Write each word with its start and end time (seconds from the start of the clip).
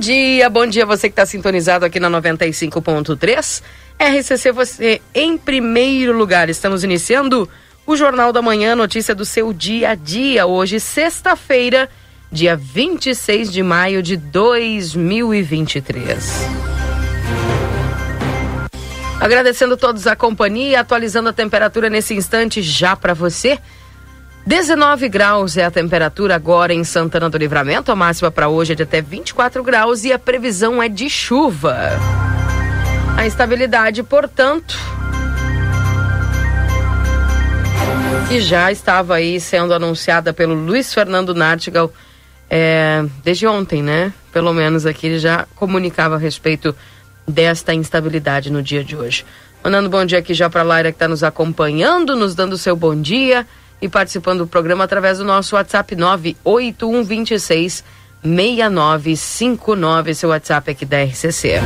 Dia, 0.00 0.48
bom 0.48 0.66
dia 0.66 0.86
você 0.86 1.08
que 1.08 1.12
está 1.12 1.26
sintonizado 1.26 1.84
aqui 1.84 2.00
na 2.00 2.08
95.3. 2.10 3.62
RCC 3.98 4.50
você 4.50 5.02
em 5.14 5.36
primeiro 5.36 6.16
lugar. 6.16 6.48
Estamos 6.48 6.82
iniciando 6.82 7.46
o 7.86 7.94
Jornal 7.94 8.32
da 8.32 8.40
Manhã, 8.40 8.74
notícia 8.74 9.14
do 9.14 9.26
seu 9.26 9.52
dia 9.52 9.90
a 9.90 9.94
dia. 9.94 10.46
Hoje, 10.46 10.80
sexta-feira, 10.80 11.86
dia 12.32 12.56
26 12.56 13.52
de 13.52 13.62
maio 13.62 14.02
de 14.02 14.16
2023. 14.16 16.46
Agradecendo 19.20 19.76
todos 19.76 20.06
a 20.06 20.16
companhia, 20.16 20.80
atualizando 20.80 21.28
a 21.28 21.32
temperatura 21.32 21.90
nesse 21.90 22.14
instante 22.14 22.62
já 22.62 22.96
para 22.96 23.12
você. 23.12 23.58
19 24.46 25.08
graus 25.08 25.56
é 25.56 25.64
a 25.64 25.70
temperatura 25.70 26.34
agora 26.34 26.72
em 26.72 26.82
Santana 26.82 27.28
do 27.28 27.36
Livramento. 27.36 27.92
A 27.92 27.96
máxima 27.96 28.30
para 28.30 28.48
hoje 28.48 28.72
é 28.72 28.74
de 28.74 28.82
até 28.82 29.00
24 29.00 29.62
graus 29.62 30.04
e 30.04 30.12
a 30.12 30.18
previsão 30.18 30.82
é 30.82 30.88
de 30.88 31.10
chuva. 31.10 31.76
A 33.16 33.26
instabilidade, 33.26 34.02
portanto, 34.02 34.78
que 38.28 38.40
já 38.40 38.72
estava 38.72 39.16
aí 39.16 39.38
sendo 39.38 39.74
anunciada 39.74 40.32
pelo 40.32 40.54
Luiz 40.54 40.92
Fernando 40.94 41.34
Nartigal 41.34 41.92
é, 42.48 43.04
desde 43.22 43.46
ontem, 43.46 43.82
né? 43.82 44.12
Pelo 44.32 44.52
menos 44.54 44.86
aqui 44.86 45.06
ele 45.06 45.18
já 45.18 45.46
comunicava 45.54 46.14
a 46.14 46.18
respeito 46.18 46.74
desta 47.28 47.74
instabilidade 47.74 48.50
no 48.50 48.62
dia 48.62 48.82
de 48.82 48.96
hoje. 48.96 49.24
Mandando 49.62 49.90
bom 49.90 50.04
dia 50.04 50.18
aqui 50.18 50.32
já 50.32 50.48
para 50.48 50.62
a 50.62 50.64
Laira 50.64 50.90
que 50.90 50.96
está 50.96 51.06
nos 51.06 51.22
acompanhando, 51.22 52.16
nos 52.16 52.34
dando 52.34 52.56
seu 52.56 52.74
bom 52.74 52.98
dia 52.98 53.46
e 53.80 53.88
participando 53.88 54.40
do 54.40 54.46
programa 54.46 54.84
através 54.84 55.18
do 55.18 55.24
nosso 55.24 55.56
WhatsApp 55.56 55.96
98126 55.96 57.84
6959, 58.22 60.14
seu 60.14 60.28
WhatsApp 60.28 60.70
aqui 60.70 60.84
da 60.84 61.02
RCC. 61.02 61.60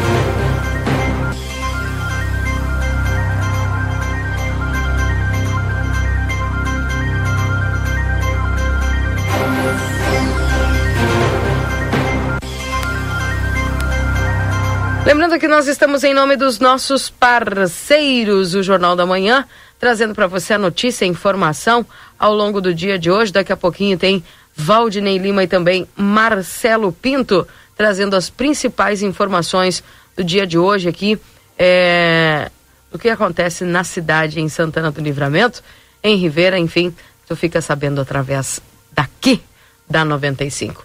Lembrando 15.04 15.38
que 15.38 15.46
nós 15.46 15.68
estamos 15.68 16.02
em 16.02 16.14
nome 16.14 16.34
dos 16.34 16.58
nossos 16.58 17.10
parceiros, 17.10 18.54
o 18.54 18.62
Jornal 18.62 18.96
da 18.96 19.04
Manhã, 19.04 19.46
trazendo 19.84 20.14
para 20.14 20.27
você 20.27 20.55
a 20.55 20.58
notícia 20.58 21.05
e 21.05 21.08
informação 21.08 21.84
ao 22.18 22.34
longo 22.34 22.58
do 22.58 22.72
dia 22.72 22.98
de 22.98 23.11
hoje. 23.11 23.30
Daqui 23.30 23.52
a 23.52 23.56
pouquinho 23.56 23.98
tem 23.98 24.24
Valdinei 24.56 25.18
Lima 25.18 25.45
e 25.45 25.46
também 25.46 25.86
Marcelo 25.95 26.90
Pinto 26.90 27.46
trazendo 27.77 28.17
as 28.17 28.30
principais 28.30 29.02
informações 29.02 29.84
do 30.17 30.24
dia 30.24 30.46
de 30.46 30.56
hoje 30.56 30.89
aqui 30.89 31.20
é, 31.58 32.50
do 32.90 32.98
que 32.98 33.11
acontece 33.11 33.62
na 33.62 33.84
cidade 33.84 34.40
em 34.40 34.48
Santana 34.48 34.90
do 34.90 35.02
Livramento, 35.02 35.62
em 36.02 36.16
Rivera, 36.16 36.58
enfim, 36.58 36.95
tu 37.28 37.36
fica 37.36 37.61
sabendo 37.61 38.01
através 38.01 38.62
daqui 38.90 39.42
da 39.86 40.02
95. 40.02 40.83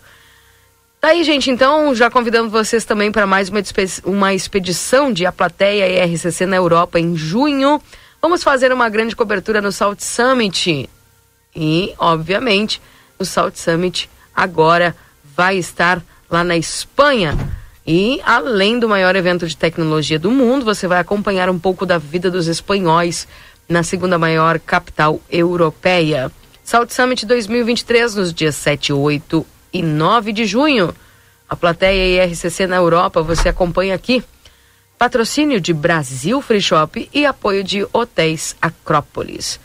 Tá 0.99 1.07
aí, 1.07 1.23
gente, 1.23 1.49
então, 1.49 1.95
já 1.95 2.09
convidando 2.09 2.49
vocês 2.49 2.83
também 2.83 3.13
para 3.13 3.25
mais 3.25 3.47
uma, 3.47 3.61
uma 4.03 4.33
expedição 4.33 5.13
de 5.13 5.25
A 5.25 5.31
Plateia 5.31 6.05
RCC 6.05 6.45
na 6.45 6.57
Europa 6.57 6.99
em 6.99 7.15
junho. 7.15 7.81
Vamos 8.21 8.43
fazer 8.43 8.73
uma 8.73 8.89
grande 8.89 9.15
cobertura 9.15 9.61
no 9.61 9.71
Salt 9.71 10.01
Summit. 10.01 10.89
E, 11.55 11.93
obviamente, 11.97 12.81
o 13.17 13.23
Salt 13.23 13.55
Summit 13.55 14.09
agora 14.35 14.93
vai 15.35 15.57
estar 15.57 16.03
lá 16.29 16.43
na 16.43 16.57
Espanha. 16.57 17.37
E, 17.87 18.21
além 18.25 18.77
do 18.77 18.89
maior 18.89 19.15
evento 19.15 19.47
de 19.47 19.55
tecnologia 19.55 20.19
do 20.19 20.29
mundo, 20.29 20.65
você 20.65 20.85
vai 20.85 20.99
acompanhar 20.99 21.49
um 21.49 21.57
pouco 21.57 21.85
da 21.85 21.97
vida 21.97 22.29
dos 22.29 22.47
espanhóis 22.47 23.25
na 23.69 23.83
segunda 23.83 24.17
maior 24.17 24.59
capital 24.59 25.21
europeia. 25.29 26.29
Salt 26.61 26.91
Summit 26.91 27.25
2023, 27.25 28.15
nos 28.15 28.33
dias 28.33 28.55
7, 28.55 28.91
8 28.91 29.45
e 29.71 29.81
9 29.81 30.33
de 30.33 30.45
junho. 30.45 30.93
A 31.49 31.55
plateia 31.55 32.25
IRCC 32.25 32.67
na 32.67 32.75
Europa 32.75 33.23
você 33.23 33.47
acompanha 33.47 33.95
aqui. 33.95 34.23
Patrocínio 34.99 35.59
de 35.61 35.73
Brasil 35.73 36.41
Free 36.41 36.61
Shop 36.61 37.09
e 37.13 37.25
apoio 37.25 37.63
de 37.63 37.87
Hotéis 37.93 38.57
Acrópolis. 38.61 39.57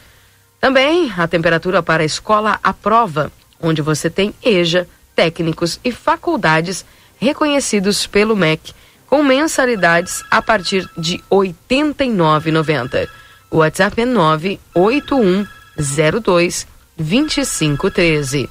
Também 0.61 1.13
a 1.19 1.27
temperatura 1.27 1.83
para 1.83 2.05
a 2.05 2.07
escola 2.07 2.61
à 2.63 2.73
prova, 2.73 3.33
onde 3.61 3.83
você 3.83 4.09
tem 4.09 4.33
EJA, 4.41 4.87
técnicos 5.17 5.81
e 5.85 5.91
faculdades 5.91 6.85
reconhecidos 7.19 8.07
pelo 8.07 8.37
MEC, 8.37 8.73
com 9.09 9.25
mensalidades 9.25 10.23
a 10.31 10.41
partir 10.41 10.89
de 10.97 11.17
R$ 11.17 11.25
89,90. 11.69 13.09
O 13.51 13.57
WhatsApp 13.59 14.03
é 14.03 14.07
98102 14.07 16.69
2513. 16.97 18.49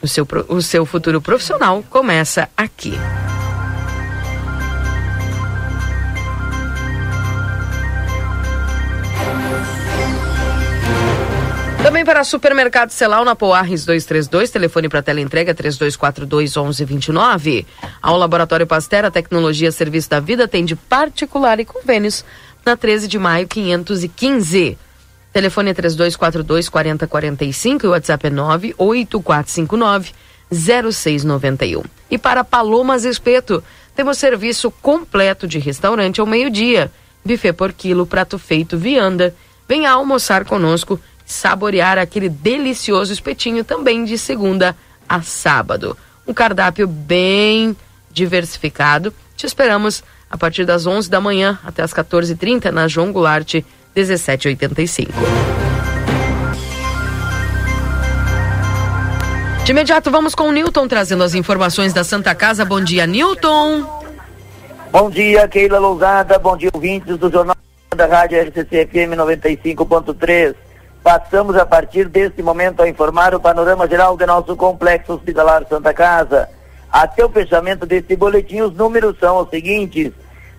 O 0.00 0.06
seu, 0.06 0.24
o 0.48 0.62
seu 0.62 0.86
futuro 0.86 1.20
profissional 1.20 1.82
começa 1.90 2.48
aqui. 2.56 2.96
Também 11.86 12.04
para 12.04 12.24
supermercado 12.24 12.90
Celal 12.90 13.24
na 13.24 13.36
Poarres 13.36 13.84
232, 13.84 14.50
telefone 14.50 14.88
para 14.88 15.02
tela 15.02 15.20
entrega 15.20 15.54
3242 15.54 16.56
1129. 16.56 17.64
Ao 18.02 18.16
Laboratório 18.16 18.66
Pasteur, 18.66 19.04
a 19.04 19.10
tecnologia 19.10 19.70
serviço 19.70 20.10
da 20.10 20.18
vida 20.18 20.48
tem 20.48 20.64
de 20.64 20.74
particular 20.74 21.60
e 21.60 21.64
convênios 21.64 22.24
na 22.64 22.76
13 22.76 23.06
de 23.06 23.20
maio 23.20 23.46
515. 23.46 24.76
Telefone 25.32 25.70
é 25.70 25.74
3242 25.74 26.68
4045 26.68 27.86
e 27.86 27.88
o 27.88 27.92
WhatsApp 27.92 28.26
é 28.26 28.30
98459 28.30 30.12
0691. 30.50 31.84
E 32.10 32.18
para 32.18 32.42
Palomas 32.42 33.04
Espeto, 33.04 33.62
temos 33.94 34.18
serviço 34.18 34.72
completo 34.82 35.46
de 35.46 35.60
restaurante 35.60 36.20
ao 36.20 36.26
meio-dia. 36.26 36.90
Buffet 37.24 37.52
por 37.52 37.72
quilo, 37.72 38.08
prato 38.08 38.40
feito, 38.40 38.76
vianda. 38.76 39.32
Venha 39.68 39.92
almoçar 39.92 40.44
conosco 40.44 41.00
saborear 41.26 41.98
aquele 41.98 42.28
delicioso 42.28 43.12
espetinho 43.12 43.64
também 43.64 44.04
de 44.04 44.16
segunda 44.16 44.76
a 45.08 45.20
sábado. 45.20 45.98
Um 46.26 46.32
cardápio 46.32 46.86
bem 46.86 47.76
diversificado. 48.10 49.12
Te 49.36 49.44
esperamos 49.44 50.02
a 50.30 50.38
partir 50.38 50.64
das 50.64 50.86
11 50.86 51.10
da 51.10 51.20
manhã 51.20 51.58
até 51.64 51.82
as 51.82 51.92
14h30 51.92 52.70
na 52.70 52.88
João 52.88 53.12
Goulart 53.12 53.54
1785. 53.94 55.12
De 59.64 59.72
imediato 59.72 60.12
vamos 60.12 60.32
com 60.34 60.44
o 60.44 60.52
Newton 60.52 60.86
trazendo 60.86 61.24
as 61.24 61.34
informações 61.34 61.92
da 61.92 62.04
Santa 62.04 62.34
Casa. 62.36 62.64
Bom 62.64 62.80
dia, 62.80 63.04
Newton. 63.04 63.84
Bom 64.92 65.10
dia, 65.10 65.48
Keila 65.48 65.80
Lousada. 65.80 66.38
Bom 66.38 66.56
dia, 66.56 66.70
ouvintes 66.72 67.18
do 67.18 67.30
Jornal 67.30 67.56
da 67.96 68.06
Rádio 68.06 68.40
RCC 68.40 68.86
FM 68.86 69.16
95.3. 69.16 70.54
Passamos 71.06 71.54
a 71.56 71.64
partir 71.64 72.08
deste 72.08 72.42
momento 72.42 72.82
a 72.82 72.88
informar 72.88 73.32
o 73.32 73.38
panorama 73.38 73.86
geral 73.86 74.16
do 74.16 74.26
nosso 74.26 74.56
complexo 74.56 75.12
hospitalar 75.12 75.64
Santa 75.68 75.94
Casa. 75.94 76.48
Até 76.90 77.24
o 77.24 77.28
fechamento 77.28 77.86
deste 77.86 78.16
boletim, 78.16 78.62
os 78.62 78.74
números 78.74 79.16
são 79.20 79.38
os 79.38 79.48
seguintes. 79.48 80.10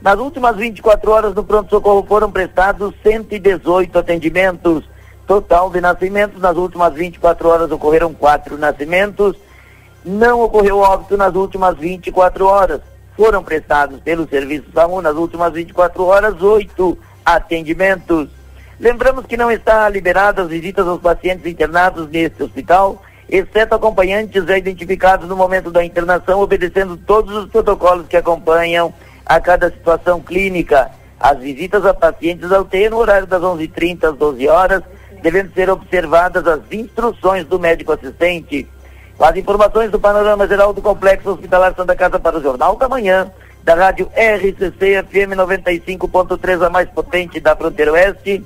Nas 0.01 0.17
últimas 0.17 0.55
24 0.55 1.11
horas 1.11 1.35
no 1.35 1.43
pronto-socorro 1.43 2.05
foram 2.07 2.31
prestados 2.31 2.95
118 3.03 3.99
atendimentos. 3.99 4.85
Total 5.27 5.69
de 5.69 5.81
nascimentos, 5.81 6.41
nas 6.41 6.55
últimas 6.55 6.93
24 6.93 7.49
horas 7.49 7.69
ocorreram 7.69 8.13
quatro 8.13 8.57
nascimentos. 8.57 9.35
Não 10.05 10.41
ocorreu 10.41 10.77
óbito 10.77 11.17
nas 11.17 11.35
últimas 11.35 11.77
24 11.77 12.45
horas. 12.45 12.79
Foram 13.17 13.43
prestados 13.43 13.99
pelo 13.99 14.25
Serviço 14.29 14.71
SAMU 14.73 15.01
nas 15.01 15.17
últimas 15.17 15.51
24 15.51 16.05
horas 16.05 16.41
oito 16.41 16.97
atendimentos. 17.25 18.36
Lembramos 18.79 19.25
que 19.25 19.35
não 19.35 19.49
está 19.49 19.89
liberadas 19.89 20.45
as 20.45 20.51
visitas 20.51 20.87
aos 20.87 21.01
pacientes 21.01 21.45
internados 21.47 22.07
neste 22.09 22.43
hospital, 22.43 23.01
exceto 23.27 23.73
acompanhantes 23.73 24.45
já 24.45 24.55
identificados 24.55 25.27
no 25.27 25.35
momento 25.35 25.71
da 25.71 25.83
internação, 25.83 26.41
obedecendo 26.41 26.95
todos 26.95 27.35
os 27.35 27.49
protocolos 27.49 28.07
que 28.07 28.15
acompanham 28.15 28.93
a 29.25 29.41
cada 29.41 29.71
situação 29.71 30.21
clínica. 30.21 30.91
As 31.19 31.39
visitas 31.39 31.83
a 31.85 31.93
pacientes 31.93 32.51
ao 32.51 32.67
no 32.91 32.97
horário 32.97 33.25
das 33.25 33.41
11h30 33.41 34.11
às 34.11 34.15
12 34.15 34.47
horas, 34.47 34.83
devendo 35.23 35.51
ser 35.55 35.71
observadas 35.71 36.45
as 36.45 36.61
instruções 36.71 37.45
do 37.45 37.59
médico 37.59 37.93
assistente. 37.93 38.67
As 39.19 39.35
informações 39.35 39.89
do 39.89 39.99
panorama 39.99 40.47
geral 40.47 40.71
do 40.71 40.83
Complexo 40.83 41.31
Hospitalar 41.31 41.73
Santa 41.75 41.95
Casa 41.95 42.19
para 42.19 42.37
o 42.37 42.43
Jornal 42.43 42.75
da 42.75 42.87
Manhã, 42.87 43.31
da 43.63 43.73
rádio 43.73 44.07
RCC 44.15 45.03
FM 45.03 45.33
95.3, 45.35 46.63
a 46.63 46.69
mais 46.69 46.87
potente 46.89 47.39
da 47.39 47.55
fronteira 47.55 47.93
oeste, 47.93 48.45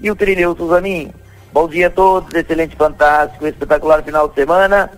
e 0.00 0.10
o 0.10 0.16
Trineu 0.16 0.56
Suzaninho. 0.56 1.12
Bom 1.52 1.68
dia 1.68 1.88
a 1.88 1.90
todos, 1.90 2.32
excelente, 2.34 2.76
fantástico, 2.76 3.46
espetacular 3.46 4.02
final 4.02 4.28
de 4.28 4.34
semana. 4.34 4.90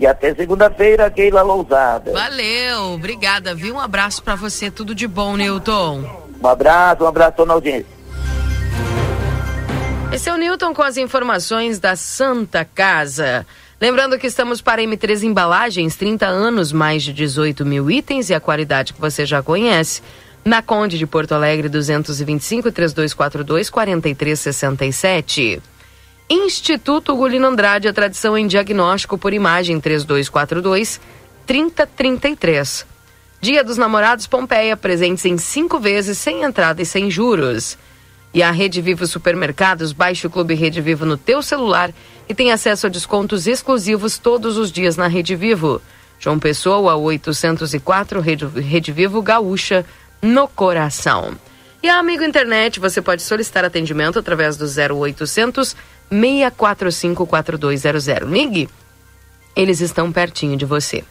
E 0.00 0.06
até 0.06 0.34
segunda-feira, 0.34 1.10
Keila 1.10 1.42
Lousada. 1.42 2.12
Valeu, 2.12 2.94
obrigada, 2.94 3.54
viu? 3.54 3.74
Um 3.74 3.80
abraço 3.80 4.22
para 4.22 4.36
você, 4.36 4.70
tudo 4.70 4.94
de 4.94 5.08
bom, 5.08 5.36
Newton. 5.36 6.04
Um 6.42 6.46
abraço, 6.46 7.02
um 7.02 7.06
abraço 7.08 7.44
na 7.44 7.54
audiência. 7.54 7.98
Esse 10.12 10.30
é 10.30 10.32
o 10.32 10.36
Newton 10.36 10.72
com 10.72 10.82
as 10.82 10.96
informações 10.96 11.78
da 11.78 11.94
Santa 11.96 12.64
Casa. 12.64 13.44
Lembrando 13.80 14.18
que 14.18 14.26
estamos 14.26 14.60
para 14.60 14.82
M3 14.82 15.22
Embalagens, 15.22 15.96
30 15.96 16.26
anos, 16.26 16.72
mais 16.72 17.02
de 17.02 17.12
18 17.12 17.66
mil 17.66 17.90
itens 17.90 18.30
e 18.30 18.34
a 18.34 18.40
qualidade 18.40 18.94
que 18.94 19.00
você 19.00 19.26
já 19.26 19.42
conhece. 19.42 20.00
Na 20.48 20.62
Conde 20.62 20.96
de 20.96 21.06
Porto 21.06 21.32
Alegre, 21.32 21.68
225 21.68 22.72
3242 22.72 23.68
4367. 23.68 25.60
Instituto 26.30 27.14
Gulino 27.14 27.48
Andrade, 27.48 27.86
a 27.86 27.92
tradição 27.92 28.34
em 28.34 28.46
diagnóstico 28.46 29.18
por 29.18 29.34
imagem 29.34 29.78
3242 29.78 31.02
3033. 31.44 32.86
Dia 33.42 33.62
dos 33.62 33.76
Namorados 33.76 34.26
Pompeia, 34.26 34.74
presentes 34.74 35.26
em 35.26 35.36
cinco 35.36 35.78
vezes, 35.78 36.16
sem 36.16 36.42
entrada 36.42 36.80
e 36.80 36.86
sem 36.86 37.10
juros. 37.10 37.76
E 38.32 38.42
a 38.42 38.50
Rede 38.50 38.80
Vivo 38.80 39.06
Supermercados, 39.06 39.92
baixe 39.92 40.26
o 40.26 40.30
Clube 40.30 40.54
Rede 40.54 40.80
Vivo 40.80 41.04
no 41.04 41.18
teu 41.18 41.42
celular 41.42 41.92
e 42.26 42.34
tem 42.34 42.52
acesso 42.52 42.86
a 42.86 42.90
descontos 42.90 43.46
exclusivos 43.46 44.16
todos 44.16 44.56
os 44.56 44.72
dias 44.72 44.96
na 44.96 45.08
Rede 45.08 45.36
Vivo. 45.36 45.82
João 46.18 46.38
Pessoa, 46.38 46.96
804, 46.96 48.20
Rede, 48.22 48.46
Rede 48.46 48.92
Vivo 48.92 49.20
Gaúcha, 49.20 49.84
no 50.20 50.48
coração. 50.48 51.36
E 51.82 51.88
a 51.88 51.98
Amigo 51.98 52.24
Internet, 52.24 52.80
você 52.80 53.00
pode 53.00 53.22
solicitar 53.22 53.64
atendimento 53.64 54.18
através 54.18 54.56
do 54.56 54.64
0800 54.64 55.76
645 56.10 57.26
4200. 57.26 58.28
Ligue, 58.28 58.68
eles 59.54 59.80
estão 59.80 60.10
pertinho 60.10 60.56
de 60.56 60.64
você. 60.64 61.04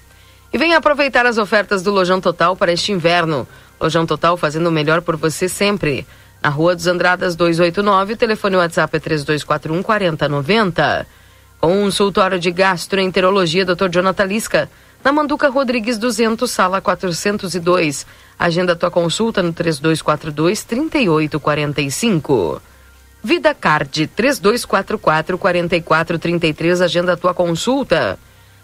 E 0.51 0.57
venha 0.57 0.77
aproveitar 0.77 1.25
as 1.25 1.37
ofertas 1.37 1.83
do 1.83 1.91
Lojão 1.91 2.19
Total 2.19 2.55
para 2.55 2.71
este 2.71 2.91
inverno. 2.91 3.47
Lojão 3.79 4.05
Total 4.05 4.35
fazendo 4.37 4.67
o 4.67 4.71
melhor 4.71 5.01
por 5.01 5.15
você 5.15 5.47
sempre. 5.47 6.05
Na 6.41 6.49
Rua 6.49 6.75
dos 6.75 6.87
Andradas 6.87 7.35
289, 7.35 8.13
o 8.13 8.17
telefone 8.17 8.55
WhatsApp 8.55 8.95
é 8.95 8.99
3241 8.99 9.83
4090. 9.83 11.07
Consultório 11.59 12.39
de 12.39 12.51
Gastroenterologia, 12.51 13.65
Dr. 13.65 13.89
Jonathan 13.89 14.25
Lisca. 14.25 14.69
Na 15.07 15.13
Manduca 15.13 15.47
Rodrigues 15.47 15.97
200, 15.97 16.51
sala 16.51 16.81
402. 16.81 18.05
Agenda 18.37 18.75
tua 18.75 18.91
consulta 18.91 19.41
no 19.41 19.53
3242 19.53 20.65
3845. 20.65 22.61
Vida 23.23 23.55
Card 23.55 24.07
3244 24.07 25.37
4433. 25.37 26.81
Agenda 26.81 27.15
tua 27.15 27.33
consulta. 27.33 28.19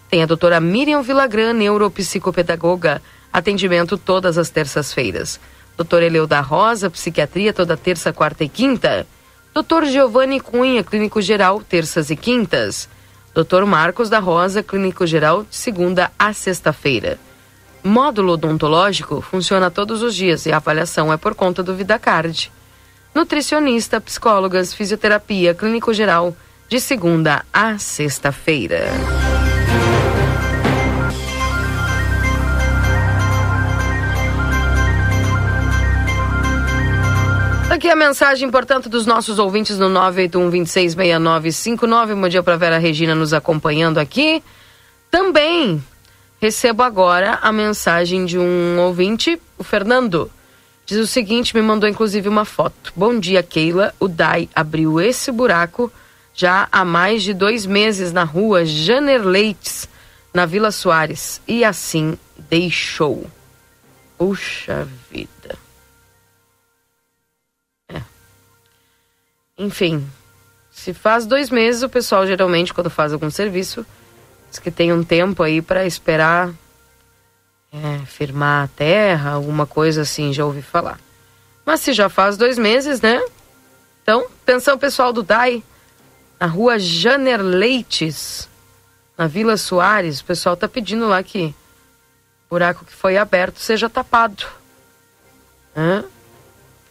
Tem 0.09 0.21
a 0.21 0.25
doutora 0.25 0.59
Miriam 0.59 1.01
Vilagran, 1.01 1.53
neuropsicopedagoga. 1.53 3.01
Atendimento 3.31 3.97
todas 3.97 4.37
as 4.37 4.49
terças-feiras. 4.49 5.39
Doutor 5.77 6.03
Eleu 6.03 6.27
da 6.27 6.41
Rosa, 6.41 6.89
psiquiatria 6.89 7.53
toda 7.53 7.77
terça, 7.77 8.11
quarta 8.11 8.43
e 8.43 8.49
quinta. 8.49 9.07
Doutor 9.53 9.85
Giovanni 9.85 10.41
Cunha, 10.41 10.83
clínico 10.83 11.21
geral, 11.21 11.61
terças 11.61 12.09
e 12.09 12.17
quintas. 12.17 12.89
Doutor 13.33 13.65
Marcos 13.65 14.09
da 14.09 14.19
Rosa, 14.19 14.61
clínico 14.61 15.07
geral, 15.07 15.43
de 15.43 15.55
segunda 15.55 16.11
a 16.19 16.33
sexta-feira. 16.33 17.17
Módulo 17.83 18.33
odontológico 18.33 19.21
funciona 19.21 19.71
todos 19.71 20.03
os 20.03 20.13
dias 20.13 20.45
e 20.45 20.51
a 20.51 20.57
avaliação 20.57 21.11
é 21.11 21.17
por 21.17 21.33
conta 21.33 21.63
do 21.63 21.75
VidaCard. 21.75 22.51
Nutricionista, 23.13 23.99
psicólogas, 23.99 24.73
fisioterapia, 24.73 25.53
clínico 25.53 25.93
geral, 25.93 26.35
de 26.69 26.79
segunda 26.79 27.43
a 27.51 27.77
sexta-feira. 27.77 28.85
Aqui 37.73 37.89
a 37.89 37.95
mensagem, 37.95 38.51
portanto, 38.51 38.87
dos 38.87 39.07
nossos 39.07 39.39
ouvintes 39.39 39.79
no 39.79 39.89
981-266959. 39.89 42.13
Bom 42.13 42.29
dia 42.29 42.43
para 42.43 42.55
Vera 42.55 42.77
Regina 42.77 43.15
nos 43.15 43.33
acompanhando 43.33 43.97
aqui. 43.97 44.43
Também 45.09 45.83
recebo 46.39 46.83
agora 46.83 47.39
a 47.41 47.51
mensagem 47.51 48.25
de 48.25 48.37
um 48.37 48.79
ouvinte, 48.79 49.41
o 49.57 49.63
Fernando. 49.63 50.29
Diz 50.85 50.99
o 50.99 51.07
seguinte, 51.07 51.55
me 51.55 51.63
mandou 51.63 51.89
inclusive 51.89 52.29
uma 52.29 52.45
foto. 52.45 52.93
Bom 52.95 53.19
dia, 53.19 53.41
Keila. 53.41 53.91
O 53.99 54.07
DAI 54.07 54.47
abriu 54.53 55.01
esse 55.01 55.31
buraco 55.31 55.91
já 56.31 56.67
há 56.71 56.85
mais 56.85 57.23
de 57.23 57.33
dois 57.33 57.65
meses 57.65 58.13
na 58.13 58.23
rua 58.23 58.65
Janer 58.65 59.25
Leites, 59.25 59.89
na 60.31 60.45
Vila 60.45 60.69
Soares. 60.69 61.41
E 61.47 61.65
assim 61.65 62.19
deixou. 62.37 63.25
Puxa 64.15 64.87
vida. 65.09 65.62
Enfim, 69.57 70.07
se 70.71 70.93
faz 70.93 71.25
dois 71.25 71.49
meses, 71.49 71.83
o 71.83 71.89
pessoal 71.89 72.25
geralmente, 72.25 72.73
quando 72.73 72.89
faz 72.89 73.13
algum 73.13 73.29
serviço, 73.29 73.85
diz 74.49 74.59
que 74.59 74.71
tem 74.71 74.91
um 74.91 75.03
tempo 75.03 75.43
aí 75.43 75.61
para 75.61 75.85
esperar 75.85 76.51
é, 77.71 78.05
firmar 78.05 78.65
a 78.65 78.67
terra, 78.67 79.31
alguma 79.31 79.67
coisa 79.67 80.01
assim, 80.01 80.33
já 80.33 80.43
ouvi 80.45 80.61
falar. 80.61 80.99
Mas 81.65 81.81
se 81.81 81.93
já 81.93 82.09
faz 82.09 82.37
dois 82.37 82.57
meses, 82.57 82.99
né? 83.01 83.23
Então, 84.01 84.27
pensão 84.45 84.77
pessoal 84.77 85.13
do 85.13 85.23
DAI, 85.23 85.63
na 86.39 86.47
rua 86.47 86.77
Janer 86.77 87.41
Leites, 87.41 88.49
na 89.17 89.27
Vila 89.27 89.55
Soares, 89.55 90.19
o 90.19 90.25
pessoal 90.25 90.57
tá 90.57 90.67
pedindo 90.67 91.07
lá 91.07 91.23
que 91.23 91.55
o 92.47 92.49
buraco 92.49 92.83
que 92.83 92.93
foi 92.93 93.17
aberto 93.17 93.59
seja 93.59 93.89
tapado. 93.89 94.45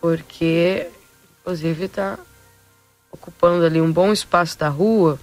Porque, 0.01 0.89
inclusive, 1.41 1.89
tá 1.89 2.19
ocupando 3.13 3.65
ali 3.65 3.81
um 3.81 3.93
bom 3.93 4.11
espaço 4.13 4.59
da 4.59 4.69
rua 4.69 5.21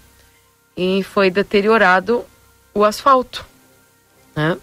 e 0.78 1.04
foi 1.04 1.32
deteriorado 1.32 2.24
o 2.74 2.86
asfalto, 2.86 3.46
né? 4.36 4.58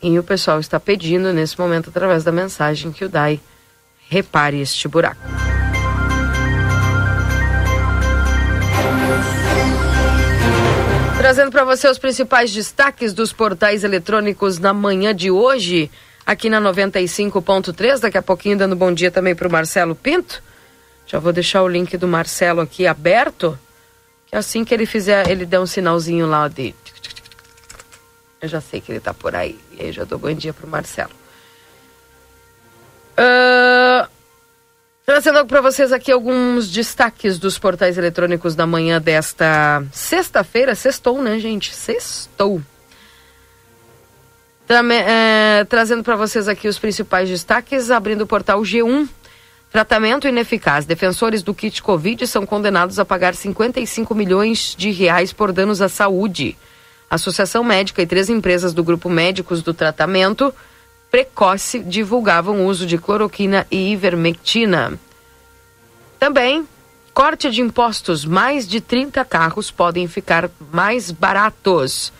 E 0.00 0.18
o 0.18 0.22
pessoal 0.22 0.58
está 0.58 0.80
pedindo 0.80 1.32
nesse 1.32 1.58
momento 1.58 1.90
através 1.90 2.24
da 2.24 2.32
mensagem 2.32 2.92
que 2.92 3.04
o 3.04 3.08
DAI 3.08 3.40
repare 4.08 4.60
este 4.60 4.88
buraco. 4.88 5.20
Trazendo 11.18 11.52
para 11.52 11.64
você 11.64 11.88
os 11.88 11.98
principais 11.98 12.52
destaques 12.52 13.12
dos 13.12 13.32
portais 13.32 13.84
eletrônicos 13.84 14.58
na 14.58 14.72
manhã 14.72 15.14
de 15.14 15.30
hoje, 15.30 15.88
aqui 16.26 16.50
na 16.50 16.60
95.3. 16.60 18.00
Daqui 18.00 18.18
a 18.18 18.22
pouquinho, 18.22 18.58
dando 18.58 18.74
bom 18.74 18.92
dia 18.92 19.10
também 19.10 19.34
para 19.34 19.46
o 19.46 19.52
Marcelo 19.52 19.94
Pinto. 19.94 20.42
Já 21.12 21.18
vou 21.18 21.30
deixar 21.30 21.62
o 21.62 21.68
link 21.68 21.94
do 21.98 22.08
Marcelo 22.08 22.62
aqui 22.62 22.86
aberto. 22.86 23.58
Que 24.26 24.34
assim 24.34 24.64
que 24.64 24.72
ele 24.72 24.86
fizer, 24.86 25.28
ele 25.28 25.44
dá 25.44 25.60
um 25.60 25.66
sinalzinho 25.66 26.26
lá 26.26 26.48
de. 26.48 26.74
Eu 28.40 28.48
já 28.48 28.62
sei 28.62 28.80
que 28.80 28.90
ele 28.90 28.98
tá 28.98 29.12
por 29.12 29.36
aí. 29.36 29.60
E 29.72 29.82
aí 29.82 29.92
já 29.92 30.04
dou 30.04 30.18
bom 30.18 30.32
dia 30.32 30.54
pro 30.54 30.66
Marcelo. 30.66 31.10
Uh, 33.12 34.08
trazendo 35.04 35.44
para 35.44 35.60
vocês 35.60 35.92
aqui 35.92 36.10
alguns 36.10 36.70
destaques 36.70 37.38
dos 37.38 37.58
portais 37.58 37.98
eletrônicos 37.98 38.54
da 38.54 38.66
manhã 38.66 38.98
desta 38.98 39.84
sexta-feira. 39.92 40.74
Sextou, 40.74 41.20
né, 41.20 41.38
gente? 41.38 41.74
Sextou. 41.74 42.62
Também, 44.66 45.00
é, 45.00 45.66
trazendo 45.68 46.02
para 46.02 46.16
vocês 46.16 46.48
aqui 46.48 46.68
os 46.68 46.78
principais 46.78 47.28
destaques, 47.28 47.90
abrindo 47.90 48.22
o 48.22 48.26
portal 48.26 48.62
G1 48.62 49.06
Tratamento 49.72 50.28
ineficaz. 50.28 50.84
Defensores 50.84 51.42
do 51.42 51.54
kit 51.54 51.82
Covid 51.82 52.26
são 52.26 52.44
condenados 52.44 52.98
a 52.98 53.06
pagar 53.06 53.34
55 53.34 54.14
milhões 54.14 54.74
de 54.76 54.90
reais 54.90 55.32
por 55.32 55.50
danos 55.50 55.80
à 55.80 55.88
saúde. 55.88 56.58
A 57.08 57.14
Associação 57.14 57.64
Médica 57.64 58.02
e 58.02 58.06
três 58.06 58.28
empresas 58.28 58.74
do 58.74 58.84
grupo 58.84 59.08
Médicos 59.08 59.62
do 59.62 59.72
Tratamento 59.72 60.54
precoce 61.10 61.78
divulgavam 61.78 62.60
o 62.60 62.66
uso 62.66 62.86
de 62.86 62.98
cloroquina 62.98 63.66
e 63.70 63.92
ivermectina. 63.92 64.98
Também, 66.18 66.68
corte 67.14 67.50
de 67.50 67.62
impostos. 67.62 68.26
Mais 68.26 68.68
de 68.68 68.78
30 68.78 69.24
carros 69.24 69.70
podem 69.70 70.06
ficar 70.06 70.50
mais 70.70 71.10
baratos. 71.10 72.12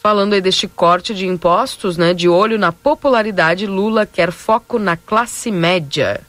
Falando 0.00 0.32
aí 0.32 0.40
deste 0.40 0.68
corte 0.68 1.12
de 1.12 1.26
impostos, 1.26 1.96
né, 1.96 2.14
de 2.14 2.28
olho 2.28 2.56
na 2.56 2.70
popularidade, 2.70 3.66
Lula 3.66 4.06
quer 4.06 4.30
foco 4.30 4.78
na 4.78 4.96
classe 4.96 5.50
média. 5.50 6.20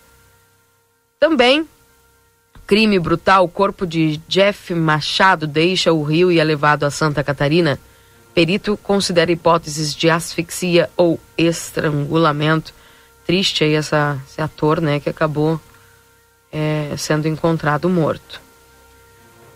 Também, 1.20 1.68
crime 2.66 2.98
brutal, 2.98 3.46
o 3.46 3.50
corpo 3.50 3.86
de 3.86 4.18
Jeff 4.28 4.74
Machado 4.74 5.46
deixa 5.46 5.94
o 5.94 6.02
Rio 6.02 6.32
e 6.32 6.40
é 6.40 6.44
levado 6.44 6.84
a 6.84 6.90
Santa 6.90 7.24
Catarina. 7.24 7.80
Perito 8.34 8.76
considera 8.76 9.32
hipóteses 9.32 9.94
de 9.94 10.10
asfixia 10.10 10.90
ou 10.98 11.20
estrangulamento. 11.38 12.74
Triste 13.26 13.64
aí 13.64 13.76
essa, 13.76 14.20
esse 14.28 14.42
ator, 14.42 14.82
né, 14.82 15.00
que 15.00 15.10
acabou 15.10 15.62
é, 16.52 16.96
sendo 16.98 17.28
encontrado 17.28 17.88
morto. 17.88 18.42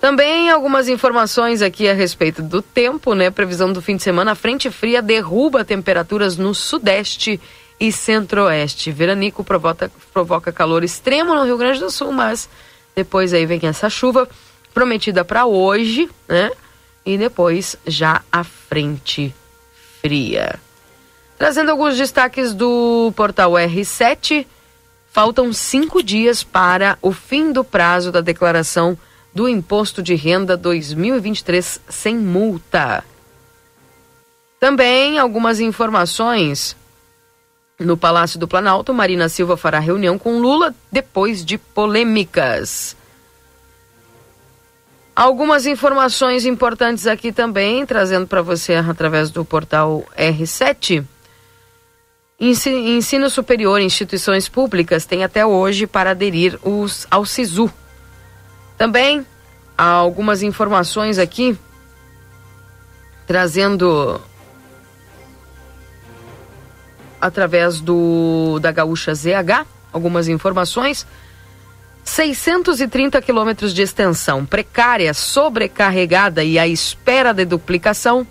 Também 0.04 0.50
algumas 0.50 0.90
informações 0.90 1.62
aqui 1.62 1.88
a 1.88 1.94
respeito 1.94 2.42
do 2.42 2.62
tempo, 2.62 3.16
né? 3.16 3.32
Previsão 3.32 3.72
do 3.72 3.82
fim 3.82 3.96
de 3.96 4.04
semana. 4.04 4.34
A 4.34 4.36
frente 4.36 4.70
fria 4.70 5.02
derruba 5.02 5.64
temperaturas 5.64 6.36
no 6.36 6.54
sudeste 6.54 7.40
e 7.80 7.90
centro-oeste. 7.90 8.92
Veranico 8.92 9.46
provoca, 9.46 9.90
provoca 10.12 10.52
calor 10.52 10.84
extremo 10.84 11.34
no 11.34 11.46
Rio 11.46 11.58
Grande 11.58 11.80
do 11.80 11.90
Sul, 11.90 12.12
mas 12.12 12.50
depois 12.94 13.34
aí 13.34 13.46
vem 13.46 13.62
essa 13.64 13.90
chuva 13.90 14.28
prometida 14.74 15.24
para 15.24 15.46
hoje, 15.46 16.10
né? 16.28 16.52
E 17.06 17.18
depois 17.18 17.78
já 17.88 18.22
a 18.30 18.44
frente 18.44 19.34
fria. 20.02 20.60
Trazendo 21.38 21.72
alguns 21.72 21.96
destaques 21.96 22.54
do 22.54 23.14
portal 23.16 23.54
R7. 23.54 24.46
Faltam 25.14 25.54
cinco 25.54 26.04
dias 26.04 26.44
para 26.44 26.98
o 27.02 27.14
fim 27.14 27.54
do 27.54 27.64
prazo 27.64 28.12
da 28.12 28.20
declaração 28.20 28.98
do 29.34 29.50
Imposto 29.50 30.02
de 30.04 30.16
Renda 30.16 30.56
2023 30.56 31.82
sem 31.90 32.18
multa. 32.18 33.04
Também 34.60 35.18
algumas 35.18 35.60
informações. 35.60 36.76
No 37.80 37.98
Palácio 37.98 38.40
do 38.40 38.48
Planalto, 38.48 38.94
Marina 38.94 39.28
Silva 39.28 39.58
fará 39.58 39.80
reunião 39.80 40.18
com 40.18 40.40
Lula 40.40 40.74
depois 40.92 41.44
de 41.44 41.58
polêmicas. 41.58 42.96
Algumas 45.16 45.66
informações 45.66 46.46
importantes 46.46 47.06
aqui 47.06 47.32
também, 47.32 47.86
trazendo 47.86 48.26
para 48.26 48.42
você 48.42 48.76
através 48.76 49.30
do 49.30 49.44
portal 49.44 50.06
R7. 50.18 51.04
Ensino 52.40 53.30
superior 53.30 53.80
instituições 53.80 54.50
públicas 54.50 55.06
têm 55.06 55.24
até 55.24 55.46
hoje 55.46 55.86
para 55.86 56.12
aderir 56.12 56.58
os, 56.64 57.06
ao 57.12 57.26
SISU. 57.26 57.72
Também 58.78 59.26
há 59.78 59.86
algumas 59.86 60.44
informações 60.44 61.18
aqui 61.18 61.58
trazendo 63.26 64.20
através 67.20 67.80
do 67.80 68.60
da 68.60 68.72
Gaúcha 68.72 69.14
ZH 69.14 69.66
algumas 69.92 70.28
informações. 70.28 71.06
630 72.04 73.22
quilômetros 73.22 73.74
de 73.74 73.82
extensão 73.82 74.46
precária, 74.46 75.14
sobrecarregada 75.14 76.44
e 76.44 76.60
à 76.60 76.68
espera 76.68 77.34
de 77.34 77.46
duplicação 77.46 78.28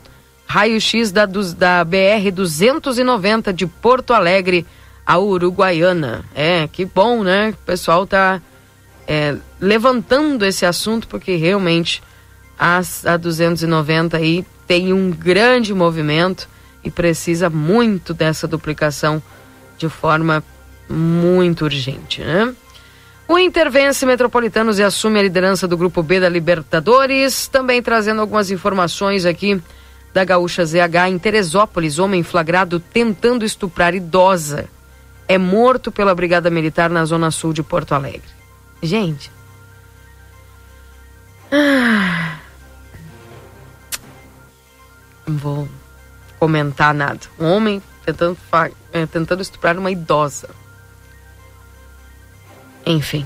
raio-x 0.47 1.11
da, 1.11 1.25
da 1.25 1.85
BR-290 1.87 3.53
de 3.53 3.67
Porto 3.67 4.13
Alegre 4.13 4.67
a 5.07 5.19
Uruguaiana. 5.19 6.23
É, 6.35 6.69
que 6.71 6.85
bom, 6.85 7.23
né? 7.23 7.51
O 7.51 7.65
pessoal 7.65 8.07
tá 8.07 8.43
é, 9.13 9.37
levantando 9.61 10.43
esse 10.47 10.65
assunto 10.65 11.07
porque 11.07 11.37
realmente 11.37 12.03
a, 12.59 12.81
a 13.05 13.17
290 13.19 14.17
aí 14.17 14.43
tem 14.67 14.91
um 14.91 15.11
grande 15.11 15.75
movimento 15.75 16.49
e 16.83 16.91
precisa 16.91 17.51
muito 17.51 18.15
dessa 18.15 18.49
duplicação 18.49 19.23
de 19.77 19.87
forma 19.91 20.43
muito 20.89 21.67
urgente, 21.67 22.23
né? 22.23 22.55
O 23.29 23.39
Inter 23.39 23.71
vence 23.71 24.07
Metropolitanos 24.07 24.79
e 24.79 24.83
assume 24.83 25.21
a 25.21 25.23
liderança 25.23 25.69
do 25.69 25.77
Grupo 25.77 26.03
B 26.03 26.19
da 26.19 26.29
Libertadores, 26.31 27.47
também 27.47 27.83
trazendo 27.83 28.23
algumas 28.23 28.51
informações 28.51 29.27
aqui 29.27 29.61
da 30.15 30.25
Gaúcha 30.25 30.65
ZH 30.65 31.09
em 31.11 31.19
Teresópolis, 31.19 31.99
homem 31.99 32.23
flagrado 32.23 32.81
tentando 32.81 33.45
estuprar 33.45 33.95
idosa. 33.95 34.71
É 35.29 35.37
morto 35.37 35.93
pela 35.93 36.15
Brigada 36.15 36.49
Militar 36.49 36.89
na 36.89 37.05
zona 37.05 37.31
sul 37.31 37.53
de 37.53 37.63
Porto 37.63 37.95
Alegre. 37.95 38.42
Gente. 38.83 39.31
Ah, 41.53 42.39
não 45.27 45.37
vou 45.37 45.69
comentar 46.39 46.93
nada. 46.93 47.21
Um 47.39 47.47
homem 47.47 47.83
tentando, 48.05 48.37
é, 48.93 49.07
tentando 49.07 49.41
estuprar 49.41 49.79
uma 49.79 49.91
idosa. 49.91 50.51
Enfim. 52.85 53.25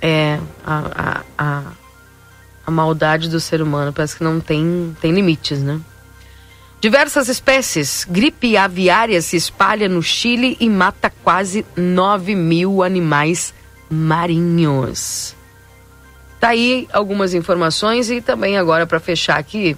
É 0.00 0.40
a, 0.64 0.78
a, 0.94 1.24
a, 1.36 1.62
a 2.66 2.70
maldade 2.70 3.28
do 3.28 3.38
ser 3.38 3.60
humano 3.60 3.92
parece 3.92 4.16
que 4.16 4.24
não 4.24 4.40
tem, 4.40 4.96
tem 4.98 5.12
limites, 5.12 5.60
né? 5.60 5.78
Diversas 6.80 7.28
espécies. 7.28 8.06
Gripe 8.08 8.56
aviária 8.56 9.20
se 9.20 9.36
espalha 9.36 9.86
no 9.86 10.02
Chile 10.02 10.56
e 10.58 10.70
mata 10.70 11.12
quase 11.22 11.66
9 11.76 12.34
mil 12.34 12.82
animais 12.82 13.52
marinhos. 13.90 15.34
Tá 16.38 16.50
aí 16.50 16.88
algumas 16.92 17.34
informações 17.34 18.10
e 18.10 18.20
também 18.20 18.56
agora 18.56 18.86
para 18.86 18.98
fechar 18.98 19.38
aqui, 19.38 19.76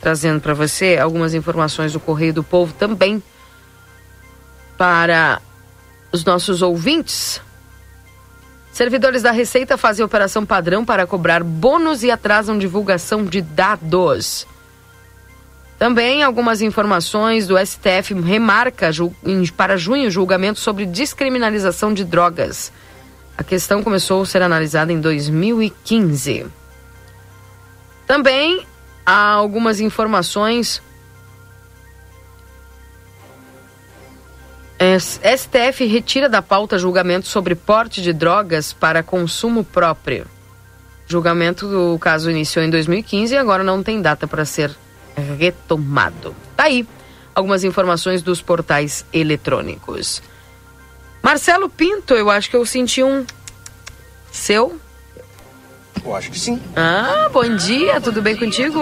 trazendo 0.00 0.40
para 0.40 0.52
você 0.52 0.98
algumas 0.98 1.32
informações 1.32 1.92
do 1.92 2.00
Correio 2.00 2.34
do 2.34 2.42
Povo 2.42 2.74
também 2.74 3.22
para 4.76 5.40
os 6.12 6.24
nossos 6.24 6.60
ouvintes. 6.60 7.40
Servidores 8.72 9.22
da 9.22 9.30
Receita 9.30 9.76
fazem 9.76 10.04
operação 10.04 10.44
padrão 10.44 10.84
para 10.84 11.06
cobrar 11.06 11.42
bônus 11.42 12.02
e 12.02 12.10
atrasam 12.10 12.58
divulgação 12.58 13.24
de 13.24 13.40
dados. 13.40 14.46
Também 15.78 16.22
algumas 16.22 16.60
informações 16.60 17.46
do 17.46 17.56
STF 17.58 18.12
remarca 18.22 18.90
para 19.56 19.76
junho 19.76 20.10
julgamento 20.10 20.60
sobre 20.60 20.84
descriminalização 20.84 21.94
de 21.94 22.04
drogas. 22.04 22.70
A 23.40 23.42
questão 23.42 23.82
começou 23.82 24.20
a 24.20 24.26
ser 24.26 24.42
analisada 24.42 24.92
em 24.92 25.00
2015. 25.00 26.46
Também 28.06 28.66
há 29.04 29.30
algumas 29.30 29.80
informações. 29.80 30.82
STF 34.78 35.86
retira 35.86 36.28
da 36.28 36.42
pauta 36.42 36.78
julgamento 36.78 37.28
sobre 37.28 37.54
porte 37.54 38.02
de 38.02 38.12
drogas 38.12 38.74
para 38.74 39.02
consumo 39.02 39.64
próprio. 39.64 40.26
Julgamento 41.06 41.66
do 41.66 41.98
caso 41.98 42.30
iniciou 42.30 42.62
em 42.62 42.68
2015 42.68 43.34
e 43.34 43.38
agora 43.38 43.64
não 43.64 43.82
tem 43.82 44.02
data 44.02 44.28
para 44.28 44.44
ser 44.44 44.70
retomado. 45.38 46.36
Tá 46.54 46.64
aí 46.64 46.86
algumas 47.34 47.64
informações 47.64 48.20
dos 48.20 48.42
portais 48.42 49.06
eletrônicos. 49.10 50.22
Marcelo 51.22 51.68
Pinto, 51.68 52.14
eu 52.14 52.30
acho 52.30 52.50
que 52.50 52.56
eu 52.56 52.64
senti 52.64 53.02
um 53.02 53.26
seu. 54.32 54.78
Eu 56.04 56.16
acho 56.16 56.30
que 56.30 56.38
sim. 56.38 56.60
Ah, 56.74 57.28
bom 57.32 57.56
dia, 57.56 58.00
tudo 58.00 58.22
bem 58.22 58.36
contigo? 58.36 58.80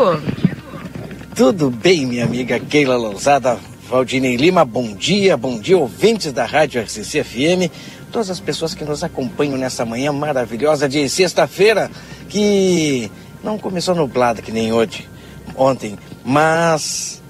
Tudo 1.35 1.71
bem, 1.71 2.07
minha 2.07 2.25
amiga 2.25 2.59
Keila 2.61 2.97
Lousada, 2.97 3.59
Valdinei 3.89 4.37
Lima, 4.37 4.65
bom 4.65 4.95
dia, 4.95 5.37
bom 5.37 5.59
dia, 5.59 5.77
ouvintes 5.77 6.33
da 6.33 6.45
Rádio 6.45 6.81
RCC 6.81 7.25
FM, 7.25 7.73
todas 8.13 8.31
as 8.31 8.41
pessoas 8.41 8.75
que 8.75 8.85
nos 8.85 9.03
acompanham 9.03 9.57
nessa 9.57 9.85
manhã 9.85 10.13
maravilhosa 10.13 10.89
de 10.89 11.09
sexta-feira, 11.09 11.91
que 12.29 13.11
não 13.43 13.59
começou 13.59 13.95
nublada 13.95 14.43
que 14.43 14.53
nem 14.53 14.73
hoje, 14.73 15.09
ontem, 15.57 15.99
mas 16.25 17.23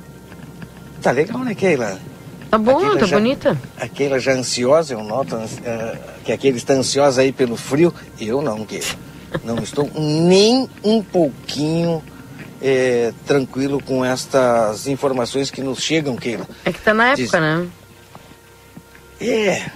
tá 1.00 1.11
legal, 1.11 1.41
né, 1.45 1.55
Keila? 1.55 1.99
Tá 2.50 2.57
bom, 2.57 2.97
tá 2.97 3.07
já, 3.07 3.17
bonita. 3.17 3.59
A 3.78 3.87
Keila 3.87 4.19
já 4.19 4.33
ansiosa, 4.33 4.95
eu 4.95 5.02
noto 5.02 5.37
uh, 5.37 5.99
que 6.25 6.33
a 6.33 6.38
Keila 6.38 6.57
está 6.57 6.75
ansiosa 6.75 7.21
aí 7.21 7.33
pelo 7.33 7.57
frio. 7.57 7.93
Eu 8.19 8.40
não, 8.40 8.64
Keila. 8.64 8.87
Não 9.45 9.59
estou 9.59 9.90
nem 9.95 10.69
um 10.83 11.02
pouquinho 11.02 12.02
é, 12.62 13.12
tranquilo 13.26 13.83
com 13.83 14.05
estas 14.05 14.87
informações 14.87 15.50
que 15.50 15.61
nos 15.61 15.81
chegam, 15.83 16.17
Keila. 16.17 16.47
É 16.64 16.73
que 16.73 16.81
tá 16.81 16.95
na 16.95 17.09
época, 17.09 17.23
Diz... 17.23 17.33
né? 17.33 17.67
É. 19.21 19.71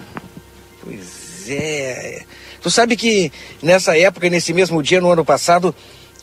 Pois 0.83 1.51
é. 1.51 2.23
Tu 2.63 2.71
sabe 2.71 2.97
que 2.97 3.31
nessa 3.63 3.99
época, 3.99 4.31
nesse 4.31 4.55
mesmo 4.55 4.83
dia, 4.83 5.01
no 5.01 5.11
ano 5.11 5.25
passado, 5.25 5.75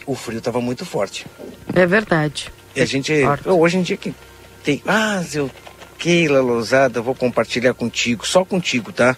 o 0.06 0.16
frio 0.16 0.40
estava 0.40 0.60
muito 0.60 0.86
forte. 0.86 1.26
É 1.76 1.86
verdade. 1.86 2.52
E 2.76 2.82
a 2.82 2.86
gente, 2.86 3.14
hoje 3.46 3.78
em 3.78 3.82
dia 3.82 3.98
que 3.98 4.16
tem, 4.64 4.82
ah, 4.88 5.22
eu 5.34 5.52
Keila 6.00 6.40
Lousada, 6.40 7.02
vou 7.02 7.14
compartilhar 7.14 7.74
contigo, 7.74 8.26
só 8.26 8.46
contigo, 8.46 8.92
tá? 8.94 9.16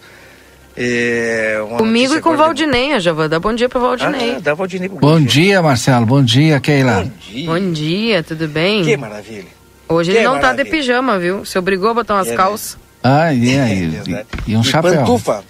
É, 0.76 1.62
Comigo 1.78 2.16
e 2.16 2.22
com 2.22 2.36
Valdinei, 2.36 3.00
já 3.00 3.14
vou 3.14 3.30
dar 3.30 3.40
bom 3.40 3.54
dia 3.54 3.70
para 3.70 3.80
Valdinei. 3.80 4.36
Ah, 4.36 4.40
dá 4.40 4.54
Valdinei 4.54 4.90
bom 4.90 5.22
dia, 5.22 5.62
Marcelo. 5.62 6.06
Bom 6.06 6.24
dia, 6.24 6.60
Keila. 6.60 7.04
Bom 7.04 7.12
dia. 7.20 7.46
Bom 7.46 7.72
dia, 7.72 8.24
tudo 8.24 8.48
bem? 8.48 8.84
Que 8.84 8.98
maravilha. 8.98 9.50
Hoje 9.88 10.12
que 10.12 10.18
ele 10.18 10.24
não 10.24 10.36
maravilha. 10.36 10.58
tá 10.58 10.64
de 10.64 10.70
pijama, 10.70 11.20
viu? 11.20 11.46
Se 11.46 11.60
obrigou 11.60 11.90
a 11.90 11.94
botar 11.94 12.16
umas 12.16 12.30
é, 12.30 12.36
calças. 12.36 12.78
Ah, 13.04 13.34
e 13.34 13.60
aí? 13.60 14.02
É, 14.08 14.26
e, 14.48 14.52
e, 14.54 14.58
um 14.58 14.62
e 14.62 14.64
chapéu. 14.64 14.96
Pantufa. 14.96 15.44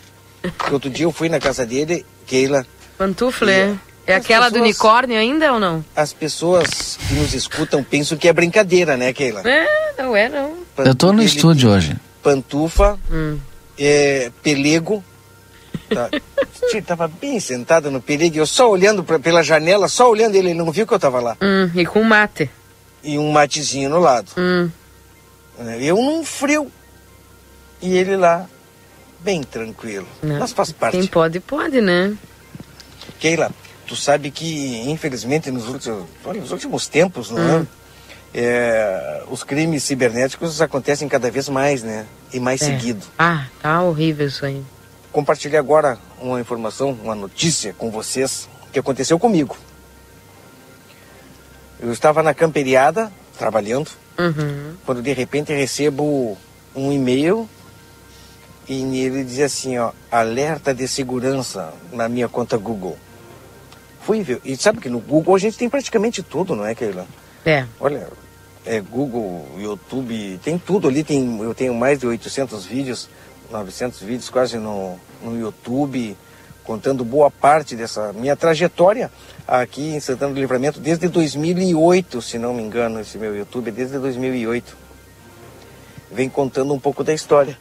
Outro 0.72 0.90
dia 0.90 1.06
eu 1.06 1.12
fui 1.12 1.30
na 1.30 1.40
casa 1.40 1.66
dele, 1.66 2.06
Keila. 2.26 2.66
Pantufle, 2.98 3.52
é. 3.52 3.76
É 4.08 4.16
aquela 4.16 4.46
pessoas, 4.46 4.54
do 4.54 4.66
unicórnio 4.66 5.18
ainda 5.18 5.54
ou 5.54 5.60
não? 5.60 5.86
As 5.96 6.12
pessoas 6.12 6.98
que 7.08 7.14
nos 7.14 7.34
escutam 7.36 7.84
pensam 7.84 8.18
que 8.18 8.28
é 8.28 8.34
brincadeira, 8.34 8.98
né, 8.98 9.14
Keila? 9.14 9.42
É, 9.48 10.02
não 10.02 10.16
é 10.16 10.28
não. 10.28 10.61
Eu 10.86 10.96
tô 10.96 11.12
no 11.12 11.22
estúdio 11.22 11.70
hoje. 11.70 11.96
Pantufa, 12.22 13.00
hum. 13.12 13.38
é, 13.78 14.32
pelego, 14.44 15.04
Tá. 15.94 16.10
tava 16.86 17.08
bem 17.08 17.40
sentado 17.40 17.92
no 17.92 18.02
perigo, 18.02 18.38
eu 18.38 18.46
só 18.46 18.70
olhando 18.70 19.04
pra, 19.04 19.20
pela 19.20 19.44
janela, 19.44 19.88
só 19.88 20.10
olhando 20.10 20.36
ele, 20.36 20.50
ele 20.50 20.58
não 20.58 20.72
viu 20.72 20.88
que 20.88 20.94
eu 20.94 21.00
tava 21.00 21.20
lá. 21.20 21.38
Hum, 21.42 21.70
e 21.76 21.86
com 21.86 22.04
mate. 22.04 22.50
E 23.04 23.18
um 23.18 23.32
matezinho 23.32 23.90
no 23.90 24.00
lado. 24.00 24.32
Hum. 24.38 24.70
Eu 25.80 25.98
num 25.98 26.24
frio. 26.24 26.72
E 27.82 27.98
ele 27.98 28.16
lá, 28.16 28.48
bem 29.20 29.44
tranquilo. 29.44 30.08
Não. 30.22 30.40
Mas 30.40 30.54
faz 30.54 30.72
parte. 30.72 30.98
Quem 30.98 31.08
pode, 31.08 31.40
pode, 31.40 31.82
né? 31.82 32.16
Keila, 33.20 33.52
tu 33.88 33.96
sabe 33.96 34.32
que, 34.32 34.84
infelizmente, 34.88 35.52
nos 35.52 35.68
últimos, 35.68 36.06
nos 36.26 36.52
últimos 36.52 36.88
tempos, 36.88 37.32
não 37.32 37.42
é? 37.42 37.56
hum. 37.58 37.62
é? 37.62 37.81
É? 38.34 39.24
Os 39.30 39.44
crimes 39.44 39.84
cibernéticos 39.84 40.62
acontecem 40.62 41.08
cada 41.08 41.30
vez 41.32 41.50
mais, 41.50 41.84
né? 41.84 42.06
E 42.34 42.40
mais 42.40 42.62
é. 42.62 42.66
seguido. 42.66 43.06
Ah, 43.18 43.48
tá 43.62 43.82
horrível 43.82 44.28
isso 44.28 44.46
aí 44.46 44.64
compartilhar 45.12 45.60
agora 45.60 45.98
uma 46.20 46.40
informação, 46.40 46.92
uma 47.04 47.14
notícia 47.14 47.74
com 47.74 47.92
vocês 47.92 48.50
que 48.72 48.80
aconteceu 48.80 49.20
comigo. 49.20 49.58
Eu 51.80 51.92
estava 51.92 52.24
na 52.24 52.34
camperiada, 52.34 53.12
trabalhando, 53.38 53.90
uhum. 54.18 54.76
quando 54.86 55.02
de 55.02 55.12
repente 55.14 55.52
recebo 55.52 56.38
um 56.76 56.92
e-mail 56.92 57.50
e 58.68 58.84
nele 58.84 59.24
dizia 59.24 59.48
assim, 59.48 59.78
ó, 59.78 59.92
alerta 60.10 60.74
de 60.74 60.88
segurança 60.88 61.74
na 61.92 62.08
minha 62.08 62.30
conta 62.30 62.58
Google. 62.58 62.98
Fui 64.02 64.24
ver, 64.24 64.40
e 64.46 64.56
sabe 64.56 64.80
que 64.80 64.90
no 64.90 65.00
Google 65.00 65.36
a 65.36 65.40
gente 65.40 65.58
tem 65.58 65.70
praticamente 65.70 66.24
tudo, 66.24 66.56
não 66.56 66.66
é, 66.66 66.74
Keila? 66.74 67.06
É. 67.46 67.66
Olha, 67.80 68.08
é 68.66 68.80
Google, 68.80 69.48
YouTube, 69.58 70.40
tem 70.44 70.58
tudo 70.58 70.88
ali, 70.88 71.04
tem, 71.04 71.40
eu 71.42 71.54
tenho 71.54 71.74
mais 71.74 72.00
de 72.00 72.08
800 72.08 72.66
vídeos 72.66 73.10
900 73.52 74.00
vídeos 74.02 74.30
quase 74.30 74.58
no, 74.58 74.98
no 75.22 75.38
YouTube, 75.38 76.18
contando 76.64 77.04
boa 77.04 77.30
parte 77.30 77.76
dessa 77.76 78.14
minha 78.14 78.36
trajetória 78.36 79.12
aqui 79.48 79.90
em 79.90 80.00
Santana 80.00 80.34
do 80.34 80.40
Livramento 80.40 80.80
desde 80.80 81.08
2008, 81.08 82.22
se 82.22 82.40
não 82.40 82.54
me 82.54 82.64
engano, 82.64 83.02
esse 83.02 83.18
meu 83.18 83.36
YouTube 83.36 83.68
é 83.68 83.72
desde 83.72 84.00
2008. 84.00 84.78
Vem 86.12 86.30
contando 86.30 86.74
um 86.74 86.80
pouco 86.80 87.04
da 87.04 87.14
história. 87.14 87.58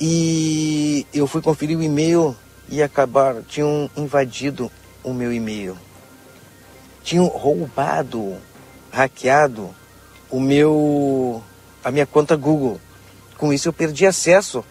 E 0.00 1.06
eu 1.12 1.26
fui 1.26 1.42
conferir 1.42 1.76
o 1.76 1.82
e-mail 1.82 2.34
e 2.68 2.82
acabaram, 2.82 3.42
tinham 3.42 3.90
invadido 3.96 4.70
o 5.02 5.12
meu 5.12 5.32
e-mail. 5.32 5.76
Tinham 7.02 7.26
roubado, 7.26 8.36
hackeado 8.92 9.74
o 10.30 10.40
meu 10.40 11.42
a 11.82 11.90
minha 11.90 12.06
conta 12.06 12.36
Google. 12.36 12.80
Com 13.36 13.52
isso 13.52 13.68
eu 13.68 13.72
perdi 13.72 14.06
acesso 14.06 14.64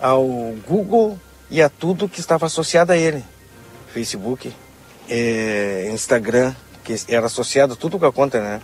ao 0.00 0.26
Google 0.66 1.18
e 1.50 1.62
a 1.62 1.68
tudo 1.68 2.08
que 2.08 2.20
estava 2.20 2.46
associado 2.46 2.92
a 2.92 2.96
ele. 2.96 3.24
Facebook, 3.92 4.52
é, 5.08 5.88
Instagram, 5.92 6.54
que 6.84 6.94
era 7.08 7.26
associado 7.26 7.76
tudo 7.76 7.98
com 7.98 8.06
a 8.06 8.12
conta, 8.12 8.40
né? 8.40 8.60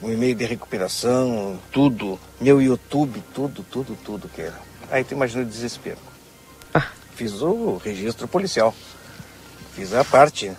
O 0.00 0.10
e-mail 0.10 0.34
de 0.34 0.44
recuperação, 0.44 1.58
tudo. 1.72 2.20
Meu 2.40 2.60
YouTube, 2.60 3.22
tudo, 3.34 3.64
tudo, 3.64 3.96
tudo 4.04 4.28
que 4.28 4.42
era. 4.42 4.58
Aí 4.90 5.02
tu 5.02 5.14
imagina 5.14 5.42
o 5.42 5.46
desespero. 5.46 5.98
Ah. 6.72 6.88
Fiz 7.16 7.40
o 7.40 7.76
registro 7.76 8.28
policial. 8.28 8.74
Fiz 9.74 9.94
a 9.94 10.04
parte. 10.04 10.52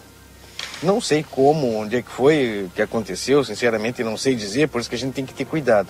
Não 0.83 0.99
sei 0.99 1.23
como, 1.23 1.75
onde 1.75 1.97
é 1.97 2.01
que 2.01 2.11
foi 2.11 2.69
que 2.75 2.81
aconteceu, 2.81 3.43
sinceramente 3.43 4.03
não 4.03 4.17
sei 4.17 4.35
dizer, 4.35 4.67
por 4.67 4.79
isso 4.79 4.89
que 4.89 4.95
a 4.95 4.99
gente 4.99 5.13
tem 5.13 5.25
que 5.25 5.33
ter 5.33 5.45
cuidado 5.45 5.89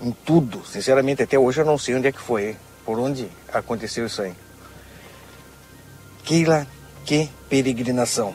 em 0.00 0.10
tudo. 0.10 0.62
Sinceramente, 0.64 1.22
até 1.22 1.38
hoje 1.38 1.60
eu 1.60 1.64
não 1.64 1.78
sei 1.78 1.94
onde 1.94 2.08
é 2.08 2.12
que 2.12 2.20
foi, 2.20 2.56
por 2.84 2.98
onde 2.98 3.28
aconteceu 3.52 4.06
isso 4.06 4.22
aí. 4.22 4.32
Keila, 6.24 6.66
que 7.04 7.30
peregrinação. 7.48 8.34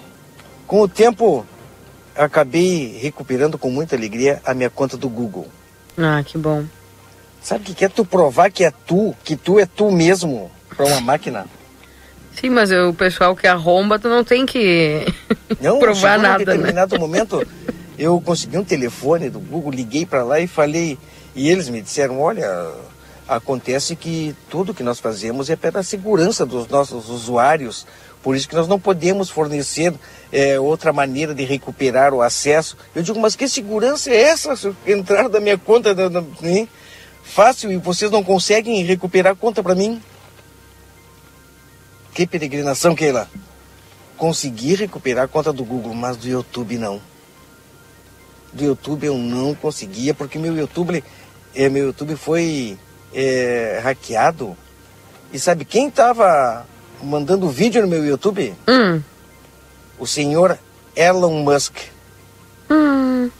Com 0.65 0.81
o 0.81 0.87
tempo, 0.87 1.45
acabei 2.15 2.97
recuperando 3.01 3.57
com 3.57 3.69
muita 3.69 3.95
alegria 3.95 4.41
a 4.45 4.53
minha 4.53 4.69
conta 4.69 4.95
do 4.95 5.09
Google. 5.09 5.47
Ah, 5.97 6.23
que 6.23 6.37
bom. 6.37 6.65
Sabe 7.41 7.63
o 7.63 7.65
que 7.65 7.73
quer 7.73 7.89
tu 7.89 8.05
provar 8.05 8.51
que 8.51 8.63
é 8.63 8.71
tu, 8.71 9.15
que 9.23 9.35
tu 9.35 9.59
é 9.59 9.65
tu 9.65 9.91
mesmo 9.91 10.51
para 10.69 10.85
uma 10.85 11.01
máquina? 11.01 11.47
Sim, 12.39 12.49
mas 12.49 12.71
o 12.71 12.93
pessoal 12.93 13.35
que 13.35 13.47
arromba, 13.47 13.99
tu 13.99 14.09
não 14.09 14.23
tem 14.23 14.45
que 14.45 15.05
não, 15.61 15.79
provar 15.79 16.17
nada, 16.17 16.43
em 16.43 16.45
né? 16.45 16.53
determinado 16.53 16.95
né? 16.95 16.99
momento, 16.99 17.45
eu 17.97 18.19
consegui 18.21 18.57
um 18.57 18.63
telefone 18.63 19.29
do 19.29 19.39
Google, 19.39 19.71
liguei 19.71 20.05
para 20.05 20.23
lá 20.23 20.39
e 20.39 20.47
falei, 20.47 20.97
e 21.35 21.49
eles 21.49 21.69
me 21.69 21.81
disseram: 21.81 22.19
olha, 22.19 22.47
acontece 23.27 23.95
que 23.95 24.35
tudo 24.49 24.73
que 24.73 24.83
nós 24.83 24.99
fazemos 24.99 25.49
é 25.49 25.55
pela 25.55 25.83
segurança 25.83 26.45
dos 26.45 26.67
nossos 26.67 27.09
usuários, 27.09 27.85
por 28.23 28.35
isso 28.35 28.47
que 28.47 28.55
nós 28.55 28.67
não 28.67 28.79
podemos 28.79 29.29
fornecer 29.29 29.93
é, 30.31 30.59
outra 30.59 30.93
maneira 30.93 31.33
de 31.33 31.43
recuperar 31.43 32.13
o 32.13 32.21
acesso. 32.21 32.77
Eu 32.95 33.01
digo, 33.01 33.19
mas 33.19 33.35
que 33.35 33.47
segurança 33.47 34.09
é 34.09 34.21
essa? 34.21 34.55
Se 34.55 34.73
entrar 34.85 35.27
da 35.27 35.39
minha 35.39 35.57
conta 35.57 35.93
da, 35.93 36.07
da, 36.07 36.23
hein? 36.43 36.67
fácil 37.23 37.71
e 37.71 37.77
vocês 37.77 38.11
não 38.11 38.23
conseguem 38.23 38.83
recuperar 38.83 39.33
a 39.33 39.35
conta 39.35 39.63
para 39.63 39.75
mim? 39.75 40.01
Que 42.21 42.27
peregrinação, 42.27 42.93
Keila. 42.93 43.27
Consegui 44.15 44.75
recuperar 44.75 45.25
a 45.25 45.27
conta 45.27 45.51
do 45.51 45.65
Google, 45.65 45.95
mas 45.95 46.17
do 46.17 46.27
YouTube 46.27 46.77
não. 46.77 47.01
Do 48.53 48.63
YouTube 48.63 49.07
eu 49.07 49.17
não 49.17 49.55
conseguia, 49.55 50.13
porque 50.13 50.37
meu 50.37 50.55
YouTube 50.55 51.03
é, 51.55 51.67
meu 51.67 51.87
YouTube 51.87 52.15
foi 52.15 52.77
é, 53.11 53.79
hackeado. 53.81 54.55
E 55.33 55.39
sabe 55.39 55.65
quem 55.65 55.87
estava 55.87 56.63
mandando 57.01 57.49
vídeo 57.49 57.81
no 57.81 57.87
meu 57.87 58.05
YouTube? 58.05 58.53
Hum. 58.67 59.01
O 59.97 60.05
senhor 60.05 60.59
Elon 60.95 61.41
Musk. 61.41 61.75
Hum. 62.69 63.31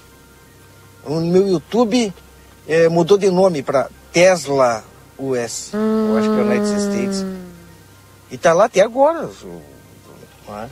O 1.05 1.19
meu 1.19 1.47
YouTube 1.47 2.11
é, 2.67 2.89
mudou 2.89 3.19
de 3.19 3.29
nome 3.29 3.61
para 3.61 3.91
Tesla 4.11 4.83
US. 5.19 5.69
Hum. 5.71 6.09
Eu 6.09 6.17
acho 6.17 6.29
que 6.29 6.39
é 6.39 6.41
United 6.41 6.81
States. 6.81 7.40
E 8.31 8.37
tá 8.37 8.53
lá 8.53 8.65
até 8.65 8.81
agora. 8.81 9.29
É? 10.49 10.67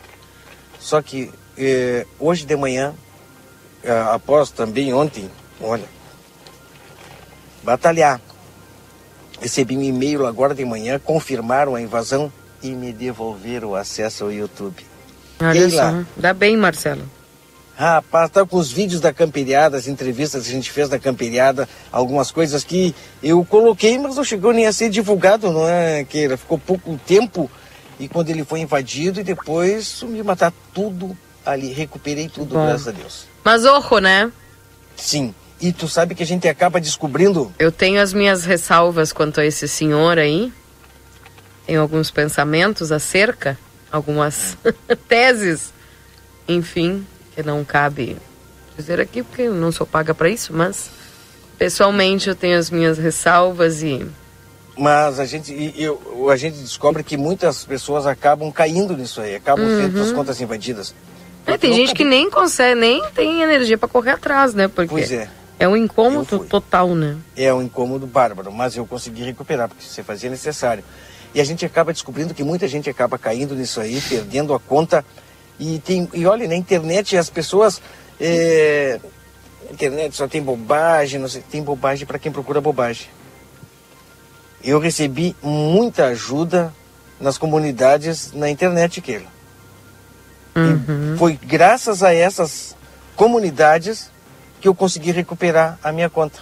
Só 0.80 1.02
que 1.02 1.32
é, 1.58 2.06
hoje 2.18 2.46
de 2.46 2.56
manhã, 2.56 2.94
é, 3.84 3.92
após 4.14 4.50
também 4.50 4.94
ontem, 4.94 5.30
olha, 5.62 5.86
batalhar. 7.62 8.20
Recebi 9.42 9.78
um 9.78 9.84
e-mail 9.84 10.26
agora 10.26 10.56
de 10.56 10.66
manhã, 10.66 11.00
confirmaram 11.00 11.76
a 11.76 11.82
invasão 11.82 12.32
e 12.62 12.72
me 12.72 12.92
devolveram 12.92 13.70
o 13.70 13.76
acesso 13.76 14.26
ao 14.26 14.32
YouTube. 14.32 14.86
Olha 15.42 15.70
só, 15.70 16.04
dá 16.18 16.34
bem, 16.34 16.58
Marcelo. 16.58 17.04
Rapaz, 17.80 18.30
tá 18.30 18.46
com 18.46 18.58
os 18.58 18.70
vídeos 18.70 19.00
da 19.00 19.14
camperiada, 19.14 19.78
as 19.78 19.88
entrevistas 19.88 20.44
que 20.44 20.50
a 20.50 20.54
gente 20.54 20.70
fez 20.70 20.90
da 20.90 21.00
camperiada, 21.00 21.66
algumas 21.90 22.30
coisas 22.30 22.62
que 22.62 22.94
eu 23.24 23.46
coloquei, 23.46 23.98
mas 23.98 24.18
não 24.18 24.24
chegou 24.26 24.52
nem 24.52 24.68
a 24.68 24.74
ser 24.74 24.90
divulgado, 24.90 25.50
não 25.50 25.66
é, 25.66 26.04
Queira? 26.04 26.36
Ficou 26.36 26.60
pouco 26.60 27.00
tempo 27.08 27.50
e 27.98 28.10
quando 28.10 28.32
ele 28.32 28.44
foi 28.44 28.60
invadido 28.60 29.22
e 29.22 29.24
depois 29.24 29.88
sumiu, 29.88 30.26
matar 30.26 30.52
tudo 30.74 31.18
ali, 31.46 31.72
recuperei 31.72 32.28
tudo, 32.28 32.56
Bom. 32.56 32.66
graças 32.66 32.90
a 32.90 32.92
Deus. 32.92 33.28
Mas 33.46 33.64
orro, 33.64 34.00
né? 34.00 34.30
Sim. 34.98 35.34
E 35.62 35.72
tu 35.72 35.88
sabe 35.88 36.16
que 36.16 36.24
a 36.24 36.28
gente 36.28 36.50
acaba 36.50 36.82
descobrindo. 36.82 37.50
Eu 37.58 37.72
tenho 37.72 38.02
as 38.02 38.12
minhas 38.12 38.44
ressalvas 38.44 39.14
quanto 39.14 39.40
a 39.40 39.46
esse 39.46 39.70
senhor 39.70 40.20
aí. 40.20 40.52
Tenho 41.66 41.80
alguns 41.80 42.12
pensamentos 42.12 42.92
acerca, 42.92 43.58
algumas 43.90 44.58
teses, 45.08 45.72
enfim, 46.46 47.06
que 47.40 47.48
não 47.48 47.64
cabe 47.64 48.18
dizer 48.78 49.00
aqui 49.00 49.24
porque 49.24 49.44
eu 49.44 49.54
não 49.54 49.72
sou 49.72 49.88
paga 49.88 50.14
para 50.14 50.30
isso, 50.30 50.52
mas 50.54 50.90
pessoalmente 51.58 52.28
eu 52.28 52.36
tenho 52.36 52.58
as 52.58 52.70
minhas 52.70 52.98
ressalvas 52.98 53.82
e 53.82 54.06
mas 54.78 55.20
a 55.20 55.26
gente, 55.26 55.74
eu, 55.78 56.30
a 56.30 56.38
gente 56.38 56.58
descobre 56.58 57.04
que 57.04 57.18
muitas 57.18 57.66
pessoas 57.66 58.08
acabam 58.08 58.50
caindo 58.50 58.96
nisso 58.96 59.20
aí, 59.20 59.36
acabam 59.36 59.66
uhum. 59.66 59.78
tendo 59.78 60.02
as 60.02 60.14
contas 60.14 60.40
invadidas. 60.40 60.96
É, 61.46 61.58
tem 61.58 61.74
gente 61.74 61.94
que 61.94 62.06
nem 62.06 62.30
consegue, 62.30 62.80
nem 62.80 63.04
tem 63.14 63.42
energia 63.42 63.78
para 63.78 63.90
correr 63.90 64.12
atrás, 64.12 64.54
né? 64.54 64.70
Porque 64.70 64.90
pois 64.90 65.12
é. 65.12 65.28
É 65.60 65.68
um 65.68 65.76
incômodo 65.76 66.46
total, 66.46 66.96
né? 66.96 67.18
É 67.36 67.54
um 67.54 67.62
incômodo 67.62 68.08
bárbaro, 68.08 68.54
mas 68.54 68.78
eu 68.78 68.86
consegui 68.86 69.24
recuperar, 69.24 69.68
porque 69.68 69.84
você 69.84 70.02
fazia 70.02 70.30
necessário. 70.30 70.82
E 71.36 71.42
a 71.42 71.44
gente 71.44 71.66
acaba 71.66 71.92
descobrindo 71.92 72.34
que 72.34 72.44
muita 72.44 72.66
gente 72.66 72.90
acaba 72.90 73.18
caindo 73.18 73.54
nisso 73.56 73.82
aí, 73.82 74.00
perdendo 74.00 74.54
a 74.54 74.60
conta. 74.60 75.04
E, 75.60 75.80
tem, 75.80 76.08
e 76.14 76.26
olha, 76.26 76.48
na 76.48 76.56
internet 76.56 77.18
as 77.18 77.30
pessoas. 77.30 77.82
É, 78.20 79.00
internet 79.72 80.16
só 80.16 80.28
tem 80.28 80.42
bobagem, 80.42 81.20
não 81.20 81.28
sei, 81.28 81.42
tem 81.42 81.62
bobagem 81.62 82.06
para 82.06 82.20
quem 82.20 82.32
procura 82.32 82.60
bobagem. 82.60 83.08
Eu 84.64 84.80
recebi 84.80 85.36
muita 85.42 86.08
ajuda 86.08 86.74
nas 87.20 87.38
comunidades 87.38 88.34
na 88.34 88.50
internet, 88.50 89.02
Keila. 89.02 89.28
E 90.56 91.18
foi 91.18 91.34
graças 91.42 92.04
a 92.04 92.14
essas 92.14 92.76
comunidades 93.16 94.10
que 94.60 94.68
eu 94.68 94.76
consegui 94.76 95.12
recuperar 95.12 95.78
a 95.84 95.92
minha 95.92 96.10
conta. 96.10 96.40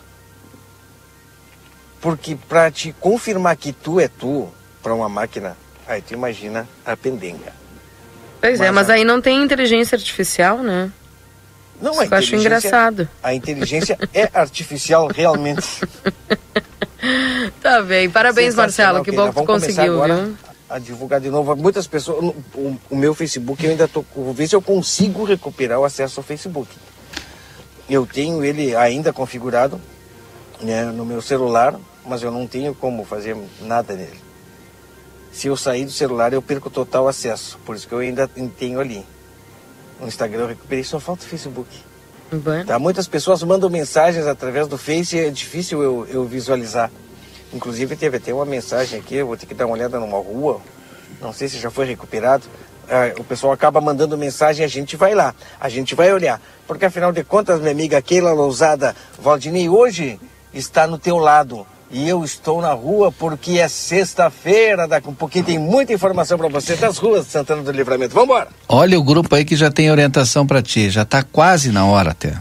Porque 2.02 2.36
para 2.36 2.72
te 2.72 2.94
confirmar 2.94 3.56
que 3.58 3.74
tu 3.74 4.00
é 4.00 4.08
tu, 4.08 4.50
para 4.82 4.94
uma 4.94 5.10
máquina, 5.10 5.58
aí 5.88 6.02
tu 6.02 6.14
imagina 6.14 6.68
a 6.86 6.96
pendenga. 6.96 7.54
Pois 8.40 8.60
é, 8.62 8.66
Mas 8.66 8.76
mas 8.76 8.90
a- 8.90 8.94
aí 8.94 9.04
não 9.04 9.20
tem 9.22 9.42
inteligência 9.44 9.96
artificial, 9.96 10.60
né? 10.60 10.92
Não, 11.82 11.92
Isso 11.92 12.02
a 12.02 12.08
que 12.08 12.14
eu 12.14 12.18
acho 12.18 12.36
engraçado. 12.36 13.08
A 13.22 13.34
inteligência 13.34 13.98
é 14.14 14.30
artificial 14.34 15.08
realmente. 15.08 15.82
Tá 17.62 17.82
bem. 17.82 18.10
Parabéns, 18.10 18.56
Marcelo. 18.56 19.04
Que 19.04 19.12
Keila. 19.12 19.28
bom 19.28 19.34
que 19.34 19.40
tu 19.42 19.46
conseguiu, 19.46 20.04
viu? 20.04 20.36
A 20.70 20.80
divulgar 20.80 21.22
de 21.22 21.30
novo. 21.30 21.56
Muitas 21.56 21.88
pessoas. 21.88 22.24
O, 22.24 22.36
o- 22.60 22.80
o 22.90 22.96
meu 22.96 23.14
Facebook 23.14 23.64
eu 23.64 23.72
ainda 23.72 23.88
tô. 23.88 24.04
Vou 24.16 24.34
ver 24.34 24.48
se 24.48 24.56
eu 24.56 24.62
consigo 24.62 25.24
recuperar 25.24 25.80
o 25.80 25.86
acesso 25.86 26.20
ao 26.20 26.24
Facebook. 26.24 26.70
Eu 27.90 28.06
tenho 28.06 28.44
ele 28.44 28.76
ainda 28.76 29.14
configurado 29.14 29.80
né, 30.62 30.86
no 30.86 31.06
meu 31.06 31.22
celular, 31.22 31.76
mas 32.06 32.22
eu 32.24 32.32
não 32.32 32.46
tenho 32.48 32.74
como 32.76 33.06
fazer 33.06 33.38
nada 33.62 33.94
nele. 33.94 34.20
Se 35.38 35.46
eu 35.46 35.56
sair 35.56 35.86
do 35.86 35.92
celular, 35.92 36.34
eu 36.34 36.42
perco 36.42 36.68
total 36.68 37.08
acesso. 37.08 37.60
Por 37.64 37.76
isso 37.76 37.88
que 37.88 37.94
eu 37.94 38.00
ainda 38.00 38.28
tenho 38.58 38.80
ali. 38.80 39.06
No 40.02 40.08
Instagram 40.08 40.42
eu 40.42 40.48
recuperei, 40.48 40.84
só 40.84 41.00
falta 41.00 41.24
o 41.24 41.28
Facebook. 41.28 41.70
Bueno. 42.32 42.66
Tá? 42.66 42.80
Muitas 42.80 43.08
pessoas 43.08 43.44
mandam 43.44 43.70
mensagens 43.70 44.26
através 44.26 44.68
do 44.68 44.80
Face 44.80 45.16
e 45.16 45.20
é 45.20 45.30
difícil 45.30 45.84
eu, 45.84 46.08
eu 46.08 46.26
visualizar. 46.26 46.90
Inclusive 47.54 47.96
teve 47.96 48.18
até 48.18 48.34
uma 48.34 48.48
mensagem 48.48 49.00
aqui, 49.00 49.14
eu 49.14 49.28
vou 49.28 49.38
ter 49.38 49.46
que 49.46 49.54
dar 49.54 49.68
uma 49.68 49.76
olhada 49.76 50.00
numa 50.00 50.18
rua, 50.18 50.60
não 51.22 51.32
sei 51.32 51.48
se 51.48 51.60
já 51.60 51.70
foi 51.70 51.86
recuperado. 51.86 52.46
Ah, 52.90 53.14
o 53.20 53.24
pessoal 53.24 53.54
acaba 53.54 53.80
mandando 53.80 54.18
mensagem 54.18 54.64
e 54.64 54.66
a 54.66 54.68
gente 54.68 54.98
vai 54.98 55.14
lá, 55.14 55.36
a 55.60 55.70
gente 55.70 55.94
vai 55.94 56.12
olhar. 56.12 56.42
Porque 56.66 56.86
afinal 56.86 57.12
de 57.12 57.24
contas, 57.24 57.60
minha 57.60 57.72
amiga 57.72 58.02
Keila 58.02 58.34
Lousada 58.34 58.96
Valdinei, 59.20 59.70
hoje 59.70 60.20
está 60.52 60.88
no 60.88 60.98
teu 60.98 61.18
lado. 61.18 61.64
E 61.90 62.08
eu 62.08 62.24
estou 62.24 62.62
na 62.62 62.74
rua 62.74 63.12
porque 63.12 63.60
é 63.60 63.68
sexta-feira, 63.68 64.88
daqui 64.88 65.10
um 65.10 65.14
pouquinho 65.14 65.46
tem 65.46 65.58
muita 65.58 65.94
informação 65.94 66.38
para 66.38 66.50
você 66.50 66.76
das 66.76 66.98
ruas 66.98 67.26
de 67.26 67.32
Santana 67.32 67.64
do 67.64 67.72
Livramento. 67.72 68.14
Vamos 68.14 68.30
embora! 68.30 68.50
Olha 68.68 69.00
o 69.00 69.04
grupo 69.04 69.34
aí 69.34 69.46
que 69.46 69.56
já 69.56 69.72
tem 69.72 69.90
orientação 69.90 70.46
para 70.46 70.62
ti, 70.62 70.90
já 70.90 71.06
tá 71.06 71.24
quase 71.24 71.72
na 71.72 71.86
hora 71.86 72.12
até. 72.12 72.34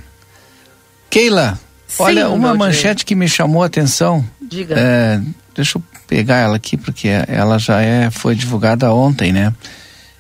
Keila, 1.09 1.59
Sim, 1.87 2.03
olha 2.03 2.29
uma 2.29 2.55
manchete 2.55 3.05
que 3.05 3.15
me 3.15 3.29
chamou 3.29 3.63
a 3.63 3.67
atenção. 3.67 4.25
Diga. 4.43 4.75
É, 4.77 5.21
deixa 5.55 5.79
eu 5.79 5.83
pegar 6.07 6.39
ela 6.39 6.57
aqui 6.57 6.77
porque 6.77 7.09
ela 7.29 7.59
já 7.59 7.81
é 7.81 8.11
foi 8.11 8.35
divulgada 8.35 8.93
ontem, 8.93 9.33
né? 9.33 9.53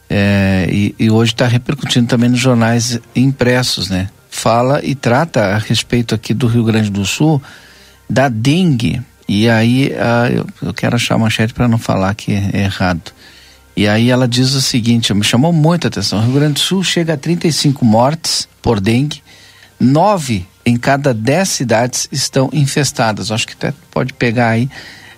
É, 0.08 0.68
e, 0.70 0.94
e 0.98 1.10
hoje 1.10 1.32
está 1.32 1.48
repercutindo 1.48 2.06
também 2.06 2.28
nos 2.28 2.38
jornais 2.38 3.00
impressos, 3.14 3.90
né? 3.90 4.08
Fala 4.30 4.80
e 4.84 4.94
trata 4.94 5.40
a 5.46 5.58
respeito 5.58 6.14
aqui 6.14 6.32
do 6.32 6.46
Rio 6.46 6.62
Grande 6.62 6.90
do 6.90 7.04
Sul 7.04 7.42
da 8.08 8.28
dengue. 8.28 9.02
E 9.28 9.48
aí 9.48 9.92
ah, 9.98 10.30
eu, 10.30 10.46
eu 10.62 10.74
quero 10.74 10.96
achar 10.96 11.14
a 11.16 11.18
manchete 11.18 11.52
para 11.52 11.68
não 11.68 11.78
falar 11.78 12.14
que 12.14 12.32
é 12.32 12.62
errado. 12.62 13.12
E 13.76 13.86
aí 13.86 14.10
ela 14.10 14.26
diz 14.26 14.54
o 14.54 14.62
seguinte, 14.62 15.12
me 15.12 15.24
chamou 15.24 15.52
muita 15.52 15.88
atenção. 15.88 16.18
O 16.18 16.22
Rio 16.22 16.34
Grande 16.34 16.54
do 16.54 16.60
Sul 16.60 16.82
chega 16.82 17.12
a 17.12 17.16
35 17.16 17.84
mortes 17.84 18.48
por 18.62 18.80
dengue, 18.80 19.22
nove 19.78 20.46
em 20.64 20.76
cada 20.76 21.12
dez 21.12 21.50
cidades 21.50 22.08
estão 22.10 22.48
infestadas. 22.52 23.30
Acho 23.30 23.46
que 23.46 23.52
até 23.52 23.74
pode 23.90 24.12
pegar 24.14 24.48
aí. 24.48 24.68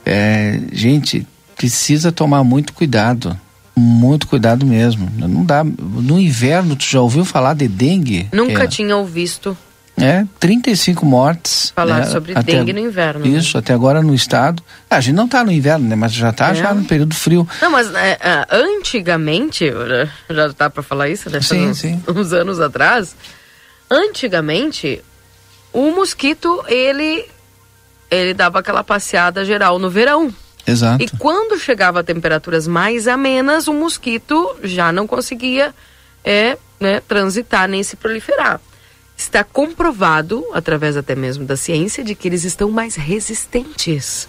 É, 0.04 0.60
gente, 0.72 1.26
precisa 1.56 2.10
tomar 2.10 2.42
muito 2.44 2.72
cuidado. 2.72 3.38
Muito 3.76 4.26
cuidado 4.26 4.66
mesmo. 4.66 5.08
Não 5.16 5.44
dá. 5.44 5.62
No 5.62 6.18
inverno, 6.18 6.74
tu 6.74 6.84
já 6.84 7.00
ouviu 7.00 7.24
falar 7.24 7.54
de 7.54 7.68
dengue? 7.68 8.28
Nunca 8.32 8.64
É, 8.64 8.66
tinha 8.66 8.96
ouvido 8.96 9.56
É, 10.00 10.24
35 10.38 11.04
mortes. 11.06 11.72
falar 11.74 12.00
né, 12.00 12.06
sobre 12.06 12.32
até- 12.32 12.42
dengue 12.52 12.72
no 12.72 12.78
inverno. 12.80 13.20
né? 13.24 13.28
Isso, 13.38 13.56
até 13.58 13.72
agora 13.72 14.00
no 14.02 14.14
estado. 14.14 14.62
Ah, 14.88 14.96
a 14.96 15.00
gente 15.00 15.14
não 15.14 15.24
está 15.26 15.42
no 15.44 15.50
inverno, 15.52 15.88
né? 15.88 15.96
Mas 15.96 16.12
já 16.12 16.30
está 16.30 16.50
É. 16.50 16.54
já 16.54 16.72
no 16.74 16.84
período 16.84 17.14
frio. 17.14 17.48
Não, 17.60 17.70
mas 17.70 17.92
é, 17.94 18.18
é, 18.20 18.46
antigamente, 18.50 19.70
já- 20.30 20.48
dá 20.56 20.70
pra 20.70 20.82
falar 20.82 21.08
isso, 21.08 21.28
né? 21.30 21.40
Sim, 21.40 21.68
uns, 21.68 21.78
sim. 21.78 22.02
uns 22.08 22.32
anos 22.32 22.60
atrás. 22.60 23.14
Antigamente, 23.90 25.02
o 25.72 25.90
mosquito, 25.90 26.62
ele, 26.68 27.24
ele 28.10 28.34
dava 28.34 28.58
aquela 28.58 28.84
passeada 28.84 29.44
geral 29.44 29.78
no 29.78 29.88
verão. 29.90 30.32
Exato. 30.66 31.02
E 31.02 31.08
quando 31.18 31.58
chegava 31.58 32.00
a 32.00 32.04
temperaturas 32.04 32.66
mais 32.66 33.08
amenas, 33.08 33.66
o 33.68 33.72
mosquito 33.72 34.54
já 34.62 34.92
não 34.92 35.06
conseguia 35.06 35.74
é, 36.22 36.58
né, 36.78 37.00
transitar 37.08 37.66
nem 37.66 37.82
se 37.82 37.96
proliferar. 37.96 38.60
Está 39.18 39.42
comprovado, 39.42 40.44
através 40.54 40.96
até 40.96 41.16
mesmo 41.16 41.44
da 41.44 41.56
ciência, 41.56 42.04
de 42.04 42.14
que 42.14 42.28
eles 42.28 42.44
estão 42.44 42.70
mais 42.70 42.94
resistentes. 42.94 44.28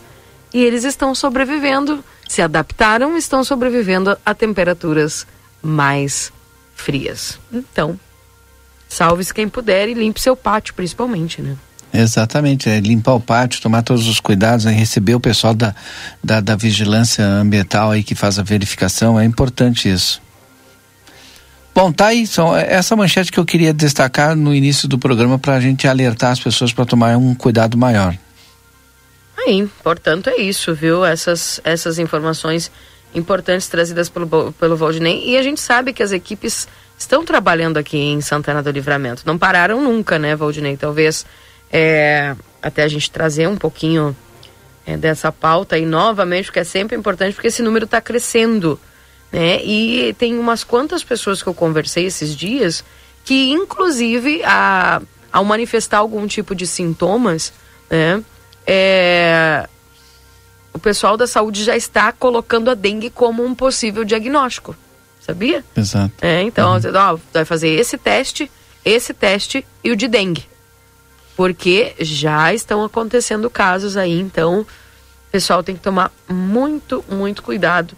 E 0.52 0.64
eles 0.64 0.84
estão 0.84 1.14
sobrevivendo, 1.14 2.04
se 2.28 2.42
adaptaram, 2.42 3.16
estão 3.16 3.44
sobrevivendo 3.44 4.18
a 4.26 4.34
temperaturas 4.34 5.28
mais 5.62 6.34
frias. 6.76 7.40
Então, 7.54 8.00
salve-se 8.88 9.32
quem 9.32 9.48
puder 9.48 9.88
e 9.88 9.94
limpe 9.94 10.20
seu 10.20 10.36
pátio, 10.36 10.74
principalmente, 10.74 11.40
né? 11.40 11.56
Exatamente, 11.94 12.70
é 12.70 12.80
limpar 12.80 13.14
o 13.14 13.20
pátio, 13.20 13.62
tomar 13.62 13.82
todos 13.84 14.08
os 14.08 14.20
cuidados, 14.20 14.66
né, 14.66 14.72
receber 14.72 15.16
o 15.16 15.20
pessoal 15.20 15.54
da, 15.54 15.76
da, 16.24 16.40
da 16.40 16.56
vigilância 16.56 17.26
ambiental 17.26 17.92
aí 17.92 18.04
que 18.04 18.14
faz 18.14 18.38
a 18.38 18.44
verificação, 18.44 19.20
é 19.20 19.26
importante 19.26 19.92
isso. 19.92 20.22
Bom, 21.82 21.94
tá 21.94 22.08
aí, 22.08 22.28
são, 22.28 22.54
é 22.58 22.74
essa 22.74 22.94
manchete 22.94 23.32
que 23.32 23.40
eu 23.40 23.46
queria 23.46 23.74
destacar 23.74 24.36
no 24.36 24.54
início 24.54 24.86
do 24.86 25.00
programa 25.00 25.40
para 25.40 25.56
a 25.56 25.62
gente 25.62 25.88
alertar 25.88 26.32
as 26.32 26.40
pessoas 26.42 26.74
para 26.74 26.86
tomar 26.86 27.16
um 27.16 27.34
cuidado 27.34 27.78
maior. 27.78 28.18
Aí, 29.38 29.66
portanto, 29.82 30.30
é 30.30 30.36
isso, 30.36 30.76
viu? 30.76 31.06
Essas, 31.06 31.62
essas 31.64 31.98
informações 31.98 32.70
importantes 33.16 33.70
trazidas 33.70 34.10
pelo, 34.10 34.52
pelo 34.60 34.76
Valdinei. 34.76 35.24
E 35.26 35.38
a 35.38 35.42
gente 35.42 35.62
sabe 35.62 35.94
que 35.94 36.04
as 36.04 36.12
equipes 36.12 36.68
estão 36.98 37.24
trabalhando 37.24 37.78
aqui 37.78 37.98
em 37.98 38.20
Santana 38.20 38.62
do 38.62 38.72
Livramento. 38.72 39.24
Não 39.26 39.38
pararam 39.38 39.82
nunca, 39.82 40.20
né, 40.20 40.36
Valdinei? 40.36 40.76
Talvez 40.76 41.26
é, 41.72 42.36
até 42.62 42.84
a 42.84 42.90
gente 42.90 43.10
trazer 43.10 43.48
um 43.48 43.56
pouquinho 43.56 44.14
é, 44.86 44.98
dessa 44.98 45.32
pauta 45.32 45.78
aí 45.78 45.86
novamente, 45.86 46.48
porque 46.48 46.60
é 46.60 46.66
sempre 46.66 46.98
importante, 46.98 47.36
porque 47.36 47.48
esse 47.48 47.64
número 47.64 47.86
está 47.86 48.02
crescendo. 48.02 48.78
Né? 49.32 49.64
E 49.64 50.14
tem 50.18 50.38
umas 50.38 50.64
quantas 50.64 51.04
pessoas 51.04 51.42
que 51.42 51.50
eu 51.50 51.54
conversei 51.54 52.06
esses 52.06 52.36
dias 52.36 52.84
que, 53.24 53.52
inclusive, 53.52 54.42
a, 54.44 55.02
ao 55.32 55.46
manifestar 55.46 56.00
algum 56.00 56.26
tipo 56.26 56.56
de 56.56 56.66
sintomas, 56.66 57.54
né? 57.90 58.24
é, 58.66 59.68
o 60.74 60.80
pessoal 60.80 61.18
da 61.18 61.28
saúde 61.28 61.64
já 61.64 61.76
está 61.76 62.12
colocando 62.12 62.70
a 62.70 62.74
dengue 62.74 63.10
como 63.10 63.44
um 63.44 63.54
possível 63.54 64.04
diagnóstico. 64.04 64.76
Sabia? 65.20 65.64
Exato. 65.76 66.14
É, 66.22 66.42
então, 66.42 66.80
ó, 66.96 67.18
vai 67.34 67.46
fazer 67.46 67.70
esse 67.70 67.98
teste, 67.98 68.50
esse 68.84 69.14
teste 69.14 69.66
e 69.84 69.92
o 69.92 69.96
de 69.96 70.08
dengue. 70.08 70.46
Porque 71.36 71.94
já 72.00 72.54
estão 72.54 72.84
acontecendo 72.84 73.50
casos 73.50 73.96
aí, 73.96 74.20
então 74.20 74.62
o 74.62 75.32
pessoal 75.32 75.62
tem 75.62 75.76
que 75.76 75.82
tomar 75.82 76.12
muito, 76.28 77.04
muito 77.10 77.44
cuidado. 77.44 77.96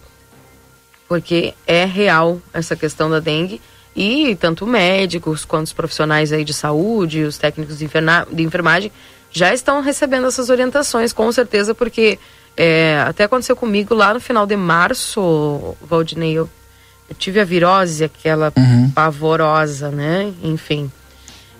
Porque 1.12 1.52
é 1.66 1.84
real 1.84 2.40
essa 2.54 2.74
questão 2.74 3.10
da 3.10 3.20
dengue. 3.20 3.60
E 3.94 4.34
tanto 4.36 4.66
médicos 4.66 5.44
quanto 5.44 5.66
os 5.66 5.72
profissionais 5.74 6.32
aí 6.32 6.42
de 6.42 6.54
saúde, 6.54 7.24
os 7.24 7.36
técnicos 7.36 7.78
de, 7.78 7.86
de 8.32 8.42
enfermagem, 8.42 8.90
já 9.30 9.52
estão 9.52 9.82
recebendo 9.82 10.26
essas 10.26 10.48
orientações, 10.48 11.12
com 11.12 11.30
certeza, 11.30 11.74
porque 11.74 12.18
é, 12.56 13.04
até 13.06 13.24
aconteceu 13.24 13.54
comigo 13.54 13.94
lá 13.94 14.14
no 14.14 14.20
final 14.20 14.46
de 14.46 14.56
março, 14.56 15.76
Valdinei, 15.82 16.32
eu 16.32 16.48
eu 17.10 17.14
tive 17.14 17.40
a 17.40 17.44
virose, 17.44 18.04
aquela 18.04 18.50
Uhum. 18.56 18.90
pavorosa, 18.90 19.90
né? 19.90 20.32
Enfim. 20.42 20.90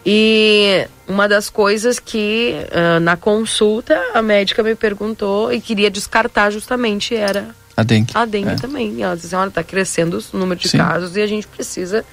E 0.05 0.87
uma 1.07 1.29
das 1.29 1.51
coisas 1.51 1.99
que 1.99 2.55
ah, 2.73 2.99
na 2.99 3.17
consulta 3.19 4.01
a 4.15 4.23
médica 4.23 4.63
me 4.63 4.75
perguntou 4.75 5.53
e 5.53 5.61
queria 5.61 5.91
descartar 5.91 6.51
justamente 6.51 7.15
era 7.15 7.55
A 7.83 7.85
dengue. 7.85 8.13
a 8.15 8.25
dengue 8.25 8.51
É. 8.53 8.55
também. 8.57 9.03
Ela 9.03 9.17
disse, 9.17 9.35
olha, 9.35 9.51
tá 9.51 9.63
crescendo 9.63 10.23
o 10.33 10.37
número 10.39 10.59
de 10.61 10.69
Sim. 10.69 10.79
casos 10.79 11.17
e 11.17 11.21
a 11.21 11.27
gente 11.27 11.47
precisa 11.47 12.05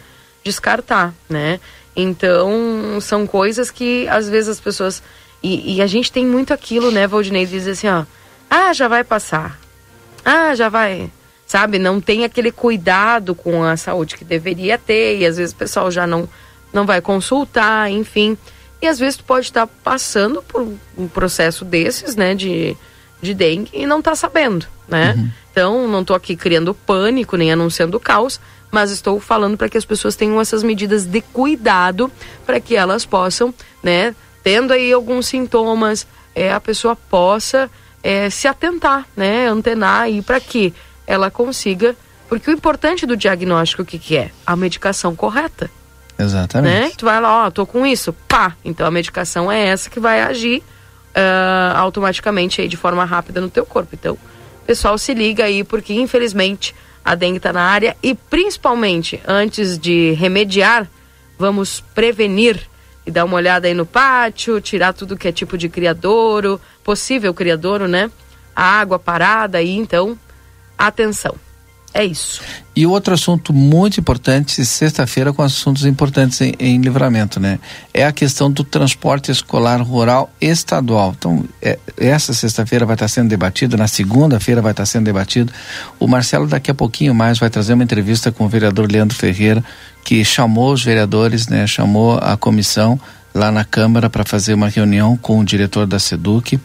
descartar, 0.43 1.13
né? 1.29 1.59
Então, 1.95 2.99
são 3.01 3.25
coisas 3.27 3.69
que 3.71 4.07
às 4.07 4.27
vezes 4.29 4.49
as 4.49 4.59
pessoas 4.59 5.01
E, 5.41 5.75
e, 5.77 5.81
a 5.81 5.87
gente 5.87 6.11
tem 6.11 6.25
muito 6.25 6.53
aquilo, 6.53 6.91
né, 6.91 7.07
Valdinei, 7.07 7.45
diz 7.45 7.65
assim, 7.65 7.87
ó, 7.87 8.03
ah, 8.49 8.73
já 8.73 8.89
vai 8.89 9.05
passar. 9.05 9.57
Ah, 10.25 10.53
já 10.53 10.67
vai. 10.67 11.09
Sabe, 11.47 11.79
não 11.79 12.01
tem 12.01 12.25
aquele 12.25 12.51
cuidado 12.51 13.33
com 13.33 13.63
a 13.63 13.77
saúde 13.77 14.17
que 14.17 14.25
deveria 14.25 14.77
ter, 14.77 15.17
e 15.17 15.25
às 15.25 15.37
vezes 15.37 15.53
o 15.53 15.55
pessoal 15.55 15.89
já 15.89 16.05
não, 16.05 16.27
não 16.73 16.85
vai 16.85 16.99
consultar, 16.99 17.89
enfim. 17.89 18.37
E 18.81 18.87
às 18.87 18.99
vezes 18.99 19.15
tu 19.15 19.23
pode 19.23 19.45
estar 19.45 19.65
passando 19.65 20.41
por 20.43 20.61
um 20.97 21.07
processo 21.07 21.63
desses, 21.63 22.17
né, 22.17 22.35
de, 22.35 22.75
de 23.21 23.33
dengue 23.33 23.71
e 23.73 23.85
não 23.85 24.01
tá 24.01 24.15
sabendo, 24.15 24.65
né? 24.87 25.13
Uhum. 25.17 25.31
Então, 25.51 25.87
não 25.87 26.01
estou 26.01 26.15
aqui 26.15 26.35
criando 26.35 26.73
pânico 26.73 27.35
nem 27.35 27.51
anunciando 27.51 27.99
caos, 27.99 28.39
mas 28.71 28.91
estou 28.91 29.19
falando 29.19 29.57
para 29.57 29.69
que 29.69 29.77
as 29.77 29.85
pessoas 29.85 30.15
tenham 30.15 30.39
essas 30.39 30.63
medidas 30.63 31.05
de 31.05 31.21
cuidado 31.21 32.11
para 32.45 32.59
que 32.59 32.75
elas 32.75 33.05
possam, 33.05 33.53
né, 33.81 34.15
tendo 34.43 34.71
aí 34.71 34.93
alguns 34.93 35.27
sintomas, 35.27 36.07
é, 36.35 36.53
a 36.53 36.59
pessoa 36.59 36.95
possa 36.95 37.69
é, 38.03 38.29
se 38.29 38.47
atentar, 38.47 39.05
né, 39.15 39.47
antenar 39.47 40.03
aí 40.03 40.21
para 40.21 40.39
que 40.39 40.73
ela 41.05 41.31
consiga, 41.31 41.95
porque 42.27 42.49
o 42.49 42.53
importante 42.53 43.05
do 43.05 43.17
diagnóstico 43.17 43.81
o 43.81 43.85
que, 43.85 43.97
que 43.97 44.15
é? 44.15 44.31
A 44.45 44.55
medicação 44.55 45.15
correta. 45.15 45.69
Exatamente. 46.17 46.81
Né? 46.81 46.91
Tu 46.95 47.05
vai 47.05 47.19
lá, 47.19 47.47
ó, 47.47 47.51
tô 47.51 47.65
com 47.65 47.85
isso, 47.85 48.13
pá, 48.27 48.55
então 48.63 48.85
a 48.85 48.91
medicação 48.91 49.51
é 49.51 49.67
essa 49.67 49.89
que 49.89 49.99
vai 49.99 50.21
agir 50.21 50.61
uh, 51.15 51.77
automaticamente 51.77 52.61
aí 52.61 52.67
de 52.67 52.77
forma 52.77 53.03
rápida 53.05 53.41
no 53.41 53.49
teu 53.49 53.65
corpo. 53.65 53.89
Então, 53.93 54.17
pessoal 54.69 54.99
se 54.99 55.15
liga 55.15 55.45
aí, 55.45 55.63
porque 55.63 55.95
infelizmente 55.95 56.75
a 57.03 57.15
dengue 57.15 57.37
está 57.37 57.51
na 57.51 57.63
área 57.63 57.97
e 58.03 58.13
principalmente 58.13 59.19
antes 59.27 59.79
de 59.79 60.11
remediar, 60.11 60.87
vamos 61.39 61.79
prevenir 61.95 62.69
e 63.03 63.09
dar 63.09 63.25
uma 63.25 63.37
olhada 63.37 63.67
aí 63.67 63.73
no 63.73 63.83
pátio, 63.83 64.61
tirar 64.61 64.93
tudo 64.93 65.17
que 65.17 65.27
é 65.27 65.31
tipo 65.31 65.57
de 65.57 65.69
criadouro, 65.69 66.61
possível 66.83 67.33
criadouro, 67.33 67.87
né? 67.87 68.11
A 68.55 68.79
água 68.79 68.99
parada 68.99 69.57
aí, 69.57 69.75
então, 69.75 70.15
atenção. 70.77 71.33
É 71.93 72.05
isso. 72.05 72.41
E 72.75 72.85
outro 72.85 73.13
assunto 73.13 73.51
muito 73.51 73.99
importante, 73.99 74.63
sexta-feira 74.63 75.33
com 75.33 75.41
assuntos 75.41 75.85
importantes 75.85 76.39
em, 76.39 76.53
em, 76.59 76.79
livramento, 76.79 77.39
né? 77.39 77.59
É 77.93 78.05
a 78.05 78.11
questão 78.11 78.49
do 78.49 78.63
transporte 78.63 79.31
escolar 79.31 79.81
rural 79.81 80.31
estadual. 80.39 81.13
Então, 81.17 81.43
é, 81.61 81.79
essa 81.97 82.31
sexta-feira 82.31 82.85
vai 82.85 82.95
estar 82.95 83.07
sendo 83.07 83.27
debatido, 83.27 83.75
na 83.75 83.87
segunda-feira 83.87 84.61
vai 84.61 84.71
estar 84.71 84.85
sendo 84.85 85.05
debatido. 85.05 85.51
O 85.99 86.07
Marcelo 86.07 86.47
daqui 86.47 86.69
a 86.69 86.75
pouquinho 86.75 87.13
mais 87.13 87.39
vai 87.39 87.49
trazer 87.49 87.73
uma 87.73 87.83
entrevista 87.83 88.31
com 88.31 88.45
o 88.45 88.49
vereador 88.49 88.89
Leandro 88.89 89.17
Ferreira, 89.17 89.63
que 90.03 90.23
chamou 90.23 90.71
os 90.71 90.83
vereadores, 90.83 91.47
né? 91.47 91.65
Chamou 91.65 92.19
a 92.19 92.37
comissão 92.37 92.99
lá 93.33 93.51
na 93.51 93.65
Câmara 93.65 94.09
para 94.09 94.23
fazer 94.23 94.53
uma 94.53 94.69
reunião 94.69 95.17
com 95.17 95.39
o 95.39 95.43
diretor 95.43 95.87
da 95.87 95.99
SEDUC 95.99 96.59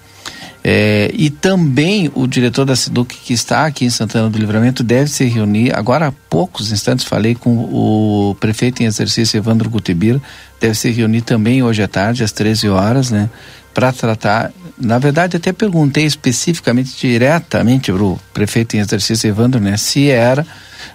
é, 0.67 1.11
e 1.13 1.29
também 1.29 2.11
o 2.15 2.27
diretor 2.27 2.65
da 2.65 2.75
SEDUC, 2.75 3.15
que 3.19 3.35
está 3.35 3.67
aqui 3.67 3.85
em 3.85 3.91
Santana 3.91 4.31
do 4.31 4.39
Livramento, 4.39 4.83
deve 4.83 5.11
se 5.11 5.27
reunir. 5.27 5.77
Agora, 5.77 6.07
há 6.07 6.13
poucos 6.31 6.73
instantes, 6.73 7.05
falei 7.05 7.35
com 7.35 7.51
o 7.51 8.35
prefeito 8.41 8.83
em 8.83 8.87
exercício, 8.87 9.37
Evandro 9.37 9.69
Gutibir, 9.69 10.19
deve 10.59 10.75
se 10.75 10.91
reunir 10.91 11.21
também 11.21 11.63
hoje 11.63 11.83
à 11.83 11.89
tarde, 11.89 12.25
às 12.25 12.33
13 12.33 12.71
horas, 12.71 13.11
né? 13.11 13.29
Para 13.75 13.93
tratar. 13.93 14.53
Na 14.79 14.99
verdade, 14.99 15.37
até 15.37 15.53
perguntei 15.53 16.05
especificamente, 16.05 16.97
diretamente 16.97 17.93
para 17.93 18.03
o 18.03 18.19
prefeito 18.33 18.77
em 18.77 18.81
exercício, 18.81 19.29
Evandro, 19.29 19.61
né? 19.61 19.77
Se 19.77 20.11
era 20.11 20.47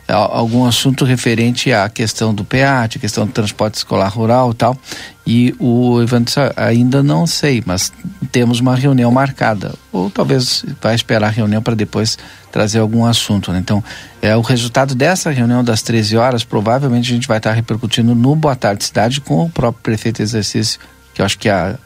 algum 0.07 0.65
assunto 0.65 1.05
referente 1.05 1.71
à 1.71 1.87
questão 1.87 2.33
do 2.33 2.43
PEAT, 2.43 2.97
questão 2.99 3.25
do 3.25 3.31
transporte 3.31 3.75
escolar 3.75 4.09
rural 4.09 4.51
e 4.51 4.55
tal. 4.55 4.77
E 5.25 5.55
o 5.59 6.01
Evandro 6.01 6.33
ainda 6.55 7.03
não 7.03 7.27
sei, 7.27 7.61
mas 7.65 7.93
temos 8.31 8.59
uma 8.59 8.75
reunião 8.75 9.11
marcada. 9.11 9.73
Ou 9.91 10.09
talvez 10.09 10.65
vai 10.81 10.95
esperar 10.95 11.27
a 11.27 11.31
reunião 11.31 11.61
para 11.61 11.75
depois 11.75 12.17
trazer 12.51 12.79
algum 12.79 13.05
assunto. 13.05 13.51
Né? 13.51 13.59
Então, 13.59 13.83
é 14.21 14.35
o 14.35 14.41
resultado 14.41 14.95
dessa 14.95 15.29
reunião 15.29 15.63
das 15.63 15.81
13 15.81 16.17
horas, 16.17 16.43
provavelmente 16.43 17.11
a 17.11 17.13
gente 17.13 17.27
vai 17.27 17.37
estar 17.37 17.51
repercutindo 17.51 18.15
no 18.15 18.35
Boa 18.35 18.55
Tarde 18.55 18.83
Cidade 18.83 19.21
com 19.21 19.45
o 19.45 19.49
próprio 19.49 19.83
prefeito 19.83 20.17
de 20.17 20.23
exercício, 20.23 20.79
que 21.13 21.21
eu 21.21 21.25
acho 21.25 21.37
que 21.37 21.49
a, 21.49 21.77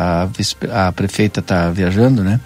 a, 0.00 0.88
a 0.88 0.92
prefeita 0.92 1.40
está 1.40 1.70
viajando, 1.70 2.22
né? 2.22 2.40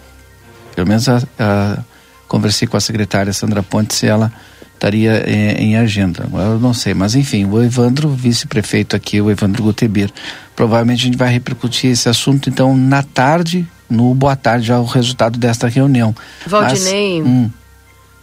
Pelo 0.74 0.88
menos 0.88 1.08
a, 1.08 1.22
a, 1.38 1.78
conversei 2.26 2.66
com 2.66 2.76
a 2.76 2.80
secretária 2.80 3.32
Sandra 3.32 3.62
Pontes 3.62 3.96
se 3.96 4.06
ela 4.06 4.32
estaria 4.74 5.24
em, 5.30 5.70
em 5.70 5.76
agenda. 5.76 6.26
Eu 6.32 6.58
não 6.58 6.74
sei, 6.74 6.94
mas 6.94 7.14
enfim, 7.14 7.44
o 7.46 7.62
Evandro, 7.62 8.08
vice-prefeito 8.08 8.96
aqui, 8.96 9.20
o 9.20 9.30
Evandro 9.30 9.62
Gutebir, 9.62 10.10
provavelmente 10.56 11.02
a 11.02 11.04
gente 11.04 11.16
vai 11.16 11.32
repercutir 11.32 11.90
esse 11.90 12.08
assunto 12.08 12.50
então 12.50 12.76
na 12.76 13.02
tarde, 13.02 13.66
no 13.88 14.12
boa 14.14 14.34
tarde, 14.34 14.66
já 14.66 14.78
o 14.80 14.84
resultado 14.84 15.38
desta 15.38 15.68
reunião. 15.68 16.14
Valdinei, 16.46 17.22
mas, 17.22 17.30
hum. 17.30 17.50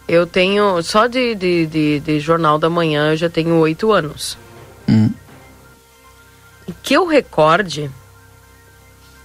eu 0.06 0.26
tenho, 0.26 0.82
só 0.82 1.06
de, 1.06 1.34
de, 1.34 1.66
de, 1.66 2.00
de, 2.00 2.20
Jornal 2.20 2.58
da 2.58 2.68
Manhã, 2.68 3.12
eu 3.12 3.16
já 3.16 3.30
tenho 3.30 3.54
oito 3.56 3.90
anos. 3.90 4.36
Hum. 4.88 5.10
Que 6.82 6.94
eu 6.94 7.06
recorde, 7.06 7.90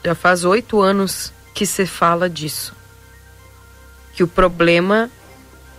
já 0.08 0.16
faz 0.16 0.46
oito 0.46 0.80
anos 0.80 1.34
que 1.54 1.66
se 1.66 1.86
fala 1.86 2.30
disso. 2.30 2.74
Que 4.14 4.24
o 4.24 4.28
problema 4.28 5.10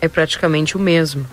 é 0.02 0.08
praticamente 0.08 0.76
o 0.76 0.80
mesmo. 0.80 1.26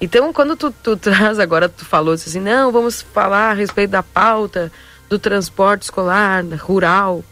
Então, 0.00 0.32
quando 0.32 0.56
tu, 0.56 0.74
tu 0.82 0.96
traz 0.96 1.38
agora, 1.38 1.68
tu 1.68 1.84
falou 1.84 2.14
assim, 2.14 2.40
não, 2.40 2.72
vamos 2.72 3.02
falar 3.02 3.52
a 3.52 3.54
respeito 3.54 3.90
da 3.90 4.02
pauta 4.02 4.72
do 5.08 5.16
transporte 5.16 5.82
escolar, 5.82 6.44
rural. 6.58 7.24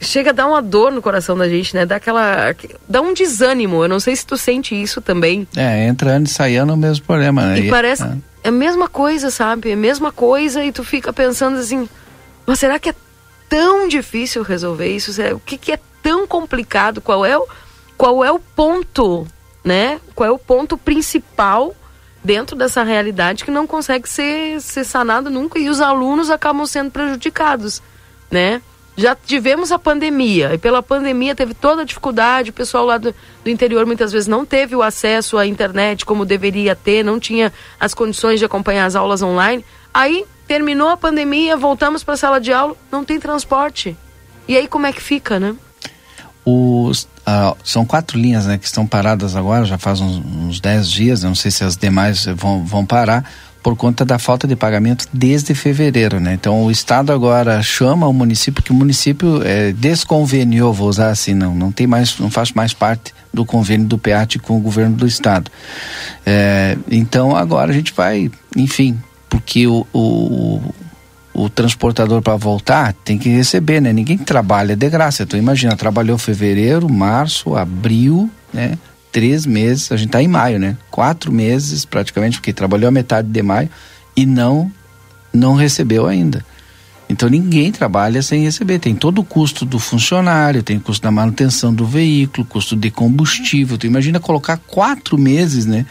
Chega 0.00 0.30
a 0.30 0.32
dar 0.32 0.46
uma 0.46 0.62
dor 0.62 0.90
no 0.90 1.02
coração 1.02 1.36
da 1.36 1.46
gente, 1.46 1.74
né? 1.74 1.84
Dá 1.84 1.96
aquela. 1.96 2.54
dá 2.88 3.02
um 3.02 3.12
desânimo. 3.12 3.84
Eu 3.84 3.88
não 3.88 4.00
sei 4.00 4.16
se 4.16 4.24
tu 4.24 4.38
sente 4.38 4.80
isso 4.80 5.02
também. 5.02 5.46
É, 5.54 5.86
entra 5.86 6.12
ano 6.12 6.24
e 6.24 6.28
sai 6.28 6.56
ano 6.56 6.72
é 6.72 6.74
o 6.74 6.78
mesmo 6.78 7.04
problema, 7.04 7.48
né? 7.48 7.60
E, 7.60 7.66
e 7.66 7.70
parece. 7.70 8.04
É 8.42 8.48
a 8.48 8.52
mesma 8.52 8.88
coisa, 8.88 9.30
sabe? 9.30 9.70
É 9.70 9.74
a 9.74 9.76
mesma 9.76 10.10
coisa 10.10 10.64
e 10.64 10.72
tu 10.72 10.84
fica 10.84 11.12
pensando 11.12 11.58
assim, 11.58 11.88
mas 12.48 12.58
será 12.58 12.80
que 12.80 12.88
é 12.88 12.94
tão 13.48 13.86
difícil 13.86 14.42
resolver 14.42 14.88
isso? 14.88 15.12
O 15.34 15.40
que, 15.40 15.56
que 15.56 15.70
é 15.70 15.78
tão 16.02 16.26
complicado? 16.26 17.00
Qual 17.00 17.24
é 17.24 17.38
o, 17.38 17.46
qual 17.96 18.24
é 18.24 18.32
o 18.32 18.40
ponto 18.40 19.24
né? 19.68 20.00
Qual 20.14 20.26
é 20.26 20.32
o 20.32 20.38
ponto 20.38 20.78
principal 20.78 21.74
dentro 22.24 22.56
dessa 22.56 22.82
realidade 22.82 23.44
que 23.44 23.50
não 23.50 23.66
consegue 23.66 24.08
ser, 24.08 24.60
ser 24.60 24.84
sanado 24.84 25.28
nunca 25.28 25.58
e 25.58 25.68
os 25.68 25.80
alunos 25.80 26.30
acabam 26.30 26.66
sendo 26.66 26.90
prejudicados, 26.90 27.82
né? 28.30 28.62
Já 28.96 29.14
tivemos 29.14 29.70
a 29.70 29.78
pandemia 29.78 30.54
e 30.54 30.58
pela 30.58 30.82
pandemia 30.82 31.34
teve 31.34 31.54
toda 31.54 31.82
a 31.82 31.84
dificuldade, 31.84 32.50
o 32.50 32.52
pessoal 32.52 32.84
lá 32.84 32.98
do, 32.98 33.14
do 33.44 33.50
interior 33.50 33.86
muitas 33.86 34.10
vezes 34.10 34.26
não 34.26 34.44
teve 34.44 34.74
o 34.74 34.82
acesso 34.82 35.38
à 35.38 35.46
internet 35.46 36.04
como 36.04 36.24
deveria 36.24 36.74
ter, 36.74 37.04
não 37.04 37.20
tinha 37.20 37.52
as 37.78 37.94
condições 37.94 38.40
de 38.40 38.46
acompanhar 38.46 38.86
as 38.86 38.96
aulas 38.96 39.22
online. 39.22 39.64
Aí 39.94 40.24
terminou 40.48 40.88
a 40.88 40.96
pandemia, 40.96 41.56
voltamos 41.56 42.02
para 42.02 42.14
a 42.14 42.16
sala 42.16 42.40
de 42.40 42.52
aula, 42.52 42.74
não 42.90 43.04
tem 43.04 43.20
transporte. 43.20 43.94
E 44.48 44.56
aí 44.56 44.66
como 44.66 44.86
é 44.86 44.92
que 44.92 45.02
fica, 45.02 45.38
né? 45.38 45.54
Os, 46.44 47.06
são 47.62 47.84
quatro 47.84 48.18
linhas 48.18 48.46
né, 48.46 48.56
que 48.56 48.64
estão 48.64 48.86
paradas 48.86 49.36
agora, 49.36 49.66
já 49.66 49.76
faz 49.76 50.00
uns, 50.00 50.16
uns 50.24 50.60
dez 50.60 50.90
dias, 50.90 51.22
não 51.22 51.34
sei 51.34 51.50
se 51.50 51.62
as 51.62 51.76
demais 51.76 52.24
vão, 52.24 52.64
vão 52.64 52.86
parar, 52.86 53.30
por 53.62 53.76
conta 53.76 54.02
da 54.02 54.18
falta 54.18 54.46
de 54.46 54.56
pagamento 54.56 55.06
desde 55.12 55.54
fevereiro, 55.54 56.18
né? 56.18 56.32
Então 56.32 56.64
o 56.64 56.70
Estado 56.70 57.12
agora 57.12 57.62
chama 57.62 58.06
o 58.06 58.12
município, 58.14 58.62
que 58.62 58.70
o 58.70 58.74
município 58.74 59.42
é, 59.44 59.72
desconveniou, 59.72 60.72
vou 60.72 60.88
usar 60.88 61.10
assim, 61.10 61.34
não, 61.34 61.54
não 61.54 61.70
tem 61.70 61.86
mais, 61.86 62.18
não 62.18 62.30
faz 62.30 62.52
mais 62.52 62.72
parte 62.72 63.12
do 63.34 63.44
convênio 63.44 63.86
do 63.86 63.98
PEAT 63.98 64.38
com 64.38 64.56
o 64.56 64.60
governo 64.60 64.96
do 64.96 65.06
Estado. 65.06 65.50
É, 66.24 66.78
então 66.90 67.36
agora 67.36 67.70
a 67.70 67.74
gente 67.74 67.92
vai, 67.92 68.30
enfim, 68.56 68.98
porque 69.28 69.66
o, 69.66 69.86
o 69.92 70.60
o 71.38 71.48
transportador 71.48 72.20
para 72.20 72.34
voltar 72.34 72.92
tem 73.04 73.16
que 73.16 73.28
receber, 73.28 73.80
né? 73.80 73.92
Ninguém 73.92 74.18
trabalha 74.18 74.74
de 74.74 74.90
graça. 74.90 75.24
Tu 75.24 75.36
imagina, 75.36 75.76
trabalhou 75.76 76.18
fevereiro, 76.18 76.88
março, 76.88 77.54
abril, 77.54 78.28
né? 78.52 78.76
Três 79.12 79.46
meses, 79.46 79.92
a 79.92 79.96
gente 79.96 80.10
tá 80.10 80.20
em 80.20 80.26
maio, 80.26 80.58
né? 80.58 80.76
Quatro 80.90 81.32
meses 81.32 81.84
praticamente, 81.84 82.38
porque 82.38 82.52
trabalhou 82.52 82.88
a 82.88 82.90
metade 82.90 83.28
de 83.28 83.40
maio 83.40 83.70
e 84.16 84.26
não 84.26 84.70
não 85.32 85.54
recebeu 85.54 86.08
ainda. 86.08 86.44
Então 87.08 87.28
ninguém 87.28 87.70
trabalha 87.70 88.20
sem 88.20 88.42
receber. 88.42 88.80
Tem 88.80 88.96
todo 88.96 89.20
o 89.20 89.24
custo 89.24 89.64
do 89.64 89.78
funcionário, 89.78 90.64
tem 90.64 90.78
o 90.78 90.80
custo 90.80 91.04
da 91.04 91.10
manutenção 91.12 91.72
do 91.72 91.86
veículo, 91.86 92.44
custo 92.46 92.74
de 92.74 92.90
combustível. 92.90 93.78
Tu 93.78 93.86
imagina 93.86 94.18
colocar 94.18 94.56
quatro 94.56 95.16
meses, 95.16 95.66
né? 95.66 95.86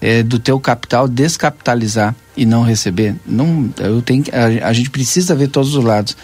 É, 0.00 0.22
do 0.22 0.38
teu 0.38 0.58
capital 0.60 1.08
descapitalizar 1.08 2.14
e 2.36 2.46
não 2.46 2.62
receber. 2.62 3.16
Não, 3.26 3.68
eu 3.78 4.00
tenho, 4.00 4.24
a, 4.32 4.68
a, 4.68 4.72
gente 4.72 4.90
precisa 4.90 5.34
ver 5.34 5.48
todos 5.48 5.74
os 5.74 5.84
lados. 5.84 6.16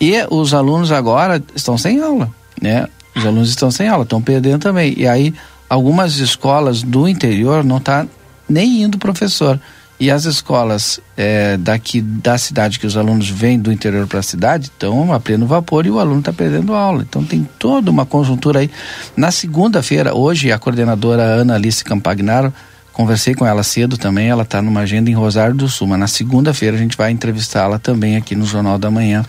E 0.00 0.12
os 0.30 0.52
alunos 0.52 0.92
agora 0.92 1.42
estão 1.54 1.78
sem 1.78 2.00
aula, 2.00 2.30
né? 2.60 2.86
Os 3.14 3.24
alunos 3.24 3.48
estão 3.48 3.70
sem 3.70 3.88
aula, 3.88 4.04
estão 4.04 4.20
perdendo 4.20 4.60
também. 4.60 4.94
E 4.96 5.06
aí 5.06 5.34
algumas 5.68 6.18
escolas 6.18 6.82
do 6.82 7.08
interior 7.08 7.64
não 7.64 7.80
tá 7.80 8.06
nem 8.48 8.82
indo 8.82 8.98
professor. 8.98 9.58
E 9.98 10.10
as 10.10 10.24
escolas 10.24 10.98
é, 11.16 11.56
daqui 11.56 12.00
da 12.00 12.36
cidade, 12.36 12.80
que 12.80 12.86
os 12.86 12.96
alunos 12.96 13.28
vêm 13.30 13.56
do 13.56 13.70
interior 13.70 14.06
para 14.08 14.18
a 14.18 14.22
cidade, 14.22 14.64
estão 14.64 15.12
a 15.12 15.20
pleno 15.20 15.46
vapor 15.46 15.86
e 15.86 15.90
o 15.90 16.00
aluno 16.00 16.18
está 16.18 16.32
perdendo 16.32 16.74
aula. 16.74 17.06
Então 17.08 17.24
tem 17.24 17.48
toda 17.56 17.88
uma 17.88 18.04
conjuntura 18.04 18.58
aí. 18.58 18.70
Na 19.16 19.30
segunda-feira, 19.30 20.12
hoje, 20.12 20.50
a 20.50 20.58
coordenadora 20.58 21.22
Ana 21.22 21.54
Alice 21.54 21.84
Campagnaro, 21.84 22.52
conversei 22.92 23.34
com 23.34 23.46
ela 23.46 23.62
cedo 23.62 23.96
também, 23.96 24.28
ela 24.28 24.42
está 24.42 24.60
numa 24.60 24.80
agenda 24.80 25.10
em 25.10 25.14
Rosário 25.14 25.54
do 25.54 25.68
Sul, 25.68 25.88
mas 25.88 25.98
na 25.98 26.06
segunda-feira 26.06 26.76
a 26.76 26.78
gente 26.78 26.96
vai 26.96 27.10
entrevistá-la 27.10 27.78
também 27.78 28.16
aqui 28.16 28.34
no 28.34 28.44
Jornal 28.44 28.78
da 28.78 28.90
Manhã 28.90 29.24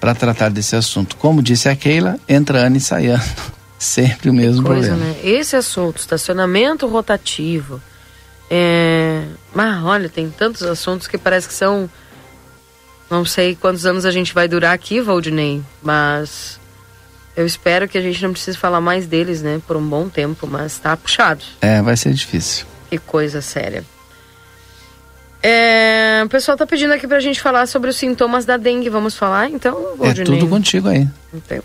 para 0.00 0.14
tratar 0.14 0.50
desse 0.50 0.76
assunto. 0.76 1.16
Como 1.16 1.42
disse 1.42 1.68
a 1.68 1.76
Keila, 1.76 2.18
entra 2.28 2.58
ano 2.58 2.76
e 2.76 2.80
sai 2.80 3.08
ano. 3.08 3.24
Sempre 3.78 4.30
o 4.30 4.34
mesmo 4.34 4.64
Coisa, 4.64 4.88
problema. 4.88 5.12
Né? 5.12 5.20
Esse 5.22 5.54
assunto, 5.54 5.98
estacionamento 5.98 6.86
rotativo, 6.88 7.80
é... 8.50 9.24
Mas 9.54 9.84
olha, 9.84 10.08
tem 10.08 10.30
tantos 10.30 10.62
assuntos 10.62 11.06
que 11.06 11.18
parece 11.18 11.48
que 11.48 11.54
são. 11.54 11.88
Não 13.10 13.24
sei 13.24 13.54
quantos 13.54 13.86
anos 13.86 14.04
a 14.04 14.10
gente 14.10 14.34
vai 14.34 14.46
durar 14.48 14.74
aqui, 14.74 15.00
Valdinei, 15.00 15.62
mas 15.82 16.60
eu 17.34 17.46
espero 17.46 17.88
que 17.88 17.96
a 17.96 18.02
gente 18.02 18.22
não 18.22 18.32
precise 18.32 18.56
falar 18.56 18.82
mais 18.82 19.06
deles, 19.06 19.40
né, 19.40 19.62
por 19.66 19.76
um 19.76 19.86
bom 19.86 20.08
tempo, 20.10 20.46
mas 20.46 20.78
tá 20.78 20.94
puxado. 20.94 21.42
É, 21.62 21.80
vai 21.80 21.96
ser 21.96 22.12
difícil. 22.12 22.66
Que 22.88 22.98
coisa 22.98 23.40
séria. 23.40 23.84
É, 25.42 26.22
o 26.24 26.28
pessoal 26.28 26.56
tá 26.56 26.66
pedindo 26.66 26.92
aqui 26.92 27.06
pra 27.06 27.20
gente 27.20 27.40
falar 27.40 27.66
sobre 27.66 27.90
os 27.90 27.96
sintomas 27.96 28.44
da 28.44 28.56
dengue. 28.56 28.88
Vamos 28.88 29.14
falar 29.14 29.48
então? 29.48 29.94
É 30.02 30.14
tudo 30.24 30.48
contigo 30.48 30.88
aí. 30.88 31.08
Tem, 31.46 31.60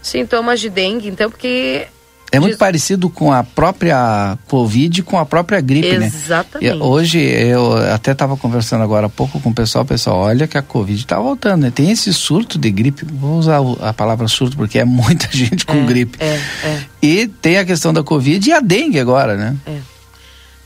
sintomas 0.00 0.60
de 0.60 0.68
dengue, 0.68 1.08
então, 1.08 1.30
porque 1.30 1.88
é 2.34 2.40
muito 2.40 2.58
parecido 2.58 3.08
com 3.08 3.32
a 3.32 3.44
própria 3.44 4.36
Covid, 4.48 5.04
com 5.04 5.16
a 5.16 5.24
própria 5.24 5.60
gripe, 5.60 5.86
Exatamente. 5.86 6.14
né? 6.14 6.20
Exatamente. 6.24 6.82
Hoje 6.82 7.18
eu 7.20 7.76
até 7.92 8.10
estava 8.10 8.36
conversando 8.36 8.82
agora 8.82 9.06
há 9.06 9.08
pouco 9.08 9.40
com 9.40 9.50
o 9.50 9.54
pessoal, 9.54 9.84
o 9.84 9.86
pessoal, 9.86 10.18
olha 10.18 10.48
que 10.48 10.58
a 10.58 10.62
Covid 10.62 10.98
está 10.98 11.18
voltando, 11.18 11.62
né? 11.62 11.70
Tem 11.72 11.92
esse 11.92 12.12
surto 12.12 12.58
de 12.58 12.72
gripe, 12.72 13.04
vou 13.04 13.38
usar 13.38 13.60
a 13.80 13.92
palavra 13.92 14.26
surto 14.26 14.56
porque 14.56 14.80
é 14.80 14.84
muita 14.84 15.28
gente 15.30 15.64
com 15.64 15.76
é, 15.76 15.84
gripe. 15.84 16.18
É, 16.20 16.40
é. 16.64 16.84
E 17.00 17.28
tem 17.28 17.58
a 17.58 17.64
questão 17.64 17.92
da 17.92 18.02
Covid 18.02 18.48
e 18.48 18.52
a 18.52 18.58
dengue 18.58 18.98
agora, 18.98 19.36
né? 19.36 19.56
É. 19.64 19.93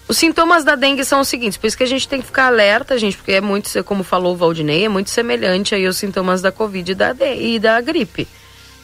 Os 0.08 0.16
sintomas 0.16 0.64
da 0.64 0.74
dengue 0.74 1.04
são 1.04 1.20
os 1.20 1.28
seguintes, 1.28 1.58
por 1.58 1.66
isso 1.66 1.76
que 1.76 1.82
a 1.82 1.86
gente 1.86 2.08
tem 2.08 2.20
que 2.20 2.26
ficar 2.26 2.46
alerta, 2.46 2.96
gente, 2.96 3.18
porque 3.18 3.32
é 3.32 3.42
muito, 3.42 3.84
como 3.84 4.02
falou 4.02 4.32
o 4.32 4.36
Valdinei, 4.36 4.86
é 4.86 4.88
muito 4.88 5.10
semelhante 5.10 5.74
aí 5.74 5.86
os 5.86 5.98
sintomas 5.98 6.40
da 6.40 6.50
Covid 6.50 6.92
e 6.92 6.94
da, 6.94 7.14
e 7.36 7.58
da 7.58 7.78
gripe. 7.82 8.26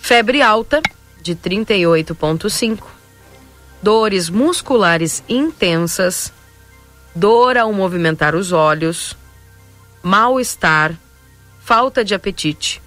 Febre 0.02 0.42
alta, 0.42 0.82
de 1.22 1.34
38,5, 1.34 2.82
dores 3.82 4.28
musculares 4.28 5.24
intensas, 5.26 6.30
dor 7.14 7.56
ao 7.56 7.72
movimentar 7.72 8.34
os 8.34 8.52
olhos, 8.52 9.16
mal-estar, 10.02 10.94
falta 11.58 12.04
de 12.04 12.14
apetite, 12.14 12.82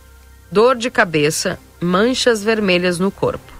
dor 0.51 0.75
de 0.75 0.91
cabeça, 0.91 1.59
manchas 1.81 2.43
vermelhas 2.43 2.99
no 2.99 3.09
corpo. 3.09 3.51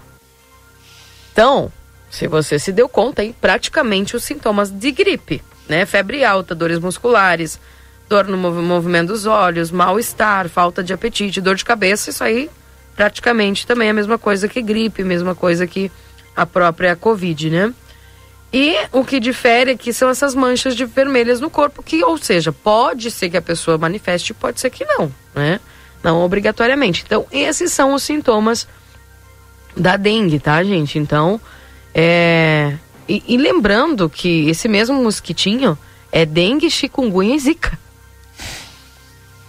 Então, 1.33 1.71
se 2.09 2.27
você 2.27 2.57
se 2.57 2.71
deu 2.71 2.87
conta, 2.87 3.21
aí 3.21 3.35
praticamente 3.39 4.15
os 4.15 4.23
sintomas 4.23 4.71
de 4.71 4.91
gripe, 4.91 5.41
né? 5.67 5.85
Febre 5.85 6.23
alta, 6.23 6.55
dores 6.55 6.79
musculares, 6.79 7.59
dor 8.07 8.27
no 8.27 8.37
movimento 8.37 9.09
dos 9.09 9.25
olhos, 9.25 9.71
mal-estar, 9.71 10.47
falta 10.47 10.83
de 10.83 10.93
apetite, 10.93 11.41
dor 11.41 11.55
de 11.55 11.65
cabeça, 11.65 12.09
isso 12.09 12.23
aí 12.23 12.49
praticamente 12.95 13.67
também 13.67 13.89
a 13.89 13.93
mesma 13.93 14.17
coisa 14.17 14.47
que 14.47 14.61
gripe, 14.61 15.03
mesma 15.03 15.35
coisa 15.35 15.67
que 15.67 15.91
a 16.35 16.45
própria 16.45 16.95
Covid, 16.95 17.49
né? 17.49 17.73
E 18.51 18.75
o 18.91 19.03
que 19.03 19.19
difere 19.19 19.71
aqui 19.71 19.91
são 19.93 20.09
essas 20.09 20.33
manchas 20.33 20.75
de 20.75 20.85
vermelhas 20.85 21.39
no 21.39 21.49
corpo, 21.49 21.83
que, 21.83 22.03
ou 22.03 22.17
seja, 22.17 22.51
pode 22.51 23.11
ser 23.11 23.29
que 23.29 23.37
a 23.37 23.41
pessoa 23.41 23.77
manifeste, 23.77 24.33
pode 24.33 24.59
ser 24.59 24.69
que 24.69 24.85
não, 24.85 25.13
né? 25.35 25.59
Não 26.01 26.21
obrigatoriamente. 26.21 27.03
Então, 27.05 27.27
esses 27.31 27.71
são 27.71 27.93
os 27.93 28.03
sintomas 28.03 28.67
da 29.75 29.97
dengue, 29.97 30.39
tá, 30.39 30.63
gente? 30.63 30.97
Então, 30.97 31.39
é. 31.99 32.77
E, 33.09 33.23
e 33.27 33.37
lembrando 33.37 34.07
que 34.07 34.47
esse 34.49 34.67
mesmo 34.67 35.01
mosquitinho 35.01 35.77
é 36.11 36.25
dengue, 36.25 36.69
chikungunya 36.69 37.35
e 37.35 37.39
zika. 37.39 37.79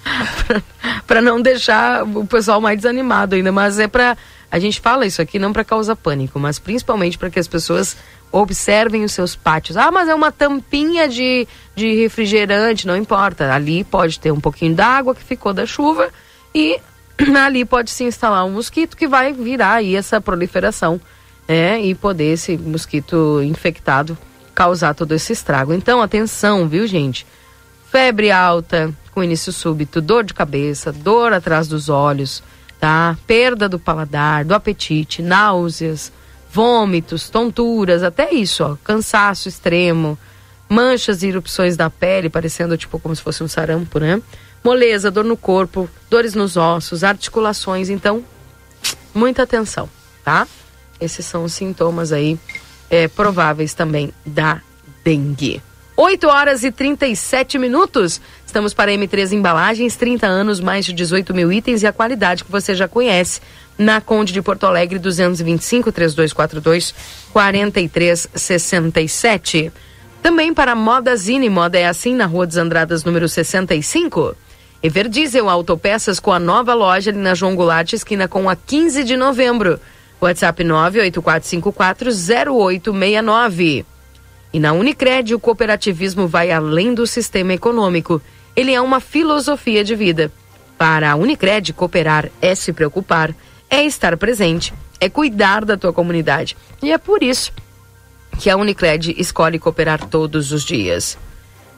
para 1.07 1.21
não 1.21 1.43
deixar 1.43 2.05
o 2.05 2.27
pessoal 2.27 2.61
mais 2.61 2.79
desanimado 2.79 3.35
ainda, 3.35 3.53
mas 3.53 3.79
é 3.79 3.87
para 3.87 4.17
a 4.51 4.59
gente 4.59 4.81
fala 4.81 5.05
isso 5.05 5.21
aqui 5.21 5.39
não 5.39 5.53
para 5.53 5.63
causar 5.63 5.95
pânico, 5.95 6.39
mas 6.39 6.59
principalmente 6.59 7.19
para 7.19 7.29
que 7.29 7.39
as 7.39 7.47
pessoas 7.47 7.97
observem 8.33 9.05
os 9.05 9.13
seus 9.13 9.37
pátios. 9.37 9.77
Ah, 9.77 9.91
mas 9.91 10.09
é 10.09 10.15
uma 10.15 10.33
tampinha 10.33 11.07
de, 11.07 11.47
de 11.75 11.95
refrigerante, 11.95 12.87
não 12.87 12.97
importa. 12.97 13.53
Ali 13.53 13.85
pode 13.85 14.19
ter 14.19 14.33
um 14.33 14.41
pouquinho 14.41 14.75
d'água 14.75 15.15
que 15.15 15.23
ficou 15.23 15.53
da 15.53 15.67
chuva 15.67 16.09
e 16.55 16.81
ali 17.45 17.65
pode 17.65 17.91
se 17.91 18.05
instalar 18.05 18.47
um 18.47 18.53
mosquito 18.53 18.97
que 18.97 19.07
vai 19.07 19.35
virar 19.35 19.75
aí 19.75 19.95
essa 19.95 20.19
proliferação, 20.19 20.99
né? 21.49 21.81
E 21.81 21.95
poder 21.95 22.35
esse 22.35 22.57
mosquito 22.57 23.43
infectado 23.43 24.17
causar 24.55 24.95
todo 24.95 25.13
esse 25.13 25.33
estrago. 25.33 25.73
Então, 25.73 26.03
atenção, 26.03 26.69
viu, 26.69 26.87
gente? 26.87 27.27
Febre 27.91 28.31
alta, 28.31 28.93
com 29.13 29.25
início 29.25 29.53
súbito, 29.53 30.01
dor 30.01 30.25
de 30.25 30.35
cabeça, 30.35 30.93
dor 30.93 31.33
atrás 31.33 31.67
dos 31.67 31.89
olhos, 31.89 32.43
tá? 32.79 33.17
Perda 33.27 33.69
do 33.69 33.79
paladar, 33.79 34.45
do 34.45 34.55
apetite, 34.55 35.23
náuseas, 35.23 36.13
vômitos, 36.51 37.31
tonturas, 37.31 38.03
até 38.03 38.33
isso, 38.33 38.65
ó, 38.65 38.77
cansaço 38.83 39.49
extremo, 39.49 40.19
manchas 40.69 41.23
e 41.23 41.29
erupções 41.29 41.77
da 41.77 41.89
pele, 41.89 42.29
parecendo 42.29 42.77
tipo 42.77 42.99
como 42.99 43.15
se 43.15 43.23
fosse 43.23 43.43
um 43.43 43.49
sarampo, 43.49 43.99
né? 43.99 44.21
Moleza, 44.63 45.11
dor 45.11 45.25
no 45.25 45.37
corpo, 45.37 45.89
dores 46.11 46.35
nos 46.35 46.57
ossos, 46.57 47.05
articulações, 47.05 47.89
então, 47.89 48.25
muita 49.15 49.45
atenção, 49.45 49.89
tá? 50.25 50.47
Esses 51.01 51.27
são 51.27 51.45
os 51.45 51.53
sintomas 51.53 52.13
aí 52.13 52.39
é, 52.91 53.07
prováveis 53.09 53.75
também 53.75 54.13
da 54.25 54.63
dengue. 55.05 55.61
8 55.97 56.29
horas 56.29 56.63
e 56.63 56.71
37 56.71 57.59
minutos. 57.59 58.21
Estamos 58.47 58.73
para 58.73 58.93
M3 58.93 59.33
Embalagens, 59.33 59.97
30 59.97 60.29
anos, 60.29 60.61
mais 60.61 60.85
de 60.85 60.93
18 60.93 61.35
mil 61.35 61.53
itens 61.53 61.83
e 61.83 61.89
a 61.89 61.93
qualidade 61.93 62.45
que 62.45 62.53
você 62.53 62.73
já 62.73 62.87
conhece. 62.87 63.41
Na 63.77 64.01
Conde 64.01 64.33
de 64.33 64.41
Porto 64.41 64.65
Alegre, 64.65 64.97
225 64.99 65.91
3242 65.91 66.95
4367. 67.33 69.73
Também 70.23 70.55
para 70.55 70.77
Moda 70.77 71.17
Zine, 71.17 71.51
moda 71.51 71.79
é 71.79 71.87
assim, 71.87 72.15
na 72.15 72.27
Rua 72.27 72.47
dos 72.47 72.57
Andradas, 72.57 73.03
número 73.03 73.29
65. 73.29 74.37
Everdiesel 74.81 75.49
Autopeças 75.49 76.21
com 76.21 76.33
a 76.33 76.39
nova 76.39 76.75
loja 76.75 77.11
ali 77.11 77.19
na 77.19 77.35
João 77.35 77.57
Goulart, 77.57 77.93
esquina 77.93 78.29
com 78.29 78.49
a 78.49 78.55
15 78.55 79.03
de 79.03 79.17
novembro. 79.17 79.81
WhatsApp 80.21 80.65
98454 80.65 82.11
0869. 82.11 83.87
E 84.53 84.59
na 84.59 84.73
Unicred, 84.73 85.35
o 85.35 85.41
cooperativismo 85.41 86.27
vai 86.27 86.51
além 86.51 86.95
do 86.95 87.07
sistema 87.07 87.53
econômico. 87.53 88.21
Ele 88.57 88.73
é 88.73 88.81
uma 88.81 89.01
filosofia 89.01 89.85
de 89.85 89.95
vida. 89.95 90.33
Para 90.77 91.13
a 91.13 91.17
Unicred, 91.17 91.73
cooperar 91.73 92.31
é 92.41 92.55
se 92.55 92.73
preocupar, 92.73 93.35
é 93.69 93.85
estar 93.85 94.17
presente, 94.17 94.73
é 95.01 95.09
cuidar 95.09 95.65
da 95.65 95.77
tua 95.77 95.93
comunidade. 95.93 96.57
E 96.83 96.93
é 96.93 96.99
por 96.99 97.23
isso 97.23 97.53
que 98.39 98.49
a 98.49 98.57
Unicred 98.57 99.15
escolhe 99.19 99.59
cooperar 99.59 100.07
todos 100.07 100.53
os 100.53 100.65
dias. 100.65 101.19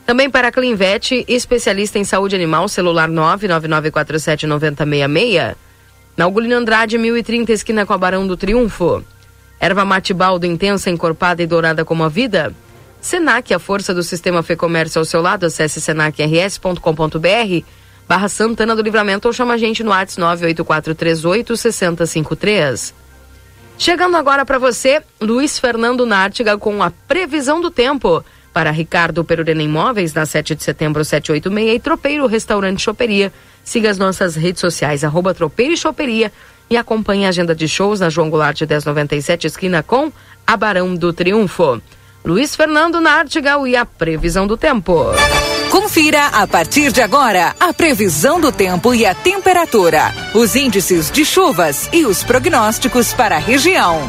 Também 0.06 0.28
para 0.28 0.48
a 0.48 0.52
Clinvet, 0.52 1.24
especialista 1.28 1.98
em 1.98 2.04
saúde 2.04 2.34
animal, 2.34 2.68
celular 2.68 3.08
999479066. 3.08 5.56
Na 6.20 6.26
Ugolino 6.26 6.54
Andrade, 6.54 6.98
1030, 6.98 7.50
esquina 7.50 7.86
com 7.86 7.94
a 7.94 7.96
Barão 7.96 8.26
do 8.26 8.36
Triunfo. 8.36 9.02
Erva 9.58 9.86
mate 9.86 10.12
baldo 10.12 10.44
intensa, 10.44 10.90
encorpada 10.90 11.42
e 11.42 11.46
dourada 11.46 11.82
como 11.82 12.04
a 12.04 12.10
vida? 12.10 12.54
Senac, 13.00 13.54
a 13.54 13.58
força 13.58 13.94
do 13.94 14.02
sistema 14.02 14.42
Fê 14.42 14.54
Comércio 14.54 14.98
ao 14.98 15.06
seu 15.06 15.22
lado. 15.22 15.46
Acesse 15.46 15.80
senacrs.com.br 15.80 17.64
barra 18.06 18.28
Santana 18.28 18.76
do 18.76 18.82
Livramento 18.82 19.28
ou 19.28 19.32
chama 19.32 19.54
a 19.54 19.56
gente 19.56 19.82
no 19.82 19.92
WhatsApp 19.92 20.20
98438 20.20 21.56
6053. 21.56 22.94
Chegando 23.78 24.18
agora 24.18 24.44
para 24.44 24.58
você, 24.58 25.02
Luiz 25.18 25.58
Fernando 25.58 26.04
Nártiga 26.04 26.58
com 26.58 26.82
a 26.82 26.90
previsão 26.90 27.62
do 27.62 27.70
tempo 27.70 28.22
para 28.52 28.70
Ricardo 28.70 29.24
Perurena 29.24 29.62
Imóveis, 29.62 30.12
na 30.14 30.26
7 30.26 30.54
de 30.54 30.62
setembro, 30.62 31.04
786 31.04 31.76
e 31.76 31.80
Tropeiro 31.80 32.26
Restaurante 32.26 32.82
Choperia. 32.82 33.32
Siga 33.62 33.90
as 33.90 33.98
nossas 33.98 34.34
redes 34.34 34.60
sociais, 34.60 35.04
arroba 35.04 35.34
Tropeiro 35.34 35.72
e 35.72 35.76
Choperia 35.76 36.32
e 36.68 36.76
acompanhe 36.76 37.26
a 37.26 37.28
agenda 37.30 37.54
de 37.54 37.66
shows 37.66 38.00
na 38.00 38.08
João 38.08 38.30
Goulart 38.30 38.56
de 38.56 38.66
1097, 38.66 39.46
esquina 39.46 39.82
com 39.82 40.12
a 40.46 40.56
Barão 40.56 40.94
do 40.94 41.12
Triunfo. 41.12 41.80
Luiz 42.24 42.54
Fernando 42.54 43.00
Nartigal 43.00 43.66
e 43.66 43.74
a 43.74 43.84
previsão 43.84 44.46
do 44.46 44.56
tempo. 44.56 45.06
Confira 45.70 46.26
a 46.26 46.46
partir 46.46 46.92
de 46.92 47.00
agora 47.00 47.54
a 47.58 47.72
previsão 47.72 48.40
do 48.40 48.52
tempo 48.52 48.94
e 48.94 49.06
a 49.06 49.14
temperatura, 49.14 50.12
os 50.34 50.54
índices 50.54 51.10
de 51.10 51.24
chuvas 51.24 51.88
e 51.92 52.04
os 52.04 52.22
prognósticos 52.22 53.14
para 53.14 53.36
a 53.36 53.38
região. 53.38 54.00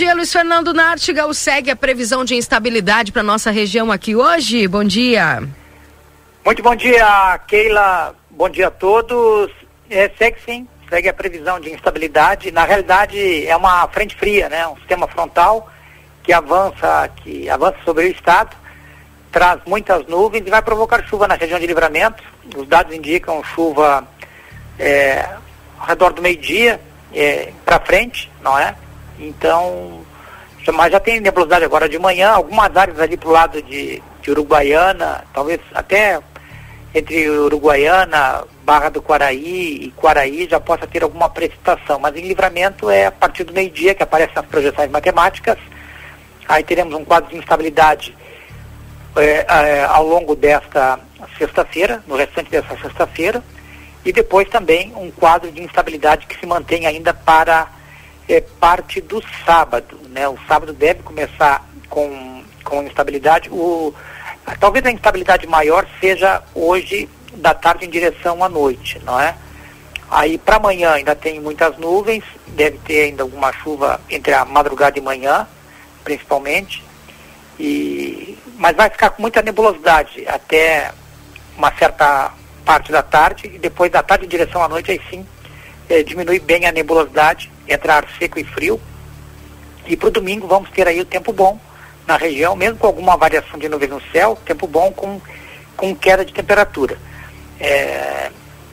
Dia, 0.00 0.14
Luiz 0.14 0.32
Fernando 0.32 0.72
Nartigal. 0.72 1.32
Segue 1.34 1.70
a 1.70 1.76
previsão 1.76 2.24
de 2.24 2.34
instabilidade 2.34 3.12
para 3.12 3.22
nossa 3.22 3.50
região 3.50 3.92
aqui 3.92 4.16
hoje. 4.16 4.66
Bom 4.66 4.82
dia. 4.82 5.42
Muito 6.42 6.62
bom 6.62 6.74
dia, 6.74 7.38
Keila. 7.46 8.14
Bom 8.30 8.48
dia 8.48 8.68
a 8.68 8.70
todos. 8.70 9.50
É, 9.90 10.10
segue 10.16 10.38
sim, 10.42 10.66
segue 10.88 11.10
a 11.10 11.12
previsão 11.12 11.60
de 11.60 11.70
instabilidade. 11.70 12.50
Na 12.50 12.64
realidade, 12.64 13.46
é 13.46 13.54
uma 13.54 13.86
frente 13.88 14.16
fria, 14.16 14.48
né? 14.48 14.66
Um 14.66 14.76
sistema 14.76 15.06
frontal 15.06 15.70
que 16.22 16.32
avança, 16.32 17.10
que 17.16 17.50
avança 17.50 17.76
sobre 17.84 18.06
o 18.06 18.10
estado, 18.10 18.56
traz 19.30 19.60
muitas 19.66 20.06
nuvens 20.06 20.46
e 20.46 20.50
vai 20.50 20.62
provocar 20.62 21.06
chuva 21.06 21.28
na 21.28 21.34
região 21.34 21.60
de 21.60 21.66
livramento. 21.66 22.22
Os 22.56 22.66
dados 22.66 22.96
indicam 22.96 23.44
chuva 23.44 24.08
é, 24.78 25.28
ao 25.78 25.86
redor 25.88 26.14
do 26.14 26.22
meio-dia 26.22 26.80
é, 27.12 27.52
para 27.66 27.78
frente, 27.80 28.32
não 28.42 28.58
é? 28.58 28.74
Então, 29.20 30.00
mas 30.72 30.92
já 30.92 31.00
tem 31.00 31.20
nebulosidade 31.20 31.64
agora 31.64 31.88
de 31.88 31.98
manhã, 31.98 32.30
algumas 32.30 32.74
áreas 32.76 32.98
ali 32.98 33.16
para 33.16 33.28
o 33.28 33.32
lado 33.32 33.62
de, 33.62 34.02
de 34.22 34.30
Uruguaiana, 34.30 35.24
talvez 35.32 35.60
até 35.74 36.20
entre 36.94 37.28
Uruguaiana, 37.28 38.44
Barra 38.64 38.88
do 38.88 39.02
Quaraí 39.02 39.84
e 39.84 39.90
Quaraí 39.92 40.48
já 40.48 40.58
possa 40.58 40.86
ter 40.86 41.02
alguma 41.02 41.28
precipitação, 41.28 41.98
mas 41.98 42.16
em 42.16 42.22
livramento 42.22 42.90
é 42.90 43.06
a 43.06 43.12
partir 43.12 43.44
do 43.44 43.52
meio-dia 43.52 43.94
que 43.94 44.02
aparecem 44.02 44.34
as 44.36 44.46
projeções 44.46 44.90
matemáticas, 44.90 45.58
aí 46.48 46.64
teremos 46.64 46.94
um 46.94 47.04
quadro 47.04 47.30
de 47.30 47.36
instabilidade 47.36 48.16
é, 49.16 49.46
é, 49.48 49.84
ao 49.84 50.06
longo 50.06 50.34
desta 50.34 50.98
sexta-feira, 51.36 52.02
no 52.06 52.16
restante 52.16 52.50
dessa 52.50 52.76
sexta-feira, 52.76 53.42
e 54.04 54.12
depois 54.12 54.48
também 54.48 54.92
um 54.96 55.10
quadro 55.10 55.50
de 55.50 55.62
instabilidade 55.62 56.26
que 56.26 56.38
se 56.38 56.46
mantém 56.46 56.86
ainda 56.86 57.12
para 57.12 57.68
é, 58.28 58.40
parte 58.40 59.00
do 59.00 59.22
sábado. 59.44 60.00
Né? 60.08 60.28
O 60.28 60.38
sábado 60.46 60.72
deve 60.72 61.02
começar 61.02 61.68
com, 61.88 62.42
com 62.64 62.82
instabilidade. 62.82 63.48
O, 63.50 63.94
talvez 64.58 64.84
a 64.86 64.90
instabilidade 64.90 65.46
maior 65.46 65.86
seja 66.00 66.42
hoje 66.54 67.08
da 67.34 67.54
tarde 67.54 67.86
em 67.86 67.90
direção 67.90 68.42
à 68.42 68.48
noite, 68.48 68.98
não 69.04 69.18
é? 69.20 69.34
Aí 70.10 70.36
para 70.36 70.56
amanhã 70.56 70.92
ainda 70.92 71.14
tem 71.14 71.40
muitas 71.40 71.76
nuvens, 71.78 72.24
deve 72.48 72.78
ter 72.78 73.04
ainda 73.04 73.22
alguma 73.22 73.52
chuva 73.52 74.00
entre 74.10 74.34
a 74.34 74.44
madrugada 74.44 74.98
e 74.98 75.02
manhã, 75.02 75.46
principalmente. 76.02 76.82
E, 77.58 78.36
mas 78.56 78.74
vai 78.74 78.90
ficar 78.90 79.10
com 79.10 79.22
muita 79.22 79.40
nebulosidade 79.42 80.26
até 80.26 80.92
uma 81.56 81.72
certa 81.76 82.32
parte 82.64 82.90
da 82.90 83.02
tarde 83.02 83.50
e 83.54 83.58
depois 83.58 83.90
da 83.90 84.02
tarde 84.02 84.24
em 84.24 84.28
direção 84.28 84.62
à 84.62 84.68
noite 84.68 84.90
aí 84.90 85.00
sim 85.10 85.24
é, 85.90 86.02
diminui 86.02 86.38
bem 86.38 86.64
a 86.66 86.72
nebulosidade 86.72 87.50
entre 87.68 87.90
ar 87.90 88.06
seco 88.18 88.38
e 88.38 88.44
frio. 88.44 88.80
E 89.86 89.96
para 89.96 90.08
o 90.08 90.12
domingo 90.12 90.46
vamos 90.46 90.70
ter 90.70 90.86
aí 90.86 91.00
o 91.00 91.04
tempo 91.04 91.32
bom 91.32 91.58
na 92.06 92.16
região, 92.16 92.54
mesmo 92.56 92.78
com 92.78 92.86
alguma 92.86 93.16
variação 93.16 93.58
de 93.58 93.68
nuvens 93.68 93.90
no 93.90 94.02
céu, 94.12 94.38
tempo 94.44 94.66
bom 94.66 94.92
com, 94.92 95.20
com 95.76 95.94
queda 95.94 96.24
de 96.24 96.32
temperatura. 96.32 96.96
É, 97.58 98.30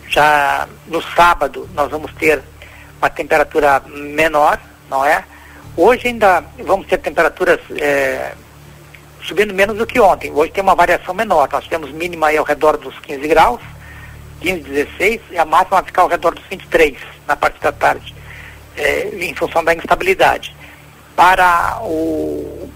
já 0.08 0.68
no 0.86 1.02
sábado 1.02 1.68
nós 1.74 1.90
vamos 1.90 2.14
ter 2.14 2.42
uma 3.00 3.10
temperatura 3.10 3.82
menor, 3.88 4.60
não 4.90 5.04
é? 5.04 5.24
Hoje 5.76 6.08
ainda 6.08 6.44
vamos 6.64 6.88
ter 6.88 6.98
temperaturas 6.98 7.60
é, 7.80 8.34
subindo 9.24 9.54
menos 9.54 9.78
do 9.78 9.86
que 9.86 10.00
ontem. 10.00 10.32
Hoje 10.32 10.52
tem 10.52 10.64
uma 10.64 10.74
variação 10.74 11.14
menor. 11.14 11.50
Nós 11.52 11.68
temos 11.68 11.92
mínima 11.92 12.28
aí 12.28 12.38
ao 12.38 12.46
redor 12.46 12.78
dos 12.78 12.98
15 13.00 13.28
graus, 13.28 13.62
15, 14.42 14.62
16, 14.62 15.22
e 15.32 15.38
a 15.38 15.46
máxima 15.46 15.78
vai 15.78 15.86
ficar 15.86 16.02
ao 16.04 16.08
redor 16.08 16.36
dos 16.36 16.46
23 16.46 16.98
na 17.28 17.36
parte 17.36 17.60
da 17.62 17.72
tarde, 17.72 18.16
é, 18.76 19.10
em 19.26 19.34
função 19.34 19.64
da 19.64 19.74
instabilidade. 19.74 20.56
Para 21.16 21.80
o, 21.82 22.70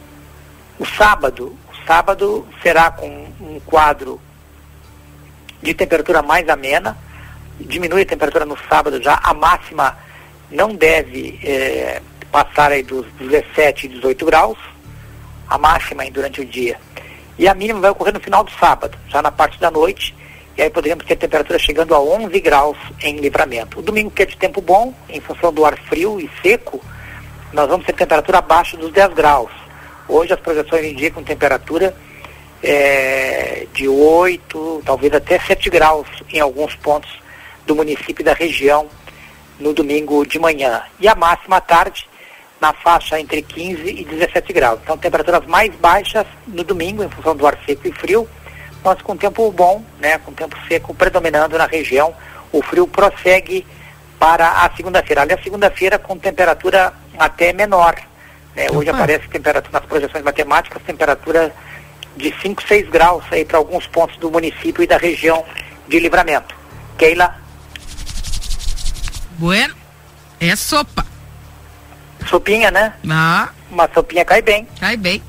o 0.80 0.86
sábado, 0.98 1.56
o 1.70 1.88
sábado 1.88 2.48
será 2.62 2.92
com 2.92 3.08
um 3.40 3.60
quadro 3.66 4.20
de 5.62 5.74
temperatura 5.74 6.22
mais 6.22 6.50
amena, 6.50 6.98
diminui 7.60 8.02
a 8.02 8.06
temperatura 8.06 8.46
no 8.46 8.58
sábado 8.68 9.02
já, 9.02 9.20
a 9.22 9.34
máxima 9.34 9.96
não 10.50 10.74
deve 10.76 11.40
é, 11.44 12.02
passar 12.32 12.72
aí 12.72 12.82
dos 12.82 13.06
17 13.20 13.86
e 13.86 13.90
18 13.90 14.26
graus, 14.26 14.58
a 15.48 15.58
máxima 15.58 16.10
durante 16.10 16.42
o 16.42 16.46
dia. 16.46 16.80
E 17.38 17.48
a 17.48 17.54
mínima 17.54 17.80
vai 17.80 17.92
ocorrer 17.92 18.14
no 18.14 18.20
final 18.20 18.44
do 18.44 18.52
sábado, 18.52 18.98
já 19.08 19.22
na 19.22 19.32
parte 19.32 19.60
da 19.60 19.70
noite, 19.70 20.16
e 20.62 20.66
aí 20.66 20.70
poderíamos 20.70 21.04
ter 21.06 21.16
temperatura 21.16 21.58
chegando 21.58 21.96
a 21.96 22.00
11 22.00 22.40
graus 22.40 22.78
em 23.02 23.18
livramento. 23.18 23.80
O 23.80 23.82
domingo 23.82 24.12
que 24.12 24.22
é 24.22 24.28
de 24.28 24.38
tempo 24.38 24.62
bom, 24.62 24.94
em 25.10 25.20
função 25.20 25.52
do 25.52 25.66
ar 25.66 25.76
frio 25.76 26.20
e 26.20 26.30
seco, 26.40 26.80
nós 27.52 27.68
vamos 27.68 27.84
ter 27.84 27.94
temperatura 27.94 28.38
abaixo 28.38 28.78
dos 28.78 28.92
10 28.92 29.12
graus. 29.16 29.50
Hoje 30.08 30.34
as 30.34 30.40
projeções 30.40 30.86
indicam 30.86 31.24
temperatura 31.24 31.96
é, 32.62 33.66
de 33.74 33.88
8, 33.88 34.84
talvez 34.86 35.12
até 35.16 35.40
7 35.40 35.68
graus 35.72 36.06
em 36.32 36.40
alguns 36.40 36.76
pontos 36.76 37.10
do 37.66 37.76
município 37.76 38.22
e 38.22 38.24
da 38.24 38.34
região 38.34 38.88
no 39.60 39.74
domingo 39.74 40.24
de 40.28 40.38
manhã. 40.38 40.84
E 41.00 41.08
a 41.08 41.16
máxima 41.16 41.58
à 41.58 41.62
tarde 41.62 42.08
na 42.62 42.72
faixa 42.72 43.20
entre 43.20 43.42
15 43.42 43.82
e 43.82 44.06
17 44.06 44.54
graus. 44.54 44.80
Então 44.84 44.96
temperaturas 44.96 45.44
mais 45.48 45.74
baixas 45.78 46.28
no 46.46 46.64
domingo 46.64 47.04
em 47.04 47.10
função 47.10 47.36
do 47.36 47.48
ar 47.48 47.58
seco 47.66 47.88
e 47.88 47.92
frio 47.94 48.30
mas 48.84 49.02
com 49.02 49.16
tempo 49.16 49.52
bom, 49.52 49.84
né, 50.00 50.18
com 50.20 50.34
tempo 50.34 50.58
seco 50.68 50.94
predominando 50.94 51.58
na 51.58 51.66
região, 51.66 52.14
o 52.52 52.62
frio 52.62 52.88
prossegue 52.88 53.66
para 54.20 54.66
a 54.66 54.72
segunda-feira. 54.76 55.22
Aliás, 55.22 55.44
segunda-feira 55.44 55.98
com 55.98 56.18
temperatura 56.18 56.94
até 57.18 57.54
menor. 57.54 57.96
Né? 58.56 58.68
Hoje 58.72 58.90
aparece 58.90 59.28
temperatura 59.28 59.80
nas 59.80 59.88
projeções 59.88 60.24
matemáticas, 60.24 60.82
temperatura 60.84 61.54
de 62.16 62.34
5, 62.42 62.62
6 62.68 62.90
graus 62.90 63.24
aí 63.32 63.46
para 63.46 63.58
alguns 63.58 63.88
pontos 63.88 64.18
do 64.18 64.30
município 64.30 64.84
e 64.84 64.88
da 64.88 64.98
região 64.98 65.44
de 65.88 66.00
livramento. 66.00 66.54
Keila? 66.98 67.36
Bueno, 69.38 69.74
é 70.40 70.56
sopa. 70.56 71.06
Sopinha, 72.28 72.70
né? 72.70 72.94
Ah. 73.10 73.50
Uma 73.72 73.90
sopinha 73.94 74.24
cai 74.24 74.42
bem. 74.42 74.68
Cai 74.80 74.98
bem. 74.98 75.22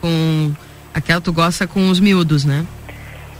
Com 0.00 0.54
Aquela 0.94 1.20
tu 1.20 1.32
gosta 1.32 1.66
com 1.66 1.88
os 1.88 1.98
miúdos, 1.98 2.44
né? 2.44 2.66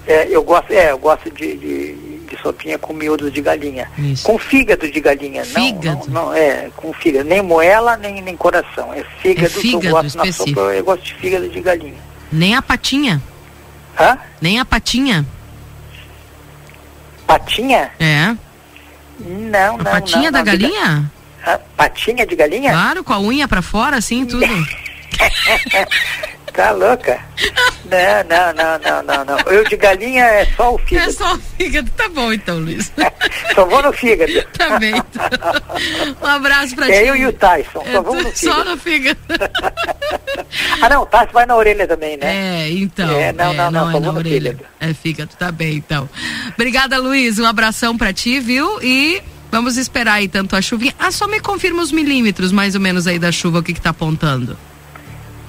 É, 0.06 0.26
eu 0.28 0.42
gosto, 0.42 0.72
é, 0.72 0.90
eu 0.90 0.98
gosto 0.98 1.30
de, 1.30 1.56
de, 1.56 1.94
de 1.94 2.42
sopinha 2.42 2.78
com 2.78 2.92
miúdos 2.92 3.32
de 3.32 3.40
galinha. 3.40 3.88
Isso. 3.98 4.24
Com 4.24 4.38
fígado 4.38 4.90
de 4.90 5.00
galinha. 5.00 5.44
Fígado? 5.44 6.08
Não, 6.08 6.24
não, 6.24 6.24
não, 6.26 6.34
é, 6.34 6.70
com 6.74 6.92
fígado. 6.92 7.28
Nem 7.28 7.40
moela, 7.42 7.96
nem, 7.96 8.20
nem 8.20 8.36
coração. 8.36 8.92
É 8.92 9.04
fígado, 9.20 9.46
é 9.46 9.50
fígado 9.50 9.80
que 9.80 9.86
eu 9.86 9.90
gosto 9.90 10.06
específico. 10.06 10.60
na 10.60 10.66
sopa. 10.66 10.74
Eu 10.74 10.84
gosto 10.84 11.04
de 11.04 11.14
fígado 11.14 11.48
de 11.48 11.60
galinha. 11.60 11.94
Nem 12.32 12.56
a 12.56 12.62
patinha? 12.62 13.22
Hã? 13.98 14.18
Nem 14.40 14.58
a 14.58 14.64
patinha? 14.64 15.24
Patinha? 17.26 17.92
É. 18.00 18.34
Não, 19.20 19.76
não, 19.76 19.80
a 19.80 19.84
patinha 19.84 20.30
não, 20.30 20.32
da 20.32 20.38
não, 20.38 20.44
galinha? 20.44 21.10
De... 21.44 21.58
patinha 21.76 22.26
de 22.26 22.34
galinha? 22.34 22.72
Claro, 22.72 23.04
com 23.04 23.12
a 23.12 23.20
unha 23.20 23.46
pra 23.46 23.62
fora, 23.62 23.98
assim, 23.98 24.24
tudo. 24.26 24.46
Tá 26.52 26.70
louca? 26.70 27.18
Não, 27.86 28.24
não, 28.28 28.52
não, 28.52 28.78
não, 28.78 29.02
não, 29.02 29.24
não. 29.24 29.38
Eu 29.52 29.64
de 29.64 29.76
galinha 29.76 30.24
é 30.24 30.46
só 30.54 30.74
o 30.74 30.78
fígado. 30.78 31.08
É 31.08 31.12
só 31.12 31.34
o 31.34 31.38
fígado, 31.38 31.90
tá 31.96 32.08
bom 32.10 32.30
então, 32.32 32.58
Luiz. 32.58 32.92
só 33.54 33.64
vou 33.64 33.82
no 33.82 33.92
fígado. 33.92 34.32
Tá 34.52 34.78
bem. 34.78 34.94
Então. 34.96 35.28
Um 36.22 36.26
abraço 36.26 36.76
pra 36.76 36.88
é 36.88 36.90
ti. 36.90 36.96
É 36.96 37.10
eu 37.10 37.16
e 37.16 37.26
o 37.26 37.32
Tyson, 37.32 37.84
só 37.90 38.02
vamos 38.02 38.24
no 38.24 38.30
fígado. 38.30 38.36
Só 38.36 38.64
no 38.64 38.76
fígado. 38.76 39.18
ah 40.82 40.88
não, 40.88 41.02
o 41.02 41.06
Tyson 41.06 41.32
vai 41.32 41.46
na 41.46 41.56
orelha 41.56 41.88
também, 41.88 42.16
né? 42.16 42.66
É, 42.66 42.70
então. 42.70 43.10
É, 43.10 43.32
não, 43.32 43.52
é, 43.52 43.56
não, 43.56 43.70
não, 43.70 43.90
não, 43.90 43.96
é 43.96 44.00
na 44.00 44.12
orelha. 44.12 44.50
Fígado. 44.52 44.68
É 44.78 44.94
fígado, 44.94 45.30
tá 45.38 45.50
bem 45.50 45.76
então. 45.76 46.08
Obrigada, 46.54 46.98
Luiz. 46.98 47.38
Um 47.38 47.46
abração 47.46 47.96
pra 47.96 48.12
ti, 48.12 48.38
viu? 48.40 48.78
E 48.82 49.22
vamos 49.50 49.76
esperar 49.76 50.14
aí 50.14 50.28
tanto 50.28 50.54
a 50.54 50.62
chuvinha. 50.62 50.94
Ah, 50.98 51.10
só 51.10 51.26
me 51.26 51.40
confirma 51.40 51.82
os 51.82 51.90
milímetros 51.90 52.52
mais 52.52 52.74
ou 52.74 52.80
menos 52.80 53.06
aí 53.06 53.18
da 53.18 53.32
chuva, 53.32 53.58
o 53.58 53.62
que 53.62 53.72
que 53.72 53.80
tá 53.80 53.90
apontando. 53.90 54.56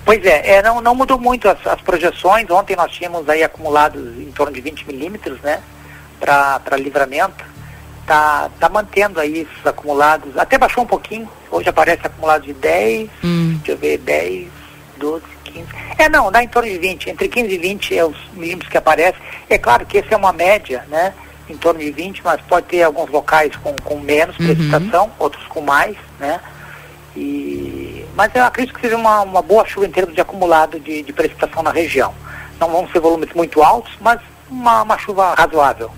Pois 0.05 0.23
é, 0.25 0.55
é 0.55 0.61
não, 0.61 0.81
não 0.81 0.93
mudou 0.93 1.17
muito 1.17 1.47
as, 1.47 1.65
as, 1.65 1.81
projeções. 1.81 2.49
Ontem 2.49 2.75
nós 2.75 2.91
tínhamos 2.91 3.27
aí 3.29 3.43
acumulados 3.43 4.01
em 4.17 4.31
torno 4.31 4.53
de 4.53 4.61
20 4.61 4.85
milímetros, 4.85 5.39
né? 5.41 5.61
Para 6.19 6.77
livramento. 6.77 7.43
Tá, 8.05 8.49
tá 8.59 8.67
mantendo 8.67 9.19
aí 9.19 9.39
esses 9.39 9.65
acumulados. 9.65 10.37
Até 10.37 10.57
baixou 10.57 10.83
um 10.83 10.87
pouquinho. 10.87 11.29
Hoje 11.49 11.69
aparece 11.69 12.05
acumulado 12.05 12.43
de 12.43 12.53
10, 12.53 13.09
hum. 13.23 13.57
deixa 13.57 13.71
eu 13.71 13.77
ver, 13.77 13.97
10, 13.99 14.47
12, 14.97 15.23
15. 15.45 15.67
É 15.97 16.09
não, 16.09 16.29
dá 16.29 16.43
em 16.43 16.47
torno 16.49 16.69
de 16.69 16.77
20. 16.77 17.09
Entre 17.09 17.29
15 17.29 17.53
e 17.53 17.57
20 17.57 17.97
é 17.97 18.05
os 18.05 18.17
milímetros 18.33 18.69
que 18.69 18.77
aparecem. 18.77 19.21
É 19.49 19.57
claro 19.57 19.85
que 19.85 19.99
esse 19.99 20.13
é 20.13 20.17
uma 20.17 20.33
média, 20.33 20.83
né? 20.89 21.13
Em 21.49 21.55
torno 21.55 21.79
de 21.79 21.91
20, 21.91 22.21
mas 22.23 22.41
pode 22.41 22.65
ter 22.67 22.83
alguns 22.83 23.09
locais 23.09 23.55
com, 23.57 23.73
com 23.83 23.99
menos 23.99 24.37
uhum. 24.37 24.47
precipitação, 24.47 25.11
outros 25.17 25.45
com 25.47 25.61
mais, 25.61 25.95
né? 26.19 26.41
E, 27.15 27.82
mas 28.15 28.33
eu 28.35 28.43
acredito 28.43 28.75
que 28.75 28.81
seja 28.81 28.97
uma, 28.97 29.21
uma 29.21 29.41
boa 29.41 29.65
chuva 29.65 29.85
em 29.85 29.91
termos 29.91 30.13
de 30.13 30.21
acumulado 30.21 30.79
de, 30.79 31.01
de 31.01 31.13
precipitação 31.13 31.63
na 31.63 31.71
região. 31.71 32.13
Não 32.59 32.69
vão 32.69 32.87
ser 32.89 32.99
volumes 32.99 33.29
muito 33.33 33.61
altos, 33.61 33.91
mas 33.99 34.19
uma, 34.49 34.83
uma 34.83 34.97
chuva 34.97 35.33
razoável. 35.33 35.91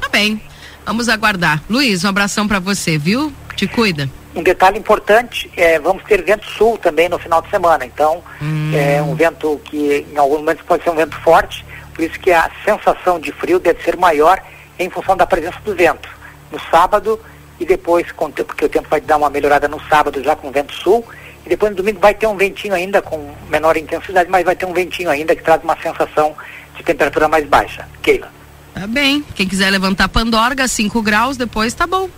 Tá 0.00 0.08
bem. 0.08 0.40
Vamos 0.84 1.08
aguardar. 1.08 1.60
Luiz, 1.68 2.04
um 2.04 2.08
abração 2.08 2.46
para 2.46 2.60
você, 2.60 2.96
viu? 2.96 3.32
Te 3.56 3.66
cuida. 3.66 4.08
um 4.34 4.42
detalhe 4.42 4.78
importante, 4.78 5.50
é, 5.56 5.78
vamos 5.78 6.04
ter 6.04 6.22
vento 6.22 6.46
sul 6.46 6.78
também 6.78 7.08
no 7.08 7.18
final 7.18 7.42
de 7.42 7.50
semana. 7.50 7.84
Então, 7.84 8.22
hum. 8.40 8.70
é 8.74 9.02
um 9.02 9.14
vento 9.14 9.60
que 9.64 10.06
em 10.12 10.16
alguns 10.16 10.38
momentos 10.38 10.64
pode 10.64 10.84
ser 10.84 10.90
um 10.90 10.94
vento 10.94 11.16
forte, 11.22 11.64
por 11.94 12.04
isso 12.04 12.20
que 12.20 12.30
a 12.30 12.50
sensação 12.64 13.18
de 13.18 13.32
frio 13.32 13.58
deve 13.58 13.82
ser 13.82 13.96
maior 13.96 14.40
em 14.78 14.90
função 14.90 15.16
da 15.16 15.26
presença 15.26 15.58
do 15.64 15.74
vento. 15.74 16.08
No 16.52 16.60
sábado 16.70 17.18
e 17.58 17.64
depois, 17.64 18.06
porque 18.12 18.66
o 18.66 18.68
tempo 18.68 18.88
vai 18.88 19.00
dar 19.00 19.16
uma 19.16 19.30
melhorada 19.30 19.66
no 19.66 19.80
sábado 19.88 20.22
já 20.22 20.36
com 20.36 20.52
vento 20.52 20.74
sul, 20.74 21.04
e 21.46 21.48
depois 21.48 21.70
no 21.70 21.76
domingo 21.76 22.00
vai 22.00 22.12
ter 22.12 22.26
um 22.26 22.36
ventinho 22.36 22.74
ainda 22.74 23.00
com 23.00 23.32
menor 23.48 23.76
intensidade, 23.76 24.28
mas 24.28 24.44
vai 24.44 24.56
ter 24.56 24.66
um 24.66 24.72
ventinho 24.72 25.08
ainda 25.08 25.34
que 25.34 25.42
traz 25.42 25.62
uma 25.62 25.76
sensação 25.80 26.34
de 26.76 26.82
temperatura 26.82 27.28
mais 27.28 27.46
baixa. 27.46 27.88
Keila. 28.02 28.28
Tá 28.74 28.86
bem. 28.86 29.24
Quem 29.34 29.46
quiser 29.46 29.70
levantar 29.70 30.08
Pandorga, 30.08 30.66
5 30.66 31.00
graus, 31.02 31.36
depois 31.36 31.72
tá 31.72 31.86
bom. 31.86 32.10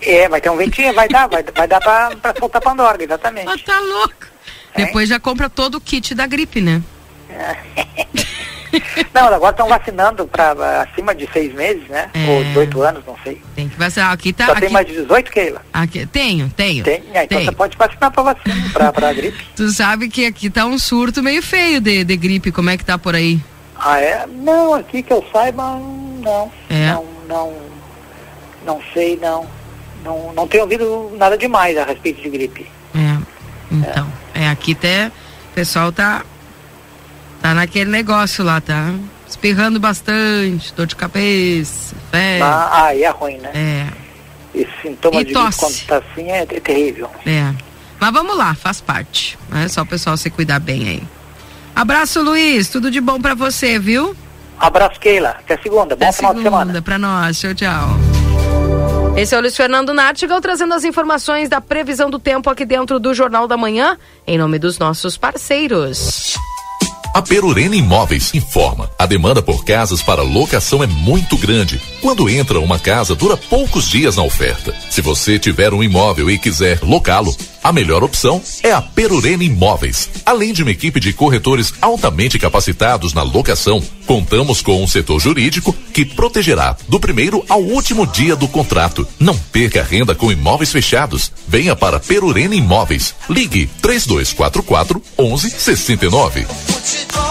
É, 0.00 0.28
vai 0.28 0.40
ter 0.40 0.48
um 0.48 0.56
ventinho, 0.56 0.94
vai 0.94 1.08
dar, 1.08 1.26
vai, 1.26 1.42
vai 1.42 1.66
dar 1.66 1.80
pra, 1.80 2.14
pra 2.16 2.34
soltar 2.38 2.62
Pandorga, 2.62 3.02
exatamente. 3.02 3.48
Ah, 3.48 3.58
tá 3.66 3.80
louco. 3.80 4.26
É? 4.74 4.86
Depois 4.86 5.08
já 5.08 5.18
compra 5.18 5.50
todo 5.50 5.74
o 5.74 5.80
kit 5.80 6.14
da 6.14 6.26
gripe, 6.26 6.60
né? 6.60 6.80
Não, 9.14 9.26
agora 9.28 9.50
estão 9.50 9.68
vacinando 9.68 10.26
para 10.26 10.82
acima 10.82 11.14
de 11.14 11.30
seis 11.32 11.52
meses, 11.54 11.82
né? 11.88 12.10
É. 12.14 12.30
Ou 12.30 12.44
18 12.44 12.82
anos, 12.82 13.04
não 13.06 13.16
sei. 13.22 13.40
Tem 13.54 13.68
que 13.68 13.76
vacinar. 13.78 14.12
Aqui 14.12 14.32
tá. 14.32 14.46
Só 14.46 14.52
aqui... 14.52 14.60
tem 14.62 14.70
mais 14.70 14.86
de 14.86 14.92
18, 14.94 15.30
Keila? 15.30 15.62
Aqui, 15.72 16.06
tenho, 16.06 16.48
tenho. 16.50 16.84
Tem? 16.84 17.02
Ah, 17.14 17.24
então 17.24 17.44
você 17.44 17.52
pode 17.52 17.76
vacinar 17.76 18.10
para 18.10 18.22
vacina, 18.22 18.70
para 18.72 18.92
pra 18.92 19.12
gripe. 19.14 19.44
Tu 19.56 19.70
sabe 19.70 20.08
que 20.08 20.26
aqui 20.26 20.50
tá 20.50 20.66
um 20.66 20.78
surto 20.78 21.22
meio 21.22 21.42
feio 21.42 21.80
de, 21.80 22.04
de 22.04 22.16
gripe. 22.16 22.52
Como 22.52 22.70
é 22.70 22.76
que 22.76 22.84
tá 22.84 22.98
por 22.98 23.14
aí? 23.14 23.40
Ah, 23.76 24.00
é? 24.00 24.26
Não, 24.26 24.74
aqui 24.74 25.02
que 25.02 25.12
eu 25.12 25.24
saiba, 25.32 25.78
não. 26.20 26.50
É. 26.68 26.92
Não, 26.92 27.06
não, 27.28 27.52
não 28.64 28.80
sei, 28.92 29.18
não. 29.20 29.46
Não, 30.04 30.32
não 30.32 30.48
tenho 30.48 30.64
ouvido 30.64 31.12
nada 31.16 31.36
demais 31.36 31.76
a 31.76 31.84
respeito 31.84 32.22
de 32.22 32.30
gripe. 32.30 32.66
É, 32.94 33.16
então. 33.70 34.12
É, 34.34 34.44
é 34.44 34.48
aqui 34.48 34.72
até 34.72 35.08
o 35.08 35.54
pessoal 35.54 35.92
tá 35.92 36.24
Tá 37.40 37.54
naquele 37.54 37.90
negócio 37.90 38.44
lá, 38.44 38.60
tá? 38.60 38.92
Espirrando 39.28 39.78
bastante, 39.78 40.72
dor 40.74 40.86
de 40.86 40.96
cabeça, 40.96 41.94
febre. 42.10 42.42
Ah, 42.42 42.84
aí 42.86 43.02
é 43.02 43.10
ruim, 43.10 43.38
né? 43.38 43.50
É. 43.54 43.86
Esse 44.54 44.72
sintoma 44.82 45.20
e 45.20 45.24
de 45.24 45.32
tosse. 45.32 45.58
quando 45.58 45.86
tá 45.86 45.98
assim 45.98 46.30
é, 46.30 46.42
é 46.42 46.46
terrível. 46.60 47.10
É. 47.26 47.52
Mas 48.00 48.12
vamos 48.12 48.36
lá, 48.36 48.54
faz 48.54 48.80
parte. 48.80 49.38
É 49.54 49.68
só 49.68 49.82
o 49.82 49.86
pessoal 49.86 50.16
se 50.16 50.30
cuidar 50.30 50.58
bem 50.58 50.88
aí. 50.88 51.02
Abraço, 51.74 52.22
Luiz. 52.22 52.68
Tudo 52.68 52.90
de 52.90 53.00
bom 53.00 53.20
para 53.20 53.34
você, 53.34 53.78
viu? 53.78 54.16
Abraço, 54.58 54.98
Keila. 54.98 55.30
Até 55.30 55.56
segunda. 55.58 55.94
Bom 55.94 56.04
Até 56.04 56.12
final 56.12 56.32
segunda 56.32 56.50
de 56.50 56.56
semana. 56.64 56.82
Pra 56.82 56.98
nós. 56.98 57.38
Tchau, 57.38 57.54
tchau. 57.54 57.88
Esse 59.16 59.34
é 59.34 59.38
o 59.38 59.40
Luiz 59.40 59.56
Fernando 59.56 59.92
Nartigal 59.92 60.40
trazendo 60.40 60.74
as 60.74 60.84
informações 60.84 61.48
da 61.48 61.60
previsão 61.60 62.08
do 62.08 62.18
tempo 62.18 62.48
aqui 62.50 62.64
dentro 62.64 63.00
do 63.00 63.12
Jornal 63.12 63.48
da 63.48 63.56
Manhã, 63.56 63.98
em 64.26 64.38
nome 64.38 64.58
dos 64.58 64.78
nossos 64.78 65.16
parceiros. 65.16 66.36
A 67.14 67.22
Perurena 67.22 67.74
Imóveis 67.74 68.32
informa: 68.34 68.90
a 68.98 69.06
demanda 69.06 69.42
por 69.42 69.64
casas 69.64 70.02
para 70.02 70.22
locação 70.22 70.82
é 70.82 70.86
muito 70.86 71.36
grande. 71.36 71.80
Quando 72.00 72.28
entra 72.28 72.60
uma 72.60 72.78
casa, 72.78 73.14
dura 73.14 73.36
poucos 73.36 73.88
dias 73.88 74.16
na 74.16 74.22
oferta. 74.22 74.74
Se 74.98 75.02
você 75.02 75.38
tiver 75.38 75.72
um 75.72 75.80
imóvel 75.80 76.28
e 76.28 76.36
quiser 76.36 76.80
locá-lo, 76.82 77.32
a 77.62 77.70
melhor 77.70 78.02
opção 78.02 78.42
é 78.64 78.72
a 78.72 78.82
Perurena 78.82 79.44
Imóveis. 79.44 80.10
Além 80.26 80.52
de 80.52 80.64
uma 80.64 80.72
equipe 80.72 80.98
de 80.98 81.12
corretores 81.12 81.72
altamente 81.80 82.36
capacitados 82.36 83.14
na 83.14 83.22
locação, 83.22 83.80
contamos 84.06 84.60
com 84.60 84.82
um 84.82 84.88
setor 84.88 85.20
jurídico 85.20 85.72
que 85.94 86.04
protegerá 86.04 86.76
do 86.88 86.98
primeiro 86.98 87.44
ao 87.48 87.62
último 87.62 88.08
dia 88.08 88.34
do 88.34 88.48
contrato. 88.48 89.06
Não 89.20 89.38
perca 89.38 89.84
renda 89.84 90.16
com 90.16 90.32
imóveis 90.32 90.72
fechados. 90.72 91.30
Venha 91.46 91.76
para 91.76 92.00
Perurena 92.00 92.56
Imóveis. 92.56 93.14
Ligue 93.30 93.70
3244 93.80 95.00
1169. 95.16 96.44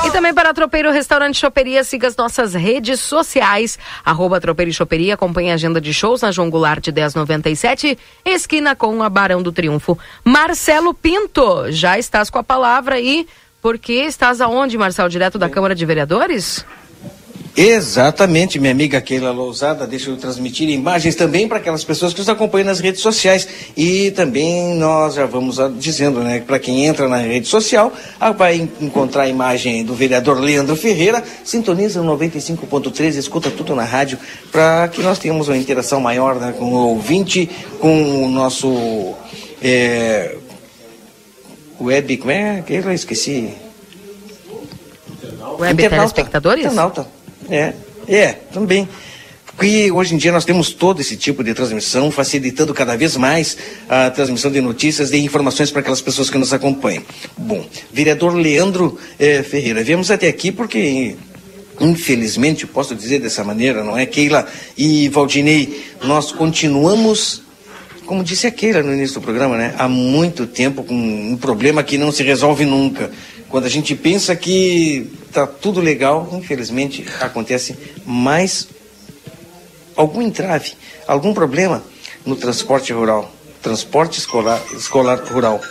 E 0.08 0.12
também 0.12 0.34
para 0.34 0.54
Tropeiro 0.54 0.90
Restaurante 0.90 1.38
Choperia, 1.38 1.84
siga 1.84 2.08
as 2.08 2.16
nossas 2.16 2.54
redes 2.54 3.02
sociais. 3.02 3.78
Arroba 4.06 4.40
Tropeiro 4.40 4.72
e 4.72 4.74
Choperia, 4.74 5.16
acompanhe 5.16 5.52
a 5.52 5.56
agenda 5.56 5.82
de 5.82 5.94
shows 5.94 6.22
na 6.22 6.32
João 6.32 6.50
Goulart 6.50 6.82
de 6.82 6.94
1097, 6.94 7.98
esquina 8.24 8.74
com 8.74 9.04
a 9.04 9.10
Barão 9.10 9.44
do 9.44 9.52
Triunfo. 9.52 10.00
Marcelo 10.24 10.94
Pinto, 10.94 11.70
já 11.72 12.00
estás 12.00 12.30
com 12.30 12.40
a 12.40 12.44
palavra 12.44 13.02
e 13.02 13.28
por 13.62 13.78
que 13.78 13.96
estás 13.96 14.40
aonde, 14.40 14.78
Marcelo? 14.78 15.10
Direto 15.10 15.38
da 15.38 15.50
Câmara 15.50 15.76
de 15.76 15.86
Vereadores? 15.86 16.66
Exatamente, 17.60 18.60
minha 18.60 18.72
amiga 18.72 19.02
Keila 19.02 19.32
Lousada, 19.32 19.88
deixa 19.88 20.12
eu 20.12 20.16
transmitir 20.16 20.70
imagens 20.70 21.16
também 21.16 21.48
para 21.48 21.58
aquelas 21.58 21.84
pessoas 21.84 22.14
que 22.14 22.20
nos 22.20 22.30
acompanham 22.30 22.68
nas 22.68 22.80
redes 22.80 23.02
sociais. 23.02 23.48
E 23.76 24.12
também 24.12 24.76
nós 24.76 25.16
já 25.16 25.26
vamos 25.26 25.58
dizendo, 25.80 26.20
né, 26.20 26.40
para 26.40 26.60
quem 26.60 26.86
entra 26.86 27.10
na 27.10 27.18
rede 27.18 27.48
social, 27.48 27.92
ah, 28.20 28.32
vai 28.32 28.70
encontrar 28.80 29.24
a 29.24 29.28
imagem 29.28 29.84
do 29.84 29.96
vereador 29.96 30.40
Leandro 30.40 30.76
Ferreira, 30.76 31.24
sintoniza 31.44 32.04
no 32.04 32.16
95.3, 32.16 33.16
escuta 33.16 33.50
tudo 33.50 33.74
na 33.74 33.84
rádio, 33.84 34.20
para 34.52 34.88
que 34.90 35.02
nós 35.02 35.18
tenhamos 35.18 35.48
uma 35.48 35.58
interação 35.58 36.00
maior 36.00 36.36
né, 36.36 36.54
com 36.56 36.66
o 36.66 36.90
ouvinte, 36.90 37.50
com 37.80 38.24
o 38.24 38.30
nosso 38.30 39.16
é, 39.64 40.36
web, 41.82 42.18
como 42.18 42.32
é? 42.32 42.64
Eu 42.70 42.92
esqueci. 42.92 43.52
Web 45.60 45.74
Internauta. 45.74 45.90
telespectadores? 45.90 46.66
Internauta. 46.66 47.17
É, 47.50 47.74
é, 48.08 48.34
também. 48.54 48.88
Porque 49.46 49.92
hoje 49.92 50.14
em 50.14 50.18
dia 50.18 50.32
nós 50.32 50.46
temos 50.46 50.72
todo 50.72 51.02
esse 51.02 51.18
tipo 51.18 51.44
de 51.44 51.52
transmissão, 51.52 52.12
facilitando 52.12 52.76
cada 52.76 52.96
vez 52.96 53.18
mais 53.18 53.58
a 53.90 54.12
transmissão 54.12 54.52
de 54.52 54.62
notícias, 54.62 55.10
de 55.10 55.18
informações 55.18 55.72
para 55.72 55.82
aquelas 55.82 56.00
pessoas 56.00 56.30
que 56.30 56.38
nos 56.38 56.54
acompanham. 56.54 57.02
Bom, 57.36 57.66
vereador 57.92 58.36
Leandro 58.36 59.00
eh, 59.18 59.42
Ferreira, 59.42 59.84
viemos 59.84 60.12
até 60.12 60.28
aqui 60.28 60.52
porque 60.52 61.16
infelizmente, 61.80 62.66
posso 62.66 62.96
dizer 62.96 63.20
dessa 63.20 63.44
maneira, 63.44 63.84
não 63.84 63.98
é, 63.98 64.06
Keila 64.06 64.48
e 64.78 65.10
Valdinei, 65.10 65.84
nós 66.04 66.32
continuamos, 66.32 67.44
como 68.08 68.24
disse 68.24 68.48
a 68.48 68.52
Keila 68.52 68.82
no 68.82 68.94
início 68.94 69.20
do 69.20 69.24
programa, 69.24 69.58
né, 69.58 69.76
há 69.78 69.88
muito 69.88 70.48
tempo 70.48 70.84
com 70.84 70.96
um 70.96 71.38
problema 71.38 71.84
que 71.84 71.98
não 71.98 72.12
se 72.12 72.24
resolve 72.24 72.66
nunca. 72.66 73.12
Quando 73.50 73.66
a 73.66 73.70
gente 73.70 73.94
pensa 73.96 74.36
que 74.36 75.12
está 75.28 75.46
tudo 75.46 75.80
legal, 75.80 76.28
infelizmente 76.32 77.06
acontece 77.20 77.78
mais 78.06 78.68
algum 79.96 80.22
entrave, 80.22 80.74
algum 81.06 81.34
problema 81.34 81.84
no 82.26 82.36
transporte 82.36 82.92
rural, 82.94 83.32
transporte 83.62 84.20
escolar, 84.20 84.62
escolar 84.76 85.20
rural. 85.26 85.62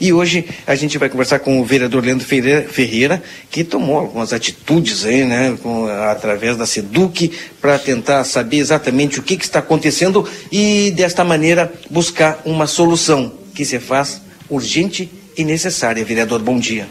E 0.00 0.12
hoje 0.12 0.46
a 0.66 0.74
gente 0.74 0.98
vai 0.98 1.08
conversar 1.08 1.38
com 1.38 1.60
o 1.60 1.64
vereador 1.64 2.04
Leandro 2.04 2.26
Ferreira, 2.26 3.22
que 3.50 3.64
tomou 3.64 3.98
algumas 3.98 4.32
atitudes 4.32 5.04
aí, 5.04 5.24
né, 5.24 5.56
com, 5.62 5.86
através 5.86 6.56
da 6.56 6.66
SEDUC, 6.66 7.30
para 7.60 7.78
tentar 7.78 8.24
saber 8.24 8.58
exatamente 8.58 9.18
o 9.18 9.22
que, 9.22 9.36
que 9.36 9.44
está 9.44 9.58
acontecendo 9.58 10.28
e, 10.50 10.90
desta 10.92 11.24
maneira, 11.24 11.72
buscar 11.90 12.42
uma 12.44 12.66
solução 12.66 13.32
que 13.54 13.64
se 13.64 13.78
faz 13.78 14.20
urgente 14.48 15.10
e 15.36 15.44
necessária. 15.44 16.04
Vereador, 16.04 16.40
bom 16.40 16.58
dia. 16.58 16.88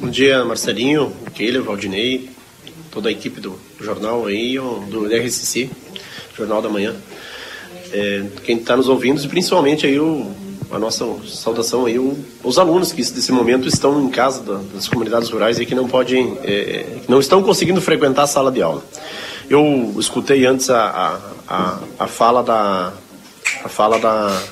Bom 0.00 0.08
dia, 0.08 0.44
Marcelinho, 0.44 1.12
Keila, 1.34 1.62
Valdinei, 1.62 2.30
toda 2.90 3.08
a 3.08 3.12
equipe 3.12 3.40
do 3.40 3.58
jornal 3.80 4.26
aí, 4.26 4.54
do 4.54 5.06
RSC, 5.06 5.70
Jornal 6.36 6.62
da 6.62 6.68
Manhã. 6.68 6.94
É, 7.92 8.24
quem 8.44 8.58
está 8.58 8.76
nos 8.76 8.88
ouvindo, 8.88 9.22
e 9.22 9.28
principalmente 9.28 9.86
aí 9.86 9.98
o, 9.98 10.30
a 10.70 10.78
nossa 10.78 11.04
saudação 11.26 11.86
aí, 11.86 11.98
o, 11.98 12.16
os 12.42 12.58
alunos 12.58 12.92
que 12.92 13.00
nesse 13.00 13.32
momento 13.32 13.68
estão 13.68 14.00
em 14.02 14.10
casa 14.10 14.42
da, 14.42 14.60
das 14.74 14.88
comunidades 14.88 15.30
rurais 15.30 15.58
e 15.58 15.66
que 15.66 15.74
não 15.74 15.86
podem, 15.86 16.36
é, 16.42 16.84
não 17.08 17.20
estão 17.20 17.42
conseguindo 17.42 17.80
frequentar 17.80 18.22
a 18.22 18.26
sala 18.26 18.50
de 18.50 18.62
aula. 18.62 18.82
Eu 19.48 19.94
escutei 19.98 20.44
antes 20.44 20.68
a, 20.70 21.20
a, 21.48 21.54
a, 21.54 21.78
a 22.00 22.06
fala 22.06 22.42
da 22.42 22.92
a 23.64 23.68
fala 23.68 23.98
da 23.98 24.42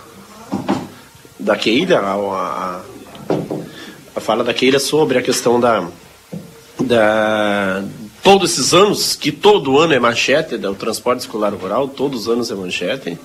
da 1.38 1.56
Keila, 1.56 1.98
a, 1.98 2.14
a, 2.14 2.80
a 4.16 4.20
fala 4.20 4.44
da 4.44 4.54
Keila 4.54 4.78
sobre 4.78 5.18
a 5.18 5.22
questão 5.22 5.60
da, 5.60 5.86
da 6.80 7.82
todos 8.24 8.52
esses 8.52 8.74
anos, 8.74 9.14
que 9.14 9.30
todo 9.30 9.78
ano 9.78 9.92
é 9.92 10.00
manchete, 10.00 10.56
do 10.56 10.74
transporte 10.74 11.20
escolar 11.20 11.52
rural, 11.54 11.86
todos 11.86 12.22
os 12.22 12.28
anos 12.28 12.50
é 12.50 12.54
manchete. 12.54 13.18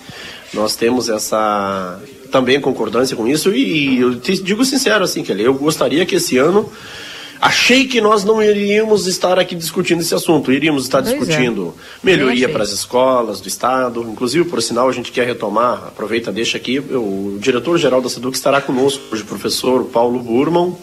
Nós 0.54 0.76
temos 0.76 1.10
essa 1.10 2.00
também 2.32 2.62
concordância 2.62 3.16
com 3.16 3.28
isso 3.28 3.52
e, 3.52 3.96
e 3.96 4.02
eu 4.02 4.20
te 4.20 4.38
digo 4.44 4.64
sincero 4.64 5.04
assim, 5.04 5.24
que 5.24 5.32
eu 5.32 5.54
gostaria 5.56 6.06
que 6.06 6.16
esse 6.16 6.38
ano 6.38 6.70
Achei 7.42 7.86
que 7.88 8.02
nós 8.02 8.26
não 8.26 8.44
iríamos 8.44 9.08
estar 9.08 9.40
aqui 9.40 9.56
discutindo 9.56 10.02
esse 10.02 10.14
assunto, 10.14 10.52
iríamos 10.52 10.84
estar 10.84 11.02
pois 11.02 11.14
é. 11.14 11.18
discutindo 11.18 11.74
é. 11.78 12.06
melhoria 12.06 12.50
para 12.50 12.64
as 12.64 12.72
escolas 12.72 13.40
do 13.40 13.48
Estado, 13.48 14.02
inclusive, 14.02 14.50
por 14.50 14.62
sinal, 14.62 14.90
a 14.90 14.92
gente 14.92 15.10
quer 15.10 15.26
retomar, 15.26 15.86
aproveita, 15.88 16.34
deixa 16.34 16.58
aqui, 16.58 16.80
o 16.80 17.38
diretor-geral 17.40 18.02
da 18.02 18.10
SEDUC 18.10 18.36
estará 18.36 18.60
conosco 18.60 19.02
hoje, 19.10 19.24
o 19.24 19.26
professor 19.26 19.86
Paulo 19.86 20.20
Burman, 20.20 20.76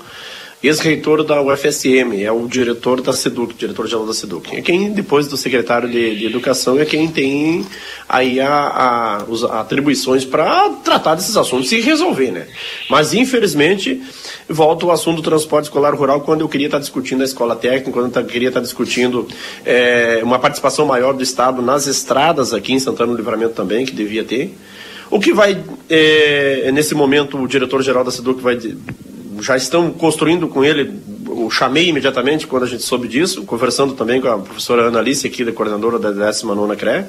ex-reitor 0.63 1.23
da 1.23 1.41
UFSM, 1.43 2.23
é 2.23 2.33
o 2.33 2.49
diretor 2.49 3.01
da 3.01 3.13
SEDUC, 3.13 3.55
diretor-geral 3.55 4.07
da 4.07 4.15
SEDUC. 4.15 4.57
É 4.57 4.63
quem, 4.63 4.91
depois 4.91 5.29
do 5.29 5.37
secretário 5.37 5.89
de, 5.89 6.17
de, 6.17 6.27
Educação, 6.27 6.79
é 6.79 6.85
quem 6.85 7.09
tem 7.09 7.65
aí 8.09 8.41
a, 8.41 8.49
a, 8.49 9.25
os, 9.29 9.45
atribuições 9.45 10.25
para 10.25 10.71
tratar 10.85 11.15
desses 11.15 11.37
assuntos 11.37 11.71
e 11.73 11.81
resolver, 11.81 12.31
né? 12.31 12.47
Mas 12.89 13.13
infelizmente 13.13 14.03
volta 14.49 14.87
o 14.87 14.91
assunto 14.91 15.17
do 15.17 15.23
transporte 15.23 15.65
escolar 15.65 15.95
rural 15.95 16.21
quando 16.23 16.41
eu 16.41 16.49
queria 16.49 16.67
estar 16.67 16.79
discutindo 16.79 17.21
a 17.23 17.25
escola 17.25 17.55
técnica, 17.55 17.93
quando 17.93 18.17
eu 18.17 18.25
queria 18.25 18.49
estar 18.49 18.61
discutindo 18.61 19.27
é, 19.65 20.21
uma 20.23 20.39
participação 20.39 20.87
maior 20.87 21.13
do 21.13 21.23
Estado 21.23 21.61
nas 21.61 21.87
estradas 21.87 22.53
aqui 22.53 22.73
em 22.73 22.79
Santana 22.79 23.13
do 23.13 23.19
Livramento 23.19 23.55
também, 23.55 23.85
que 23.85 23.93
devia 23.93 24.25
ter. 24.25 24.57
O 25.11 25.21
que 25.21 25.33
vai, 25.33 25.63
é, 25.89 26.71
nesse 26.73 26.95
momento, 26.95 27.39
o 27.39 27.47
diretor-geral 27.47 28.03
da 28.03 28.11
SEDUC 28.11 28.41
vai. 28.43 28.59
Já 29.41 29.57
estão 29.57 29.91
construindo 29.91 30.49
com 30.49 30.65
ele, 30.65 30.93
o 31.27 31.51
chamei 31.51 31.89
imediatamente 31.89 32.47
quando 32.47 32.65
a 32.65 32.67
gente 32.67 32.83
soube 32.83 33.09
disso, 33.09 33.45
conversando 33.45 33.95
também 33.95 34.21
com 34.21 34.29
a 34.29 34.39
professora 34.39 34.83
Ana 34.83 34.99
Alice, 34.99 35.27
aqui, 35.27 35.45
da 35.45 35.53
coordenadora 35.53 35.99
da 35.99 36.11
19 36.11 36.77
CRE. 36.77 37.05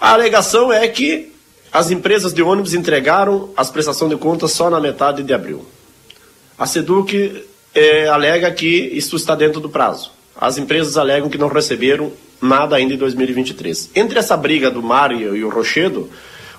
A 0.00 0.12
alegação 0.12 0.72
é 0.72 0.86
que 0.88 1.32
as 1.72 1.90
empresas 1.90 2.32
de 2.32 2.42
ônibus 2.42 2.74
entregaram 2.74 3.50
as 3.56 3.70
prestações 3.70 4.10
de 4.10 4.16
contas 4.16 4.52
só 4.52 4.70
na 4.70 4.80
metade 4.80 5.22
de 5.22 5.32
abril. 5.32 5.64
A 6.58 6.66
SEDUC 6.66 7.44
é, 7.74 8.08
alega 8.08 8.50
que 8.50 8.66
isso 8.66 9.16
está 9.16 9.34
dentro 9.34 9.60
do 9.60 9.68
prazo. 9.68 10.10
As 10.36 10.58
empresas 10.58 10.96
alegam 10.96 11.28
que 11.28 11.38
não 11.38 11.48
receberam 11.48 12.12
nada 12.40 12.76
ainda 12.76 12.94
em 12.94 12.96
2023. 12.96 13.90
Entre 13.94 14.18
essa 14.18 14.36
briga 14.36 14.70
do 14.70 14.82
Mário 14.82 15.36
e 15.36 15.44
o 15.44 15.50
Rochedo, 15.50 16.08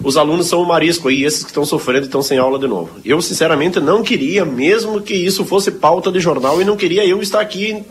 os 0.03 0.17
alunos 0.17 0.47
são 0.47 0.61
o 0.61 0.65
marisco 0.65 1.07
aí, 1.07 1.23
esses 1.23 1.43
que 1.43 1.49
estão 1.49 1.65
sofrendo 1.65 2.05
estão 2.05 2.21
sem 2.21 2.37
aula 2.37 2.57
de 2.57 2.67
novo. 2.67 2.99
Eu, 3.05 3.21
sinceramente, 3.21 3.79
não 3.79 4.01
queria, 4.03 4.43
mesmo 4.43 5.01
que 5.01 5.13
isso 5.13 5.45
fosse 5.45 5.71
pauta 5.71 6.11
de 6.11 6.19
jornal, 6.19 6.61
e 6.61 6.65
não 6.65 6.75
queria 6.75 7.05
eu 7.05 7.21
estar 7.21 7.39
aqui 7.39 7.83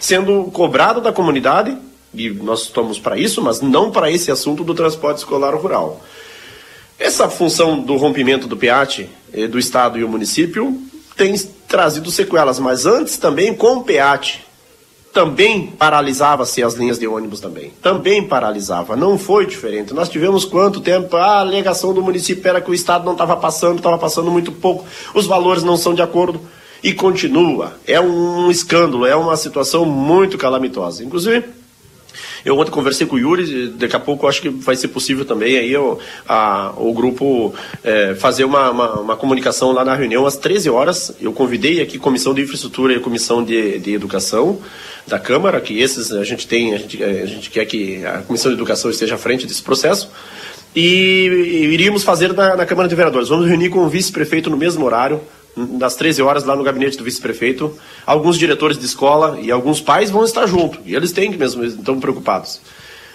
sendo 0.00 0.44
cobrado 0.52 1.00
da 1.00 1.12
comunidade, 1.12 1.76
e 2.14 2.30
nós 2.30 2.62
estamos 2.62 2.98
para 2.98 3.18
isso, 3.18 3.42
mas 3.42 3.60
não 3.60 3.90
para 3.90 4.10
esse 4.10 4.30
assunto 4.30 4.64
do 4.64 4.74
transporte 4.74 5.18
escolar 5.18 5.54
rural. 5.54 6.02
Essa 6.98 7.28
função 7.28 7.78
do 7.78 7.96
rompimento 7.96 8.48
do 8.48 8.56
PEAT, 8.56 9.08
eh, 9.32 9.46
do 9.46 9.58
Estado 9.58 9.98
e 9.98 10.04
o 10.04 10.08
município, 10.08 10.80
tem 11.14 11.34
trazido 11.68 12.10
sequelas, 12.10 12.58
mas 12.58 12.86
antes 12.86 13.18
também 13.18 13.54
com 13.54 13.78
o 13.78 13.84
PEAT, 13.84 14.45
também 15.16 15.68
paralisava-se 15.68 16.62
as 16.62 16.74
linhas 16.74 16.98
de 16.98 17.06
ônibus 17.06 17.40
também. 17.40 17.72
Também 17.80 18.22
paralisava. 18.22 18.94
Não 18.94 19.16
foi 19.16 19.46
diferente. 19.46 19.94
Nós 19.94 20.10
tivemos 20.10 20.44
quanto 20.44 20.78
tempo? 20.78 21.16
A 21.16 21.40
alegação 21.40 21.94
do 21.94 22.02
município 22.02 22.46
era 22.46 22.60
que 22.60 22.70
o 22.70 22.74
Estado 22.74 23.06
não 23.06 23.12
estava 23.12 23.34
passando, 23.34 23.78
estava 23.78 23.96
passando 23.96 24.30
muito 24.30 24.52
pouco, 24.52 24.84
os 25.14 25.24
valores 25.24 25.62
não 25.62 25.78
são 25.78 25.94
de 25.94 26.02
acordo. 26.02 26.38
E 26.84 26.92
continua. 26.92 27.78
É 27.86 27.98
um 27.98 28.50
escândalo, 28.50 29.06
é 29.06 29.16
uma 29.16 29.38
situação 29.38 29.86
muito 29.86 30.36
calamitosa. 30.36 31.02
Inclusive, 31.02 31.46
eu 32.44 32.58
ontem 32.58 32.70
conversei 32.70 33.06
com 33.06 33.16
o 33.16 33.18
Yuri, 33.18 33.68
daqui 33.68 33.96
a 33.96 34.00
pouco 34.00 34.26
acho 34.26 34.42
que 34.42 34.48
vai 34.48 34.76
ser 34.76 34.88
possível 34.88 35.24
também 35.24 35.56
aí 35.56 35.76
o, 35.76 35.98
a, 36.28 36.72
o 36.76 36.92
grupo 36.92 37.54
é, 37.82 38.14
fazer 38.14 38.44
uma, 38.44 38.70
uma, 38.70 39.00
uma, 39.00 39.16
comunicação 39.16 39.72
lá 39.72 39.84
na 39.84 39.94
reunião 39.94 40.26
às 40.26 40.36
13 40.36 40.70
horas. 40.70 41.12
Eu 41.20 41.32
convidei 41.32 41.80
aqui 41.80 41.96
a 41.96 42.00
Comissão 42.00 42.34
de 42.34 42.42
Infraestrutura 42.42 42.92
e 42.92 42.96
a 42.96 43.00
Comissão 43.00 43.42
de, 43.42 43.78
de 43.78 43.94
Educação 43.94 44.60
da 45.06 45.18
Câmara, 45.18 45.60
que 45.60 45.80
esses 45.80 46.12
a 46.12 46.24
gente 46.24 46.46
tem, 46.46 46.74
a 46.74 46.78
gente, 46.78 47.02
a 47.02 47.26
gente 47.26 47.50
quer 47.50 47.64
que 47.64 48.04
a 48.04 48.18
Comissão 48.22 48.50
de 48.50 48.56
Educação 48.56 48.90
esteja 48.90 49.14
à 49.14 49.18
frente 49.18 49.46
desse 49.46 49.62
processo. 49.62 50.10
E, 50.74 51.70
iríamos 51.72 52.04
fazer 52.04 52.34
na, 52.34 52.56
na 52.56 52.66
Câmara 52.66 52.88
de 52.88 52.94
Vereadores. 52.94 53.28
Vamos 53.28 53.46
reunir 53.46 53.70
com 53.70 53.78
o 53.80 53.88
vice-prefeito 53.88 54.50
no 54.50 54.56
mesmo 54.56 54.84
horário, 54.84 55.20
das 55.56 55.96
13 55.96 56.22
horas 56.22 56.44
lá 56.44 56.54
no 56.54 56.62
gabinete 56.62 56.98
do 56.98 57.04
vice-prefeito. 57.04 57.76
Alguns 58.04 58.38
diretores 58.38 58.78
de 58.78 58.84
escola 58.84 59.38
e 59.40 59.50
alguns 59.50 59.80
pais 59.80 60.10
vão 60.10 60.24
estar 60.24 60.46
junto. 60.46 60.78
E 60.84 60.94
eles 60.94 61.12
têm 61.12 61.32
que 61.32 61.38
mesmo, 61.38 61.64
estão 61.64 61.98
preocupados. 61.98 62.60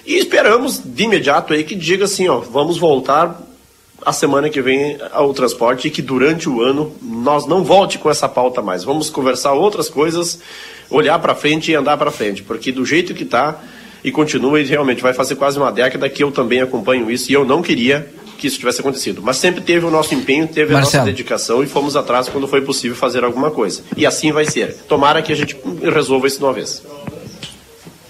E 0.06 0.18
esperamos 0.18 0.82
de 0.84 1.04
imediato 1.04 1.54
aí 1.54 1.64
que 1.64 1.76
diga 1.76 2.06
assim, 2.06 2.28
ó, 2.28 2.40
vamos 2.40 2.78
voltar 2.78 3.40
a 4.04 4.12
semana 4.12 4.50
que 4.50 4.62
vem 4.62 4.98
ao 5.12 5.32
transporte 5.32 5.88
e 5.88 5.92
que 5.92 6.02
durante 6.02 6.50
o 6.50 6.62
ano 6.62 6.92
nós 7.02 7.46
não 7.46 7.64
volte 7.64 8.00
com 8.00 8.10
essa 8.10 8.28
pauta 8.28 8.62
mais. 8.62 8.84
Vamos 8.84 9.12
conversar 9.12 9.54
outras 9.54 9.90
coisas 9.90 10.40
olhar 10.90 11.18
para 11.20 11.34
frente 11.34 11.72
e 11.72 11.76
andar 11.76 11.98
para 11.98 12.12
frente, 12.12 12.44
porque 12.44 12.72
do 12.72 12.86
jeito 12.86 13.14
que 13.14 13.24
está 13.24 13.60
e 14.04 14.12
continua, 14.12 14.60
e 14.60 14.64
realmente 14.64 15.02
vai 15.02 15.14
fazer 15.14 15.36
quase 15.36 15.58
uma 15.60 15.72
década 15.72 16.10
que 16.10 16.24
eu 16.24 16.32
também 16.32 16.60
acompanho 16.60 17.10
isso 17.10 17.32
e 17.32 17.36
eu 17.36 17.46
não 17.46 17.62
queria 17.62 18.12
que 18.42 18.48
isso 18.48 18.58
tivesse 18.58 18.82
acontecido. 18.82 19.22
Mas 19.22 19.38
sempre 19.38 19.62
teve 19.62 19.86
o 19.86 19.92
nosso 19.92 20.16
empenho, 20.16 20.48
teve 20.48 20.74
Marcelo. 20.74 21.04
a 21.04 21.06
nossa 21.06 21.12
dedicação 21.12 21.64
e 21.64 21.68
fomos 21.68 21.96
atrás 21.96 22.28
quando 22.28 22.48
foi 22.48 22.62
possível 22.62 22.98
fazer 22.98 23.24
alguma 23.24 23.52
coisa. 23.52 23.84
E 23.96 24.04
assim 24.04 24.32
vai 24.32 24.46
ser. 24.46 24.76
Tomara 24.90 25.22
que 25.22 25.32
a 25.32 25.36
gente 25.36 25.56
resolva 25.94 26.26
isso 26.26 26.40
de 26.40 26.44
uma 26.44 26.52
vez. 26.52 26.82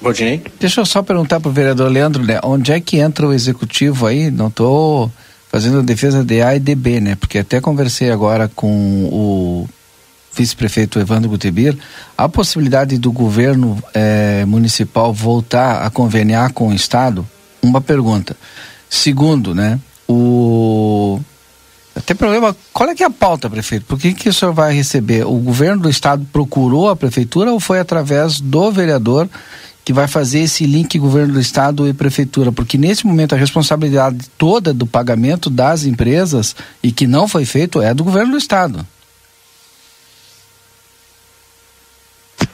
Valdinei? 0.01 0.41
Deixa 0.57 0.79
eu 0.79 0.85
só 0.85 1.03
perguntar 1.03 1.41
para 1.41 1.49
o 1.49 1.51
vereador 1.51 1.91
Leandro, 1.91 2.23
né? 2.23 2.39
Onde 2.43 2.71
é 2.71 2.79
que 2.79 2.97
entra 2.97 3.27
o 3.27 3.33
executivo 3.33 4.07
aí? 4.07 4.31
Não 4.31 4.47
estou 4.47 5.11
fazendo 5.51 5.83
defesa 5.83 6.23
de 6.23 6.41
A 6.41 6.55
e 6.55 6.59
de 6.59 6.73
B, 6.73 7.01
né? 7.01 7.15
Porque 7.15 7.39
até 7.39 7.59
conversei 7.59 8.09
agora 8.09 8.49
com 8.55 8.69
o 9.11 9.69
vice-prefeito 10.33 10.97
Evandro 10.97 11.29
Gutebir, 11.29 11.77
a 12.17 12.29
possibilidade 12.29 12.97
do 12.97 13.11
governo 13.11 13.77
eh, 13.93 14.45
municipal 14.47 15.13
voltar 15.13 15.85
a 15.85 15.89
conveniar 15.89 16.53
com 16.53 16.69
o 16.69 16.73
Estado? 16.73 17.27
Uma 17.61 17.81
pergunta. 17.81 18.37
Segundo, 18.89 19.53
né, 19.53 19.77
o... 20.11 21.19
Tem 22.05 22.15
problema, 22.15 22.55
qual 22.71 22.89
é 22.89 22.95
que 22.95 23.03
é 23.03 23.05
a 23.05 23.09
pauta, 23.09 23.49
prefeito? 23.49 23.85
Por 23.85 23.99
que, 23.99 24.13
que 24.13 24.29
o 24.29 24.33
senhor 24.33 24.53
vai 24.53 24.73
receber? 24.73 25.25
O 25.25 25.35
governo 25.35 25.83
do 25.83 25.89
estado 25.89 26.25
procurou 26.31 26.89
a 26.89 26.95
prefeitura 26.95 27.51
ou 27.51 27.59
foi 27.59 27.79
através 27.79 28.39
do 28.39 28.71
vereador 28.71 29.29
que 29.83 29.91
vai 29.91 30.07
fazer 30.07 30.39
esse 30.39 30.65
link 30.65 30.97
governo 30.97 31.33
do 31.33 31.39
estado 31.39 31.87
e 31.87 31.93
prefeitura? 31.93 32.51
Porque 32.51 32.77
nesse 32.77 33.05
momento 33.05 33.35
a 33.35 33.37
responsabilidade 33.37 34.29
toda 34.37 34.73
do 34.73 34.85
pagamento 34.85 35.49
das 35.49 35.83
empresas 35.83 36.55
e 36.81 36.91
que 36.91 37.05
não 37.05 37.27
foi 37.27 37.45
feito 37.45 37.81
é 37.81 37.93
do 37.93 38.03
governo 38.03 38.31
do 38.31 38.37
estado. 38.37 38.85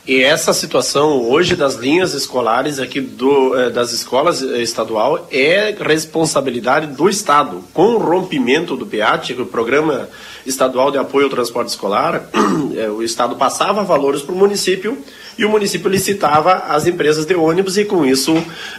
E 0.08 0.24
essa 0.24 0.54
situação 0.54 1.22
hoje 1.30 1.54
das 1.54 1.76
linhas 1.76 2.14
escolares 2.14 2.80
aqui 2.80 3.02
do, 3.02 3.54
eh, 3.60 3.70
das 3.70 3.92
escolas 3.92 4.42
eh, 4.42 4.62
estadual 4.62 5.28
é 5.30 5.76
responsabilidade 5.78 6.88
do 6.88 7.10
Estado. 7.10 7.62
Com 7.74 7.96
o 7.96 7.98
rompimento 7.98 8.78
do 8.78 8.86
PEAT, 8.86 9.34
o 9.34 9.46
Programa 9.46 10.08
Estadual 10.46 10.92
de 10.92 10.98
Apoio 10.98 11.26
ao 11.26 11.30
Transporte 11.30 11.68
Escolar, 11.68 12.30
eh, 12.78 12.88
o 12.90 13.04
Estado 13.04 13.36
passava 13.36 13.84
valores 13.84 14.22
para 14.22 14.34
o 14.34 14.38
município 14.38 14.98
e 15.38 15.44
o 15.44 15.50
município 15.50 15.90
licitava 15.90 16.54
as 16.54 16.88
empresas 16.88 17.26
de 17.26 17.36
ônibus 17.36 17.78
e 17.78 17.84
com 17.84 18.06
isso 18.06 18.34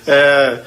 é, 0.06 0.60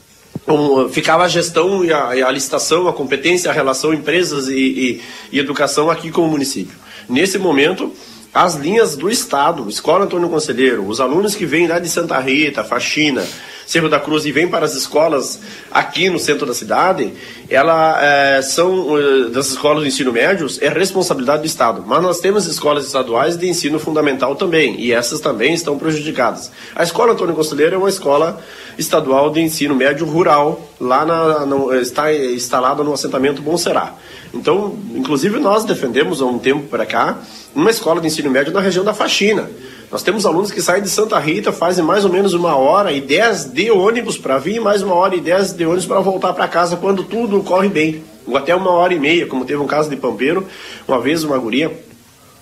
ficava 0.92 1.24
a 1.24 1.28
gestão 1.28 1.84
e 1.84 1.92
a, 1.92 2.16
e 2.16 2.22
a, 2.22 2.30
licitação, 2.30 2.88
a 2.88 2.92
competência, 2.94 3.50
a 3.50 3.54
relação 3.54 3.92
empresas 3.92 4.48
e, 4.48 4.54
e, 4.56 5.02
e 5.30 5.38
educação 5.38 5.90
aqui 5.90 6.10
com 6.10 6.22
o 6.22 6.28
município. 6.28 6.74
Nesse 7.06 7.38
momento 7.38 7.92
as 8.34 8.56
linhas 8.56 8.96
do 8.96 9.08
Estado, 9.08 9.68
Escola 9.68 10.06
Antônio 10.06 10.28
Conselheiro, 10.28 10.84
os 10.88 11.00
alunos 11.00 11.36
que 11.36 11.46
vêm 11.46 11.68
lá 11.68 11.78
de 11.78 11.88
Santa 11.88 12.18
Rita, 12.18 12.64
Faxina, 12.64 13.24
Cerro 13.64 13.88
da 13.88 14.00
Cruz 14.00 14.26
e 14.26 14.32
vêm 14.32 14.48
para 14.48 14.66
as 14.66 14.74
escolas 14.74 15.40
aqui 15.70 16.10
no 16.10 16.18
centro 16.18 16.44
da 16.44 16.52
cidade, 16.52 17.12
ela 17.54 18.02
é, 18.02 18.42
são 18.42 18.98
é, 18.98 19.28
das 19.30 19.48
escolas 19.48 19.82
de 19.82 19.88
ensino 19.88 20.12
médio 20.12 20.46
é 20.60 20.68
responsabilidade 20.68 21.42
do 21.42 21.46
Estado. 21.46 21.84
Mas 21.86 22.02
nós 22.02 22.20
temos 22.20 22.46
escolas 22.46 22.86
estaduais 22.86 23.36
de 23.36 23.48
ensino 23.48 23.78
fundamental 23.78 24.34
também, 24.36 24.78
e 24.80 24.92
essas 24.92 25.20
também 25.20 25.54
estão 25.54 25.78
prejudicadas. 25.78 26.50
A 26.74 26.82
Escola 26.82 27.12
Antônio 27.12 27.34
Conselheiro 27.34 27.74
é 27.74 27.78
uma 27.78 27.88
escola 27.88 28.40
estadual 28.78 29.30
de 29.30 29.40
ensino 29.40 29.74
médio 29.74 30.06
rural, 30.06 30.60
lá 30.80 31.04
na, 31.04 31.76
está 31.80 32.12
instalada 32.12 32.82
no 32.82 32.92
assentamento 32.92 33.42
Bom 33.42 33.56
Será. 33.56 33.94
Então, 34.32 34.76
inclusive 34.94 35.38
nós 35.38 35.64
defendemos 35.64 36.20
há 36.20 36.26
um 36.26 36.38
tempo 36.38 36.66
para 36.68 36.84
cá 36.84 37.18
uma 37.54 37.70
escola 37.70 38.00
de 38.00 38.08
ensino 38.08 38.30
médio 38.30 38.52
na 38.52 38.60
região 38.60 38.84
da 38.84 38.92
Faxina. 38.92 39.48
Nós 39.94 40.02
temos 40.02 40.26
alunos 40.26 40.50
que 40.50 40.60
saem 40.60 40.82
de 40.82 40.88
Santa 40.90 41.16
Rita, 41.20 41.52
fazem 41.52 41.84
mais 41.84 42.04
ou 42.04 42.10
menos 42.10 42.34
uma 42.34 42.56
hora 42.56 42.90
e 42.90 43.00
dez 43.00 43.44
de 43.44 43.70
ônibus 43.70 44.18
para 44.18 44.38
vir, 44.38 44.60
mais 44.60 44.82
uma 44.82 44.92
hora 44.92 45.14
e 45.14 45.20
dez 45.20 45.52
de 45.52 45.64
ônibus 45.64 45.86
para 45.86 46.00
voltar 46.00 46.32
para 46.32 46.48
casa 46.48 46.76
quando 46.76 47.04
tudo 47.04 47.43
corre 47.44 47.68
bem. 47.68 48.02
Ou 48.26 48.36
até 48.36 48.54
uma 48.54 48.70
hora 48.70 48.94
e 48.94 48.98
meia, 48.98 49.26
como 49.26 49.44
teve 49.44 49.60
um 49.60 49.66
caso 49.66 49.90
de 49.90 49.96
Pampeiro, 49.96 50.46
uma 50.88 51.00
vez 51.00 51.22
uma 51.24 51.38
guria 51.38 51.70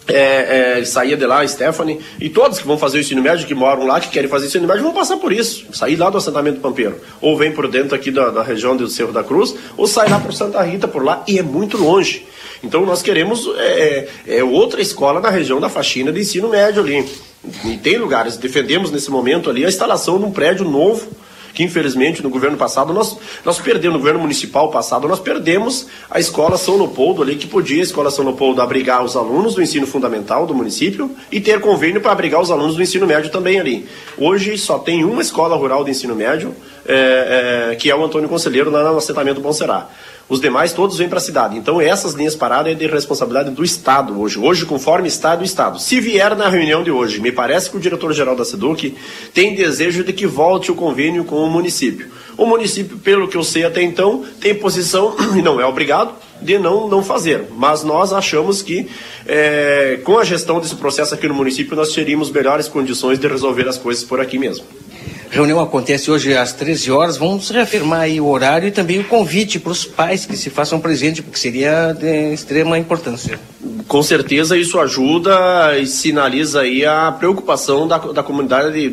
é, 0.08 0.78
é, 0.78 0.84
saía 0.84 1.16
de 1.16 1.26
lá, 1.26 1.46
Stephanie, 1.46 2.00
e 2.20 2.28
todos 2.28 2.58
que 2.58 2.66
vão 2.66 2.78
fazer 2.78 2.98
o 2.98 3.00
ensino 3.00 3.22
médio, 3.22 3.46
que 3.46 3.54
moram 3.54 3.86
lá, 3.86 4.00
que 4.00 4.08
querem 4.08 4.28
fazer 4.28 4.46
o 4.46 4.48
ensino 4.48 4.66
médio, 4.66 4.82
vão 4.82 4.92
passar 4.92 5.16
por 5.16 5.32
isso. 5.32 5.66
Sair 5.72 5.96
lá 5.96 6.10
do 6.10 6.18
assentamento 6.18 6.60
Pampeiro. 6.60 6.96
Ou 7.20 7.36
vem 7.36 7.52
por 7.52 7.68
dentro 7.68 7.94
aqui 7.94 8.10
da, 8.10 8.30
da 8.30 8.42
região 8.42 8.76
do 8.76 8.88
Cerro 8.88 9.12
da 9.12 9.22
Cruz, 9.22 9.54
ou 9.76 9.86
sai 9.86 10.08
lá 10.08 10.18
por 10.18 10.32
Santa 10.32 10.62
Rita, 10.62 10.88
por 10.88 11.04
lá, 11.04 11.22
e 11.26 11.38
é 11.38 11.42
muito 11.42 11.76
longe. 11.76 12.26
Então 12.62 12.86
nós 12.86 13.02
queremos 13.02 13.48
é, 13.58 14.08
é, 14.26 14.38
é 14.38 14.44
outra 14.44 14.80
escola 14.80 15.20
na 15.20 15.30
região 15.30 15.60
da 15.60 15.68
faxina 15.68 16.12
de 16.12 16.20
ensino 16.20 16.48
médio 16.48 16.82
ali. 16.82 17.04
E 17.64 17.76
tem 17.76 17.98
lugares, 17.98 18.36
defendemos 18.36 18.90
nesse 18.90 19.10
momento 19.10 19.50
ali 19.50 19.64
a 19.64 19.68
instalação 19.68 20.18
de 20.18 20.24
um 20.24 20.30
prédio 20.30 20.64
novo 20.64 21.08
que 21.54 21.62
infelizmente 21.62 22.22
no 22.22 22.30
governo 22.30 22.56
passado 22.56 22.92
nós, 22.92 23.16
nós 23.44 23.58
perdemos, 23.58 23.94
no 23.94 23.98
governo 23.98 24.20
municipal 24.20 24.70
passado, 24.70 25.06
nós 25.06 25.20
perdemos 25.20 25.86
a 26.10 26.18
escola 26.18 26.56
São 26.56 26.76
Leopoldo 26.76 27.22
ali, 27.22 27.36
que 27.36 27.46
podia 27.46 27.80
a 27.80 27.84
escola 27.84 28.10
São 28.10 28.24
Leopoldo 28.24 28.60
abrigar 28.60 29.04
os 29.04 29.16
alunos 29.16 29.54
do 29.54 29.62
ensino 29.62 29.86
fundamental 29.86 30.46
do 30.46 30.54
município 30.54 31.10
e 31.30 31.40
ter 31.40 31.60
convênio 31.60 32.00
para 32.00 32.12
abrigar 32.12 32.40
os 32.40 32.50
alunos 32.50 32.76
do 32.76 32.82
ensino 32.82 33.06
médio 33.06 33.30
também 33.30 33.60
ali. 33.60 33.86
Hoje 34.16 34.56
só 34.58 34.78
tem 34.78 35.04
uma 35.04 35.22
escola 35.22 35.56
rural 35.56 35.84
de 35.84 35.90
ensino 35.90 36.14
médio 36.14 36.54
é, 36.86 37.70
é, 37.70 37.74
que 37.76 37.90
é 37.90 37.94
o 37.94 38.04
Antônio 38.04 38.28
Conselheiro, 38.28 38.70
lá 38.70 38.90
no 38.90 38.98
assentamento 38.98 39.40
Bom 39.40 39.52
Será. 39.52 39.88
Os 40.32 40.40
demais 40.40 40.72
todos 40.72 40.96
vêm 40.96 41.10
para 41.10 41.18
a 41.18 41.20
cidade. 41.20 41.58
Então, 41.58 41.78
essas 41.78 42.14
linhas 42.14 42.34
paradas 42.34 42.72
é 42.72 42.74
de 42.74 42.86
responsabilidade 42.86 43.50
do 43.50 43.62
Estado 43.62 44.18
hoje. 44.18 44.38
Hoje, 44.38 44.64
conforme 44.64 45.06
está 45.06 45.36
do 45.36 45.44
Estado. 45.44 45.78
Se 45.78 46.00
vier 46.00 46.34
na 46.34 46.48
reunião 46.48 46.82
de 46.82 46.90
hoje, 46.90 47.20
me 47.20 47.30
parece 47.30 47.68
que 47.68 47.76
o 47.76 47.80
diretor-geral 47.80 48.34
da 48.34 48.42
SEDUC 48.42 48.94
tem 49.34 49.54
desejo 49.54 50.02
de 50.02 50.10
que 50.10 50.26
volte 50.26 50.72
o 50.72 50.74
convênio 50.74 51.22
com 51.26 51.36
o 51.36 51.50
município. 51.50 52.08
O 52.34 52.46
município, 52.46 52.96
pelo 52.96 53.28
que 53.28 53.36
eu 53.36 53.44
sei 53.44 53.66
até 53.66 53.82
então, 53.82 54.24
tem 54.40 54.54
posição, 54.54 55.14
e 55.36 55.42
não 55.42 55.60
é 55.60 55.66
obrigado, 55.66 56.14
de 56.40 56.58
não, 56.58 56.88
não 56.88 57.02
fazer. 57.02 57.48
Mas 57.54 57.84
nós 57.84 58.10
achamos 58.10 58.62
que, 58.62 58.88
é, 59.26 60.00
com 60.02 60.16
a 60.16 60.24
gestão 60.24 60.60
desse 60.60 60.76
processo 60.76 61.12
aqui 61.12 61.28
no 61.28 61.34
município, 61.34 61.76
nós 61.76 61.92
teríamos 61.92 62.30
melhores 62.30 62.68
condições 62.68 63.18
de 63.18 63.28
resolver 63.28 63.68
as 63.68 63.76
coisas 63.76 64.02
por 64.02 64.18
aqui 64.18 64.38
mesmo. 64.38 64.64
Reunião 65.32 65.58
acontece 65.60 66.10
hoje 66.10 66.36
às 66.36 66.52
13 66.52 66.92
horas. 66.92 67.16
Vamos 67.16 67.48
reafirmar 67.48 68.06
o 68.10 68.28
horário 68.28 68.68
e 68.68 68.70
também 68.70 69.00
o 69.00 69.04
convite 69.04 69.58
para 69.58 69.72
os 69.72 69.82
pais 69.82 70.26
que 70.26 70.36
se 70.36 70.50
façam 70.50 70.78
presente, 70.78 71.22
porque 71.22 71.38
seria 71.38 71.94
de 71.94 72.34
extrema 72.34 72.78
importância. 72.78 73.40
Com 73.88 74.02
certeza 74.02 74.58
isso 74.58 74.78
ajuda 74.78 75.78
e 75.78 75.86
sinaliza 75.86 76.60
aí 76.60 76.84
a 76.84 77.10
preocupação 77.12 77.88
da, 77.88 77.96
da 77.96 78.22
comunidade 78.22 78.90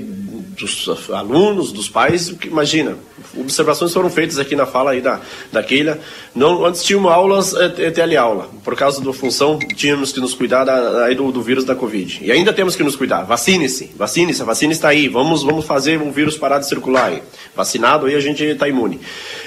dos 0.60 1.10
alunos, 1.10 1.72
dos 1.72 1.88
pais, 1.88 2.34
imagina, 2.44 2.98
observações 3.38 3.94
foram 3.94 4.10
feitas 4.10 4.38
aqui 4.38 4.56
na 4.56 4.66
fala 4.66 4.92
aí 4.92 5.02
da, 5.02 5.20
da 5.52 5.64
Keila. 5.64 6.00
Não, 6.36 6.66
antes 6.66 6.84
tínhamos 6.84 7.12
aulas 7.12 7.54
é, 7.54 7.66
é, 7.86 7.92
teleaula. 7.92 8.50
Por 8.64 8.76
causa 8.76 9.02
da 9.02 9.14
função, 9.14 9.58
tínhamos 9.76 10.12
que 10.12 10.20
nos 10.20 10.34
cuidar 10.34 10.66
da, 10.66 11.06
aí 11.06 11.16
do, 11.16 11.32
do 11.32 11.42
vírus 11.42 11.64
da 11.64 11.76
Covid. 11.76 12.20
E 12.22 12.32
ainda 12.32 12.52
temos 12.52 12.76
que 12.76 12.84
nos 12.84 12.96
cuidar. 12.96 13.24
Vacine-se, 13.24 13.92
vacine-se, 13.96 14.42
a 14.42 14.46
vacina 14.46 14.74
está 14.74 14.90
aí. 14.90 15.08
Vamos, 15.08 15.44
vamos 15.44 15.66
fazer 15.66 16.02
o 16.02 16.12
vírus 16.12 16.38
parar 16.38 16.60
de 16.60 16.68
circular 16.68 17.06
aí. 17.06 17.24
Vacinado 17.56 18.06
aí 18.06 18.16
a 18.16 18.20
gente 18.20 18.44
está 18.44 18.68
imune. 18.68 19.00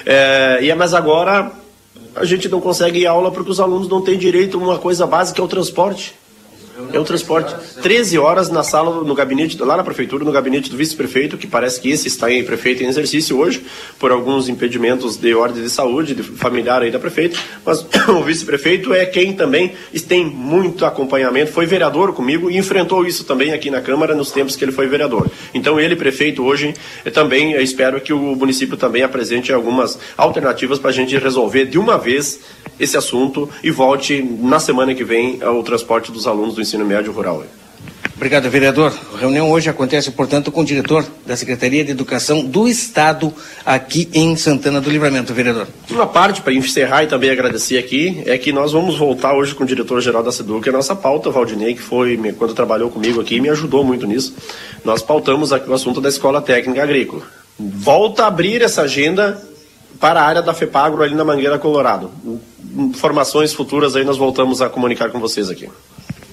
É, 0.07 0.61
e, 0.63 0.75
mas 0.75 0.95
agora 0.95 1.53
a 2.17 2.25
gente 2.25 2.49
não 2.49 2.61
consegue 2.61 3.01
ir 3.01 3.07
aula 3.07 3.31
porque 3.31 3.51
os 3.51 3.61
alunos 3.61 3.89
não 3.89 4.01
têm 4.01 4.19
direito 4.19 4.59
a 4.59 4.61
uma 4.63 4.79
coisa 4.79 5.07
básica, 5.07 5.37
que 5.37 5.41
é 5.41 5.45
o 5.45 5.49
transporte. 5.49 6.15
É 6.93 6.99
o 6.99 7.05
transporte. 7.05 7.55
13 7.81 8.19
horas 8.19 8.51
na 8.51 8.63
sala, 8.63 9.03
no 9.03 9.15
gabinete, 9.15 9.61
lá 9.63 9.77
na 9.77 9.85
prefeitura, 9.85 10.25
no 10.25 10.33
gabinete 10.33 10.71
do 10.71 10.77
vice-prefeito, 10.77 11.37
que 11.37 11.47
parece 11.47 11.81
que 11.81 11.91
esse 11.91 12.09
está 12.09 12.31
em 12.31 12.45
prefeito 12.45 12.83
em 12.83 12.87
exercício 12.87 13.39
hoje, 13.39 13.65
por 13.99 14.11
alguns 14.11 14.49
impedimentos 14.49 15.17
de 15.17 15.35
ordem 15.35 15.63
de 15.63 15.71
saúde, 15.71 16.15
de 16.15 16.23
familiar 16.23 16.83
aí 16.83 16.91
da 16.91 16.99
prefeita, 16.99 17.39
mas 17.65 17.85
o 18.09 18.23
vice-prefeito 18.23 18.93
é 18.93 19.05
quem 19.05 19.33
também 19.33 19.73
tem 20.09 20.25
muito 20.25 20.85
acompanhamento, 20.85 21.53
foi 21.53 21.65
vereador 21.65 22.13
comigo 22.13 22.51
e 22.51 22.59
enfrentou 22.59 23.07
isso 23.07 23.25
também 23.25 23.53
aqui 23.53 23.71
na 23.71 23.81
Câmara 23.81 24.15
nos 24.15 24.31
tempos 24.31 24.57
que 24.57 24.65
ele 24.65 24.73
foi 24.73 24.87
vereador. 24.87 25.31
Então 25.55 25.81
ele, 25.81 25.97
prefeito, 25.97 26.43
hoje, 26.43 26.75
também 27.13 27.55
espero 27.63 28.01
que 28.01 28.13
o 28.13 28.35
município 28.35 28.77
também 28.77 29.03
apresente 29.03 29.53
algumas 29.53 29.99
alternativas 30.17 30.79
para 30.79 30.91
a 30.91 30.93
gente 30.93 31.17
resolver 31.17 31.67
de 31.67 31.79
uma 31.79 31.97
vez 31.97 32.41
esse 32.79 32.97
assunto 32.97 33.49
e 33.63 33.71
volte 33.71 34.23
na 34.23 34.59
semana 34.59 34.95
que 34.95 35.05
vem 35.05 35.39
ao 35.43 35.63
transporte 35.63 36.11
dos 36.11 36.27
alunos 36.27 36.55
do 36.55 36.61
ensino 36.61 36.72
médio 36.79 37.13
rural. 37.13 37.45
Obrigado, 38.15 38.49
vereador. 38.49 38.93
A 39.15 39.19
reunião 39.19 39.51
hoje 39.51 39.69
acontece, 39.69 40.13
portanto, 40.13 40.53
com 40.53 40.61
o 40.61 40.65
diretor 40.65 41.05
da 41.27 41.37
Secretaria 41.37 41.85
de 41.85 41.91
Educação 41.91 42.45
do 42.45 42.69
Estado 42.69 43.35
aqui 43.67 44.09
em 44.13 44.37
Santana 44.37 44.81
do 44.81 44.89
Livramento, 44.89 45.35
vereador. 45.35 45.67
Uma 45.91 46.07
parte, 46.07 46.41
para 46.41 46.53
encerrar 46.53 47.03
e 47.03 47.09
também 47.09 47.31
agradecer 47.31 47.79
aqui, 47.79 48.23
é 48.25 48.39
que 48.39 48.53
nós 48.53 48.71
vamos 48.71 48.97
voltar 48.97 49.35
hoje 49.35 49.57
com 49.57 49.65
o 49.65 49.67
diretor-geral 49.67 50.23
da 50.23 50.31
SEDUC, 50.31 50.69
a 50.69 50.73
nossa 50.73 50.95
pauta, 50.95 51.31
Valdinei, 51.31 51.75
que 51.75 51.83
foi, 51.83 52.17
quando 52.39 52.55
trabalhou 52.55 52.91
comigo 52.91 53.21
aqui, 53.21 53.41
me 53.41 53.49
ajudou 53.49 53.83
muito 53.83 54.07
nisso. 54.07 54.37
Nós 54.85 55.03
pautamos 55.03 55.53
aqui 55.53 55.69
o 55.69 55.75
assunto 55.75 56.01
da 56.01 56.09
Escola 56.09 56.41
Técnica 56.41 56.81
Agrícola. 56.81 57.23
Volta 57.59 58.23
a 58.23 58.27
abrir 58.29 58.63
essa 58.63 58.83
agenda 58.83 59.43
para 59.99 60.21
a 60.21 60.25
área 60.25 60.43
da 60.43 60.55
FEPAGRO 60.55 61.03
ali 61.03 61.15
na 61.17 61.25
Mangueira 61.25 61.59
Colorado. 61.59 62.11
Informações 62.77 63.53
futuras 63.53 63.97
aí 63.97 64.05
nós 64.05 64.17
voltamos 64.17 64.63
a 64.63 64.69
comunicar 64.69 65.11
com 65.11 65.19
vocês 65.19 65.51
aqui. 65.51 65.69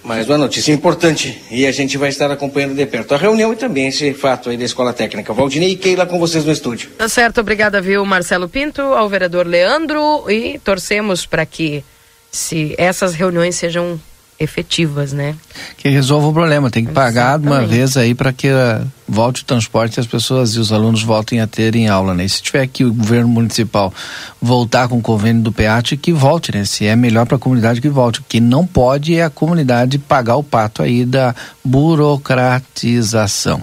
Mais 0.10 0.28
uma 0.28 0.40
notícia 0.40 0.74
importante 0.74 1.40
e 1.52 1.68
a 1.68 1.72
gente 1.72 1.96
vai 1.96 2.10
estar 2.10 2.32
acompanhando 2.32 2.74
de 2.74 2.84
perto 2.88 3.14
a 3.14 3.18
reunião 3.18 3.54
e 3.54 3.56
também 3.56 3.90
esse 3.90 4.12
fato 4.12 4.50
aí 4.50 4.58
da 4.58 4.66
Escola 4.66 4.92
Técnica. 4.92 5.32
Valdinei 5.34 5.74
e 5.74 5.76
Keila 5.76 6.04
com 6.08 6.18
vocês 6.18 6.44
no 6.44 6.52
estúdio. 6.52 6.90
Tá 6.98 7.08
certo, 7.08 7.42
obrigada, 7.42 7.80
viu, 7.80 8.04
Marcelo 8.04 8.50
Pinto, 8.50 8.82
ao 8.82 9.08
vereador 9.08 9.46
Leandro 9.46 10.26
e 10.28 10.58
torcemos 10.64 11.28
para 11.28 11.46
que 11.46 11.84
se 12.32 12.74
essas 12.76 13.14
reuniões 13.14 13.54
sejam 13.56 14.02
efetivas, 14.40 15.12
né? 15.12 15.36
Que 15.78 15.90
resolva 15.90 16.28
o 16.28 16.34
problema, 16.34 16.70
tem 16.70 16.86
que 16.86 16.92
pagar 16.92 17.38
de 17.38 17.46
uma 17.48 17.66
vez 17.66 17.98
aí 17.98 18.16
para 18.16 18.32
que 18.32 18.48
uh, 18.48 18.88
volte 19.08 19.42
o 19.44 19.46
transporte 19.46 19.98
e 19.98 20.00
as 20.00 20.08
pessoas 20.08 20.52
e 20.52 20.60
os 20.60 20.72
alunos 20.72 21.04
voltem 21.04 21.42
a 21.42 21.48
terem 21.48 21.90
aula, 21.90 22.14
né? 22.14 22.24
E 22.26 22.30
se 22.30 22.42
tiver 22.42 22.66
que 22.68 22.86
o 22.86 22.94
governo 22.94 23.28
municipal 23.28 23.94
voltar 24.42 24.88
com 24.88 24.98
o 24.98 25.02
convênio 25.02 25.42
do 25.42 25.52
PEAT, 25.52 25.98
que 25.98 26.14
volte, 26.14 26.56
né? 26.56 26.64
Se 26.64 26.86
é 26.86 26.96
melhor 26.96 27.26
para 27.26 27.36
a 27.36 27.40
comunidade 27.40 27.82
que 27.82 27.90
volte. 27.90 28.22
O 28.22 28.26
que 28.28 28.40
não 28.40 28.66
pode 28.66 29.16
é 29.16 29.24
a 29.24 29.30
comunidade 29.30 29.98
pagar 29.98 30.38
o 30.38 30.44
pato 30.44 30.82
aí 30.82 31.04
da 31.06 31.36
burocratização 31.64 33.62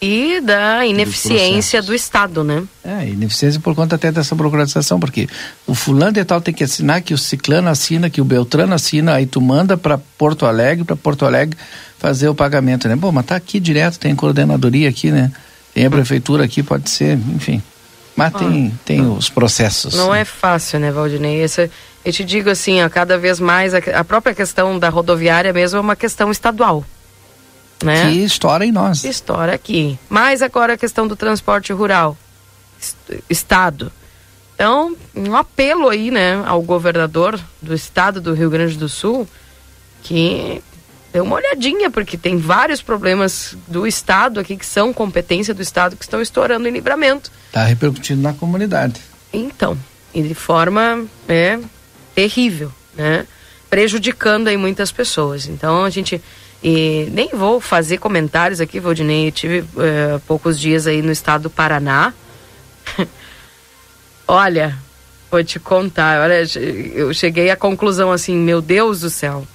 e 0.00 0.40
da 0.40 0.84
ineficiência 0.84 1.80
do 1.80 1.94
Estado, 1.94 2.44
né? 2.44 2.62
É, 2.84 3.08
ineficiência 3.08 3.60
por 3.60 3.74
conta 3.74 3.96
até 3.96 4.12
dessa 4.12 4.34
burocratização, 4.34 5.00
porque 5.00 5.28
o 5.66 5.74
fulano 5.74 6.12
de 6.12 6.24
tal 6.24 6.40
tem 6.40 6.52
que 6.52 6.64
assinar, 6.64 7.00
que 7.00 7.14
o 7.14 7.18
ciclano 7.18 7.68
assina, 7.68 8.10
que 8.10 8.20
o 8.20 8.24
beltrano 8.24 8.74
assina, 8.74 9.14
aí 9.14 9.26
tu 9.26 9.40
manda 9.40 9.76
para 9.76 9.96
Porto 9.96 10.46
Alegre, 10.46 10.84
para 10.84 10.96
Porto 10.96 11.24
Alegre 11.24 11.56
fazer 11.98 12.28
o 12.28 12.34
pagamento, 12.34 12.86
né? 12.86 12.96
Bom, 12.96 13.10
mas 13.10 13.24
tá 13.24 13.36
aqui 13.36 13.58
direto, 13.58 13.98
tem 13.98 14.14
coordenadoria 14.14 14.88
aqui, 14.88 15.10
né? 15.10 15.32
Tem 15.72 15.86
a 15.86 15.90
prefeitura 15.90 16.44
aqui, 16.44 16.62
pode 16.62 16.90
ser, 16.90 17.18
enfim. 17.34 17.62
Mas 18.14 18.34
ah, 18.34 18.38
tem, 18.38 18.78
tem 18.84 19.06
os 19.06 19.28
processos. 19.28 19.94
Não 19.94 20.14
é 20.14 20.24
fácil, 20.24 20.78
né, 20.78 20.92
Valdinei? 20.92 21.42
Esse, 21.42 21.70
eu 22.04 22.12
te 22.12 22.24
digo 22.24 22.50
assim, 22.50 22.82
ó, 22.82 22.88
cada 22.88 23.18
vez 23.18 23.40
mais 23.40 23.74
a, 23.74 23.78
a 23.78 24.04
própria 24.04 24.34
questão 24.34 24.78
da 24.78 24.88
rodoviária 24.88 25.52
mesmo 25.52 25.78
é 25.78 25.80
uma 25.80 25.96
questão 25.96 26.30
estadual 26.30 26.84
né? 27.84 28.10
Que 28.10 28.24
estoura 28.24 28.64
em 28.64 28.72
nós. 28.72 29.04
Estoura 29.04 29.54
aqui. 29.54 29.98
Mas 30.08 30.42
agora 30.42 30.74
a 30.74 30.78
questão 30.78 31.06
do 31.06 31.16
transporte 31.16 31.72
rural, 31.72 32.16
estado. 33.28 33.92
Então, 34.54 34.96
um 35.14 35.34
apelo 35.36 35.88
aí, 35.88 36.10
né, 36.10 36.42
ao 36.46 36.62
governador 36.62 37.38
do 37.60 37.74
estado 37.74 38.20
do 38.20 38.34
Rio 38.34 38.48
Grande 38.50 38.76
do 38.76 38.88
Sul, 38.88 39.28
que 40.02 40.62
dê 41.12 41.20
uma 41.20 41.36
olhadinha, 41.36 41.90
porque 41.90 42.16
tem 42.16 42.38
vários 42.38 42.80
problemas 42.80 43.56
do 43.66 43.86
estado 43.86 44.38
aqui 44.38 44.56
que 44.56 44.66
são 44.66 44.92
competência 44.92 45.52
do 45.52 45.62
estado 45.62 45.96
que 45.96 46.04
estão 46.04 46.22
estourando 46.22 46.68
em 46.68 46.72
livramento. 46.72 47.32
Está 47.48 47.64
repercutindo 47.64 48.22
na 48.22 48.32
comunidade. 48.32 49.00
Então, 49.32 49.76
e 50.14 50.22
de 50.22 50.34
forma 50.34 51.04
é, 51.28 51.58
terrível, 52.14 52.70
né? 52.94 53.26
Prejudicando 53.68 54.46
aí 54.46 54.56
muitas 54.56 54.92
pessoas. 54.92 55.46
Então 55.46 55.84
a 55.84 55.90
gente 55.90 56.22
e 56.64 57.10
nem 57.12 57.28
vou 57.28 57.60
fazer 57.60 57.98
comentários 57.98 58.58
aqui, 58.58 58.80
Valdinei. 58.80 59.28
Eu 59.28 59.32
tive 59.32 59.60
uh, 59.60 60.18
poucos 60.26 60.58
dias 60.58 60.86
aí 60.86 61.02
no 61.02 61.12
estado 61.12 61.42
do 61.42 61.50
Paraná. 61.50 62.14
olha, 64.26 64.74
vou 65.30 65.44
te 65.44 65.60
contar. 65.60 66.22
Olha, 66.22 66.42
eu 66.94 67.12
cheguei 67.12 67.50
à 67.50 67.56
conclusão 67.56 68.10
assim: 68.10 68.34
meu 68.34 68.62
Deus 68.62 69.00
do 69.00 69.10
céu. 69.10 69.46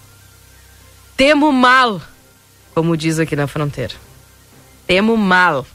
Temo 1.18 1.51
mal, 1.51 1.99
como 2.76 2.95
diz 2.95 3.18
aqui 3.18 3.36
na 3.36 3.47
fronteira. 3.47 3.95
Temo 4.86 5.18
mal. 5.18 5.66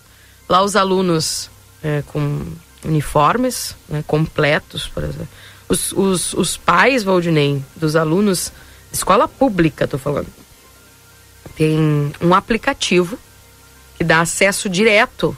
Lá 0.49 0.63
os 0.63 0.77
alunos 0.77 1.51
é, 1.83 2.05
com 2.07 2.47
uniformes 2.85 3.75
né, 3.89 4.05
completos, 4.07 4.87
por 4.87 5.03
exemplo. 5.03 5.29
Os, 5.69 5.91
os, 5.91 6.33
os 6.35 6.57
pais, 6.57 7.03
Valdinei, 7.03 7.61
dos 7.75 7.97
alunos, 7.97 8.53
escola 8.93 9.27
pública, 9.27 9.89
tô 9.89 9.99
falando 9.99 10.29
tem 11.57 12.13
um 12.21 12.35
aplicativo 12.35 13.19
que 13.97 14.05
dá 14.05 14.21
acesso 14.21 14.69
direto 14.69 15.37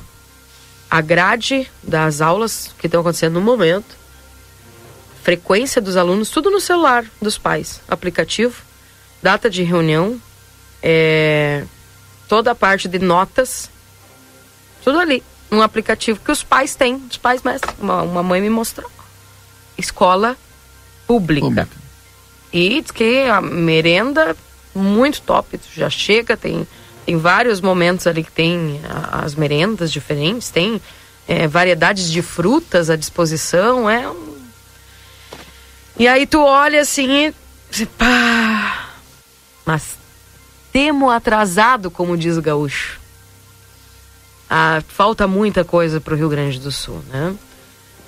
à 0.91 1.01
grade 1.01 1.71
das 1.83 2.21
aulas 2.21 2.75
que 2.79 2.87
estão 2.87 3.01
acontecendo 3.01 3.35
no 3.35 3.41
momento, 3.41 3.97
frequência 5.23 5.81
dos 5.83 5.97
alunos, 5.97 6.31
tudo 6.31 6.51
no 6.51 6.61
celular 6.61 7.05
dos 7.21 7.37
pais, 7.37 7.81
aplicativo, 7.89 8.63
data 9.23 9.51
de 9.51 9.63
reunião, 9.63 10.21
é, 10.83 11.65
toda 12.29 12.53
a 12.53 12.55
parte 12.55 12.89
de 12.89 12.99
notas, 12.99 13.69
tudo 14.85 15.01
ali, 15.01 15.23
um 15.51 15.61
aplicativo 15.61 16.21
que 16.21 16.31
os 16.31 16.43
pais 16.43 16.75
têm, 16.75 16.95
os 17.11 17.17
pais 17.17 17.43
mestres, 17.43 17.75
uma, 17.79 18.03
uma 18.03 18.23
mãe 18.23 18.41
me 18.41 18.51
mostrou. 18.51 18.91
Escola 19.77 20.37
pública. 21.07 21.47
pública. 21.47 21.69
E 22.53 22.81
diz 22.81 22.91
que 22.91 23.25
a 23.29 23.41
merenda 23.41 24.37
muito 24.77 25.23
top, 25.23 25.59
já 25.75 25.89
chega, 25.91 26.37
tem, 26.37 26.67
tem 27.05 27.17
vários 27.17 27.61
momentos 27.61 28.07
ali 28.07 28.23
que 28.23 28.33
tem 28.33 28.81
as 29.13 29.35
merendas 29.35 29.93
diferentes, 29.93 30.51
tem 30.51 30.81
é, 31.27 31.47
variedades 31.47 32.11
de 32.11 32.23
frutas 32.23 32.91
à 32.91 32.97
disposição, 32.97 33.89
é 33.89 34.09
um... 34.09 34.37
E 35.99 36.07
aí 36.07 36.27
tu 36.27 36.41
olha 36.41 36.83
assim 36.83 37.33
e 37.79 37.87
pá, 37.87 38.91
mas 39.65 39.97
temo 40.73 41.11
atrasado, 41.11 41.91
como 41.91 42.17
diz 42.17 42.37
o 42.37 42.43
gaúcho. 42.43 43.01
ah, 44.49 44.83
falta 44.89 45.27
muita 45.27 45.65
coisa 45.65 46.01
para 46.01 46.15
o 46.15 46.17
Rio 46.17 46.29
Grande 46.29 46.61
do 46.61 46.71
Sul, 46.71 47.03
né? 47.11 47.35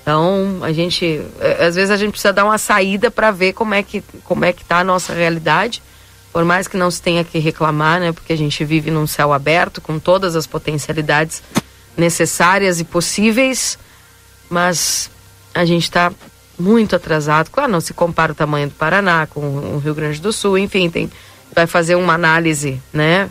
Então 0.02 0.60
a 0.62 0.72
gente, 0.72 1.22
é, 1.40 1.66
às 1.66 1.74
vezes 1.74 1.90
a 1.90 1.96
gente 1.96 2.12
precisa 2.12 2.32
dar 2.32 2.44
uma 2.44 2.56
saída 2.56 3.10
para 3.10 3.30
ver 3.30 3.52
como 3.52 3.74
é 3.74 3.82
que 3.82 4.02
como 4.24 4.44
é 4.44 4.52
que 4.52 4.62
está 4.62 4.78
a 4.78 4.84
nossa 4.84 5.12
realidade, 5.12 5.82
por 6.32 6.44
mais 6.44 6.68
que 6.68 6.76
não 6.76 6.90
se 6.90 7.00
tenha 7.00 7.24
que 7.24 7.38
reclamar, 7.38 8.00
né? 8.00 8.12
Porque 8.12 8.32
a 8.32 8.36
gente 8.36 8.64
vive 8.64 8.90
num 8.90 9.06
céu 9.06 9.32
aberto 9.32 9.80
com 9.80 9.98
todas 9.98 10.36
as 10.36 10.46
potencialidades 10.46 11.42
necessárias 11.96 12.80
e 12.80 12.84
possíveis, 12.84 13.78
mas 14.48 15.10
a 15.54 15.64
gente 15.64 15.84
está 15.84 16.12
muito 16.58 16.94
atrasado. 16.96 17.50
Claro, 17.50 17.70
não 17.70 17.80
se 17.80 17.94
compara 17.94 18.32
o 18.32 18.34
tamanho 18.34 18.68
do 18.68 18.74
Paraná 18.74 19.26
com 19.26 19.40
o 19.40 19.78
Rio 19.78 19.94
Grande 19.94 20.20
do 20.20 20.32
Sul, 20.32 20.58
enfim, 20.58 20.90
tem 20.90 21.10
vai 21.54 21.66
fazer 21.66 21.94
uma 21.94 22.14
análise, 22.14 22.80
né? 22.92 23.30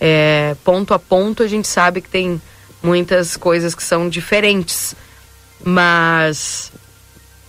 É, 0.00 0.56
ponto 0.64 0.94
a 0.94 0.98
ponto 0.98 1.42
a 1.42 1.48
gente 1.48 1.66
sabe 1.66 2.00
que 2.00 2.08
tem 2.08 2.40
muitas 2.82 3.36
coisas 3.36 3.74
que 3.74 3.82
são 3.82 4.08
diferentes, 4.08 4.94
mas 5.64 6.72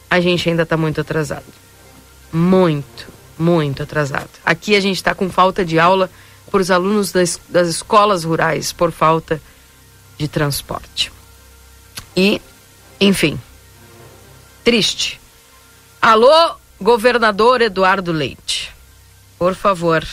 a 0.10 0.20
gente 0.20 0.50
ainda 0.50 0.64
está 0.64 0.78
muito 0.78 1.02
atrasado, 1.02 1.46
muito, 2.32 3.08
muito 3.38 3.84
atrasado. 3.84 4.30
Aqui 4.46 4.76
a 4.76 4.80
gente 4.80 4.98
está 4.98 5.14
com 5.14 5.30
falta 5.30 5.64
de 5.64 5.80
aula 5.80 6.10
para 6.50 6.62
os 6.62 6.72
alunos 6.72 7.12
das, 7.12 7.40
das 7.50 7.68
escolas 7.68 8.24
rurais 8.24 8.72
por 8.72 8.92
falta 8.92 9.42
de 10.18 10.28
transporte. 10.28 11.12
E, 12.16 12.42
enfim, 13.00 13.40
triste. 14.64 15.20
Alô, 16.02 16.56
governador 16.80 17.62
Eduardo 17.62 18.12
Leite. 18.12 18.74
Por 19.38 19.54
favor, 19.54 20.06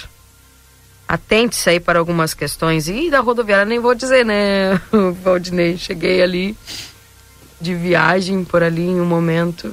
atente-se 1.09 1.71
aí 1.71 1.81
para 1.81 1.99
algumas 1.99 2.35
questões. 2.35 2.89
E 2.89 3.11
da 3.11 3.21
rodoviária 3.21 3.65
nem 3.65 3.79
vou 3.79 3.95
dizer, 3.95 4.25
né, 4.25 4.81
Valdinei? 5.23 5.79
Cheguei 5.79 6.23
ali 6.23 6.57
de 7.61 7.75
viagem 7.75 8.45
por 8.45 8.63
ali 8.63 8.83
em 8.83 9.01
um 9.01 9.07
momento. 9.07 9.73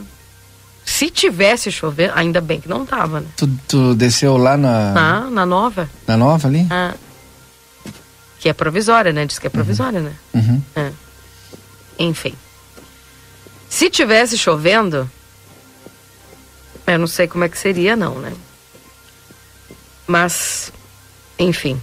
Se 0.85 1.09
tivesse 1.09 1.71
chovendo, 1.71 2.13
ainda 2.15 2.41
bem 2.41 2.59
que 2.59 2.67
não 2.67 2.85
tava, 2.85 3.21
né? 3.21 3.27
Tu, 3.37 3.47
tu 3.67 3.95
desceu 3.95 4.37
lá 4.37 4.57
na. 4.57 4.91
Na, 4.91 5.29
na 5.29 5.45
nova. 5.45 5.89
Na 6.07 6.17
nova 6.17 6.47
ali? 6.47 6.67
Ah. 6.69 6.93
Que 8.39 8.49
é 8.49 8.53
provisória, 8.53 9.13
né? 9.13 9.25
Diz 9.25 9.37
que 9.37 9.47
é 9.47 9.49
provisória, 9.49 9.99
uhum. 9.99 10.05
né? 10.05 10.13
Uhum. 10.33 10.61
É. 10.75 10.91
Enfim. 11.99 12.33
Se 13.69 13.89
tivesse 13.89 14.37
chovendo, 14.37 15.09
eu 16.87 16.99
não 16.99 17.07
sei 17.07 17.27
como 17.27 17.43
é 17.43 17.49
que 17.49 17.57
seria, 17.57 17.95
não, 17.95 18.15
né? 18.15 18.33
Mas, 20.07 20.73
enfim. 21.39 21.79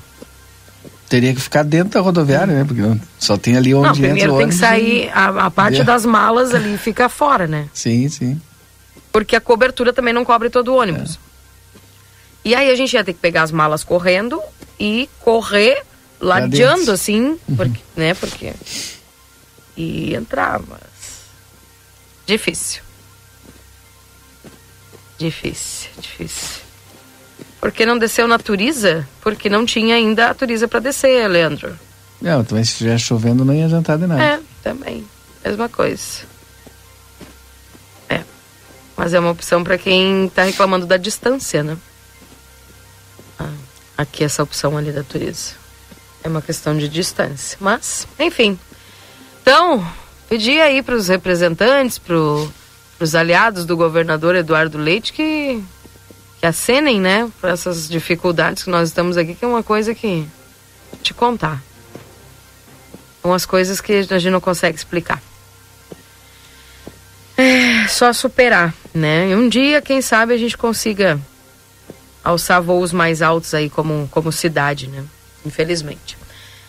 Teria 1.08 1.32
que 1.32 1.40
ficar 1.40 1.62
dentro 1.62 1.94
da 1.94 2.00
rodoviária, 2.00 2.52
né? 2.52 2.64
Porque 2.64 2.82
só 3.18 3.38
tem 3.38 3.56
ali 3.56 3.74
onde 3.74 3.86
não, 3.86 3.92
primeiro 3.94 4.32
entra 4.32 4.38
tem 4.38 4.48
que 4.48 4.54
sair, 4.54 5.10
a, 5.14 5.46
a 5.46 5.50
parte 5.50 5.80
É. 5.80 5.84
das 5.84 6.04
malas 6.04 6.52
ali 6.52 6.76
fica 6.76 7.08
fora, 7.08 7.46
né? 7.46 7.68
Sim, 7.72 8.08
sim. 8.08 8.38
Porque 9.18 9.34
a 9.34 9.40
cobertura 9.40 9.92
também 9.92 10.14
não 10.14 10.24
cobre 10.24 10.48
todo 10.48 10.68
o 10.68 10.76
ônibus. 10.76 11.18
E 12.44 12.54
aí 12.54 12.70
a 12.70 12.76
gente 12.76 12.92
ia 12.92 13.02
ter 13.02 13.12
que 13.12 13.18
pegar 13.18 13.42
as 13.42 13.50
malas 13.50 13.82
correndo 13.82 14.40
e 14.78 15.10
correr 15.18 15.82
ladeando, 16.20 16.92
assim, 16.92 17.36
porque, 17.56 17.80
né? 17.96 18.14
Porque. 18.14 18.52
E 19.76 20.14
entrar, 20.14 20.60
mas. 20.60 20.78
Difícil. 22.26 22.80
Difícil, 25.18 25.90
difícil. 25.98 26.62
Porque 27.60 27.84
não 27.84 27.98
desceu 27.98 28.28
na 28.28 28.38
Turiza? 28.38 29.04
Porque 29.20 29.50
não 29.50 29.66
tinha 29.66 29.96
ainda 29.96 30.30
a 30.30 30.34
Turiza 30.34 30.68
para 30.68 30.78
descer, 30.78 31.26
Leandro. 31.26 31.76
Não, 32.22 32.44
também 32.44 32.62
se 32.62 32.70
estiver 32.70 32.96
chovendo 32.98 33.44
não 33.44 33.52
ia 33.52 33.64
adiantar 33.64 33.98
de 33.98 34.06
nada. 34.06 34.22
É, 34.22 34.40
também. 34.62 35.04
Mesma 35.44 35.68
coisa. 35.68 36.37
Mas 38.98 39.14
é 39.14 39.20
uma 39.20 39.30
opção 39.30 39.62
para 39.62 39.78
quem 39.78 40.28
tá 40.28 40.42
reclamando 40.42 40.84
da 40.84 40.96
distância, 40.96 41.62
né? 41.62 41.76
Ah, 43.38 43.48
aqui 43.96 44.24
essa 44.24 44.42
opção 44.42 44.76
ali 44.76 44.90
da 44.90 45.04
Turiza. 45.04 45.52
É 46.24 46.28
uma 46.28 46.42
questão 46.42 46.76
de 46.76 46.88
distância. 46.88 47.56
Mas, 47.60 48.08
enfim. 48.18 48.58
Então, 49.40 49.88
pedi 50.28 50.60
aí 50.60 50.82
para 50.82 50.96
os 50.96 51.06
representantes, 51.06 51.96
para 51.96 52.16
os 52.16 53.14
aliados 53.14 53.64
do 53.64 53.76
governador 53.76 54.34
Eduardo 54.34 54.76
Leite 54.76 55.12
que, 55.12 55.62
que 56.40 56.46
acenem, 56.46 57.00
né, 57.00 57.30
para 57.40 57.52
essas 57.52 57.88
dificuldades 57.88 58.64
que 58.64 58.70
nós 58.70 58.88
estamos 58.88 59.16
aqui, 59.16 59.36
que 59.36 59.44
é 59.44 59.48
uma 59.48 59.62
coisa 59.62 59.94
que 59.94 60.26
te 61.04 61.14
contar. 61.14 61.62
São 63.22 63.32
as 63.32 63.46
coisas 63.46 63.80
que 63.80 63.92
a 63.92 64.18
gente 64.18 64.30
não 64.30 64.40
consegue 64.40 64.76
explicar. 64.76 65.22
É 67.88 67.90
só 67.90 68.12
superar, 68.12 68.74
né? 68.92 69.30
E 69.30 69.34
um 69.34 69.48
dia, 69.48 69.80
quem 69.80 70.02
sabe, 70.02 70.34
a 70.34 70.36
gente 70.36 70.58
consiga 70.58 71.18
alçar 72.22 72.60
voos 72.60 72.92
mais 72.92 73.22
altos 73.22 73.54
aí 73.54 73.70
como, 73.70 74.06
como 74.10 74.30
cidade, 74.30 74.88
né? 74.88 75.02
Infelizmente. 75.46 76.18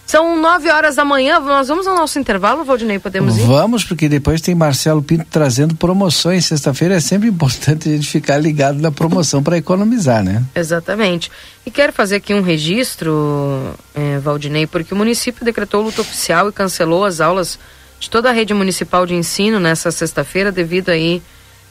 São 0.06 0.42
nove 0.42 0.72
horas 0.72 0.96
da 0.96 1.04
manhã, 1.04 1.38
nós 1.42 1.68
vamos 1.68 1.86
ao 1.86 1.94
nosso 1.94 2.18
intervalo, 2.18 2.64
Valdinei, 2.64 3.00
podemos 3.00 3.38
ir? 3.38 3.42
Vamos, 3.42 3.84
porque 3.84 4.08
depois 4.08 4.40
tem 4.40 4.56
Marcelo 4.56 5.04
Pinto 5.04 5.26
trazendo 5.30 5.76
promoções. 5.76 6.46
Sexta-feira 6.46 6.96
é 6.96 7.00
sempre 7.02 7.28
importante 7.28 7.90
a 7.90 7.92
gente 7.92 8.08
ficar 8.08 8.38
ligado 8.38 8.80
na 8.80 8.90
promoção 8.90 9.44
para 9.44 9.58
economizar, 9.58 10.24
né? 10.24 10.42
Exatamente. 10.56 11.30
E 11.66 11.70
quero 11.70 11.92
fazer 11.92 12.16
aqui 12.16 12.34
um 12.34 12.42
registro, 12.42 13.76
eh, 13.94 14.20
Valdinei, 14.20 14.66
porque 14.66 14.94
o 14.94 14.98
município 14.98 15.44
decretou 15.44 15.84
luta 15.84 16.00
oficial 16.00 16.48
e 16.48 16.54
cancelou 16.54 17.04
as 17.04 17.20
aulas 17.20 17.60
de 18.00 18.10
toda 18.10 18.30
a 18.30 18.32
rede 18.32 18.54
municipal 18.54 19.06
de 19.06 19.14
ensino 19.14 19.60
nessa 19.60 19.92
sexta-feira 19.92 20.52
devido 20.52 20.90
aí 20.90 21.22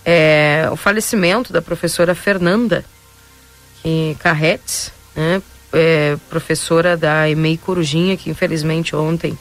eh, 0.04 0.68
o 0.70 0.76
falecimento 0.76 1.52
da 1.52 1.62
professora 1.62 2.14
Fernanda 2.14 2.84
que 3.82 4.16
Carretes, 4.20 4.92
né, 5.14 5.42
é, 5.72 6.16
professora 6.28 6.96
da 6.96 7.28
EMEI 7.28 7.56
Corujinha, 7.58 8.16
que 8.16 8.30
infelizmente 8.30 8.94
ontem 8.94 9.38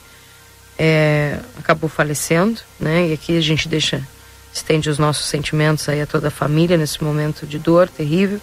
é, 0.78 1.40
acabou 1.58 1.90
falecendo, 1.90 2.62
né? 2.80 3.08
E 3.08 3.14
aqui 3.14 3.38
a 3.38 3.42
gente 3.42 3.68
deixa, 3.68 4.02
estende 4.54 4.90
os 4.90 5.00
nossos 5.00 5.28
sentimentos 5.28 5.88
aí 5.90 6.02
a 6.02 6.06
toda 6.06 6.28
a 6.28 6.32
família 6.32 6.78
nesse 6.78 7.04
momento 7.04 7.46
de 7.46 7.58
dor 7.58 7.90
terrível. 7.90 8.40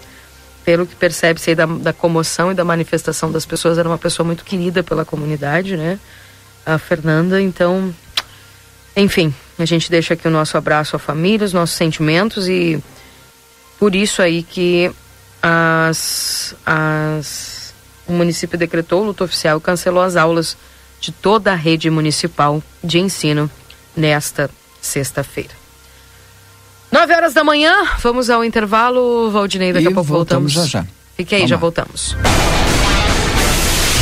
Pelo 0.65 0.87
que 0.87 0.95
percebe-se 0.95 1.51
aí 1.51 1.55
da, 1.55 1.65
da 1.65 1.93
comoção 1.93 2.51
e 2.51 2.55
da 2.55 2.65
manifestação 2.65 3.31
das 3.31 3.45
pessoas, 3.45 3.77
era 3.77 3.87
uma 3.87 3.99
pessoa 3.99 4.25
muito 4.25 4.43
querida 4.43 4.81
pela 4.81 5.05
comunidade, 5.05 5.77
né? 5.77 5.99
A 6.65 6.79
Fernanda, 6.79 7.39
então, 7.39 7.93
enfim, 8.95 9.33
a 9.59 9.65
gente 9.65 9.89
deixa 9.91 10.13
aqui 10.13 10.27
o 10.27 10.31
nosso 10.31 10.57
abraço 10.57 10.95
à 10.95 10.99
família, 10.99 11.45
os 11.45 11.53
nossos 11.53 11.75
sentimentos 11.75 12.47
e 12.47 12.81
por 13.79 13.93
isso 13.95 14.21
aí 14.21 14.41
que 14.43 14.89
as, 15.41 16.55
as, 16.65 17.73
o 18.07 18.13
município 18.13 18.57
decretou 18.57 19.03
luta 19.03 19.23
oficial 19.23 19.57
e 19.57 19.61
cancelou 19.61 20.01
as 20.03 20.15
aulas 20.15 20.57
de 21.01 21.11
toda 21.11 21.51
a 21.51 21.55
rede 21.55 21.89
municipal 21.89 22.63
de 22.83 22.99
ensino 22.99 23.49
nesta 23.95 24.49
sexta-feira. 24.81 25.51
Nove 26.91 27.13
horas 27.13 27.33
da 27.33 27.43
manhã, 27.43 27.73
vamos 28.01 28.29
ao 28.29 28.43
intervalo, 28.43 29.29
Valdinei, 29.29 29.73
daqui 29.73 29.85
E 29.85 29.87
a 29.89 29.91
pouco 29.91 30.07
voltamos. 30.09 30.53
voltamos 30.53 30.71
já 30.71 30.81
já. 30.81 30.87
Fique 31.17 31.35
aí, 31.35 31.41
Vamos 31.41 31.49
já 31.49 31.55
lá. 31.55 31.59
voltamos. 31.59 32.15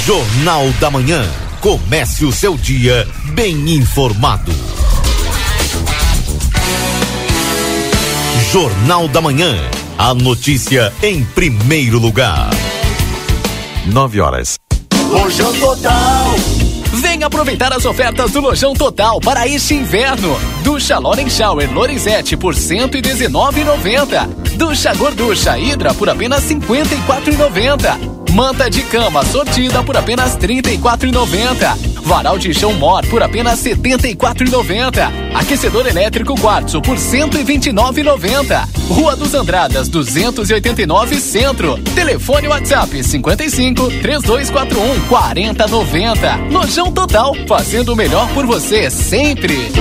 Jornal 0.05 0.69
da 0.79 0.91
Manhã. 0.91 1.23
Comece 1.63 2.25
o 2.25 2.31
seu 2.33 2.57
dia 2.57 3.07
bem 3.31 3.75
informado. 3.75 4.51
Jornal 8.51 9.07
da 9.07 9.21
Manhã. 9.21 9.55
A 9.97 10.13
notícia 10.13 10.93
em 11.01 11.23
primeiro 11.23 11.99
lugar. 11.99 12.49
Nove 13.85 14.19
horas. 14.19 14.55
Lojão 15.09 15.53
Total. 15.53 16.35
Aproveitar 17.23 17.71
as 17.71 17.85
ofertas 17.85 18.31
do 18.31 18.41
Lojão 18.41 18.73
Total 18.73 19.19
para 19.21 19.47
este 19.47 19.73
inverno. 19.73 20.37
Ducha 20.61 20.99
Loren 20.99 21.29
Shower 21.29 21.71
Lorenzetti 21.71 22.35
por 22.35 22.53
119,90. 22.53 24.27
Ducha 24.57 24.93
Gorducha 24.93 25.57
Hidra 25.57 25.93
por 25.93 26.09
apenas 26.09 26.43
54,90. 26.43 28.31
Manta 28.33 28.69
de 28.69 28.83
cama 28.83 29.23
sortida 29.23 29.81
por 29.83 29.95
apenas 29.95 30.37
34,90. 30.37 31.92
Varal 32.03 32.37
de 32.37 32.53
chão 32.53 32.73
Mor 32.73 33.05
por 33.07 33.23
apenas 33.23 33.63
74,90. 33.63 35.11
Aquecedor 35.33 35.87
elétrico 35.87 36.35
Quartzo 36.39 36.81
por 36.81 36.97
129,90. 36.97 38.67
Rua 38.89 39.15
dos 39.15 39.33
Andradas 39.33 39.87
289 39.87 41.19
Centro. 41.19 41.77
Telefone 41.95 42.47
WhatsApp 42.47 43.03
55 43.03 43.87
3241 44.01 45.07
4090. 45.07 46.35
Lojão 46.51 46.91
Total, 46.91 47.33
fazendo 47.47 47.93
o 47.93 47.95
melhor 47.95 48.27
por 48.33 48.45
você 48.45 48.89
sempre. 48.89 49.71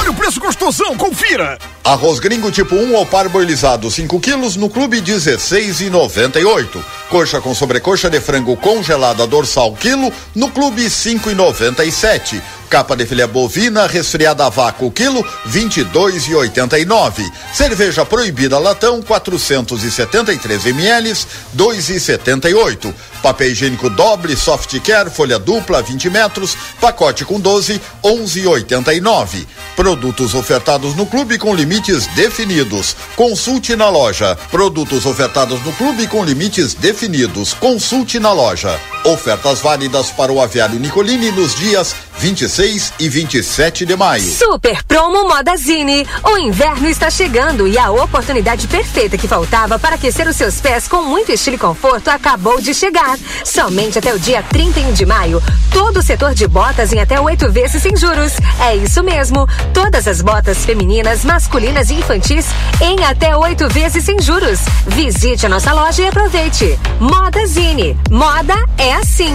Olha 0.00 0.12
o 0.12 0.14
preço 0.14 0.40
gostosão, 0.40 0.96
confira! 0.96 1.58
Arroz 1.84 2.18
gringo 2.18 2.50
tipo 2.50 2.74
1 2.74 2.96
ao 2.96 3.04
parboilizado 3.04 3.90
5 3.90 4.18
quilos 4.18 4.56
no 4.56 4.70
clube 4.70 5.02
16,98. 5.02 6.82
Coxa 7.10 7.38
com 7.38 7.54
sobrecoxa 7.54 8.08
de 8.08 8.18
frango 8.18 8.56
congelada 8.56 9.26
dorsal 9.26 9.74
quilo 9.74 10.10
no 10.34 10.50
clube 10.50 10.86
5,97. 10.86 12.40
Capa 12.70 12.94
de 12.94 13.04
filé 13.04 13.26
bovina 13.26 13.88
resfriada 13.88 14.46
a 14.46 14.48
vácuo 14.48 14.92
quilo 14.92 15.24
22,89. 15.48 17.28
Cerveja 17.52 18.06
proibida 18.06 18.60
latão 18.60 19.02
473 19.02 20.66
ml 20.66 21.12
2,78. 21.56 22.94
Papel 23.20 23.50
higiênico 23.50 23.90
doble 23.90 24.36
soft 24.36 24.78
care 24.80 25.10
folha 25.10 25.36
dupla 25.36 25.82
20 25.82 26.08
metros 26.10 26.56
pacote 26.80 27.24
com 27.24 27.40
12 27.40 27.80
11,89. 28.04 29.46
Produtos 29.74 30.32
ofertados 30.34 30.94
no 30.94 31.06
clube 31.06 31.38
com 31.38 31.52
limites 31.52 32.06
definidos. 32.14 32.94
Consulte 33.16 33.74
na 33.74 33.88
loja. 33.88 34.38
Produtos 34.48 35.06
ofertados 35.06 35.60
no 35.64 35.72
clube 35.72 36.06
com 36.06 36.24
limites 36.24 36.74
definidos. 36.74 37.52
Consulte 37.52 38.20
na 38.20 38.32
loja. 38.32 38.78
Ofertas 39.04 39.58
válidas 39.58 40.10
para 40.10 40.30
o 40.30 40.40
aviário 40.40 40.78
Nicolini 40.78 41.32
nos 41.32 41.56
dias 41.56 41.96
26 42.20 42.59
e 42.98 43.08
27 43.08 43.86
de 43.86 43.96
maio. 43.96 44.22
Super 44.22 44.84
Promo 44.84 45.26
Modazine. 45.26 46.06
O 46.22 46.36
inverno 46.36 46.90
está 46.90 47.08
chegando 47.08 47.66
e 47.66 47.78
a 47.78 47.90
oportunidade 47.90 48.68
perfeita 48.68 49.16
que 49.16 49.26
faltava 49.26 49.78
para 49.78 49.94
aquecer 49.94 50.28
os 50.28 50.36
seus 50.36 50.60
pés 50.60 50.86
com 50.86 51.00
muito 51.00 51.32
estilo 51.32 51.56
e 51.56 51.58
conforto 51.58 52.08
acabou 52.08 52.60
de 52.60 52.74
chegar. 52.74 53.18
Somente 53.46 53.98
até 53.98 54.12
o 54.12 54.18
dia 54.18 54.42
31 54.42 54.92
de 54.92 55.06
maio, 55.06 55.42
todo 55.72 56.00
o 56.00 56.02
setor 56.02 56.34
de 56.34 56.46
botas 56.46 56.92
em 56.92 57.00
até 57.00 57.18
oito 57.18 57.50
vezes 57.50 57.82
sem 57.82 57.96
juros. 57.96 58.34
É 58.60 58.76
isso 58.76 59.02
mesmo. 59.02 59.48
Todas 59.72 60.06
as 60.06 60.20
botas 60.20 60.62
femininas, 60.62 61.24
masculinas 61.24 61.88
e 61.88 61.94
infantis 61.94 62.44
em 62.82 63.02
até 63.04 63.34
oito 63.34 63.68
vezes 63.68 64.04
sem 64.04 64.20
juros. 64.20 64.60
Visite 64.86 65.46
a 65.46 65.48
nossa 65.48 65.72
loja 65.72 66.02
e 66.02 66.08
aproveite. 66.08 66.78
Modazine. 67.00 67.98
Moda 68.10 68.54
é 68.76 68.92
assim. 68.92 69.34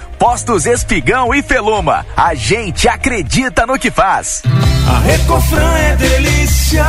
Postos 0.21 0.67
Espigão 0.67 1.33
e 1.33 1.41
Feluma. 1.41 2.05
A 2.15 2.35
gente 2.35 2.87
acredita 2.87 3.65
no 3.65 3.79
que 3.79 3.89
faz. 3.89 4.43
A 4.87 4.99
Recofran 4.99 5.75
é 5.75 5.95
delícia. 5.95 6.85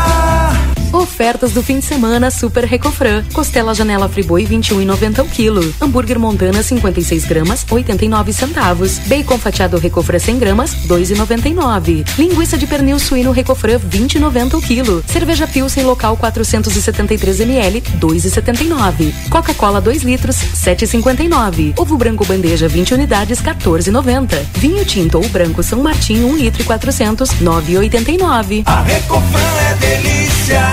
Ofertas 0.92 1.52
do 1.52 1.62
fim 1.62 1.78
de 1.78 1.86
semana 1.86 2.30
Super 2.30 2.64
Recofran. 2.64 3.24
Costela 3.32 3.74
Janela 3.74 4.10
Friboi 4.10 4.46
21,90 4.46 5.24
o 5.24 5.26
quilo. 5.26 5.74
Hambúrguer 5.80 6.18
Montana 6.18 6.62
56 6.62 7.24
gramas 7.24 7.64
89 7.70 8.32
centavos. 8.34 8.98
Bacon 8.98 9.38
fatiado 9.38 9.78
Recofran 9.78 10.18
100 10.18 10.38
gramas 10.38 10.74
2,99. 10.86 12.04
Linguiça 12.18 12.58
de 12.58 12.66
pernil 12.66 12.98
suíno 12.98 13.32
Recofran 13.32 13.78
20,90 13.78 14.54
o 14.54 14.60
quilo. 14.60 15.02
Cerveja 15.06 15.46
Pilsen 15.46 15.84
local 15.84 16.14
473 16.18 17.40
ml 17.40 17.80
2,79. 17.98 19.14
Coca-Cola 19.30 19.80
2 19.80 20.02
litros 20.02 20.36
7,59. 20.36 21.72
Ovo 21.78 21.96
branco 21.96 22.26
bandeja 22.26 22.68
20 22.68 22.92
unidades 22.92 23.21
14,90. 23.30 24.34
Vinho 24.54 24.84
tinto 24.84 25.18
ou 25.18 25.28
branco 25.28 25.62
São 25.62 25.82
Martinho 25.82 26.28
1 26.28 26.36
litro 26.36 26.62
e 26.62 26.64
400 26.64 27.30
9,89. 27.34 28.62
A 28.66 28.82
Recofran 28.82 29.40
é 29.70 29.74
delícia. 29.74 30.72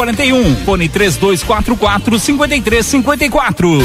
841. 0.00 0.64
Fone 0.64 0.88
3244 0.88 1.76
5354 1.76 3.84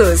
todos. 0.00 0.20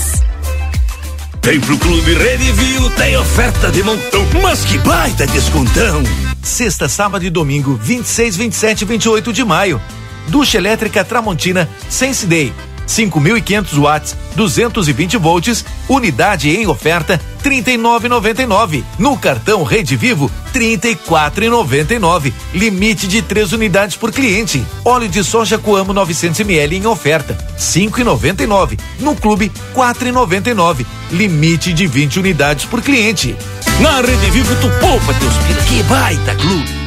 Vem 1.42 1.58
pro 1.60 1.78
Clube 1.78 2.14
Redivio, 2.14 2.90
tem 2.90 3.16
oferta 3.16 3.70
de 3.70 3.82
montão, 3.82 4.26
mas 4.42 4.62
que 4.64 4.76
baita 4.78 5.26
descontão! 5.26 6.02
Sexta, 6.42 6.88
sábado 6.88 7.24
e 7.24 7.30
domingo, 7.30 7.78
26, 7.82 8.36
27 8.36 8.82
e 8.82 8.84
28 8.84 9.32
de 9.32 9.44
maio. 9.44 9.80
Ducha 10.28 10.58
elétrica 10.58 11.02
Tramontina 11.02 11.68
Sense 11.88 12.26
Day 12.26 12.52
5.500 12.90 13.78
watts, 13.78 14.16
220 14.34 15.16
volts, 15.16 15.64
unidade 15.88 16.50
em 16.50 16.66
oferta 16.66 17.20
39,99. 17.42 18.82
No 18.98 19.16
cartão 19.16 19.62
Rede 19.62 19.96
Vivo 19.96 20.30
34,99. 20.52 22.32
Limite 22.52 23.06
de 23.06 23.22
três 23.22 23.52
unidades 23.52 23.96
por 23.96 24.10
cliente. 24.10 24.64
Óleo 24.84 25.08
de 25.08 25.22
soja 25.22 25.56
Coamo 25.56 25.92
900 25.92 26.40
ml 26.40 26.76
em 26.76 26.86
oferta 26.86 27.38
5,99. 27.56 28.78
No 28.98 29.14
clube 29.14 29.52
4,99. 29.72 30.84
Limite 31.12 31.72
de 31.72 31.86
20 31.86 32.18
unidades 32.18 32.64
por 32.64 32.82
cliente. 32.82 33.36
Na 33.80 34.00
Rede 34.00 34.30
Vivo 34.30 34.54
tu 34.56 34.68
poupa 34.80 35.14
teus 35.14 35.36
pila, 35.46 35.62
que 35.62 35.82
baita 35.84 36.34
clube. 36.34 36.79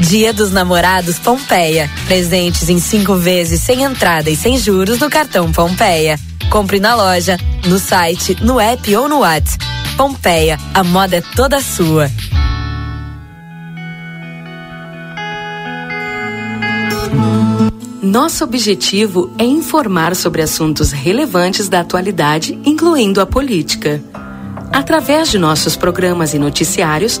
Dia 0.00 0.32
dos 0.32 0.50
Namorados 0.50 1.18
Pompeia. 1.18 1.90
Presentes 2.06 2.68
em 2.68 2.78
cinco 2.78 3.14
vezes 3.14 3.60
sem 3.60 3.82
entrada 3.82 4.30
e 4.30 4.36
sem 4.36 4.58
juros 4.58 4.98
no 4.98 5.10
cartão 5.10 5.52
Pompeia. 5.52 6.18
Compre 6.50 6.80
na 6.80 6.94
loja, 6.94 7.38
no 7.66 7.78
site, 7.78 8.36
no 8.42 8.58
app 8.58 8.96
ou 8.96 9.08
no 9.08 9.20
WhatsApp. 9.20 9.64
Pompeia, 9.96 10.58
a 10.74 10.82
moda 10.82 11.16
é 11.16 11.20
toda 11.20 11.60
sua. 11.60 12.10
Nosso 18.02 18.44
objetivo 18.44 19.32
é 19.38 19.44
informar 19.44 20.16
sobre 20.16 20.42
assuntos 20.42 20.90
relevantes 20.90 21.68
da 21.68 21.80
atualidade, 21.80 22.58
incluindo 22.64 23.20
a 23.20 23.26
política. 23.26 24.02
Através 24.72 25.30
de 25.30 25.38
nossos 25.38 25.76
programas 25.76 26.34
e 26.34 26.38
noticiários, 26.38 27.20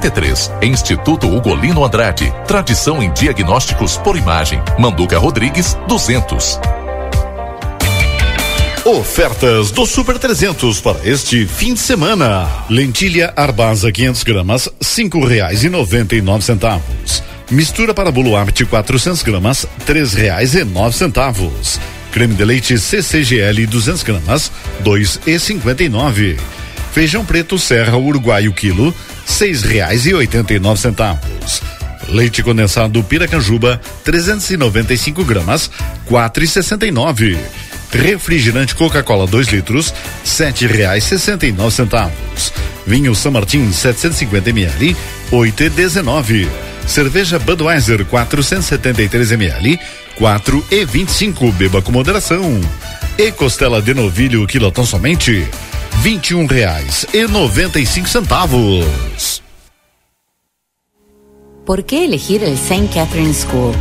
3033. 0.01 0.51
Instituto 0.63 1.27
Ugolino 1.27 1.85
Andrade. 1.85 2.33
Tradição 2.47 3.01
em 3.01 3.11
diagnósticos 3.13 3.97
por 3.97 4.17
imagem. 4.17 4.61
Manduca 4.79 5.17
Rodrigues 5.17 5.77
200. 5.87 6.59
Ofertas 8.83 9.69
do 9.69 9.85
Super 9.85 10.17
300 10.17 10.81
para 10.81 11.07
este 11.07 11.45
fim 11.45 11.75
de 11.75 11.79
semana. 11.79 12.49
Lentilha 12.67 13.31
Arbasa 13.35 13.91
500 13.91 14.23
gramas, 14.23 14.69
cinco 14.81 15.23
reais 15.23 15.63
e 15.63 15.69
noventa 15.69 16.15
e 16.15 16.21
nove 16.21 16.43
centavos. 16.43 17.23
Mistura 17.51 17.93
para 17.93 18.11
bolo 18.11 18.35
Arte 18.35 18.65
400 18.65 19.21
gramas, 19.21 19.67
três 19.85 20.13
reais 20.13 20.55
e 20.55 20.63
nove 20.63 20.97
centavos. 20.97 21.79
Creme 22.11 22.33
de 22.33 22.43
leite 22.43 22.77
CCGL 22.79 23.67
200 23.67 24.03
gramas, 24.03 24.51
dois 24.79 25.19
e 25.27 25.37
cinquenta 25.37 25.83
e 25.83 25.89
nove. 25.89 26.37
Feijão 26.91 27.23
preto 27.23 27.57
Serra 27.57 27.97
Uruguaio 27.97 28.51
quilo, 28.51 28.93
seis 29.25 29.63
reais 29.63 30.05
e 30.05 30.13
oitenta 30.13 30.53
e 30.53 30.59
nove 30.59 30.79
centavos. 30.81 31.61
Leite 32.09 32.43
condensado 32.43 33.03
Piracanjuba 33.03 33.79
395 34.03 35.23
gramas, 35.23 35.71
quatro 36.05 36.43
e 36.43 36.47
sessenta 36.47 36.85
e 36.85 36.91
nove. 36.91 37.37
Refrigerante 37.91 38.73
Coca-Cola 38.75 39.27
2 39.27 39.47
litros, 39.47 39.93
sete 40.23 40.65
reais 40.65 41.03
sessenta 41.03 41.45
e 41.45 41.51
nove 41.51 41.75
centavos. 41.75 42.53
Vinho 42.85 43.13
São 43.13 43.31
Martin 43.31 43.71
750 43.71 44.49
ml, 44.49 44.95
oito 45.31 45.63
e 45.63 45.69
dezenove. 45.69 46.47
Cerveja 46.87 47.37
Budweiser 47.37 48.03
473 48.05 49.31
ml, 49.31 49.79
quatro 50.15 50.65
e 50.71 50.83
vinte 50.85 51.09
e 51.09 51.13
cinco. 51.13 51.51
Beba 51.51 51.81
com 51.81 51.91
moderação. 51.91 52.59
E 53.21 53.31
costela 53.31 53.83
de 53.83 53.93
novilho 53.93 54.47
quilotão 54.47 54.83
somente 54.83 55.47
vinte 56.01 56.31
e 56.31 56.33
um 56.33 56.47
reais 56.47 57.05
e 57.13 57.27
noventa 57.27 57.77
y 57.77 57.85
cinco 57.85 58.07
centavos. 58.09 59.43
¿Por 61.63 61.83
qué 61.83 62.03
elegir 62.05 62.43
el 62.43 62.53
St. 62.53 62.87
Catherine 62.91 63.31
School? 63.31 63.75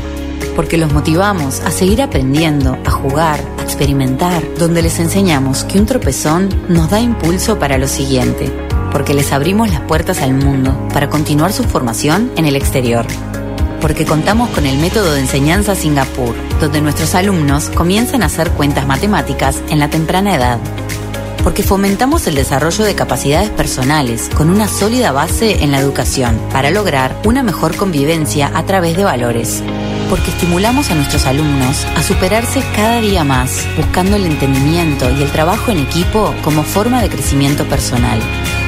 Porque 0.54 0.76
los 0.76 0.92
motivamos 0.92 1.60
a 1.60 1.70
seguir 1.70 2.02
aprendiendo, 2.02 2.76
a 2.84 2.90
jugar, 2.90 3.40
a 3.58 3.62
experimentar, 3.62 4.42
donde 4.58 4.82
les 4.82 4.98
enseñamos 4.98 5.64
que 5.64 5.78
un 5.78 5.86
tropezón 5.86 6.50
nos 6.68 6.90
da 6.90 7.00
impulso 7.00 7.58
para 7.58 7.78
lo 7.78 7.88
siguiente, 7.88 8.52
porque 8.92 9.14
les 9.14 9.32
abrimos 9.32 9.70
las 9.70 9.80
puertas 9.80 10.20
al 10.20 10.34
mundo 10.34 10.76
para 10.92 11.08
continuar 11.08 11.54
su 11.54 11.64
formación 11.64 12.30
en 12.36 12.44
el 12.44 12.56
exterior. 12.56 13.06
Porque 13.80 14.04
contamos 14.04 14.50
con 14.50 14.66
el 14.66 14.78
método 14.78 15.12
de 15.12 15.20
enseñanza 15.20 15.74
Singapur, 15.74 16.34
donde 16.60 16.80
nuestros 16.80 17.14
alumnos 17.14 17.70
comienzan 17.70 18.22
a 18.22 18.26
hacer 18.26 18.50
cuentas 18.50 18.86
matemáticas 18.86 19.62
en 19.70 19.78
la 19.78 19.88
temprana 19.88 20.34
edad 20.34 20.58
porque 21.42 21.62
fomentamos 21.62 22.26
el 22.26 22.34
desarrollo 22.34 22.84
de 22.84 22.94
capacidades 22.94 23.50
personales 23.50 24.30
con 24.34 24.50
una 24.50 24.68
sólida 24.68 25.12
base 25.12 25.62
en 25.64 25.70
la 25.70 25.78
educación 25.78 26.38
para 26.52 26.70
lograr 26.70 27.16
una 27.24 27.42
mejor 27.42 27.76
convivencia 27.76 28.50
a 28.54 28.64
través 28.66 28.96
de 28.96 29.04
valores. 29.04 29.62
Porque 30.08 30.30
estimulamos 30.30 30.90
a 30.90 30.94
nuestros 30.96 31.26
alumnos 31.26 31.84
a 31.96 32.02
superarse 32.02 32.62
cada 32.74 33.00
día 33.00 33.24
más, 33.24 33.66
buscando 33.76 34.16
el 34.16 34.26
entendimiento 34.26 35.08
y 35.10 35.22
el 35.22 35.30
trabajo 35.30 35.70
en 35.70 35.78
equipo 35.78 36.34
como 36.42 36.62
forma 36.62 37.00
de 37.00 37.08
crecimiento 37.08 37.64
personal. 37.64 38.20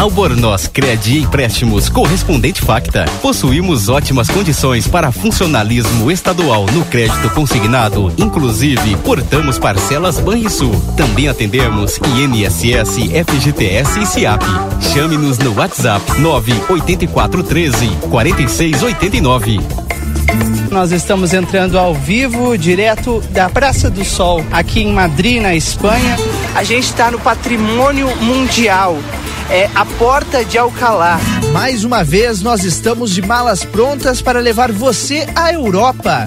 Albornoz 0.00 0.66
Credi 0.66 1.18
Empréstimos 1.18 1.90
Correspondente 1.90 2.62
Facta. 2.62 3.04
Possuímos 3.20 3.90
ótimas 3.90 4.30
condições 4.30 4.88
para 4.88 5.12
funcionalismo 5.12 6.10
estadual 6.10 6.64
no 6.72 6.86
crédito 6.86 7.28
consignado, 7.34 8.10
inclusive 8.16 8.96
portamos 9.04 9.58
parcelas 9.58 10.18
Banrisul. 10.18 10.72
Também 10.96 11.28
atendemos 11.28 11.98
INSS, 11.98 13.10
FGTS 13.28 14.00
e 14.00 14.06
SIAP. 14.06 14.42
Chame-nos 14.94 15.36
no 15.36 15.54
WhatsApp 15.54 16.18
98413 16.18 17.90
4689. 18.08 19.60
Nós 20.70 20.92
estamos 20.92 21.34
entrando 21.34 21.78
ao 21.78 21.92
vivo, 21.92 22.56
direto 22.56 23.20
da 23.32 23.50
Praça 23.50 23.90
do 23.90 24.04
Sol, 24.04 24.42
aqui 24.50 24.80
em 24.80 24.92
Madrid, 24.94 25.42
na 25.42 25.54
Espanha. 25.54 26.16
A 26.54 26.64
gente 26.64 26.84
está 26.84 27.10
no 27.10 27.20
patrimônio 27.20 28.08
mundial 28.16 28.98
é 29.50 29.68
a 29.74 29.84
Porta 29.84 30.44
de 30.44 30.56
Alcalá. 30.56 31.18
Mais 31.52 31.82
uma 31.84 32.04
vez, 32.04 32.40
nós 32.40 32.62
estamos 32.62 33.10
de 33.12 33.20
malas 33.20 33.64
prontas 33.64 34.22
para 34.22 34.38
levar 34.38 34.70
você 34.70 35.26
à 35.34 35.52
Europa. 35.52 36.26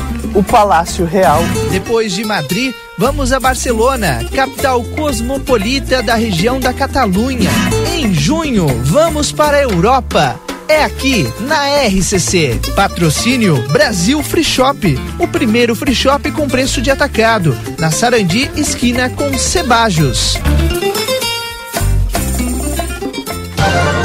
O 0.33 0.43
Palácio 0.43 1.05
Real. 1.05 1.41
Depois 1.71 2.13
de 2.13 2.23
Madrid, 2.23 2.73
vamos 2.97 3.31
a 3.31 3.39
Barcelona, 3.39 4.23
capital 4.33 4.83
cosmopolita 4.83 6.01
da 6.01 6.15
região 6.15 6.59
da 6.59 6.73
Catalunha. 6.73 7.49
Em 7.93 8.13
junho, 8.13 8.67
vamos 8.83 9.31
para 9.31 9.57
a 9.57 9.61
Europa. 9.61 10.39
É 10.67 10.83
aqui, 10.83 11.27
na 11.41 11.67
RCC. 11.85 12.57
Patrocínio 12.75 13.61
Brasil 13.69 14.23
Free 14.23 14.43
Shop. 14.43 14.97
O 15.19 15.27
primeiro 15.27 15.75
free 15.75 15.93
shop 15.93 16.31
com 16.31 16.47
preço 16.47 16.81
de 16.81 16.89
atacado. 16.89 17.57
Na 17.77 17.91
Sarandi, 17.91 18.49
esquina 18.55 19.09
com 19.09 19.37
Cebajos. 19.37 20.37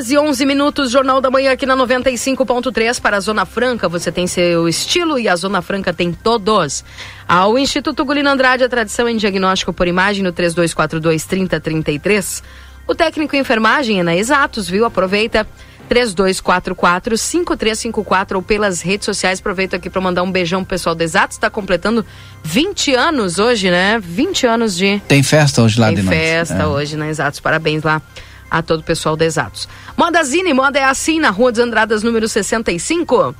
Horas 0.00 0.10
e 0.10 0.16
11 0.16 0.46
minutos, 0.46 0.90
Jornal 0.90 1.20
da 1.20 1.30
Manhã 1.30 1.52
aqui 1.52 1.66
na 1.66 1.76
95.3 1.76 3.00
para 3.00 3.18
a 3.18 3.20
Zona 3.20 3.44
Franca. 3.44 3.86
Você 3.88 4.10
tem 4.10 4.26
seu 4.26 4.66
estilo 4.66 5.18
e 5.18 5.28
a 5.28 5.36
Zona 5.36 5.60
Franca 5.60 5.92
tem 5.92 6.10
todos. 6.12 6.82
Ao 7.28 7.58
Instituto 7.58 8.04
Gulino 8.04 8.30
Andrade, 8.30 8.64
a 8.64 8.68
tradição 8.68 9.06
em 9.08 9.16
diagnóstico 9.16 9.72
por 9.74 9.86
imagem 9.86 10.24
no 10.24 10.32
3242 10.32 11.24
3033. 11.24 12.42
O 12.86 12.94
técnico 12.94 13.36
em 13.36 13.40
enfermagem 13.40 14.00
é 14.00 14.02
na 14.02 14.16
Exatos, 14.16 14.70
viu? 14.70 14.86
Aproveita 14.86 15.46
3244 15.88 17.18
5354 17.18 18.38
ou 18.38 18.42
pelas 18.42 18.80
redes 18.80 19.04
sociais. 19.04 19.38
Aproveito 19.38 19.74
aqui 19.74 19.90
para 19.90 20.00
mandar 20.00 20.22
um 20.22 20.32
beijão 20.32 20.64
pro 20.64 20.70
pessoal 20.70 20.94
da 20.94 21.04
Exatos. 21.04 21.36
Está 21.36 21.50
completando 21.50 22.06
20 22.42 22.94
anos 22.94 23.38
hoje, 23.38 23.70
né? 23.70 23.98
20 24.02 24.46
anos 24.46 24.76
de. 24.76 24.98
Tem 25.06 25.22
festa 25.22 25.62
hoje 25.62 25.78
lá 25.78 25.88
Tem 25.88 25.96
de 25.96 26.02
noite. 26.04 26.18
festa 26.18 26.62
É. 26.62 26.66
hoje 26.66 26.96
na 26.96 27.08
Exatos. 27.08 27.38
Parabéns 27.38 27.82
lá 27.82 28.00
a 28.50 28.62
todo 28.62 28.80
o 28.80 28.84
pessoal 28.84 29.16
da 29.16 29.24
Exatos. 29.24 29.68
Moda 29.96 30.22
Zine, 30.24 30.52
moda 30.52 30.78
é 30.78 30.84
assim, 30.84 31.20
na 31.20 31.30
Rua 31.30 31.52
dos 31.52 31.60
Andradas, 31.60 32.02
número 32.02 32.28
65. 32.28 33.34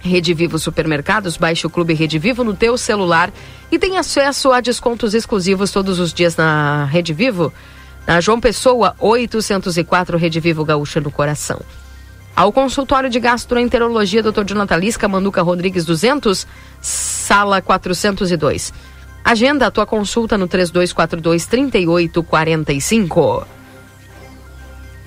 Rede 0.00 0.34
Vivo 0.34 0.58
Supermercados, 0.58 1.36
baixe 1.36 1.66
o 1.66 1.70
Clube 1.70 1.94
Rede 1.94 2.18
Vivo 2.18 2.42
no 2.42 2.54
teu 2.54 2.76
celular 2.76 3.32
e 3.70 3.78
tem 3.78 3.98
acesso 3.98 4.50
a 4.50 4.60
descontos 4.60 5.14
exclusivos 5.14 5.70
todos 5.70 6.00
os 6.00 6.12
dias 6.12 6.36
na 6.36 6.86
Rede 6.86 7.14
Vivo. 7.14 7.52
Na 8.04 8.20
João 8.20 8.40
Pessoa, 8.40 8.96
804, 8.98 10.18
Rede 10.18 10.40
Vivo 10.40 10.64
Gaúcha 10.64 11.00
no 11.00 11.10
Coração. 11.10 11.60
Ao 12.34 12.50
consultório 12.50 13.08
de 13.08 13.20
gastroenterologia, 13.20 14.22
Dr. 14.22 14.44
Jonathan 14.44 14.76
Lisca, 14.76 15.06
Manduca 15.06 15.42
Rodrigues 15.42 15.84
200, 15.84 16.46
sala 16.80 17.62
402. 17.62 18.72
Agenda 19.24 19.68
a 19.68 19.70
tua 19.70 19.86
consulta 19.86 20.36
no 20.36 20.48
3242 20.48 21.46
3845. 21.46 23.61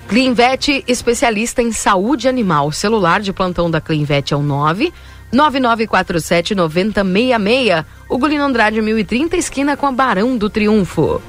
Cleanvet, 0.08 0.84
especialista 0.86 1.60
em 1.60 1.72
saúde 1.72 2.28
animal. 2.28 2.70
Celular 2.70 3.20
de 3.20 3.32
plantão 3.32 3.70
da 3.70 3.80
Cleanvet 3.80 4.32
é 4.32 4.36
o 4.36 4.42
9 4.42 4.92
9947 5.32 6.54
9066. 6.54 7.84
Ugolino 8.08 8.44
Andrade 8.44 8.80
1030, 8.80 9.36
esquina 9.36 9.76
com 9.76 9.86
a 9.86 9.92
Barão 9.92 10.36
do 10.36 10.48
Triunfo. 10.48 11.20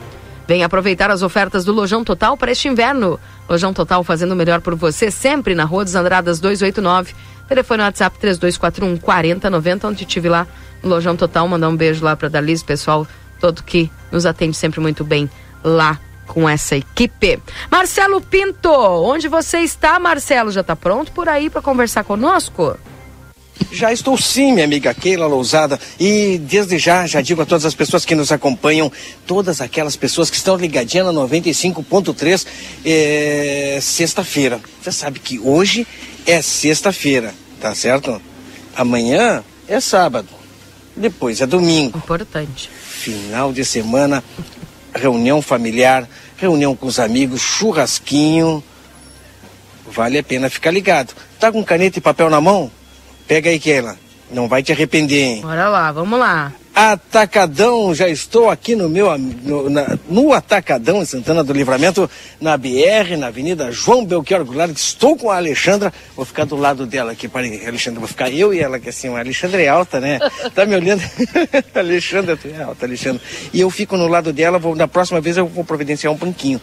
Vem 0.47 0.63
aproveitar 0.63 1.09
as 1.09 1.23
ofertas 1.23 1.65
do 1.65 1.73
Lojão 1.73 2.03
Total 2.03 2.37
para 2.37 2.51
este 2.51 2.67
inverno. 2.67 3.19
Lojão 3.49 3.73
Total 3.73 4.03
fazendo 4.03 4.33
o 4.33 4.35
melhor 4.35 4.61
por 4.61 4.75
você 4.75 5.09
sempre 5.09 5.55
na 5.55 5.63
Rua 5.63 5.83
dos 5.83 5.95
Andradas 5.95 6.39
289. 6.39 7.15
Telefone 7.47 7.81
WhatsApp 7.81 8.17
3241 8.19 8.97
4090, 8.97 9.87
onde 9.87 10.05
tive 10.05 10.29
lá 10.29 10.45
no 10.83 10.89
Lojão 10.89 11.15
Total. 11.15 11.47
Mandar 11.47 11.67
um 11.67 11.75
beijo 11.75 12.05
lá 12.05 12.15
para 12.15 12.29
Dalise, 12.29 12.63
pessoal 12.63 13.07
todo 13.39 13.63
que 13.63 13.91
nos 14.11 14.25
atende 14.25 14.55
sempre 14.55 14.79
muito 14.79 15.03
bem 15.03 15.29
lá 15.63 15.99
com 16.27 16.47
essa 16.47 16.75
equipe. 16.75 17.39
Marcelo 17.71 18.21
Pinto, 18.21 18.69
onde 18.69 19.27
você 19.27 19.59
está, 19.59 19.99
Marcelo? 19.99 20.51
Já 20.51 20.61
está 20.61 20.75
pronto 20.75 21.11
por 21.11 21.27
aí 21.27 21.49
para 21.49 21.61
conversar 21.61 22.03
conosco? 22.03 22.77
Já 23.71 23.91
estou 23.91 24.17
sim, 24.17 24.53
minha 24.53 24.65
amiga 24.65 24.93
Keila 24.93 25.27
Lousada. 25.27 25.79
E 25.99 26.37
desde 26.37 26.77
já, 26.77 27.05
já 27.07 27.21
digo 27.21 27.41
a 27.41 27.45
todas 27.45 27.65
as 27.65 27.73
pessoas 27.73 28.05
que 28.05 28.15
nos 28.15 28.31
acompanham, 28.31 28.91
todas 29.25 29.61
aquelas 29.61 29.95
pessoas 29.95 30.29
que 30.29 30.37
estão 30.37 30.55
ligadinhas 30.55 31.07
na 31.07 31.13
95.3, 31.13 32.45
é, 32.85 33.79
sexta-feira. 33.81 34.59
Você 34.81 34.91
sabe 34.91 35.19
que 35.19 35.39
hoje 35.39 35.87
é 36.25 36.41
sexta-feira, 36.41 37.33
tá 37.59 37.73
certo? 37.73 38.21
Amanhã 38.75 39.43
é 39.67 39.79
sábado. 39.79 40.29
Depois 40.95 41.41
é 41.41 41.45
domingo. 41.45 41.97
Importante. 41.97 42.69
Final 42.69 43.53
de 43.53 43.63
semana, 43.63 44.23
reunião 44.93 45.41
familiar, 45.41 46.07
reunião 46.37 46.75
com 46.75 46.87
os 46.87 46.99
amigos, 46.99 47.41
churrasquinho. 47.41 48.63
Vale 49.91 50.19
a 50.19 50.23
pena 50.23 50.49
ficar 50.49 50.71
ligado. 50.71 51.13
Tá 51.39 51.51
com 51.51 51.63
caneta 51.63 51.97
e 51.97 52.01
papel 52.01 52.29
na 52.29 52.41
mão? 52.41 52.71
Pega 53.27 53.49
aí, 53.49 53.59
Keila. 53.59 53.97
Não 54.31 54.47
vai 54.47 54.61
te 54.61 54.71
arrepender, 54.71 55.23
hein? 55.23 55.41
Bora 55.41 55.69
lá, 55.69 55.91
vamos 55.91 56.19
lá. 56.19 56.51
Atacadão, 56.79 57.95
já 57.95 58.07
estou 58.07 58.51
aqui 58.51 58.75
no 58.75 58.87
meu 58.87 59.17
no, 59.17 59.67
na- 59.67 59.97
no 60.07 60.31
Atacadão 60.31 61.01
em 61.01 61.05
Santana 61.05 61.43
do 61.43 61.51
Livramento, 61.51 62.07
na 62.39 62.55
BR, 62.55 63.17
na 63.17 63.27
Avenida 63.27 63.71
João 63.71 64.05
Belchior 64.05 64.45
Goulart. 64.45 64.69
Estou 64.77 65.17
com 65.17 65.31
a 65.31 65.37
Alexandra, 65.37 65.91
vou 66.15 66.23
ficar 66.23 66.45
do 66.45 66.55
lado 66.55 66.85
dela 66.85 67.13
aqui, 67.13 67.27
parei, 67.27 67.65
Alexandra, 67.65 67.99
vou 67.99 68.07
ficar 68.07 68.29
eu 68.31 68.53
e 68.53 68.59
ela 68.59 68.79
que 68.79 68.89
assim, 68.89 69.07
a 69.09 69.17
Alexandra 69.17 69.59
é 69.59 69.67
alta, 69.67 69.99
né? 69.99 70.19
Tá 70.53 70.67
me 70.67 70.75
olhando? 70.75 71.01
Alexandra, 71.73 72.37
tu 72.37 72.47
é 72.47 72.61
alta, 72.61 72.85
Alexandra. 72.85 73.23
E 73.51 73.59
eu 73.59 73.71
fico 73.71 73.97
no 73.97 74.07
lado 74.07 74.31
dela, 74.31 74.59
vou, 74.59 74.75
na 74.75 74.87
próxima 74.87 75.19
vez 75.19 75.35
eu 75.35 75.47
vou 75.47 75.63
providenciar 75.65 76.13
um 76.13 76.17
banquinho. 76.17 76.61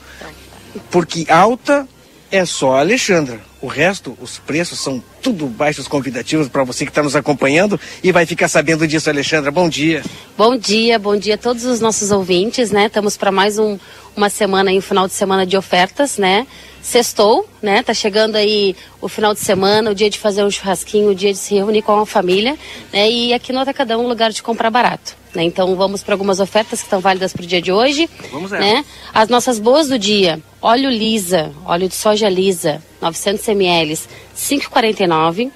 Porque 0.93 1.27
alta 1.29 1.89
é 2.31 2.45
só 2.45 2.77
a 2.77 2.81
Alexandra. 2.81 3.41
O 3.65 3.67
resto, 3.67 4.15
os 4.21 4.39
preços 4.39 4.79
são 4.79 5.03
tudo 5.23 5.47
baixos 5.47 5.89
convidativos 5.89 6.49
para 6.49 6.63
você 6.65 6.85
que 6.85 6.91
está 6.91 7.03
nos 7.03 7.17
acompanhando 7.17 7.81
e 8.03 8.13
vai 8.13 8.27
ficar 8.27 8.47
sabendo 8.47 8.87
disso, 8.87 9.09
Alexandra. 9.09 9.51
Bom 9.51 9.71
dia. 9.71 10.03
Bom 10.37 10.55
dia, 10.55 10.99
bom 10.99 11.17
dia 11.17 11.37
a 11.37 11.39
todos 11.39 11.65
os 11.65 11.81
nossos 11.81 12.11
ouvintes, 12.11 12.71
né? 12.71 12.89
Estamos 12.89 13.17
para 13.17 13.33
mais 13.33 13.59
um, 13.59 13.79
uma 14.15 14.29
semana 14.29 14.69
aí, 14.69 14.77
um 14.77 14.83
final 14.83 15.07
de 15.07 15.15
semana 15.15 15.47
de 15.47 15.57
ofertas, 15.57 16.19
né? 16.19 16.47
Sextou, 16.83 17.49
né? 17.63 17.83
Tá 17.83 17.95
chegando 17.95 18.37
aí 18.37 18.77
o 19.01 19.09
final 19.09 19.33
de 19.33 19.41
semana, 19.41 19.93
o 19.93 19.95
dia 19.95 20.11
de 20.11 20.19
fazer 20.19 20.45
um 20.45 20.51
churrasquinho, 20.51 21.09
o 21.09 21.15
dia 21.15 21.33
de 21.33 21.39
se 21.39 21.55
reunir 21.55 21.81
com 21.81 21.99
a 21.99 22.05
família, 22.05 22.59
né? 22.93 23.11
E 23.11 23.33
aqui 23.33 23.51
no 23.51 23.61
Atacadão 23.61 24.05
um 24.05 24.09
lugar 24.09 24.31
de 24.31 24.43
comprar 24.43 24.69
barato, 24.71 25.17
né? 25.35 25.43
Então 25.45 25.75
vamos 25.77 26.03
para 26.03 26.15
algumas 26.15 26.41
ofertas 26.41 26.81
que 26.81 26.87
estão 26.87 27.01
válidas 27.01 27.33
para 27.33 27.43
o 27.43 27.47
dia 27.47 27.61
de 27.61 27.73
hoje, 27.73 28.09
Vamos 28.31 28.51
nessa. 28.51 28.65
né? 28.65 28.85
As 29.13 29.29
nossas 29.29 29.59
boas 29.59 29.89
do 29.89 29.99
dia, 29.99 30.41
óleo 30.61 30.91
lisa, 30.91 31.53
óleo 31.65 31.89
de 31.89 31.95
soja 31.95 32.29
lisa, 32.29 32.83
900 33.01 33.49
ml, 33.49 33.99
5,49. 34.37 35.51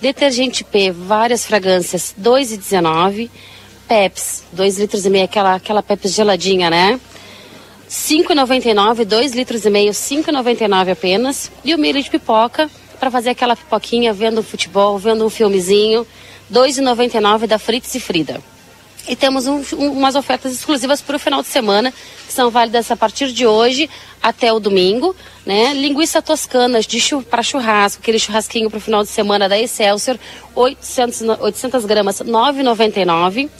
Detergente 0.00 0.62
P, 0.64 0.90
várias 0.90 1.46
fragrâncias, 1.46 2.14
2,19. 2.20 3.30
Peps, 3.86 4.44
2 4.52 4.78
litros 4.78 5.04
e 5.04 5.10
meio, 5.10 5.24
aquela, 5.26 5.54
aquela 5.56 5.82
Peps 5.82 6.14
geladinha, 6.14 6.70
né? 6.70 6.98
5,99, 7.88 9.04
2 9.04 9.32
litros 9.32 9.64
e 9.64 9.70
meio, 9.70 9.92
5,99 9.92 10.92
apenas. 10.92 11.50
E 11.64 11.74
o 11.74 11.78
milho 11.78 12.02
de 12.02 12.10
pipoca, 12.10 12.70
para 12.98 13.10
fazer 13.10 13.30
aquela 13.30 13.54
pipoquinha, 13.54 14.12
vendo 14.12 14.40
um 14.40 14.42
futebol, 14.42 14.98
vendo 14.98 15.24
um 15.24 15.30
filmezinho, 15.30 16.06
2,99 16.52 17.46
da 17.46 17.58
Fritz 17.58 17.94
e 17.94 18.00
Frida. 18.00 18.40
E 19.06 19.14
temos 19.14 19.46
um- 19.46 19.62
um- 19.76 19.92
umas 19.92 20.14
ofertas 20.14 20.52
exclusivas 20.52 21.02
para 21.02 21.16
o 21.16 21.18
final 21.18 21.42
de 21.42 21.48
semana, 21.48 21.92
que 22.26 22.32
são 22.32 22.50
válidas 22.50 22.90
a 22.90 22.96
partir 22.96 23.32
de 23.32 23.46
hoje 23.46 23.88
até 24.22 24.50
o 24.52 24.58
domingo. 24.58 25.14
Né? 25.44 25.74
Linguiça 25.74 26.22
toscana 26.22 26.78
para 27.28 27.42
churrasco, 27.42 28.00
aquele 28.00 28.18
churrasquinho 28.18 28.70
para 28.70 28.78
o 28.78 28.80
final 28.80 29.02
de 29.02 29.10
semana 29.10 29.46
da 29.48 29.58
Excelsior, 29.58 30.18
800, 30.54 31.20
no- 31.20 31.36
800 31.42 31.84
gramas, 31.84 32.20
9,99. 32.20 33.50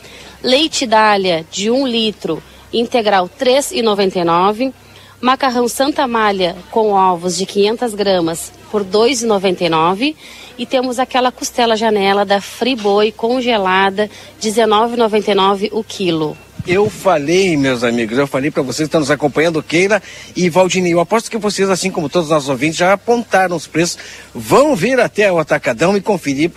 Leite 0.43 0.87
dália 0.87 1.45
de 1.51 1.71
1 1.71 1.87
litro, 1.87 2.43
integral, 2.73 3.29
3,99. 3.29 4.73
Macarrão 5.21 5.69
Santa 5.69 6.07
Malha 6.07 6.57
com 6.71 6.93
ovos 6.93 7.37
de 7.37 7.47
500 7.47 7.95
gramas 7.95 8.53
por 8.71 8.83
2,99 8.85 10.17
e 10.59 10.67
temos 10.67 10.99
aquela 10.99 11.33
costela 11.33 11.77
janela 11.77 12.25
da 12.25 12.41
Friboi 12.41 13.13
congelada 13.13 14.11
19,99 14.41 15.71
o 15.73 15.83
quilo. 15.83 16.37
Eu 16.67 16.89
falei, 16.89 17.59
meus 17.59 17.85
amigos, 17.85 18.17
eu 18.17 18.27
falei 18.27 18.51
para 18.51 18.63
vocês 18.63 18.79
que 18.79 18.85
estão 18.85 19.01
nos 19.01 19.11
acompanhando, 19.11 19.63
Keila 19.63 20.03
e 20.35 20.49
Valdinei. 20.49 20.95
Eu 20.95 21.01
aposto 21.01 21.31
que 21.31 21.37
vocês, 21.37 21.69
assim 21.69 21.91
como 21.91 22.09
todos 22.09 22.29
os 22.29 22.33
nossos 22.33 22.49
ouvintes, 22.49 22.79
já 22.79 22.95
apontaram 22.95 23.55
os 23.55 23.67
preços. 23.67 23.99
Vão 24.35 24.75
vir 24.75 24.99
até 24.99 25.31
o 25.31 25.39
Atacadão 25.39 25.95
e 25.95 26.01
conferir 26.01 26.51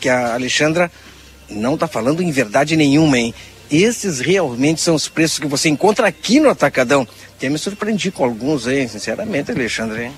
que 0.00 0.08
a 0.08 0.34
Alexandra 0.34 0.90
não 1.48 1.74
está 1.74 1.86
falando 1.86 2.20
em 2.20 2.32
verdade 2.32 2.76
nenhuma, 2.76 3.16
hein? 3.16 3.32
Esses 3.70 4.18
realmente 4.18 4.80
são 4.80 4.94
os 4.96 5.08
preços 5.08 5.38
que 5.38 5.46
você 5.46 5.68
encontra 5.68 6.08
aqui 6.08 6.40
no 6.40 6.48
Atacadão. 6.48 7.06
Até 7.44 7.50
me 7.52 7.58
surpreendi 7.58 8.10
com 8.10 8.24
alguns, 8.24 8.66
hein? 8.66 8.88
Sinceramente, 8.88 9.50
Alexandre. 9.50 10.04
hein? 10.04 10.12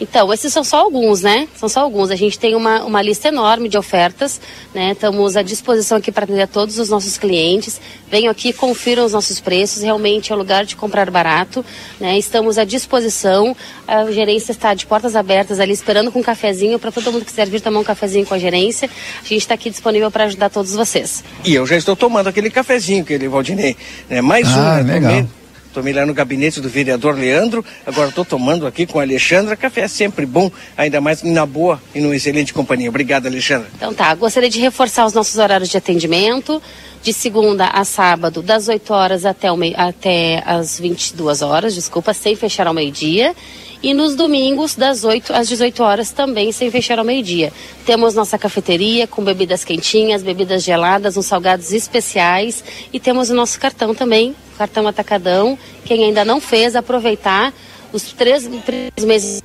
Então, 0.00 0.32
esses 0.32 0.52
são 0.52 0.64
só 0.64 0.78
alguns, 0.80 1.22
né? 1.22 1.46
São 1.54 1.68
só 1.68 1.78
alguns. 1.78 2.10
A 2.10 2.16
gente 2.16 2.36
tem 2.36 2.56
uma, 2.56 2.82
uma 2.82 3.00
lista 3.00 3.28
enorme 3.28 3.68
de 3.68 3.78
ofertas, 3.78 4.40
né? 4.74 4.90
Estamos 4.90 5.36
à 5.36 5.42
disposição 5.42 5.98
aqui 5.98 6.10
para 6.10 6.24
atender 6.24 6.42
a 6.42 6.46
todos 6.48 6.80
os 6.80 6.88
nossos 6.88 7.16
clientes. 7.16 7.80
Venham 8.10 8.32
aqui, 8.32 8.52
confiram 8.52 9.04
os 9.04 9.12
nossos 9.12 9.38
preços. 9.38 9.80
Realmente 9.80 10.32
é 10.32 10.34
o 10.34 10.38
lugar 10.38 10.64
de 10.64 10.74
comprar 10.74 11.08
barato, 11.08 11.64
né? 12.00 12.18
Estamos 12.18 12.58
à 12.58 12.64
disposição. 12.64 13.56
A 13.86 14.10
gerência 14.10 14.50
está 14.50 14.74
de 14.74 14.84
portas 14.84 15.14
abertas 15.14 15.60
ali, 15.60 15.72
esperando 15.72 16.10
com 16.10 16.18
um 16.18 16.22
cafezinho 16.22 16.80
para 16.80 16.90
todo 16.90 17.12
mundo 17.12 17.20
que 17.24 17.30
quiser 17.30 17.48
vir 17.48 17.60
tomar 17.60 17.78
um 17.78 17.84
cafezinho 17.84 18.26
com 18.26 18.34
a 18.34 18.38
gerência. 18.40 18.90
A 19.20 19.28
gente 19.28 19.36
está 19.42 19.54
aqui 19.54 19.70
disponível 19.70 20.10
para 20.10 20.24
ajudar 20.24 20.50
todos 20.50 20.72
vocês. 20.72 21.22
E 21.44 21.54
eu 21.54 21.64
já 21.64 21.76
estou 21.76 21.94
tomando 21.94 22.26
aquele 22.28 22.50
cafezinho, 22.50 23.04
aquele 23.04 23.28
Valdinei. 23.28 23.76
Né? 24.10 24.20
Mais 24.20 24.48
um, 24.48 24.58
Ah, 24.60 24.82
né? 24.82 24.94
legal. 24.94 25.10
Tomei, 25.12 25.41
tomei 25.72 25.92
lá 25.92 26.04
no 26.06 26.14
gabinete 26.14 26.60
do 26.60 26.68
vereador 26.68 27.16
Leandro, 27.16 27.64
agora 27.86 28.08
estou 28.08 28.24
tomando 28.24 28.66
aqui 28.66 28.86
com 28.86 28.98
a 28.98 29.02
Alexandra. 29.02 29.56
Café 29.56 29.82
é 29.82 29.88
sempre 29.88 30.26
bom, 30.26 30.50
ainda 30.76 31.00
mais 31.00 31.22
na 31.22 31.46
boa 31.46 31.80
e 31.94 32.00
numa 32.00 32.14
excelente 32.14 32.52
companhia. 32.52 32.88
Obrigado, 32.88 33.26
Alexandra. 33.26 33.68
Então 33.76 33.92
tá, 33.92 34.14
gostaria 34.14 34.50
de 34.50 34.60
reforçar 34.60 35.06
os 35.06 35.12
nossos 35.12 35.36
horários 35.38 35.68
de 35.68 35.76
atendimento. 35.76 36.62
de 37.02 37.12
segunda 37.12 37.66
a 37.66 37.84
sábado, 37.84 38.40
das 38.40 38.68
8 38.68 38.94
horas 38.94 39.24
até, 39.26 39.50
o 39.50 39.56
meio, 39.56 39.74
até 39.76 40.40
as 40.46 40.78
22 40.78 41.42
horas, 41.42 41.74
desculpa, 41.74 42.14
sem 42.14 42.36
fechar 42.36 42.68
ao 42.68 42.72
meio-dia. 42.72 43.34
E 43.82 43.92
nos 43.92 44.14
domingos, 44.14 44.76
das 44.76 45.02
8 45.02 45.32
às 45.32 45.48
18 45.48 45.82
horas, 45.82 46.12
também 46.12 46.52
sem 46.52 46.70
fechar 46.70 47.00
ao 47.00 47.04
meio-dia. 47.04 47.52
Temos 47.84 48.14
nossa 48.14 48.38
cafeteria 48.38 49.08
com 49.08 49.24
bebidas 49.24 49.64
quentinhas, 49.64 50.22
bebidas 50.22 50.62
geladas, 50.62 51.16
uns 51.16 51.26
salgados 51.26 51.72
especiais. 51.72 52.62
E 52.92 53.00
temos 53.00 53.28
o 53.30 53.34
nosso 53.34 53.58
cartão 53.58 53.92
também, 53.92 54.36
cartão 54.56 54.86
Atacadão. 54.86 55.58
Quem 55.84 56.04
ainda 56.04 56.24
não 56.24 56.40
fez, 56.40 56.76
aproveitar 56.76 57.52
os 57.92 58.04
três, 58.12 58.48
três 58.64 59.04
meses. 59.04 59.42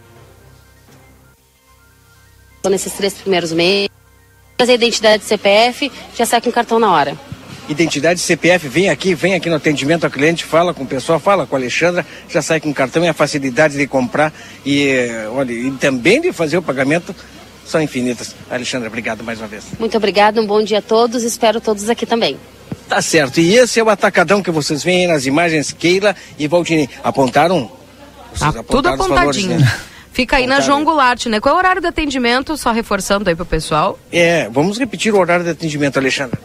Nesses 2.70 2.94
três 2.94 3.16
primeiros 3.16 3.52
meses. 3.52 3.90
Fazer 4.56 4.74
identidade 4.74 5.24
CPF, 5.24 5.92
já 6.16 6.26
sai 6.26 6.42
com 6.42 6.52
cartão 6.52 6.78
na 6.78 6.92
hora 6.92 7.18
identidade 7.69 8.19
CPF, 8.19 8.68
vem 8.68 8.89
aqui, 8.89 9.14
vem 9.14 9.34
aqui 9.34 9.49
no 9.49 9.56
atendimento 9.56 10.06
ao 10.06 10.10
cliente, 10.10 10.45
fala 10.45 10.73
com 10.73 10.84
o 10.84 10.88
pessoal, 10.88 11.19
fala 11.19 11.45
com 11.45 11.56
a 11.56 11.60
Alexandra, 11.60 12.06
já 12.30 12.41
sai 12.41 12.60
com 12.60 12.69
o 12.69 12.73
cartão 12.73 13.03
e 13.03 13.07
a 13.07 13.14
facilidade 13.14 13.77
de 13.77 13.88
comprar 13.88 14.34
e, 14.65 14.89
olha, 15.34 15.52
e 15.52 15.72
também 15.72 16.22
de 16.22 16.31
fazer 16.31 16.57
o 16.57 16.61
pagamento 16.61 17.15
são 17.65 17.81
infinitas. 17.81 18.34
Alexandra, 18.49 18.88
obrigado 18.88 19.23
mais 19.23 19.39
uma 19.39 19.48
vez. 19.48 19.65
Muito 19.80 19.98
obrigado, 19.98 20.39
um 20.39 20.45
bom 20.45 20.64
dia 20.64 20.80
a 20.80 20.81
todos, 20.81 21.23
espero 21.23 21.60
todos 21.60 21.89
aqui 21.89 22.06
também. 22.06 22.38
Tá 22.88 23.02
certo, 23.02 23.39
e 23.39 23.56
esse 23.56 23.80
é 23.80 23.84
o 23.84 23.89
atacadão 23.89 24.41
que 24.41 24.49
vocês 24.49 24.84
veem 24.84 25.02
aí 25.02 25.07
nas 25.07 25.26
imagens, 25.26 25.73
Keila 25.73 26.15
e 26.39 26.48
Valdini. 26.48 26.89
Apontaram? 27.03 27.69
Vocês 28.34 28.56
ah, 28.56 28.64
tudo 28.64 28.88
apontadinho. 28.88 29.15
Valores, 29.15 29.45
né? 29.45 29.80
Fica 30.14 30.38
aí 30.38 30.48
na 30.48 30.61
João 30.61 30.84
Goulart, 30.84 31.27
né? 31.27 31.39
Qual 31.39 31.53
é 31.53 31.56
o 31.56 31.60
horário 31.60 31.80
de 31.80 31.88
atendimento? 31.88 32.57
Só 32.57 32.72
reforçando 32.72 33.30
aí 33.30 33.35
pro 33.35 33.45
pessoal. 33.45 33.99
É, 34.11 34.49
vamos 34.49 34.80
repetir 34.80 35.14
o 35.14 35.19
horário 35.19 35.45
de 35.45 35.52
atendimento, 35.52 35.99
Alexandra 35.99 36.39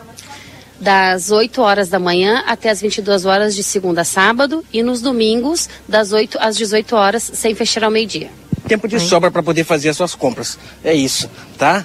das 0.83 1.31
8 1.31 1.63
horas 1.63 1.89
da 1.89 1.99
manhã 1.99 2.43
até 2.45 2.69
as 2.69 2.81
22 2.81 3.25
horas 3.25 3.55
de 3.55 3.63
segunda 3.63 4.01
a 4.01 4.05
sábado 4.05 4.65
e 4.73 4.83
nos 4.83 5.01
domingos 5.01 5.69
das 5.89 6.13
8 6.13 6.39
às 6.41 6.57
18 6.57 6.97
horas 6.97 7.31
sem 7.33 7.55
fechar 7.55 7.85
ao 7.85 7.91
meio-dia. 7.91 8.31
Tempo 8.67 8.89
de 8.89 8.99
sobra 8.99 9.31
para 9.31 9.43
poder 9.43 9.63
fazer 9.63 9.91
as 9.91 9.97
suas 9.97 10.15
compras. 10.15 10.59
É 10.83 10.93
isso, 10.93 11.31
tá? 11.57 11.85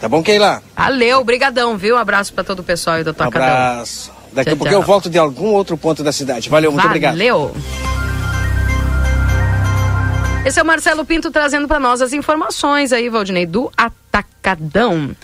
Tá 0.00 0.08
bom, 0.08 0.22
Keila? 0.22 0.62
Valeu, 0.74 1.22
brigadão, 1.22 1.76
viu? 1.76 1.96
Um 1.96 1.98
abraço 1.98 2.32
para 2.32 2.44
todo 2.44 2.60
o 2.60 2.64
pessoal 2.64 2.96
aí 2.96 3.04
do 3.04 3.10
Atacadão. 3.10 3.46
Um 3.46 3.50
abraço. 3.50 4.12
Daqui 4.32 4.50
a 4.50 4.56
pouco 4.56 4.72
eu 4.72 4.82
volto 4.82 5.10
de 5.10 5.18
algum 5.18 5.48
outro 5.48 5.76
ponto 5.76 6.02
da 6.02 6.12
cidade. 6.12 6.48
Valeu, 6.48 6.70
muito 6.70 6.82
Valeu. 6.82 6.90
obrigado. 6.90 7.12
Valeu. 7.12 7.54
Esse 10.46 10.60
é 10.60 10.62
o 10.62 10.66
Marcelo 10.66 11.04
Pinto 11.04 11.30
trazendo 11.30 11.68
para 11.68 11.78
nós 11.78 12.00
as 12.00 12.14
informações 12.14 12.90
aí, 12.90 13.10
Valdinei, 13.10 13.44
do 13.44 13.70
Atacadão. 13.76 15.14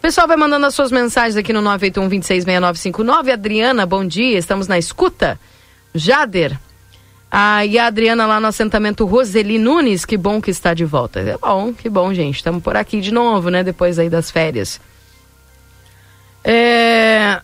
Pessoal 0.00 0.26
vai 0.26 0.36
mandando 0.36 0.64
as 0.64 0.74
suas 0.74 0.90
mensagens 0.90 1.36
aqui 1.36 1.52
no 1.52 1.60
981-266959. 1.62 3.32
Adriana, 3.32 3.84
bom 3.84 4.04
dia, 4.04 4.38
estamos 4.38 4.66
na 4.66 4.78
escuta. 4.78 5.38
Jader. 5.94 6.58
Ah, 7.30 7.64
e 7.64 7.78
a 7.78 7.86
Adriana 7.86 8.26
lá 8.26 8.40
no 8.40 8.48
assentamento 8.48 9.04
Roseli 9.04 9.58
Nunes, 9.58 10.04
que 10.04 10.16
bom 10.16 10.40
que 10.40 10.50
está 10.50 10.74
de 10.74 10.84
volta. 10.84 11.20
É 11.20 11.38
bom, 11.38 11.72
que 11.72 11.88
bom, 11.88 12.12
gente. 12.12 12.36
Estamos 12.36 12.62
por 12.62 12.76
aqui 12.76 13.00
de 13.00 13.12
novo, 13.12 13.50
né? 13.50 13.62
Depois 13.62 13.98
aí 13.98 14.08
das 14.08 14.30
férias. 14.30 14.80
É... 16.42 17.40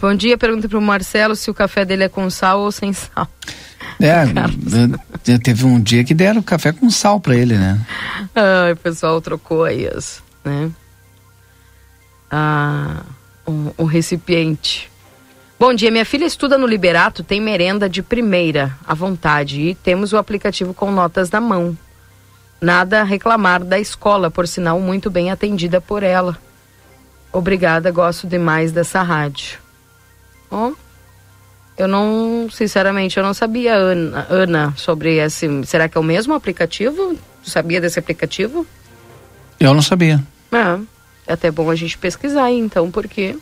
Bom 0.00 0.14
dia, 0.14 0.38
pergunta 0.38 0.68
para 0.68 0.78
o 0.78 0.82
Marcelo 0.82 1.36
se 1.36 1.50
o 1.50 1.54
café 1.54 1.84
dele 1.84 2.04
é 2.04 2.08
com 2.08 2.30
sal 2.30 2.60
ou 2.60 2.72
sem 2.72 2.92
sal. 2.92 3.28
É, 4.00 4.24
teve 5.42 5.64
um 5.64 5.80
dia 5.80 6.04
que 6.04 6.14
deram 6.14 6.40
café 6.40 6.72
com 6.72 6.88
sal 6.88 7.20
para 7.20 7.36
ele, 7.36 7.56
né? 7.56 7.78
Ai, 8.34 8.72
o 8.72 8.76
pessoal 8.76 9.20
trocou 9.20 9.64
aí 9.64 9.86
as, 9.86 10.22
né? 10.44 10.70
A, 12.30 13.02
um, 13.46 13.70
um 13.78 13.84
recipiente. 13.84 14.90
Bom 15.58 15.74
dia, 15.74 15.90
minha 15.90 16.04
filha 16.04 16.24
estuda 16.24 16.56
no 16.56 16.66
Liberato, 16.66 17.24
tem 17.24 17.40
merenda 17.40 17.88
de 17.88 18.02
primeira, 18.02 18.76
à 18.86 18.94
vontade, 18.94 19.60
e 19.60 19.74
temos 19.74 20.12
o 20.12 20.16
aplicativo 20.16 20.72
com 20.72 20.92
notas 20.92 21.30
na 21.30 21.40
mão. 21.40 21.76
Nada 22.60 23.00
a 23.00 23.04
reclamar 23.04 23.64
da 23.64 23.78
escola, 23.78 24.30
por 24.30 24.46
sinal, 24.46 24.80
muito 24.80 25.10
bem 25.10 25.30
atendida 25.30 25.80
por 25.80 26.02
ela. 26.02 26.38
Obrigada, 27.32 27.90
gosto 27.90 28.26
demais 28.26 28.72
dessa 28.72 29.02
rádio. 29.02 29.58
Oh, 30.50 30.72
eu 31.76 31.86
não, 31.86 32.48
sinceramente, 32.50 33.16
eu 33.16 33.22
não 33.22 33.32
sabia, 33.32 33.74
Ana, 33.74 34.26
Ana, 34.28 34.74
sobre 34.76 35.16
esse. 35.16 35.48
Será 35.64 35.88
que 35.88 35.96
é 35.96 36.00
o 36.00 36.04
mesmo 36.04 36.34
aplicativo? 36.34 37.16
Sabia 37.42 37.80
desse 37.80 37.98
aplicativo? 37.98 38.66
Eu 39.60 39.72
não 39.74 39.82
sabia. 39.82 40.22
É. 40.50 40.97
É 41.28 41.34
até 41.34 41.50
bom 41.50 41.70
a 41.70 41.76
gente 41.76 41.98
pesquisar, 41.98 42.50
então, 42.50 42.90
porque 42.90 43.36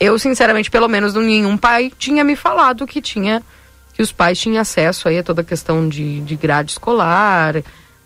eu, 0.00 0.18
sinceramente, 0.18 0.70
pelo 0.70 0.88
menos 0.88 1.14
nenhum 1.14 1.56
pai 1.56 1.92
tinha 1.96 2.24
me 2.24 2.34
falado 2.34 2.84
que 2.84 3.00
tinha 3.00 3.42
que 3.94 4.02
os 4.02 4.12
pais 4.12 4.38
tinham 4.38 4.60
acesso 4.60 5.08
aí 5.08 5.18
a 5.18 5.24
toda 5.24 5.42
a 5.42 5.44
questão 5.44 5.88
de, 5.88 6.20
de 6.20 6.36
grade 6.36 6.70
escolar, 6.70 7.54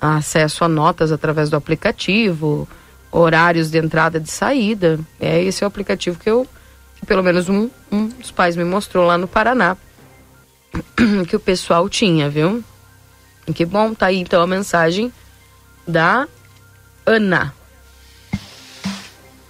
acesso 0.01 0.65
a 0.65 0.69
notas 0.69 1.13
através 1.13 1.51
do 1.51 1.57
aplicativo, 1.57 2.67
horários 3.11 3.71
de 3.71 3.79
entrada 3.79 4.17
e 4.17 4.21
de 4.21 4.31
saída. 4.31 4.99
É 5.21 5.43
esse 5.43 5.63
é 5.63 5.67
o 5.67 5.69
aplicativo 5.69 6.19
que 6.19 6.31
eu, 6.31 6.47
que 6.99 7.05
pelo 7.05 7.23
menos 7.23 7.51
um, 7.51 7.69
um 7.91 8.07
dos 8.07 8.31
pais 8.31 8.57
me 8.57 8.65
mostrou 8.65 9.07
lá 9.07 9.19
no 9.19 9.29
Paraná, 9.29 9.77
que 11.29 11.37
o 11.37 11.41
pessoal 11.41 11.87
tinha, 11.91 12.31
viu? 12.31 12.65
Que 13.55 13.67
bom, 13.67 13.93
tá 13.93 14.07
aí 14.07 14.19
então 14.19 14.41
a 14.41 14.47
mensagem 14.47 15.13
da 15.87 16.27
Ana. 17.05 17.53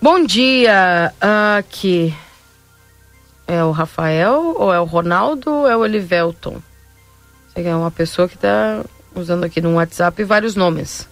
Bom 0.02 0.24
dia, 0.24 1.14
aqui. 1.56 2.12
É 3.46 3.62
o 3.62 3.70
Rafael, 3.70 4.56
ou 4.58 4.74
é 4.74 4.80
o 4.80 4.84
Ronaldo, 4.84 5.48
ou 5.48 5.68
é 5.70 5.76
o 5.76 5.84
Elivelton? 5.84 6.60
É 7.54 7.72
uma 7.72 7.92
pessoa 7.92 8.28
que 8.28 8.34
está 8.34 8.84
usando 9.14 9.44
aqui 9.44 9.60
no 9.60 9.74
WhatsApp 9.74 10.24
vários 10.24 10.56
nomes. 10.56 11.08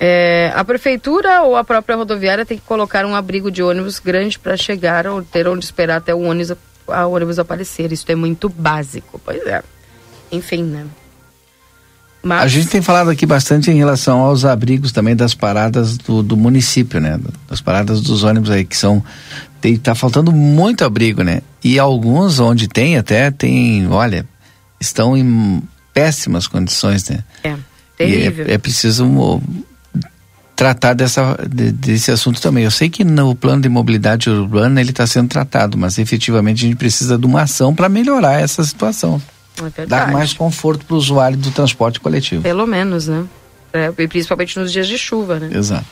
É, 0.00 0.50
a 0.56 0.64
prefeitura 0.64 1.42
ou 1.42 1.54
a 1.54 1.62
própria 1.62 1.94
rodoviária 1.94 2.44
tem 2.44 2.58
que 2.58 2.64
colocar 2.64 3.06
um 3.06 3.14
abrigo 3.14 3.48
de 3.48 3.62
ônibus 3.62 4.00
grande 4.00 4.36
para 4.36 4.56
chegar 4.56 5.06
ou 5.06 5.22
ter 5.22 5.46
onde 5.46 5.64
esperar 5.64 5.98
até 5.98 6.12
o 6.12 6.22
ônibus, 6.22 6.56
a 6.88 7.06
ônibus 7.06 7.38
aparecer. 7.38 7.92
Isso 7.92 8.10
é 8.10 8.16
muito 8.16 8.48
básico. 8.48 9.20
Pois 9.24 9.46
é. 9.46 9.62
Enfim, 10.32 10.64
né? 10.64 10.84
Mas... 12.24 12.42
A 12.42 12.48
gente 12.48 12.68
tem 12.68 12.80
falado 12.80 13.10
aqui 13.10 13.26
bastante 13.26 13.70
em 13.70 13.76
relação 13.76 14.20
aos 14.20 14.46
abrigos 14.46 14.92
também 14.92 15.14
das 15.14 15.34
paradas 15.34 15.98
do, 15.98 16.22
do 16.22 16.36
município, 16.36 16.98
né? 16.98 17.20
Das 17.48 17.60
paradas 17.60 18.00
dos 18.00 18.24
ônibus 18.24 18.50
aí, 18.50 18.64
que 18.64 18.76
são. 18.76 19.04
Tem, 19.60 19.76
tá 19.76 19.94
faltando 19.94 20.32
muito 20.32 20.84
abrigo, 20.84 21.22
né? 21.22 21.42
E 21.62 21.78
alguns 21.78 22.40
onde 22.40 22.66
tem 22.66 22.96
até, 22.96 23.30
tem, 23.30 23.86
olha, 23.88 24.26
estão 24.80 25.14
em 25.16 25.62
péssimas 25.92 26.46
condições, 26.46 27.08
né? 27.10 27.22
É, 27.42 27.56
terrível. 27.98 28.46
É, 28.48 28.54
é, 28.54 28.58
preciso 28.58 29.40
tratar 30.56 30.94
dessa, 30.94 31.36
de, 31.46 31.72
desse 31.72 32.10
assunto 32.10 32.40
também. 32.40 32.64
Eu 32.64 32.70
sei 32.70 32.88
que 32.88 33.04
no 33.04 33.34
plano 33.34 33.60
de 33.60 33.68
mobilidade 33.68 34.30
urbana 34.30 34.80
ele 34.80 34.90
está 34.90 35.06
sendo 35.06 35.28
tratado, 35.28 35.76
mas 35.76 35.98
efetivamente 35.98 36.64
a 36.64 36.68
gente 36.68 36.78
precisa 36.78 37.18
de 37.18 37.26
uma 37.26 37.42
ação 37.42 37.74
para 37.74 37.88
melhorar 37.88 38.40
essa 38.40 38.64
situação. 38.64 39.20
É 39.78 39.86
Dar 39.86 40.10
mais 40.10 40.32
conforto 40.32 40.84
para 40.84 40.94
o 40.94 40.96
usuário 40.96 41.36
do 41.36 41.50
transporte 41.50 42.00
coletivo. 42.00 42.42
Pelo 42.42 42.66
menos, 42.66 43.06
né? 43.06 43.24
É, 43.72 43.92
e 43.96 44.08
principalmente 44.08 44.58
nos 44.58 44.72
dias 44.72 44.86
de 44.86 44.98
chuva, 44.98 45.38
né? 45.38 45.56
Exato. 45.56 45.86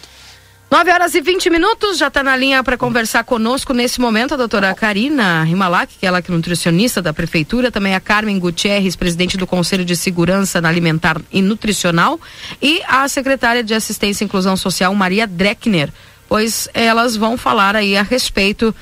9 0.72 0.90
horas 0.90 1.14
e 1.14 1.20
20 1.20 1.50
minutos, 1.50 1.98
já 1.98 2.06
está 2.06 2.22
na 2.22 2.34
linha 2.34 2.64
para 2.64 2.78
conversar 2.78 3.24
conosco 3.24 3.74
nesse 3.74 4.00
momento 4.00 4.32
a 4.32 4.38
doutora 4.38 4.74
Karina 4.74 5.42
Rimalak, 5.42 5.98
que 6.00 6.06
é 6.06 6.08
ela 6.08 6.22
que 6.22 6.32
é 6.32 6.34
nutricionista 6.34 7.02
da 7.02 7.12
prefeitura, 7.12 7.70
também 7.70 7.94
a 7.94 8.00
Carmen 8.00 8.38
Gutierrez, 8.38 8.96
presidente 8.96 9.36
do 9.36 9.46
Conselho 9.46 9.84
de 9.84 9.94
Segurança 9.94 10.66
Alimentar 10.66 11.20
e 11.30 11.42
Nutricional, 11.42 12.18
e 12.60 12.80
a 12.88 13.06
secretária 13.06 13.62
de 13.62 13.74
Assistência 13.74 14.24
e 14.24 14.26
Inclusão 14.26 14.56
Social, 14.56 14.94
Maria 14.94 15.26
Dreckner, 15.26 15.92
pois 16.26 16.66
elas 16.72 17.16
vão 17.16 17.36
falar 17.36 17.76
aí 17.76 17.94
a 17.94 18.02
respeito 18.02 18.74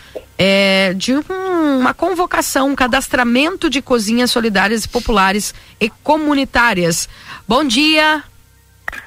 é, 0.42 0.94
de 0.94 1.14
um, 1.14 1.80
uma 1.80 1.92
convocação, 1.92 2.70
um 2.70 2.74
cadastramento 2.74 3.68
de 3.68 3.82
cozinhas 3.82 4.30
solidárias 4.30 4.86
populares 4.86 5.54
e 5.78 5.90
comunitárias. 6.02 7.10
Bom 7.46 7.62
dia. 7.62 8.24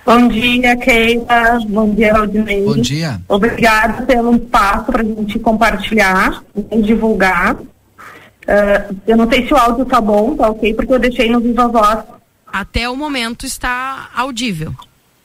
Bom 0.06 0.28
dia, 0.28 0.78
Keila. 0.78 1.60
Bom 1.68 1.90
dia, 1.96 2.14
Valdinei. 2.14 2.64
Bom 2.64 2.78
dia. 2.78 3.20
Obrigada 3.28 4.04
pelo 4.04 4.36
espaço 4.36 4.92
para 4.92 5.02
a 5.02 5.06
gente 5.06 5.40
compartilhar 5.40 6.44
e 6.72 6.82
divulgar. 6.84 7.56
Uh, 7.56 8.96
eu 9.08 9.18
não 9.18 9.28
sei 9.28 9.48
se 9.48 9.56
o 9.56 9.58
áudio 9.58 9.86
tá 9.86 10.00
bom, 10.00 10.36
tá 10.36 10.52
ok, 10.52 10.72
porque 10.76 10.94
eu 10.94 11.00
deixei 11.00 11.32
no 11.32 11.40
Viva 11.40 11.68
Voz. 11.68 12.04
Até 12.46 12.88
o 12.88 12.96
momento 12.96 13.44
está 13.44 14.10
audível. 14.16 14.72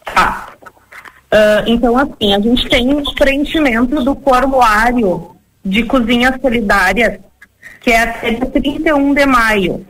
Tá. 0.07 0.49
Uh, 1.31 1.65
então, 1.67 1.99
assim, 1.99 2.33
a 2.33 2.41
gente 2.41 2.67
tem 2.67 2.95
o 2.95 3.15
preenchimento 3.15 4.03
do 4.03 4.15
formulário 4.15 5.38
de 5.69 5.83
cozinhas 5.85 6.41
solidárias, 6.41 7.19
que 7.81 7.91
é 7.91 8.03
até 8.03 8.31
dia 8.31 8.47
31 8.47 9.15
de 9.15 9.27
maio. 9.27 9.87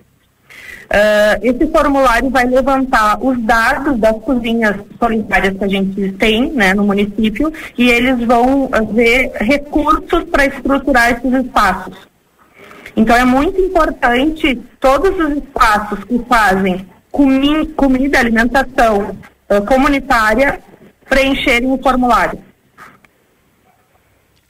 Uh, 0.89 1.37
esse 1.43 1.67
formulário 1.71 2.31
vai 2.31 2.47
levantar 2.47 3.19
os 3.23 3.39
dados 3.43 3.99
das 3.99 4.17
cozinhas 4.23 4.75
solidárias 4.99 5.59
que 5.59 5.65
a 5.65 5.69
gente 5.69 6.13
tem 6.13 6.51
né, 6.51 6.73
no 6.73 6.85
município 6.85 7.53
e 7.77 7.91
eles 7.91 8.25
vão 8.25 8.71
ver 8.95 9.33
recursos 9.35 10.25
para 10.31 10.47
estruturar 10.47 11.13
esses 11.13 11.45
espaços. 11.45 12.09
Então 12.97 13.15
é 13.15 13.25
muito 13.25 13.61
importante 13.61 14.59
todos 14.81 15.11
os 15.11 15.37
espaços 15.37 16.03
que 16.05 16.19
fazem 16.27 16.87
comi 17.13 17.67
comida, 17.69 18.19
alimentação 18.19 19.15
uh, 19.51 19.65
comunitária 19.67 20.59
preencherem 21.07 21.71
o 21.71 21.79
formulário. 21.79 22.48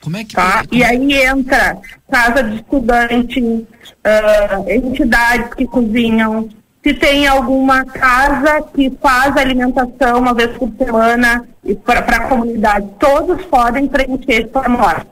Como 0.01 0.17
é 0.17 0.25
que 0.25 0.35
tá? 0.35 0.65
E 0.71 0.85
aí 0.85 1.13
entra 1.25 1.79
casa 2.11 2.43
de 2.43 2.57
estudante, 2.57 3.41
uh, 3.41 4.71
entidades 4.71 5.55
que 5.55 5.67
cozinham, 5.67 6.49
se 6.83 6.95
tem 6.95 7.27
alguma 7.27 7.85
casa 7.85 8.63
que 8.75 8.91
faz 9.03 9.37
alimentação 9.37 10.21
uma 10.21 10.33
vez 10.33 10.57
por 10.57 10.73
semana 10.79 11.45
para 11.85 12.17
a 12.17 12.29
comunidade, 12.29 12.89
todos 12.99 13.45
podem 13.47 13.89
preencher 13.89 14.43
esse 14.43 14.49
formulário. 14.51 15.07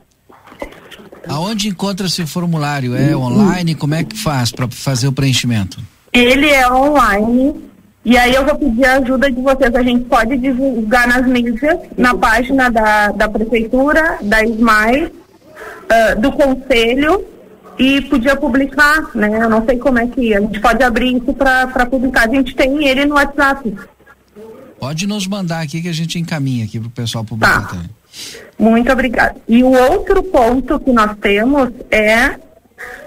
Aonde 1.28 1.68
encontra 1.68 2.06
esse 2.06 2.24
formulário? 2.24 2.96
É 2.96 3.16
online? 3.16 3.74
Como 3.74 3.94
é 3.94 4.04
que 4.04 4.16
faz 4.16 4.52
para 4.52 4.68
fazer 4.68 5.08
o 5.08 5.12
preenchimento? 5.12 5.78
Ele 6.12 6.48
é 6.48 6.70
online. 6.70 7.65
E 8.06 8.16
aí 8.16 8.36
eu 8.36 8.46
vou 8.46 8.54
pedir 8.54 8.84
a 8.84 8.98
ajuda 8.98 9.28
de 9.28 9.42
vocês. 9.42 9.74
A 9.74 9.82
gente 9.82 10.04
pode 10.04 10.38
divulgar 10.38 11.08
nas 11.08 11.26
mídias, 11.26 11.76
na 11.98 12.14
página 12.14 12.70
da, 12.70 13.08
da 13.08 13.28
prefeitura, 13.28 14.18
da 14.22 14.44
SMAI, 14.44 15.06
uh, 15.06 16.20
do 16.20 16.30
conselho 16.30 17.24
e 17.76 18.00
podia 18.02 18.36
publicar, 18.36 19.10
né? 19.12 19.42
Eu 19.42 19.50
não 19.50 19.66
sei 19.66 19.76
como 19.78 19.98
é 19.98 20.06
que 20.06 20.32
a 20.32 20.40
gente 20.40 20.60
pode 20.60 20.84
abrir 20.84 21.16
isso 21.16 21.34
para 21.34 21.86
publicar. 21.86 22.28
A 22.28 22.32
gente 22.32 22.54
tem 22.54 22.86
ele 22.86 23.04
no 23.06 23.16
WhatsApp. 23.16 23.74
Pode 24.78 25.04
nos 25.04 25.26
mandar 25.26 25.62
aqui 25.62 25.82
que 25.82 25.88
a 25.88 25.92
gente 25.92 26.16
encaminha 26.16 26.64
aqui 26.64 26.78
para 26.78 26.86
o 26.86 26.92
pessoal 26.92 27.24
publicar 27.24 27.62
tá. 27.62 27.68
também. 27.70 27.90
Muito 28.56 28.92
obrigada. 28.92 29.34
E 29.48 29.64
o 29.64 29.72
outro 29.72 30.22
ponto 30.22 30.78
que 30.78 30.92
nós 30.92 31.16
temos 31.20 31.70
é 31.90 32.38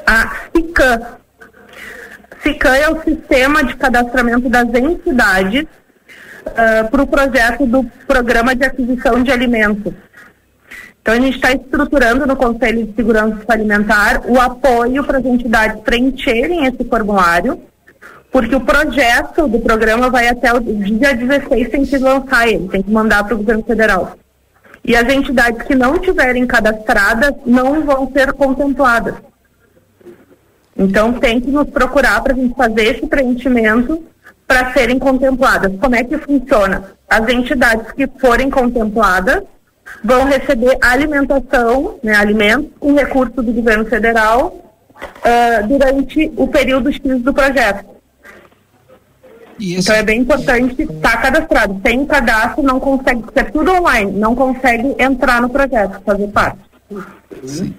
a 0.05 0.35
SICAM. 0.53 1.18
SICAM 2.41 2.75
é 2.75 2.89
o 2.89 3.03
Sistema 3.03 3.63
de 3.63 3.75
Cadastramento 3.75 4.49
das 4.49 4.67
Entidades 4.73 5.63
uh, 5.63 6.89
para 6.89 7.01
o 7.01 7.07
projeto 7.07 7.65
do 7.65 7.83
Programa 8.07 8.55
de 8.55 8.65
Aquisição 8.65 9.21
de 9.21 9.31
Alimentos. 9.31 9.93
Então, 11.01 11.13
a 11.13 11.19
gente 11.19 11.35
está 11.35 11.51
estruturando 11.51 12.25
no 12.25 12.35
Conselho 12.35 12.85
de 12.85 12.95
Segurança 12.95 13.43
Alimentar 13.47 14.21
o 14.25 14.39
apoio 14.39 15.03
para 15.03 15.17
as 15.17 15.25
entidades 15.25 15.81
preencherem 15.81 16.65
esse 16.65 16.83
formulário, 16.83 17.59
porque 18.31 18.55
o 18.55 18.61
projeto 18.61 19.47
do 19.47 19.59
programa 19.59 20.09
vai 20.09 20.27
até 20.27 20.53
o 20.53 20.59
dia 20.59 21.15
16 21.15 21.69
tem 21.69 21.85
que 21.85 21.97
lançar 21.97 22.47
ele, 22.47 22.67
tem 22.67 22.83
que 22.83 22.91
mandar 22.91 23.23
para 23.23 23.33
o 23.33 23.37
governo 23.37 23.63
federal. 23.63 24.15
E 24.85 24.95
as 24.95 25.11
entidades 25.11 25.63
que 25.63 25.75
não 25.75 25.97
tiverem 25.99 26.45
cadastradas 26.45 27.33
não 27.45 27.83
vão 27.83 28.11
ser 28.11 28.31
contempladas. 28.33 29.15
Então 30.79 31.11
tem 31.11 31.41
que 31.41 31.51
nos 31.51 31.69
procurar 31.69 32.23
para 32.23 32.31
a 32.31 32.35
gente 32.35 32.55
fazer 32.55 32.95
esse 32.95 33.05
preenchimento 33.05 34.01
para 34.47 34.71
serem 34.71 34.97
contempladas. 34.97 35.73
Como 35.77 35.93
é 35.93 36.03
que 36.05 36.17
funciona? 36.17 36.91
As 37.07 37.27
entidades 37.27 37.91
que 37.91 38.07
forem 38.19 38.49
contempladas 38.49 39.43
vão 40.03 40.23
receber 40.23 40.77
alimentação, 40.81 41.99
né, 42.01 42.15
alimentos 42.15 42.71
com 42.79 42.93
recurso 42.93 43.41
do 43.43 43.51
governo 43.51 43.85
federal 43.85 44.55
uh, 44.95 45.67
durante 45.67 46.31
o 46.37 46.47
período 46.47 46.91
X 46.93 47.21
do 47.21 47.33
projeto. 47.33 47.85
Esse... 49.59 49.79
Então 49.79 49.95
é 49.95 50.03
bem 50.03 50.21
importante 50.21 50.81
estar 50.81 51.21
cadastrado. 51.21 51.81
Sem 51.85 52.05
cadastro 52.05 52.63
não 52.63 52.79
consegue, 52.79 53.23
é 53.35 53.43
tudo 53.43 53.71
online, 53.73 54.13
não 54.13 54.33
consegue 54.33 54.95
entrar 54.97 55.41
no 55.41 55.49
projeto, 55.49 56.01
fazer 56.05 56.27
parte. 56.29 56.59
Sim. 57.43 57.75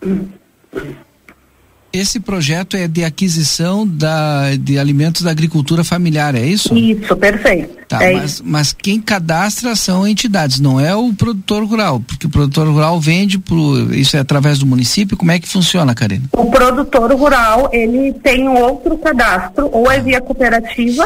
Esse 1.92 2.20
projeto 2.20 2.76
é 2.76 2.86
de 2.86 3.04
aquisição 3.04 3.86
da, 3.86 4.54
de 4.56 4.78
alimentos 4.78 5.22
da 5.22 5.30
agricultura 5.30 5.82
familiar, 5.82 6.34
é 6.34 6.44
isso? 6.46 6.74
Isso, 6.74 7.16
perfeito. 7.16 7.80
Tá, 7.88 8.04
é 8.04 8.12
mas, 8.12 8.40
mas, 8.40 8.72
quem 8.72 9.00
cadastra 9.00 9.74
são 9.74 10.06
entidades, 10.06 10.60
não 10.60 10.78
é 10.78 10.94
o 10.94 11.12
produtor 11.12 11.64
rural, 11.64 11.98
porque 11.98 12.26
o 12.26 12.30
produtor 12.30 12.68
rural 12.68 13.00
vende 13.00 13.36
pro, 13.36 13.92
isso 13.92 14.16
é 14.16 14.20
através 14.20 14.60
do 14.60 14.66
município, 14.66 15.16
como 15.16 15.32
é 15.32 15.40
que 15.40 15.48
funciona, 15.48 15.92
Karina? 15.92 16.22
O 16.32 16.48
produtor 16.48 17.12
rural, 17.12 17.68
ele 17.72 18.12
tem 18.12 18.48
outro 18.48 18.96
cadastro, 18.98 19.68
ou 19.72 19.90
é 19.90 19.98
via 19.98 20.20
cooperativa, 20.20 21.04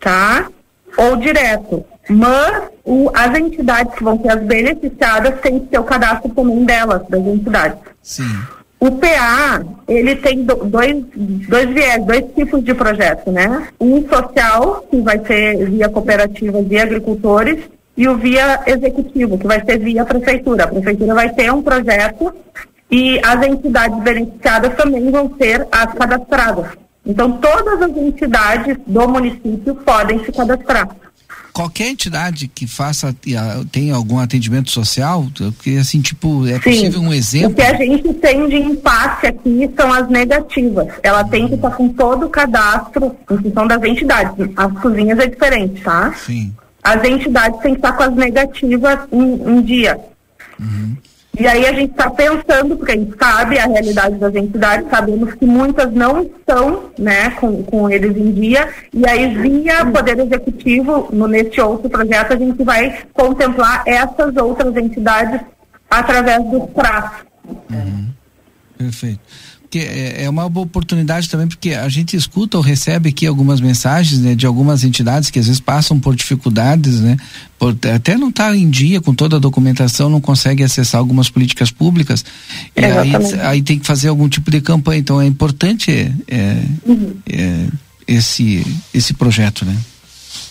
tá? 0.00 0.48
Ou 0.96 1.16
direto. 1.16 1.84
Mas 2.08 2.64
o, 2.84 3.10
as 3.14 3.38
entidades 3.38 3.94
que 3.94 4.02
vão 4.02 4.20
ser 4.20 4.30
as 4.30 4.44
beneficiadas 4.44 5.40
têm 5.40 5.60
que 5.60 5.66
ter 5.66 5.78
o 5.78 5.84
cadastro 5.84 6.28
também 6.30 6.64
delas, 6.64 7.02
das 7.08 7.20
entidades. 7.20 7.78
Sim. 8.02 8.38
O 8.84 8.90
PA, 8.90 9.64
ele 9.88 10.14
tem 10.16 10.44
dois, 10.44 11.02
dois 11.48 11.70
viés, 11.70 12.04
dois 12.04 12.22
tipos 12.36 12.62
de 12.62 12.74
projeto, 12.74 13.32
né? 13.32 13.68
Um 13.80 14.06
social, 14.06 14.84
que 14.90 15.00
vai 15.00 15.18
ser 15.24 15.70
via 15.70 15.88
cooperativa, 15.88 16.60
via 16.60 16.82
agricultores, 16.82 17.60
e 17.96 18.06
o 18.06 18.18
via 18.18 18.60
executivo, 18.66 19.38
que 19.38 19.46
vai 19.46 19.64
ser 19.64 19.78
via 19.78 20.04
prefeitura. 20.04 20.64
A 20.64 20.66
prefeitura 20.66 21.14
vai 21.14 21.30
ter 21.30 21.50
um 21.50 21.62
projeto 21.62 22.30
e 22.90 23.18
as 23.24 23.46
entidades 23.46 24.02
beneficiadas 24.02 24.74
também 24.74 25.10
vão 25.10 25.34
ser 25.40 25.66
as 25.72 25.94
cadastradas. 25.94 26.66
Então, 27.06 27.32
todas 27.38 27.80
as 27.80 27.96
entidades 27.96 28.76
do 28.86 29.08
município 29.08 29.76
podem 29.76 30.22
se 30.26 30.30
cadastrar. 30.30 30.94
Qualquer 31.54 31.86
entidade 31.86 32.48
que 32.48 32.66
faça, 32.66 33.14
tem 33.70 33.92
algum 33.92 34.18
atendimento 34.18 34.72
social, 34.72 35.24
que 35.62 35.78
assim, 35.78 36.00
tipo, 36.00 36.44
é 36.48 36.54
Sim. 36.54 36.60
possível 36.60 37.00
um 37.00 37.12
exemplo? 37.12 37.52
O 37.52 37.54
que 37.54 37.62
a 37.62 37.74
gente 37.76 38.12
tem 38.14 38.48
de 38.48 38.56
impasse 38.56 39.28
aqui 39.28 39.70
são 39.76 39.92
as 39.92 40.08
negativas. 40.08 40.88
Ela 41.00 41.22
tem 41.22 41.46
que 41.46 41.54
estar 41.54 41.70
com 41.70 41.88
todo 41.90 42.26
o 42.26 42.28
cadastro 42.28 43.14
em 43.30 43.38
função 43.38 43.68
das 43.68 43.80
entidades. 43.84 44.48
As 44.56 44.72
cozinhas 44.80 45.16
é 45.16 45.28
diferente, 45.28 45.80
tá? 45.80 46.12
Sim. 46.14 46.52
As 46.82 47.04
entidades 47.04 47.60
têm 47.60 47.74
que 47.74 47.78
estar 47.78 47.92
com 47.92 48.02
as 48.02 48.14
negativas 48.16 48.98
em, 49.12 49.34
em 49.48 49.62
dia. 49.62 49.96
Uhum. 50.58 50.96
E 51.38 51.46
aí 51.46 51.66
a 51.66 51.72
gente 51.72 51.90
está 51.90 52.10
pensando, 52.10 52.76
porque 52.76 52.92
a 52.92 52.96
gente 52.96 53.16
sabe 53.18 53.58
a 53.58 53.66
realidade 53.66 54.16
das 54.16 54.34
entidades, 54.34 54.88
sabemos 54.88 55.34
que 55.34 55.44
muitas 55.44 55.92
não 55.92 56.22
estão 56.22 56.90
né, 56.98 57.30
com, 57.30 57.62
com 57.64 57.90
eles 57.90 58.16
em 58.16 58.32
dia, 58.32 58.68
e 58.92 59.06
aí 59.08 59.34
via 59.34 59.84
Poder 59.86 60.18
Executivo, 60.18 61.08
no, 61.12 61.26
neste 61.26 61.60
outro 61.60 61.90
projeto, 61.90 62.32
a 62.32 62.36
gente 62.36 62.62
vai 62.62 63.02
contemplar 63.12 63.82
essas 63.86 64.36
outras 64.36 64.76
entidades 64.76 65.40
através 65.90 66.42
dos 66.50 66.70
prazos. 66.70 67.24
Uhum. 67.70 68.08
Perfeito 68.78 69.43
porque 69.74 69.78
é, 69.80 70.24
é 70.24 70.30
uma 70.30 70.48
boa 70.48 70.64
oportunidade 70.64 71.28
também, 71.28 71.48
porque 71.48 71.70
a 71.70 71.88
gente 71.88 72.16
escuta 72.16 72.56
ou 72.56 72.62
recebe 72.62 73.08
aqui 73.08 73.26
algumas 73.26 73.60
mensagens 73.60 74.20
né, 74.20 74.36
de 74.36 74.46
algumas 74.46 74.84
entidades 74.84 75.30
que 75.30 75.38
às 75.40 75.46
vezes 75.46 75.60
passam 75.60 75.98
por 75.98 76.14
dificuldades, 76.14 77.00
né? 77.00 77.16
Por, 77.58 77.76
até 77.92 78.16
não 78.16 78.28
estar 78.28 78.50
tá 78.50 78.56
em 78.56 78.70
dia 78.70 79.00
com 79.00 79.12
toda 79.12 79.34
a 79.34 79.40
documentação, 79.40 80.08
não 80.08 80.20
consegue 80.20 80.62
acessar 80.62 81.00
algumas 81.00 81.28
políticas 81.28 81.72
públicas. 81.72 82.24
E 82.76 82.84
aí, 82.84 83.40
aí, 83.40 83.62
tem 83.62 83.80
que 83.80 83.86
fazer 83.86 84.08
algum 84.08 84.28
tipo 84.28 84.48
de 84.48 84.60
campanha. 84.60 85.00
Então 85.00 85.20
é 85.20 85.26
importante 85.26 85.90
é, 86.28 86.62
uhum. 86.86 87.16
é, 87.28 87.66
esse, 88.06 88.64
esse 88.94 89.12
projeto, 89.12 89.64
né? 89.64 89.76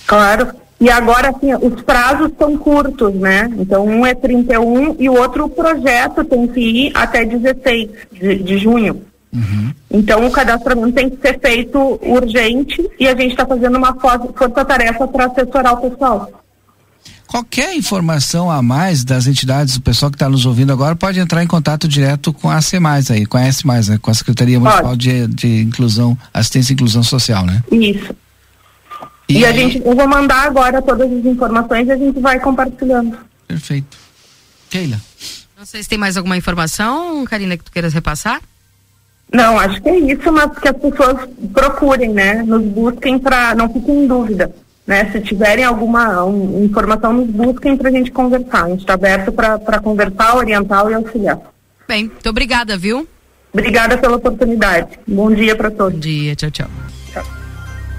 Claro. 0.06 0.52
E 0.82 0.90
agora, 0.90 1.30
assim, 1.30 1.54
os 1.56 1.82
prazos 1.84 2.32
são 2.38 2.58
curtos, 2.58 3.14
né? 3.14 3.50
Então, 3.58 3.86
um 3.86 4.06
é 4.06 4.14
31 4.14 4.98
e 5.00 5.08
o 5.08 5.14
outro 5.14 5.48
projeto 5.48 6.26
tem 6.26 6.46
que 6.46 6.60
ir 6.60 6.92
até 6.94 7.24
16 7.24 7.90
de, 8.12 8.36
de 8.44 8.58
junho. 8.58 9.02
Uhum. 9.34 9.74
Então, 9.90 10.26
o 10.26 10.32
cadastramento 10.32 10.94
tem 10.94 11.10
que 11.10 11.20
ser 11.20 11.40
feito 11.40 12.00
urgente 12.04 12.88
e 13.00 13.08
a 13.08 13.16
gente 13.16 13.32
está 13.32 13.46
fazendo 13.46 13.78
uma 13.78 13.94
força-tarefa 13.96 15.08
para 15.08 15.26
assessorar 15.26 15.74
o 15.74 15.90
pessoal. 15.90 16.44
Qualquer 17.28 17.76
informação 17.76 18.52
a 18.52 18.62
mais 18.62 19.04
das 19.04 19.26
entidades, 19.26 19.76
o 19.76 19.82
pessoal 19.82 20.12
que 20.12 20.16
está 20.18 20.30
nos 20.30 20.46
ouvindo 20.46 20.72
agora 20.72 20.96
pode 20.96 21.20
entrar 21.20 21.44
em 21.44 21.48
contato 21.48 21.88
direto 21.88 22.32
com 22.32 22.48
a 22.48 22.62
CEMAIS 22.62 23.10
aí, 23.10 23.26
com 23.26 23.38
a 23.38 23.42
S+, 23.42 23.66
né? 23.90 23.98
com 24.00 24.12
a 24.12 24.14
Secretaria 24.14 24.60
Municipal 24.60 24.96
de, 24.96 25.26
de 25.28 25.62
Inclusão, 25.62 26.16
Assistência 26.32 26.74
e 26.74 26.76
Inclusão 26.76 27.02
Social, 27.02 27.44
né? 27.44 27.64
Isso. 27.72 28.16
E, 29.28 29.40
e 29.40 29.46
a 29.46 29.52
gente, 29.52 29.82
eu 29.84 29.96
vou 29.96 30.08
mandar 30.08 30.46
agora 30.46 30.80
todas 30.80 31.12
as 31.12 31.26
informações 31.26 31.88
e 31.88 31.92
a 31.92 31.98
gente 31.98 32.20
vai 32.20 32.40
compartilhando. 32.40 33.18
Perfeito. 33.48 33.98
Keila. 34.70 35.02
Não 35.58 35.66
sei 35.66 35.82
se 35.82 35.90
tem 35.90 35.98
mais 35.98 36.18
alguma 36.18 36.38
informação, 36.38 37.26
Karina, 37.26 37.58
que 37.58 37.64
tu 37.64 37.72
queiras 37.72 37.94
repassar? 37.94 38.40
Não, 39.34 39.58
acho 39.58 39.82
que 39.82 39.90
é 39.90 39.98
isso, 39.98 40.32
mas 40.32 40.58
que 40.60 40.68
as 40.68 40.78
pessoas 40.78 41.28
procurem, 41.52 42.10
né? 42.10 42.44
Nos 42.44 42.64
busquem 42.64 43.18
para 43.18 43.56
não 43.56 43.68
fiquem 43.72 44.04
em 44.04 44.08
dúvida. 44.08 44.54
Né? 44.86 45.10
Se 45.12 45.22
tiverem 45.22 45.64
alguma 45.66 46.24
um, 46.24 46.64
informação, 46.64 47.14
nos 47.14 47.30
busquem 47.30 47.76
para 47.76 47.90
a 47.90 47.92
gente 47.92 48.12
conversar. 48.12 48.66
A 48.66 48.70
gente 48.70 48.82
está 48.82 48.94
aberto 48.94 49.32
para 49.32 49.80
conversar, 49.80 50.36
orientar 50.36 50.90
e 50.92 50.94
auxiliar. 50.94 51.40
Bem, 51.88 52.06
muito 52.06 52.30
obrigada, 52.30 52.78
viu? 52.78 53.08
Obrigada 53.52 53.98
pela 53.98 54.18
oportunidade. 54.18 55.00
Bom 55.08 55.32
dia 55.32 55.56
para 55.56 55.72
todos. 55.72 55.94
Bom 55.94 56.00
dia, 56.00 56.36
tchau, 56.36 56.52
tchau. 56.52 56.70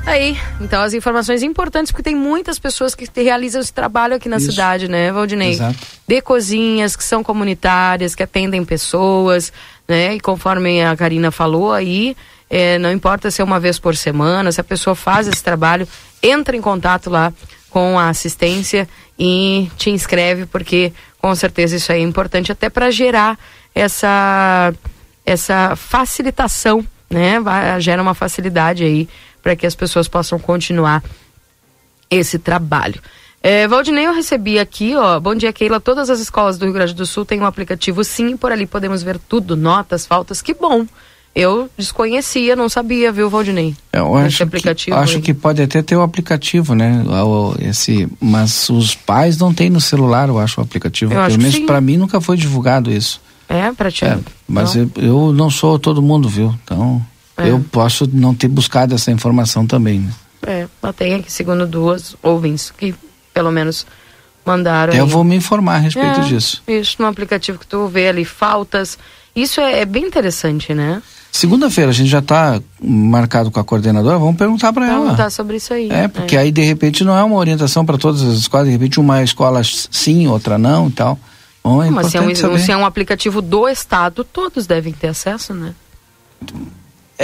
Aí, 0.06 0.36
então 0.60 0.82
as 0.82 0.92
informações 0.92 1.42
importantes, 1.42 1.90
porque 1.90 2.02
tem 2.02 2.14
muitas 2.14 2.58
pessoas 2.58 2.94
que 2.94 3.08
realizam 3.22 3.60
esse 3.60 3.72
trabalho 3.72 4.14
aqui 4.14 4.28
na 4.28 4.36
Isso. 4.36 4.50
cidade, 4.50 4.86
né, 4.86 5.10
Valdinei? 5.10 5.52
Exato. 5.52 5.78
De 6.06 6.20
cozinhas, 6.20 6.94
que 6.94 7.02
são 7.02 7.24
comunitárias, 7.24 8.14
que 8.14 8.22
atendem 8.22 8.64
pessoas, 8.64 9.50
né? 9.88 10.14
E 10.14 10.20
conforme 10.20 10.82
a 10.82 10.96
Karina 10.96 11.30
falou 11.30 11.72
aí, 11.72 12.16
é, 12.48 12.78
não 12.78 12.92
importa 12.92 13.30
se 13.30 13.40
é 13.40 13.44
uma 13.44 13.58
vez 13.60 13.78
por 13.78 13.96
semana, 13.96 14.52
se 14.52 14.60
a 14.60 14.64
pessoa 14.64 14.94
faz 14.94 15.26
esse 15.26 15.42
trabalho, 15.42 15.88
entra 16.22 16.56
em 16.56 16.60
contato 16.60 17.10
lá 17.10 17.32
com 17.70 17.98
a 17.98 18.08
assistência 18.08 18.88
e 19.18 19.70
te 19.76 19.90
inscreve, 19.90 20.46
porque 20.46 20.92
com 21.18 21.34
certeza 21.34 21.76
isso 21.76 21.90
aí 21.90 22.00
é 22.00 22.02
importante 22.04 22.52
até 22.52 22.68
para 22.68 22.90
gerar 22.90 23.38
essa 23.74 24.72
essa 25.26 25.74
facilitação, 25.74 26.86
né? 27.08 27.40
Vai- 27.40 27.80
gera 27.80 28.02
uma 28.02 28.14
facilidade 28.14 28.84
aí 28.84 29.08
para 29.42 29.56
que 29.56 29.66
as 29.66 29.74
pessoas 29.74 30.06
possam 30.06 30.38
continuar 30.38 31.02
esse 32.10 32.38
trabalho. 32.38 33.00
É, 33.46 33.68
Valdinei, 33.68 34.06
eu 34.06 34.14
recebi 34.14 34.58
aqui, 34.58 34.96
ó, 34.96 35.20
bom 35.20 35.34
dia 35.34 35.52
Keila, 35.52 35.78
todas 35.78 36.08
as 36.08 36.18
escolas 36.18 36.56
do 36.56 36.64
Rio 36.64 36.72
Grande 36.72 36.94
do 36.94 37.04
Sul 37.04 37.26
têm 37.26 37.42
um 37.42 37.44
aplicativo 37.44 38.02
sim, 38.02 38.38
por 38.38 38.50
ali 38.50 38.66
podemos 38.66 39.02
ver 39.02 39.18
tudo, 39.18 39.54
notas, 39.54 40.06
faltas, 40.06 40.40
que 40.40 40.54
bom. 40.54 40.86
Eu 41.34 41.68
desconhecia, 41.76 42.56
não 42.56 42.70
sabia, 42.70 43.12
viu, 43.12 43.28
Valdinei? 43.28 43.76
É, 43.92 43.98
Eu 43.98 44.16
Esse 44.20 44.26
acho, 44.28 44.42
aplicativo 44.44 44.96
que, 44.96 45.02
acho 45.02 45.16
aí. 45.16 45.22
que 45.22 45.34
pode 45.34 45.60
até 45.60 45.82
ter 45.82 45.94
o 45.94 46.00
aplicativo, 46.00 46.74
né? 46.74 47.04
Esse, 47.58 48.08
mas 48.18 48.70
os 48.70 48.94
pais 48.94 49.36
não 49.36 49.52
têm 49.52 49.68
no 49.68 49.80
celular, 49.80 50.30
eu 50.30 50.38
acho, 50.38 50.58
o 50.58 50.64
aplicativo. 50.64 51.12
Eu 51.12 51.26
Pelo 51.26 51.38
menos 51.42 51.58
para 51.58 51.82
mim 51.82 51.98
nunca 51.98 52.22
foi 52.22 52.38
divulgado 52.38 52.90
isso. 52.90 53.20
É, 53.46 53.70
pra 53.72 53.90
ti. 53.90 54.06
É, 54.06 54.18
mas 54.48 54.74
não? 54.74 54.90
eu, 54.96 55.02
eu 55.02 55.32
não 55.34 55.50
sou 55.50 55.78
todo 55.78 56.00
mundo, 56.00 56.30
viu? 56.30 56.54
Então, 56.64 57.04
É. 57.36 57.50
eu 57.50 57.62
posso 57.70 58.08
não 58.10 58.34
ter 58.34 58.48
buscado 58.48 58.94
essa 58.94 59.10
informação 59.10 59.66
também, 59.66 59.98
né? 59.98 60.10
É, 60.46 60.66
tenho 60.96 61.16
aqui, 61.16 61.30
segundo 61.30 61.66
duas 61.66 62.16
ouvintes 62.22 62.70
que 62.70 62.94
pelo 63.34 63.50
menos 63.50 63.86
mandaram. 64.46 64.94
Eu 64.94 65.04
aí. 65.04 65.10
vou 65.10 65.24
me 65.24 65.36
informar 65.36 65.74
a 65.74 65.78
respeito 65.78 66.20
É, 66.20 66.24
disso. 66.24 66.62
Isso, 66.66 66.96
no 67.00 67.06
aplicativo 67.06 67.58
que 67.58 67.66
tu 67.66 67.86
vê 67.88 68.08
ali, 68.08 68.24
faltas. 68.24 68.96
Isso 69.34 69.60
é, 69.60 69.80
é 69.80 69.84
bem 69.84 70.06
interessante, 70.06 70.72
né? 70.72 71.02
Segunda-feira 71.32 71.90
a 71.90 71.94
gente 71.94 72.08
já 72.08 72.20
está 72.20 72.60
marcado 72.80 73.50
com 73.50 73.58
a 73.58 73.64
coordenadora, 73.64 74.18
vamos 74.18 74.36
perguntar 74.36 74.72
para 74.72 74.86
ela. 74.86 75.00
Perguntar 75.00 75.30
sobre 75.30 75.56
isso 75.56 75.74
aí. 75.74 75.90
É, 75.90 76.06
porque 76.06 76.36
aí 76.36 76.52
de 76.52 76.62
repente 76.62 77.02
não 77.02 77.18
é 77.18 77.24
uma 77.24 77.34
orientação 77.34 77.84
para 77.84 77.98
todas 77.98 78.22
as 78.22 78.38
escolas, 78.38 78.66
de 78.66 78.72
repente 78.72 79.00
uma 79.00 79.20
escola 79.20 79.60
sim, 79.64 80.28
outra 80.28 80.56
não 80.56 80.86
e 80.86 80.92
tal. 80.92 81.18
Bom, 81.64 81.82
é 81.82 81.90
Mas 81.90 82.08
se 82.08 82.18
é, 82.18 82.20
um, 82.20 82.58
se 82.58 82.70
é 82.70 82.76
um 82.76 82.86
aplicativo 82.86 83.42
do 83.42 83.68
Estado, 83.68 84.22
todos 84.22 84.66
devem 84.66 84.92
ter 84.92 85.08
acesso, 85.08 85.52
né? 85.52 85.74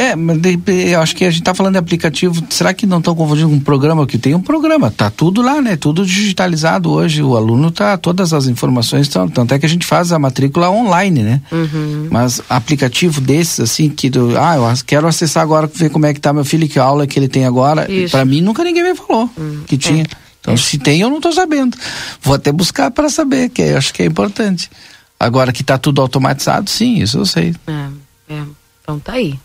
É, 0.00 0.16
mas 0.16 0.38
eu 0.66 0.98
acho 0.98 1.14
que 1.14 1.26
a 1.26 1.30
gente 1.30 1.42
tá 1.42 1.52
falando 1.52 1.74
de 1.74 1.78
aplicativo, 1.78 2.42
será 2.48 2.72
que 2.72 2.86
não 2.86 3.00
estão 3.00 3.14
confundindo 3.14 3.50
com 3.50 3.56
um 3.56 3.60
programa? 3.60 4.06
Que 4.06 4.16
tem 4.16 4.34
um 4.34 4.40
programa, 4.40 4.90
tá 4.90 5.10
tudo 5.10 5.42
lá, 5.42 5.60
né? 5.60 5.76
Tudo 5.76 6.06
digitalizado 6.06 6.90
hoje, 6.90 7.22
o 7.22 7.36
aluno 7.36 7.70
tá, 7.70 7.98
todas 7.98 8.32
as 8.32 8.46
informações 8.46 9.08
estão, 9.08 9.28
tanto 9.28 9.52
é 9.52 9.58
que 9.58 9.66
a 9.66 9.68
gente 9.68 9.84
faz 9.84 10.10
a 10.10 10.18
matrícula 10.18 10.70
online, 10.70 11.22
né? 11.22 11.42
Uhum. 11.52 12.08
Mas 12.10 12.40
aplicativo 12.48 13.20
desses, 13.20 13.60
assim, 13.60 13.90
que 13.90 14.08
do, 14.08 14.38
ah, 14.38 14.56
eu 14.56 14.84
quero 14.86 15.06
acessar 15.06 15.42
agora, 15.42 15.66
ver 15.66 15.90
como 15.90 16.06
é 16.06 16.14
que 16.14 16.20
tá 16.20 16.32
meu 16.32 16.46
filho, 16.46 16.66
que 16.66 16.78
aula 16.78 17.06
que 17.06 17.18
ele 17.18 17.28
tem 17.28 17.44
agora, 17.44 17.86
para 18.10 18.24
mim 18.24 18.40
nunca 18.40 18.64
ninguém 18.64 18.82
me 18.82 18.94
falou 18.94 19.28
que 19.66 19.76
tinha. 19.76 20.06
Então, 20.40 20.56
se 20.56 20.78
tem, 20.78 21.02
eu 21.02 21.10
não 21.10 21.20
tô 21.20 21.30
sabendo. 21.30 21.76
Vou 22.22 22.34
até 22.34 22.50
buscar 22.50 22.90
para 22.90 23.10
saber, 23.10 23.50
que 23.50 23.60
eu 23.60 23.76
acho 23.76 23.92
que 23.92 24.02
é 24.02 24.06
importante. 24.06 24.70
Agora 25.18 25.52
que 25.52 25.62
tá 25.62 25.76
tudo 25.76 26.00
automatizado, 26.00 26.70
sim, 26.70 27.02
isso 27.02 27.18
eu 27.18 27.26
sei. 27.26 27.54
É, 27.66 28.34
é. 28.34 28.42
Então 28.82 28.98
tá 28.98 29.12
aí. 29.12 29.38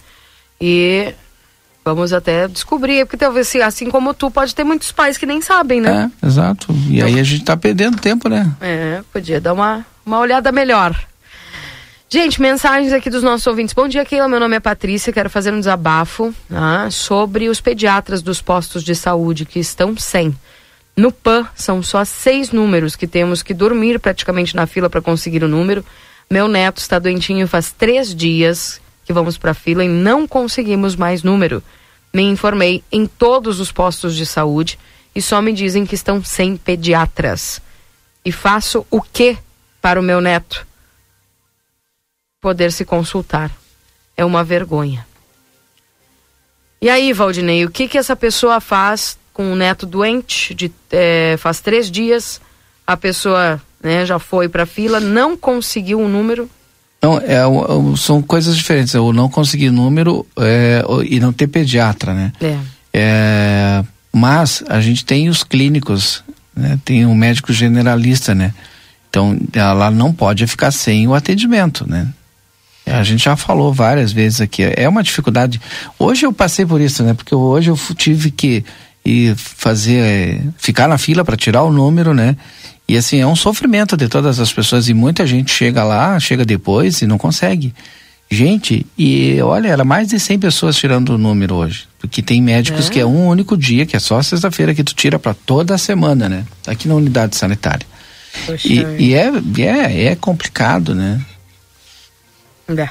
E 0.59 1.13
vamos 1.83 2.11
até 2.13 2.47
descobrir, 2.47 3.05
porque 3.05 3.17
talvez 3.17 3.55
assim 3.57 3.89
como 3.91 4.13
tu, 4.13 4.31
pode 4.31 4.55
ter 4.55 4.63
muitos 4.63 4.91
pais 4.91 5.17
que 5.17 5.25
nem 5.25 5.41
sabem, 5.41 5.79
né? 5.79 6.11
É, 6.23 6.25
exato. 6.25 6.67
E 6.89 7.01
aí 7.01 7.19
a 7.19 7.23
gente 7.23 7.43
tá 7.43 7.55
perdendo 7.55 7.97
tempo, 7.97 8.27
né? 8.27 8.51
É, 8.59 9.03
podia 9.13 9.39
dar 9.39 9.53
uma, 9.53 9.85
uma 10.05 10.19
olhada 10.19 10.51
melhor. 10.51 10.97
Gente, 12.09 12.41
mensagens 12.41 12.93
aqui 12.93 13.09
dos 13.09 13.23
nossos 13.23 13.45
ouvintes. 13.45 13.73
Bom 13.73 13.87
dia, 13.87 14.05
Keila. 14.05 14.27
Meu 14.27 14.39
nome 14.39 14.55
é 14.55 14.59
Patrícia. 14.59 15.11
Quero 15.11 15.29
fazer 15.29 15.51
um 15.51 15.59
desabafo 15.59 16.33
tá, 16.47 16.89
sobre 16.89 17.49
os 17.49 17.59
pediatras 17.59 18.21
dos 18.21 18.41
postos 18.41 18.83
de 18.83 18.95
saúde 18.95 19.43
que 19.43 19.59
estão 19.59 19.97
sem. 19.97 20.35
No 20.95 21.11
PAN, 21.11 21.45
são 21.55 21.83
só 21.83 22.05
seis 22.05 22.51
números 22.51 22.95
que 22.95 23.05
temos 23.05 23.43
que 23.43 23.53
dormir 23.53 23.99
praticamente 23.99 24.55
na 24.55 24.65
fila 24.65 24.89
para 24.89 25.01
conseguir 25.01 25.43
o 25.43 25.47
número. 25.47 25.83
Meu 26.29 26.47
neto 26.47 26.77
está 26.77 26.99
doentinho 26.99 27.47
faz 27.47 27.71
três 27.71 28.15
dias 28.15 28.79
que 29.05 29.13
vamos 29.13 29.37
para 29.37 29.51
a 29.51 29.53
fila 29.53 29.85
e 29.85 29.87
não 29.87 30.27
conseguimos 30.27 30.95
mais 30.95 31.23
número. 31.23 31.63
Me 32.13 32.23
informei 32.23 32.83
em 32.91 33.05
todos 33.05 33.59
os 33.59 33.71
postos 33.71 34.15
de 34.15 34.25
saúde 34.25 34.79
e 35.13 35.21
só 35.21 35.41
me 35.41 35.53
dizem 35.53 35.85
que 35.85 35.95
estão 35.95 36.23
sem 36.23 36.57
pediatras. 36.57 37.61
E 38.23 38.31
faço 38.31 38.85
o 38.89 39.01
que 39.01 39.37
para 39.81 39.99
o 39.99 40.03
meu 40.03 40.19
neto? 40.19 40.65
Poder 42.41 42.71
se 42.71 42.83
consultar. 42.83 43.51
É 44.17 44.25
uma 44.25 44.43
vergonha. 44.43 45.05
E 46.81 46.89
aí, 46.89 47.13
Valdinei, 47.13 47.65
o 47.65 47.71
que 47.71 47.87
que 47.87 47.97
essa 47.97 48.15
pessoa 48.15 48.59
faz 48.59 49.17
com 49.33 49.51
um 49.51 49.55
neto 49.55 49.85
doente? 49.85 50.53
De, 50.53 50.71
eh, 50.91 51.35
faz 51.37 51.59
três 51.59 51.89
dias, 51.89 52.41
a 52.85 52.95
pessoa 52.95 53.61
né, 53.81 54.05
já 54.05 54.19
foi 54.19 54.49
para 54.49 54.63
a 54.63 54.67
fila, 54.67 54.99
não 54.99 55.37
conseguiu 55.37 55.99
um 55.99 56.07
número. 56.07 56.49
Não, 57.05 57.19
é, 57.19 57.37
são 57.97 58.19
coisas 58.19 58.57
diferentes. 58.57 58.95
O 58.95 59.13
não 59.13 59.29
conseguir 59.29 59.69
número 59.69 60.25
é, 60.39 60.83
e 61.07 61.19
não 61.19 61.31
ter 61.31 61.45
pediatra, 61.45 62.15
né? 62.15 62.33
É. 62.41 62.57
É, 62.91 63.83
mas 64.11 64.63
a 64.67 64.81
gente 64.81 65.05
tem 65.05 65.29
os 65.29 65.43
clínicos, 65.43 66.23
né? 66.55 66.79
Tem 66.83 67.05
um 67.05 67.13
médico 67.13 67.53
generalista, 67.53 68.33
né? 68.33 68.55
Então 69.07 69.37
ela 69.53 69.91
não 69.91 70.11
pode 70.11 70.47
ficar 70.47 70.71
sem 70.71 71.07
o 71.07 71.13
atendimento, 71.13 71.87
né? 71.87 72.07
A 72.87 73.03
gente 73.03 73.25
já 73.25 73.35
falou 73.35 73.71
várias 73.71 74.11
vezes 74.11 74.41
aqui, 74.41 74.63
é 74.75 74.89
uma 74.89 75.03
dificuldade. 75.03 75.61
Hoje 75.99 76.25
eu 76.25 76.33
passei 76.33 76.65
por 76.65 76.81
isso, 76.81 77.03
né? 77.03 77.13
Porque 77.13 77.35
hoje 77.35 77.69
eu 77.69 77.77
tive 77.95 78.31
que 78.31 78.65
ir 79.03 79.35
fazer, 79.35 80.41
ficar 80.57 80.87
na 80.87 80.97
fila 80.97 81.23
para 81.23 81.37
tirar 81.37 81.61
o 81.61 81.71
número, 81.71 82.15
né? 82.15 82.35
E 82.87 82.95
assim, 82.97 83.19
é 83.19 83.27
um 83.27 83.35
sofrimento 83.35 83.97
de 83.97 84.07
todas 84.07 84.39
as 84.39 84.53
pessoas 84.53 84.87
e 84.87 84.93
muita 84.93 85.25
gente 85.25 85.51
chega 85.51 85.83
lá, 85.83 86.19
chega 86.19 86.45
depois 86.45 87.01
e 87.01 87.07
não 87.07 87.17
consegue. 87.17 87.73
Gente, 88.29 88.85
e 88.97 89.39
olha, 89.41 89.67
era 89.69 89.83
mais 89.83 90.07
de 90.07 90.19
100 90.19 90.39
pessoas 90.39 90.75
tirando 90.77 91.09
o 91.09 91.17
número 91.17 91.55
hoje. 91.55 91.87
Porque 91.99 92.21
tem 92.21 92.41
médicos 92.41 92.87
É? 92.87 92.89
que 92.89 92.99
é 92.99 93.05
um 93.05 93.27
único 93.27 93.55
dia, 93.57 93.85
que 93.85 93.95
é 93.95 93.99
só 93.99 94.21
sexta-feira 94.21 94.73
que 94.73 94.83
tu 94.83 94.93
tira 94.95 95.17
para 95.19 95.33
toda 95.33 95.75
a 95.75 95.77
semana, 95.77 96.27
né? 96.27 96.45
Aqui 96.67 96.87
na 96.87 96.95
unidade 96.95 97.35
sanitária. 97.35 97.85
Poxa, 98.45 98.67
E, 98.67 98.83
e 98.99 99.13
é, 99.13 99.31
é, 99.59 100.03
é 100.05 100.15
complicado, 100.15 100.93
né? 100.95 101.21
É. 102.67 102.89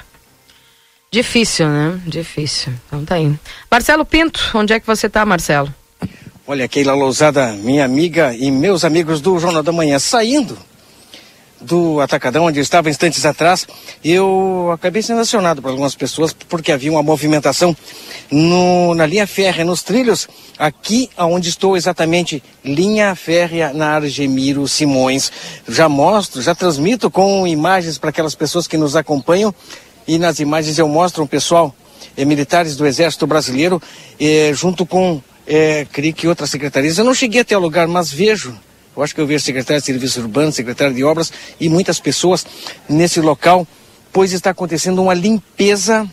Difícil, 1.10 1.68
né? 1.68 2.00
Difícil. 2.06 2.72
Então 2.86 3.04
tá 3.04 3.16
aí. 3.16 3.32
Marcelo 3.70 4.04
Pinto, 4.04 4.40
onde 4.54 4.72
é 4.72 4.80
que 4.80 4.86
você 4.86 5.08
tá, 5.08 5.24
Marcelo? 5.24 5.72
Olha, 6.46 6.68
Keila 6.68 6.94
Lousada, 6.94 7.52
minha 7.52 7.84
amiga 7.84 8.34
e 8.34 8.50
meus 8.50 8.84
amigos 8.84 9.20
do 9.20 9.38
Jornal 9.38 9.62
da 9.62 9.72
Manhã, 9.72 9.98
saindo 9.98 10.58
do 11.58 11.98
Atacadão, 12.02 12.44
onde 12.44 12.58
eu 12.58 12.62
estava 12.62 12.90
instantes 12.90 13.24
atrás, 13.24 13.66
eu 14.04 14.70
acabei 14.74 15.00
sendo 15.00 15.20
acionado 15.22 15.62
por 15.62 15.70
algumas 15.70 15.94
pessoas 15.94 16.34
porque 16.34 16.70
havia 16.70 16.90
uma 16.92 17.02
movimentação 17.02 17.74
no- 18.30 18.94
na 18.94 19.06
linha 19.06 19.26
férrea, 19.26 19.64
nos 19.64 19.82
trilhos, 19.82 20.28
aqui 20.58 21.08
onde 21.16 21.48
estou 21.48 21.74
exatamente, 21.74 22.42
linha 22.62 23.14
férrea 23.14 23.72
na 23.72 23.94
Argemiro 23.94 24.68
Simões. 24.68 25.32
Já 25.66 25.88
mostro, 25.88 26.42
já 26.42 26.54
transmito 26.54 27.10
com 27.10 27.46
imagens 27.46 27.96
para 27.96 28.10
aquelas 28.10 28.34
pessoas 28.34 28.66
que 28.66 28.76
nos 28.76 28.94
acompanham 28.94 29.54
e 30.06 30.18
nas 30.18 30.40
imagens 30.40 30.76
eu 30.78 30.86
mostro 30.88 31.22
o 31.24 31.28
pessoal 31.28 31.74
eh, 32.14 32.26
militares 32.26 32.76
do 32.76 32.86
Exército 32.86 33.26
Brasileiro 33.26 33.80
eh, 34.20 34.50
junto 34.52 34.84
com, 34.84 35.22
eh, 35.46 35.86
creio 35.92 36.14
que 36.14 36.26
outras 36.28 36.50
secretarias. 36.50 36.98
Eu 36.98 37.04
não 37.04 37.14
cheguei 37.14 37.40
até 37.40 37.56
o 37.56 37.60
lugar, 37.60 37.86
mas 37.88 38.10
vejo 38.12 38.58
eu 38.96 39.02
acho 39.02 39.12
que 39.12 39.20
eu 39.20 39.26
vejo 39.26 39.44
secretário 39.44 39.80
de 39.80 39.86
Serviços 39.86 40.18
Urbanos, 40.18 40.54
secretário 40.54 40.94
de 40.94 41.02
Obras 41.02 41.32
e 41.58 41.68
muitas 41.68 41.98
pessoas 41.98 42.46
nesse 42.88 43.20
local, 43.20 43.66
pois 44.12 44.32
está 44.32 44.50
acontecendo 44.50 45.02
uma 45.02 45.14
limpeza 45.14 46.08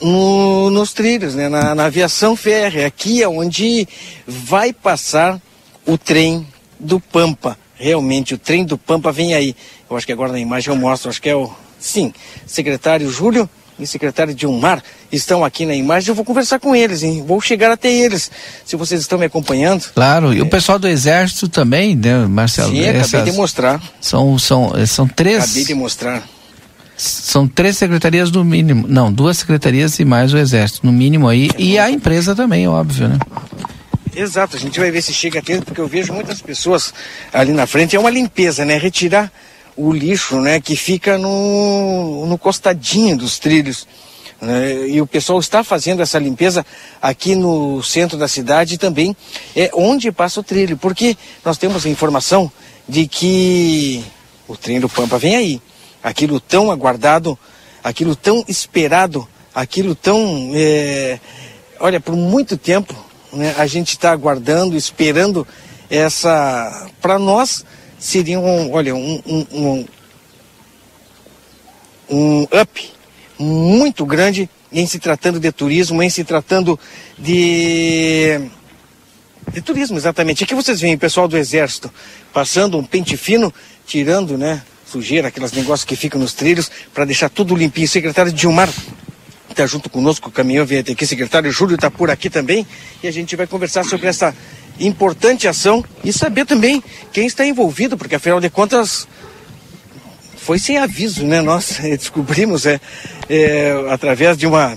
no- 0.00 0.70
nos 0.70 0.92
trilhos, 0.92 1.34
né? 1.34 1.48
na, 1.48 1.74
na 1.74 1.86
aviação 1.86 2.36
férrea. 2.36 2.86
Aqui 2.86 3.20
é 3.22 3.28
onde 3.28 3.86
vai 4.26 4.72
passar 4.72 5.40
o 5.84 5.98
trem 5.98 6.46
do 6.78 7.00
Pampa. 7.00 7.58
Realmente, 7.74 8.34
o 8.34 8.38
trem 8.38 8.64
do 8.64 8.78
Pampa 8.78 9.10
vem 9.10 9.34
aí. 9.34 9.56
Eu 9.90 9.96
acho 9.96 10.06
que 10.06 10.12
agora 10.12 10.30
na 10.32 10.38
imagem 10.38 10.72
eu 10.72 10.78
mostro, 10.78 11.10
acho 11.10 11.20
que 11.20 11.28
é 11.28 11.34
o. 11.34 11.50
Sim, 11.80 12.12
secretário 12.46 13.10
Júlio 13.10 13.48
e 13.80 13.86
secretário 13.86 14.34
Dilmar 14.34 14.82
estão 15.10 15.44
aqui 15.44 15.64
na 15.66 15.74
imagem. 15.74 16.08
Eu 16.10 16.14
vou 16.14 16.24
conversar 16.24 16.58
com 16.60 16.74
eles, 16.76 17.02
hein? 17.02 17.24
Vou 17.26 17.40
chegar 17.40 17.70
até 17.70 17.90
eles. 17.92 18.30
Se 18.64 18.76
vocês 18.76 19.00
estão 19.00 19.18
me 19.18 19.24
acompanhando. 19.26 19.84
Claro, 19.94 20.32
e 20.32 20.40
o 20.40 20.46
pessoal 20.48 20.78
do 20.78 20.86
exército 20.86 21.48
também, 21.48 21.96
né, 21.96 22.26
Marcelo? 22.26 22.70
Sim, 22.70 22.80
acabei 22.82 23.00
Essas- 23.00 23.24
de 23.24 23.32
mostrar. 23.32 23.82
São, 24.00 24.38
são, 24.38 24.72
são 24.86 25.08
três. 25.08 25.44
Acabei 25.44 25.64
de 25.64 25.74
mostrar. 25.74 26.22
São 26.96 27.48
três 27.48 27.78
secretarias 27.78 28.30
no 28.30 28.44
mínimo. 28.44 28.86
Não, 28.86 29.10
duas 29.10 29.38
secretarias 29.38 29.98
e 29.98 30.04
mais 30.04 30.34
o 30.34 30.38
Exército, 30.38 30.84
no 30.84 30.92
mínimo 30.92 31.28
aí. 31.28 31.50
E 31.56 31.78
a 31.78 31.90
empresa 31.90 32.34
também, 32.36 32.68
óbvio, 32.68 33.08
né? 33.08 33.18
Exato, 34.14 34.56
a 34.56 34.58
gente 34.60 34.78
vai 34.78 34.90
ver 34.90 35.00
se 35.02 35.14
chega 35.14 35.38
a 35.38 35.42
tempo, 35.42 35.64
porque 35.64 35.80
eu 35.80 35.86
vejo 35.86 36.12
muitas 36.12 36.42
pessoas 36.42 36.92
ali 37.32 37.52
na 37.52 37.66
frente. 37.66 37.96
É 37.96 37.98
uma 38.00 38.10
limpeza, 38.10 38.64
né? 38.64 38.76
Retirar 38.76 39.32
o 39.80 39.92
lixo, 39.92 40.40
né? 40.40 40.60
Que 40.60 40.76
fica 40.76 41.16
no, 41.16 42.26
no 42.26 42.36
costadinho 42.36 43.16
dos 43.16 43.38
trilhos. 43.38 43.86
Né? 44.40 44.88
E 44.88 45.00
o 45.00 45.06
pessoal 45.06 45.38
está 45.38 45.62
fazendo 45.64 46.02
essa 46.02 46.18
limpeza 46.18 46.64
aqui 47.00 47.34
no 47.34 47.82
centro 47.82 48.18
da 48.18 48.26
cidade 48.26 48.78
também, 48.78 49.14
é 49.54 49.70
onde 49.74 50.10
passa 50.10 50.40
o 50.40 50.42
trilho, 50.42 50.76
porque 50.76 51.16
nós 51.44 51.58
temos 51.58 51.84
a 51.84 51.88
informação 51.88 52.50
de 52.88 53.06
que 53.06 54.02
o 54.48 54.56
trem 54.56 54.80
do 54.80 54.88
Pampa 54.88 55.18
vem 55.18 55.36
aí. 55.36 55.62
Aquilo 56.02 56.40
tão 56.40 56.70
aguardado, 56.70 57.38
aquilo 57.84 58.16
tão 58.16 58.42
esperado, 58.48 59.28
aquilo 59.54 59.94
tão. 59.94 60.50
É, 60.54 61.20
olha, 61.78 62.00
por 62.00 62.16
muito 62.16 62.56
tempo 62.56 62.94
né, 63.32 63.54
a 63.58 63.66
gente 63.66 63.90
está 63.90 64.10
aguardando, 64.10 64.76
esperando 64.76 65.46
essa. 65.90 66.88
Para 67.00 67.18
nós 67.18 67.64
seria 68.00 68.40
um, 68.40 68.72
olha, 68.72 68.94
um, 68.94 69.22
um, 69.26 69.46
um, 69.52 69.86
um 72.10 72.42
up 72.44 72.92
muito 73.38 74.04
grande 74.06 74.48
em 74.72 74.86
se 74.86 74.98
tratando 74.98 75.38
de 75.38 75.52
turismo, 75.52 76.02
em 76.02 76.08
se 76.08 76.24
tratando 76.24 76.78
de. 77.18 78.40
de 79.52 79.60
turismo, 79.60 79.98
exatamente. 79.98 80.42
Aqui 80.42 80.54
vocês 80.54 80.80
veem 80.80 80.94
o 80.94 80.98
pessoal 80.98 81.28
do 81.28 81.36
Exército 81.36 81.92
passando 82.32 82.78
um 82.78 82.84
pente 82.84 83.16
fino, 83.16 83.52
tirando, 83.86 84.38
né, 84.38 84.62
sujeira, 84.86 85.28
aqueles 85.28 85.52
negócios 85.52 85.84
que 85.84 85.96
ficam 85.96 86.20
nos 86.20 86.32
trilhos, 86.32 86.70
para 86.94 87.04
deixar 87.04 87.28
tudo 87.28 87.54
limpinho. 87.54 87.88
Secretário 87.88 88.32
Dilmar 88.32 88.70
está 89.50 89.66
junto 89.66 89.90
conosco, 89.90 90.28
o 90.28 90.32
caminhão 90.32 90.64
vem 90.64 90.78
até 90.78 90.92
aqui, 90.92 91.04
secretário 91.04 91.50
Júlio 91.50 91.74
está 91.74 91.90
por 91.90 92.08
aqui 92.08 92.30
também, 92.30 92.64
e 93.02 93.08
a 93.08 93.10
gente 93.10 93.34
vai 93.34 93.46
conversar 93.46 93.84
sobre 93.84 94.06
essa 94.06 94.34
importante 94.80 95.46
ação 95.46 95.84
e 96.02 96.12
saber 96.12 96.46
também 96.46 96.82
quem 97.12 97.26
está 97.26 97.44
envolvido, 97.46 97.96
porque 97.96 98.14
afinal 98.14 98.40
de 98.40 98.50
contas 98.50 99.06
foi 100.36 100.58
sem 100.58 100.78
aviso, 100.78 101.24
né? 101.24 101.40
Nós 101.40 101.78
descobrimos 101.82 102.66
é, 102.66 102.80
é 103.28 103.86
através 103.90 104.36
de 104.36 104.46
uma 104.46 104.76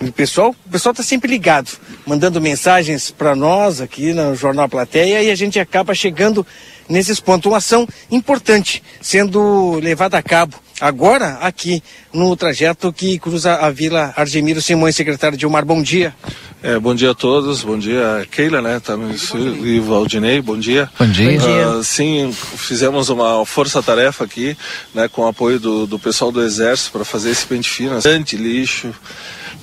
o 0.00 0.12
pessoal, 0.12 0.54
o 0.66 0.70
pessoal 0.70 0.90
está 0.90 1.02
sempre 1.02 1.30
ligado, 1.30 1.70
mandando 2.04 2.40
mensagens 2.40 3.10
para 3.10 3.34
nós 3.34 3.80
aqui 3.80 4.12
no 4.12 4.34
Jornal 4.34 4.68
Plateia 4.68 5.22
e 5.22 5.30
a 5.30 5.34
gente 5.34 5.58
acaba 5.58 5.94
chegando 5.94 6.46
nesses 6.88 7.20
pontos. 7.20 7.50
Uma 7.50 7.58
ação 7.58 7.86
importante 8.10 8.82
sendo 9.00 9.78
levada 9.82 10.18
a 10.18 10.22
cabo 10.22 10.56
agora 10.80 11.38
aqui 11.40 11.82
no 12.12 12.34
trajeto 12.36 12.92
que 12.92 13.18
cruza 13.18 13.54
a 13.54 13.70
Vila 13.70 14.12
Argemiro 14.16 14.60
Simões, 14.60 14.96
secretário 14.96 15.38
Dilmar. 15.38 15.64
Bom 15.64 15.82
dia. 15.82 16.14
É, 16.62 16.78
bom 16.78 16.94
dia 16.94 17.10
a 17.10 17.14
todos, 17.14 17.62
bom 17.62 17.78
dia 17.78 18.26
Keila, 18.30 18.62
né, 18.62 18.80
também 18.80 19.14
e 19.62 19.78
Valdinei, 19.80 20.40
bom 20.40 20.58
dia. 20.58 20.90
Bom 20.98 21.06
dia. 21.06 21.68
Uh, 21.68 21.84
sim, 21.84 22.32
fizemos 22.32 23.10
uma 23.10 23.44
força-tarefa 23.44 24.24
aqui, 24.24 24.56
né, 24.94 25.06
com 25.06 25.22
o 25.22 25.26
apoio 25.26 25.60
do, 25.60 25.86
do 25.86 25.98
pessoal 25.98 26.32
do 26.32 26.42
Exército 26.42 26.92
para 26.92 27.04
fazer 27.04 27.32
esse 27.32 27.44
pente 27.46 27.68
fino, 27.68 27.96
bastante 27.96 28.34
lixo, 28.38 28.94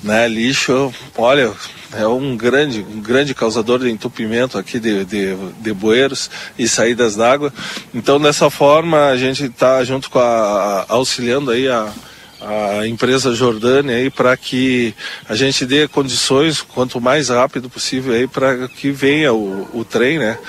né, 0.04 0.28
lixo, 0.28 0.94
olha, 1.18 1.52
é 1.94 2.08
um 2.08 2.38
grande, 2.38 2.86
um 2.90 3.02
grande 3.02 3.34
causador 3.34 3.80
de 3.80 3.90
entupimento 3.90 4.58
aqui 4.58 4.80
de, 4.80 5.06
de, 5.06 5.36
de 5.60 5.74
bueiros 5.74 6.30
e 6.58 6.68
saídas 6.68 7.16
d'água. 7.16 7.54
Então, 7.94 8.20
dessa 8.20 8.50
forma, 8.50 9.08
a 9.08 9.18
gente 9.18 9.46
está 9.46 9.84
junto 9.84 10.10
com 10.10 10.20
a, 10.20 10.24
a, 10.24 10.86
auxiliando 10.90 11.52
aí 11.52 11.68
a 11.68 11.92
a 12.42 12.88
empresa 12.88 13.36
Jordânia 13.36 13.96
aí 13.96 14.10
para 14.10 14.36
que 14.36 14.96
a 15.30 15.36
gente 15.36 15.64
dê 15.64 15.88
condições 15.88 16.60
quanto 16.60 17.00
mais 17.00 17.30
rápido 17.30 17.70
possível 17.70 18.14
aí 18.14 18.28
para 18.28 18.68
que 18.68 18.90
venha 18.90 19.32
o, 19.32 19.70
o 19.74 19.86
trem, 19.86 20.18
né? 20.18 20.40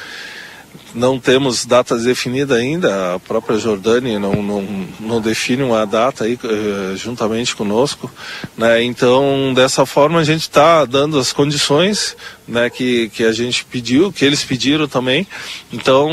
Não 0.94 1.19
temos 1.19 1.64
datas 1.64 2.05
definidas 2.05 2.59
ainda, 2.59 3.14
a 3.14 3.19
própria 3.19 3.59
Jordânia 3.59 4.19
não, 4.19 4.43
não, 4.43 4.86
não 5.01 5.20
define 5.20 5.62
uma 5.62 5.86
data 5.86 6.24
aí 6.24 6.39
uh, 6.44 6.97
juntamente 6.97 7.56
conosco, 7.56 8.10
né? 8.56 8.82
Então, 8.82 9.52
dessa 9.55 9.86
forma 9.86 10.20
a 10.20 10.24
gente 10.24 10.43
está 10.43 10.85
dando 10.85 11.19
as 11.19 11.32
condições, 11.32 12.16
né, 12.47 12.69
que, 12.69 13.09
que 13.10 13.24
a 13.24 13.32
gente 13.32 13.64
pediu, 13.64 14.12
que 14.12 14.24
eles 14.24 14.44
pediram 14.44 14.86
também. 14.86 15.27
Então, 15.73 16.10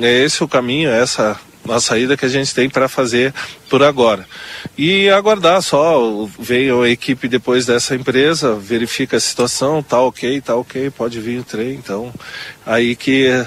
é 0.00 0.24
esse 0.24 0.44
o 0.44 0.48
caminho, 0.48 0.90
é 0.90 1.00
essa 1.00 1.40
a 1.68 1.80
saída 1.80 2.16
que 2.16 2.24
a 2.24 2.28
gente 2.28 2.54
tem 2.54 2.68
para 2.68 2.88
fazer 2.88 3.32
por 3.68 3.82
agora. 3.82 4.26
E 4.76 5.08
aguardar 5.10 5.62
só, 5.62 6.28
veio 6.38 6.82
a 6.82 6.88
equipe 6.88 7.28
depois 7.28 7.66
dessa 7.66 7.94
empresa, 7.94 8.54
verifica 8.54 9.16
a 9.16 9.20
situação, 9.20 9.82
tá 9.82 10.00
ok, 10.00 10.40
tá 10.40 10.56
ok, 10.56 10.90
pode 10.90 11.20
vir 11.20 11.40
o 11.40 11.44
trem, 11.44 11.74
então 11.74 12.12
aí 12.66 12.96
que 12.96 13.44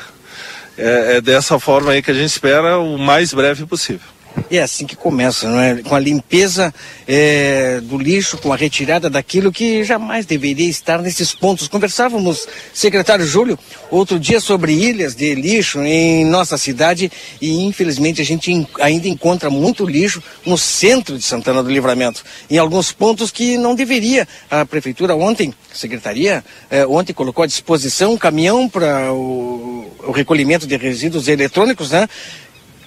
é, 0.77 1.18
é 1.18 1.22
dessa 1.22 1.60
forma 1.60 1.91
aí 1.91 2.02
que 2.02 2.11
a 2.11 2.14
gente 2.14 2.30
espera 2.30 2.80
o 2.80 2.97
mais 2.97 3.34
breve 3.34 3.65
possível. 3.65 4.14
É 4.51 4.59
assim 4.59 4.85
que 4.85 4.95
começa, 4.95 5.49
não 5.49 5.59
é? 5.59 5.81
Com 5.81 5.95
a 5.95 5.99
limpeza 5.99 6.73
é, 7.07 7.79
do 7.81 7.97
lixo, 7.97 8.37
com 8.37 8.51
a 8.51 8.55
retirada 8.55 9.09
daquilo 9.09 9.51
que 9.51 9.83
jamais 9.83 10.25
deveria 10.25 10.69
estar 10.69 11.01
nesses 11.01 11.33
pontos. 11.33 11.67
Conversávamos, 11.67 12.45
secretário 12.73 13.25
Júlio, 13.25 13.57
outro 13.89 14.19
dia 14.19 14.39
sobre 14.39 14.73
ilhas 14.73 15.15
de 15.15 15.33
lixo 15.33 15.81
em 15.81 16.25
nossa 16.25 16.57
cidade 16.57 17.11
e 17.41 17.63
infelizmente 17.65 18.21
a 18.21 18.25
gente 18.25 18.67
ainda 18.79 19.07
encontra 19.07 19.49
muito 19.49 19.85
lixo 19.85 20.21
no 20.45 20.57
centro 20.57 21.17
de 21.17 21.23
Santana 21.23 21.63
do 21.63 21.71
Livramento, 21.71 22.23
em 22.49 22.57
alguns 22.57 22.91
pontos 22.91 23.31
que 23.31 23.57
não 23.57 23.73
deveria. 23.73 24.27
A 24.49 24.65
prefeitura 24.65 25.15
ontem, 25.15 25.53
a 25.71 25.75
secretaria, 25.75 26.43
é, 26.69 26.85
ontem 26.85 27.13
colocou 27.13 27.43
à 27.43 27.47
disposição 27.47 28.13
um 28.13 28.17
caminhão 28.17 28.69
para 28.69 29.11
o, 29.11 29.91
o 30.07 30.11
recolhimento 30.11 30.67
de 30.67 30.77
resíduos 30.77 31.27
eletrônicos, 31.27 31.91
né? 31.91 32.07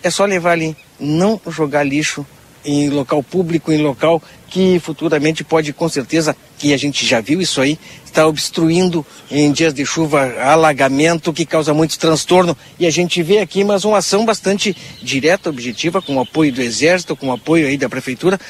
é 0.02 0.10
só 0.10 0.24
levar 0.24 0.52
ali, 0.52 0.76
não 0.98 1.40
jogar 1.48 1.82
lixo 1.84 2.26
em 2.64 2.90
local 2.90 3.22
público, 3.22 3.72
em 3.72 3.78
local 3.78 4.22
que 4.48 4.78
futuramente 4.80 5.44
pode, 5.44 5.72
com 5.72 5.88
certeza, 5.88 6.36
que 6.58 6.72
a 6.72 6.76
gente 6.76 7.06
já 7.06 7.20
viu 7.20 7.40
isso 7.40 7.60
aí, 7.60 7.78
está 8.04 8.26
obstruindo 8.26 9.06
em 9.30 9.52
dias 9.52 9.72
de 9.72 9.84
chuva 9.84 10.34
alagamento 10.42 11.32
que 11.32 11.46
causa 11.46 11.72
muito 11.72 11.98
transtorno. 11.98 12.56
E 12.78 12.86
a 12.86 12.90
gente 12.90 13.22
vê 13.22 13.38
aqui, 13.38 13.62
mas 13.62 13.84
uma 13.84 13.98
ação 13.98 14.24
bastante 14.24 14.76
direta, 15.02 15.50
objetiva, 15.50 16.02
com 16.02 16.16
o 16.16 16.20
apoio 16.20 16.52
do 16.52 16.62
Exército, 16.62 17.14
com 17.14 17.28
o 17.28 17.32
apoio 17.32 17.66
aí 17.66 17.76
da 17.76 17.88
Prefeitura, 17.88 18.40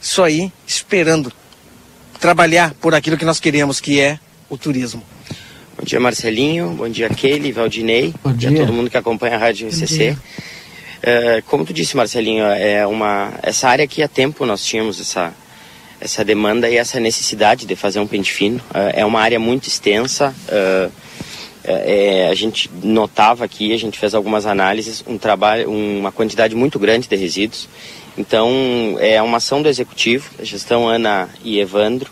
isso 0.00 0.22
aí 0.22 0.52
esperando 0.66 1.32
trabalhar 2.20 2.74
por 2.74 2.94
aquilo 2.94 3.16
que 3.16 3.24
nós 3.24 3.40
queremos, 3.40 3.80
que 3.80 4.00
é 4.00 4.18
o 4.48 4.56
turismo. 4.56 5.02
Bom 5.76 5.84
dia, 5.84 5.98
Marcelinho. 5.98 6.70
Bom 6.70 6.88
dia, 6.88 7.08
Kelly, 7.10 7.50
Valdinei. 7.50 8.14
Bom 8.22 8.32
dia. 8.32 8.50
E 8.50 8.54
a 8.54 8.58
todo 8.58 8.72
mundo 8.72 8.88
que 8.88 8.96
acompanha 8.96 9.34
a 9.34 9.38
Rádio 9.38 9.68
RCC. 9.68 10.16
É, 11.06 11.42
como 11.42 11.66
tu 11.66 11.72
disse, 11.74 11.94
Marcelinho, 11.98 12.46
é 12.46 12.86
uma 12.86 13.34
essa 13.42 13.68
área 13.68 13.84
aqui 13.84 14.02
há 14.02 14.08
tempo 14.08 14.46
nós 14.46 14.64
tínhamos 14.64 14.98
essa 14.98 15.34
essa 16.00 16.24
demanda 16.24 16.68
e 16.68 16.78
essa 16.78 16.98
necessidade 16.98 17.66
de 17.66 17.76
fazer 17.76 18.00
um 18.00 18.06
pente 18.06 18.32
fino. 18.32 18.58
É, 18.72 19.00
é 19.00 19.04
uma 19.04 19.20
área 19.20 19.38
muito 19.38 19.68
extensa. 19.68 20.34
É, 21.66 22.28
a 22.30 22.34
gente 22.34 22.70
notava 22.82 23.44
aqui, 23.44 23.72
a 23.72 23.78
gente 23.78 23.98
fez 23.98 24.14
algumas 24.14 24.46
análises, 24.46 25.04
um 25.06 25.18
trabalho, 25.18 25.70
uma 25.70 26.10
quantidade 26.10 26.54
muito 26.54 26.78
grande 26.78 27.06
de 27.06 27.16
resíduos. 27.16 27.68
Então, 28.16 28.96
é 29.00 29.20
uma 29.22 29.38
ação 29.38 29.62
do 29.62 29.68
executivo, 29.68 30.30
gestão 30.42 30.86
Ana 30.86 31.28
e 31.42 31.58
Evandro. 31.58 32.10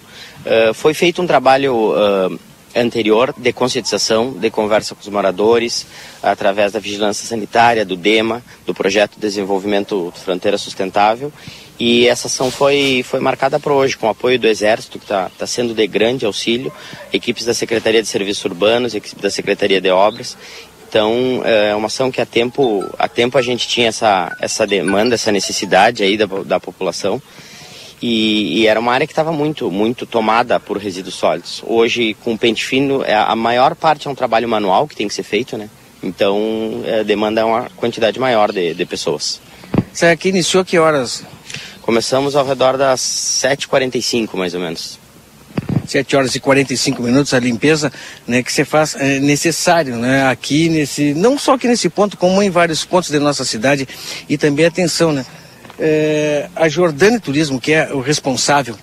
Foi 0.75 0.95
feito 0.95 1.21
um 1.21 1.27
trabalho 1.27 1.95
anterior 2.75 3.35
de 3.37 3.53
conscientização, 3.53 4.33
de 4.33 4.51
conversa 4.51 4.95
com 4.95 5.01
os 5.01 5.09
moradores, 5.09 5.87
através 6.23 6.73
da 6.73 6.79
vigilância 6.79 7.27
sanitária, 7.27 7.85
do 7.85 7.97
DEMA, 7.97 8.43
do 8.67 8.75
projeto 8.75 9.15
de 9.15 9.21
desenvolvimento 9.21 10.13
fronteira 10.25 10.57
sustentável. 10.59 11.33
E 11.79 12.07
essa 12.07 12.29
ação 12.29 12.51
foi, 12.51 13.03
foi 13.05 13.19
marcada 13.19 13.59
para 13.59 13.73
hoje, 13.73 13.97
com 13.97 14.07
o 14.07 14.11
apoio 14.11 14.39
do 14.39 14.47
Exército, 14.47 14.99
que 14.99 15.05
está 15.05 15.31
tá 15.37 15.47
sendo 15.47 15.75
de 15.75 15.87
grande 15.87 16.25
auxílio, 16.25 16.73
equipes 17.13 17.45
da 17.45 17.55
Secretaria 17.55 18.03
de 18.03 18.09
Serviços 18.09 18.45
Urbanos, 18.45 18.95
equipes 18.95 19.21
da 19.21 19.31
Secretaria 19.31 19.81
de 19.81 19.91
Obras. 19.91 20.37
Então, 20.89 21.41
é 21.45 21.75
uma 21.75 21.87
ação 21.87 22.11
que 22.11 22.21
há 22.21 22.27
tempo, 22.27 22.85
há 22.99 23.09
tempo 23.09 23.39
a 23.39 23.43
gente 23.43 23.67
tinha 23.67 23.89
essa, 23.89 24.37
essa 24.39 24.67
demanda, 24.67 25.15
essa 25.15 25.33
necessidade 25.33 26.03
aí 26.03 26.19
da, 26.19 26.27
da 26.27 26.61
população. 26.61 27.21
E, 28.03 28.63
e, 28.63 28.67
era 28.67 28.81
uma 28.81 28.93
área 28.93 29.07
que 29.07 29.13
estava 29.13 29.31
muito, 29.31 29.71
muito 29.71 30.05
tomada 30.05 30.59
por 30.59 30.77
resíduos 30.77 31.15
sólidos. 31.15 31.63
Hoje, 31.65 32.15
com 32.25 32.35
o 32.35 32.39
pente 32.39 32.65
fino, 32.65 33.05
é, 33.05 33.15
a 33.15 33.37
maior 33.37 33.77
parte 33.77 34.09
é 34.09 34.11
um 34.11 34.15
trabalho 34.15 34.49
manual 34.49 34.89
que 34.89 34.97
tem 34.97 35.07
que 35.07 35.15
ser 35.15 35.23
feito, 35.23 35.57
né? 35.57 35.71
Então, 36.03 36.83
é, 36.85 37.05
demanda 37.05 37.47
uma 37.47 37.71
quantidade 37.77 38.19
maior 38.19 38.51
de, 38.51 38.75
de 38.75 38.85
pessoas. 38.85 39.41
Você 39.93 40.07
aqui 40.07 40.31
iniciou 40.31 40.65
que 40.65 40.79
horas? 40.79 41.23
Começamos 41.81 42.35
ao 42.35 42.45
redor 42.45 42.77
das 42.77 43.01
7h45, 43.01 44.37
mais 44.37 44.53
ou 44.53 44.61
menos. 44.61 44.99
7 45.87 46.17
horas 46.17 46.35
e 46.35 46.41
45 46.41 47.03
minutos 47.03 47.35
a 47.35 47.39
limpeza 47.41 47.93
né, 48.27 48.43
que 48.43 48.53
você 48.53 48.65
faz 48.65 48.95
é 48.95 49.19
necessário 49.19 49.97
né, 49.97 50.27
aqui 50.29 50.69
nesse, 50.69 51.13
não 51.13 51.37
só 51.37 51.55
aqui 51.55 51.67
nesse 51.69 51.89
ponto, 51.89 52.17
como 52.17 52.43
em 52.43 52.51
vários 52.51 52.85
pontos 52.85 53.11
da 53.11 53.21
nossa 53.21 53.45
cidade 53.45 53.87
e 54.29 54.39
também 54.39 54.65
atenção, 54.65 55.13
né? 55.13 55.27
É, 55.85 56.49
a 56.55 56.69
Jordânia 56.69 57.19
Turismo, 57.19 57.61
que 57.61 57.73
é 57.73 57.93
o 57.93 57.99
responsável 57.99 58.77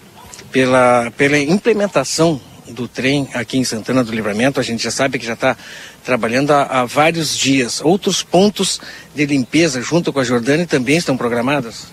pela, 0.52 1.10
pela 1.12 1.40
implementação 1.40 2.42
do 2.68 2.90
trem 2.90 3.30
aqui 3.34 3.58
em 3.58 3.64
Santana 3.64 4.04
do 4.04 4.12
Livramento, 4.12 4.60
a 4.60 4.64
gente 4.64 4.84
já 4.84 4.92
sabe 4.92 5.18
que 5.18 5.26
já 5.26 5.32
está 5.32 5.56
trabalhando 6.04 6.52
há, 6.52 6.64
há, 6.64 6.86
vários 6.86 7.38
dias. 7.38 7.80
Outros 7.80 8.22
pontos 8.22 8.82
de 9.16 9.26
limpeza 9.26 9.82
junto 9.82 10.12
com 10.12 10.20
a 10.20 10.26
Jordânia 10.26 10.68
também 10.68 10.98
estão 10.98 11.16
programados? 11.16 11.88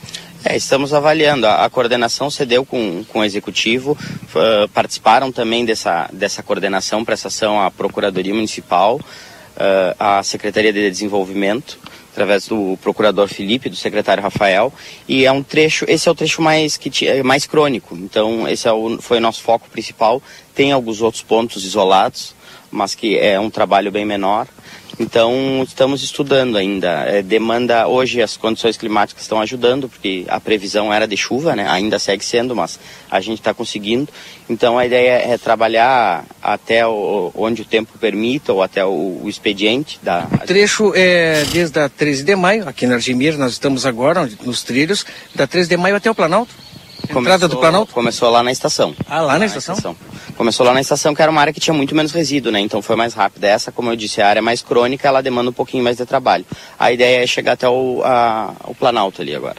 É, 0.44 0.56
estamos 0.56 0.92
avaliando. 0.92 1.46
A, 1.46 1.64
a, 1.64 1.70
coordenação 1.70 2.28
cedeu 2.28 2.64
com, 2.64 3.04
com 3.04 3.20
o 3.20 3.24
executivo, 3.24 3.92
uh, 3.92 4.68
participaram 4.70 5.30
também 5.30 5.64
dessa, 5.64 6.10
dessa 6.12 6.42
coordenação, 6.42 7.04
prestação 7.04 7.62
à 7.62 7.70
Procuradoria 7.70 8.34
Municipal, 8.34 8.96
uh, 8.96 10.24
Secretaria 10.24 10.72
de 10.72 10.90
Desenvolvimento, 10.90 11.78
através 12.16 12.48
do 12.48 12.78
procurador 12.80 13.28
Felipe, 13.28 13.68
do 13.68 13.76
secretário 13.76 14.22
Rafael, 14.22 14.72
e 15.06 15.26
é 15.26 15.30
um 15.30 15.42
trecho, 15.42 15.84
esse 15.86 16.08
é 16.08 16.10
o 16.10 16.14
trecho 16.14 16.40
mais 16.40 16.78
que 16.78 17.06
é 17.06 17.22
mais 17.22 17.44
crônico. 17.44 17.94
Então 17.94 18.48
esse 18.48 18.66
é 18.66 18.72
o, 18.72 19.00
foi 19.02 19.18
o 19.18 19.20
nosso 19.20 19.42
foco 19.42 19.68
principal. 19.68 20.22
Tem 20.54 20.72
alguns 20.72 21.02
outros 21.02 21.22
pontos 21.22 21.62
isolados, 21.62 22.34
mas 22.70 22.94
que 22.94 23.18
é 23.18 23.38
um 23.38 23.50
trabalho 23.50 23.92
bem 23.92 24.06
menor. 24.06 24.48
Então, 24.98 25.62
estamos 25.66 26.02
estudando 26.02 26.56
ainda. 26.56 26.88
É, 27.06 27.22
demanda, 27.22 27.86
hoje 27.86 28.22
as 28.22 28.36
condições 28.36 28.78
climáticas 28.78 29.22
estão 29.22 29.40
ajudando, 29.40 29.88
porque 29.88 30.24
a 30.26 30.40
previsão 30.40 30.92
era 30.92 31.06
de 31.06 31.16
chuva, 31.16 31.54
né? 31.54 31.66
ainda 31.68 31.98
segue 31.98 32.24
sendo, 32.24 32.56
mas 32.56 32.78
a 33.10 33.20
gente 33.20 33.38
está 33.38 33.52
conseguindo. 33.52 34.08
Então, 34.48 34.78
a 34.78 34.86
ideia 34.86 35.34
é 35.34 35.36
trabalhar 35.36 36.24
até 36.42 36.86
o, 36.86 37.30
onde 37.34 37.60
o 37.60 37.64
tempo 37.64 37.98
permita, 37.98 38.54
ou 38.54 38.62
até 38.62 38.84
o, 38.84 39.20
o 39.22 39.28
expediente. 39.28 39.98
Da... 40.02 40.26
O 40.32 40.46
trecho 40.46 40.92
é 40.94 41.44
desde 41.52 41.78
a 41.78 41.88
13 41.90 42.22
de 42.24 42.34
maio, 42.34 42.66
aqui 42.66 42.86
na 42.86 42.94
Argemir, 42.94 43.36
nós 43.36 43.52
estamos 43.52 43.84
agora 43.84 44.28
nos 44.44 44.62
trilhos, 44.62 45.04
da 45.34 45.46
13 45.46 45.68
de 45.68 45.76
maio 45.76 45.96
até 45.96 46.10
o 46.10 46.14
Planalto. 46.14 46.54
Começou, 47.02 47.20
Entrada 47.20 47.48
do 47.48 47.56
Planalto? 47.58 47.92
Começou 47.92 48.30
lá 48.30 48.42
na 48.42 48.50
estação. 48.50 48.94
Ah, 49.08 49.20
lá 49.20 49.34
na, 49.34 49.40
na 49.40 49.46
estação? 49.46 49.74
estação? 49.74 49.96
Começou 50.36 50.66
lá 50.66 50.74
na 50.74 50.80
estação, 50.80 51.14
que 51.14 51.22
era 51.22 51.30
uma 51.30 51.40
área 51.40 51.52
que 51.52 51.60
tinha 51.60 51.74
muito 51.74 51.94
menos 51.94 52.12
resíduo, 52.12 52.52
né? 52.52 52.60
Então 52.60 52.82
foi 52.82 52.96
mais 52.96 53.14
rápida. 53.14 53.46
Essa, 53.46 53.70
como 53.72 53.90
eu 53.90 53.96
disse, 53.96 54.20
a 54.20 54.28
área 54.28 54.42
mais 54.42 54.62
crônica, 54.62 55.06
ela 55.06 55.22
demanda 55.22 55.50
um 55.50 55.52
pouquinho 55.52 55.84
mais 55.84 55.96
de 55.96 56.04
trabalho. 56.04 56.44
A 56.78 56.92
ideia 56.92 57.22
é 57.22 57.26
chegar 57.26 57.52
até 57.52 57.68
o, 57.68 58.02
a, 58.04 58.52
o 58.64 58.74
Planalto 58.74 59.22
ali 59.22 59.34
agora. 59.34 59.56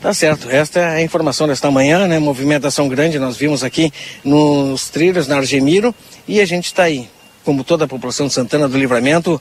Tá 0.00 0.12
certo. 0.12 0.50
Esta 0.50 0.80
é 0.80 0.96
a 0.96 1.02
informação 1.02 1.46
desta 1.46 1.70
manhã, 1.70 2.08
né? 2.08 2.18
Movimentação 2.18 2.88
grande, 2.88 3.18
nós 3.20 3.36
vimos 3.36 3.62
aqui 3.62 3.92
nos 4.24 4.88
trilhos, 4.88 5.28
na 5.28 5.36
Argemiro, 5.36 5.94
e 6.26 6.40
a 6.40 6.44
gente 6.44 6.66
está 6.66 6.84
aí, 6.84 7.08
como 7.44 7.62
toda 7.62 7.84
a 7.84 7.88
população 7.88 8.26
de 8.26 8.32
Santana 8.32 8.68
do 8.68 8.76
Livramento, 8.76 9.40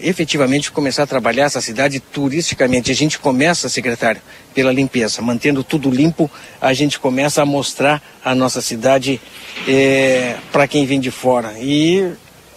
efetivamente 0.00 0.70
começar 0.70 1.04
a 1.04 1.06
trabalhar 1.06 1.44
essa 1.44 1.60
cidade 1.60 2.00
turisticamente. 2.00 2.90
A 2.90 2.94
gente 2.94 3.18
começa, 3.18 3.68
secretário, 3.68 4.20
pela 4.54 4.72
limpeza, 4.72 5.22
mantendo 5.22 5.62
tudo 5.62 5.90
limpo, 5.90 6.30
a 6.60 6.72
gente 6.72 6.98
começa 6.98 7.42
a 7.42 7.46
mostrar 7.46 8.02
a 8.24 8.34
nossa 8.34 8.60
cidade 8.60 9.20
é, 9.68 10.36
para 10.52 10.66
quem 10.66 10.86
vem 10.86 11.00
de 11.00 11.10
fora. 11.10 11.54
E 11.58 12.12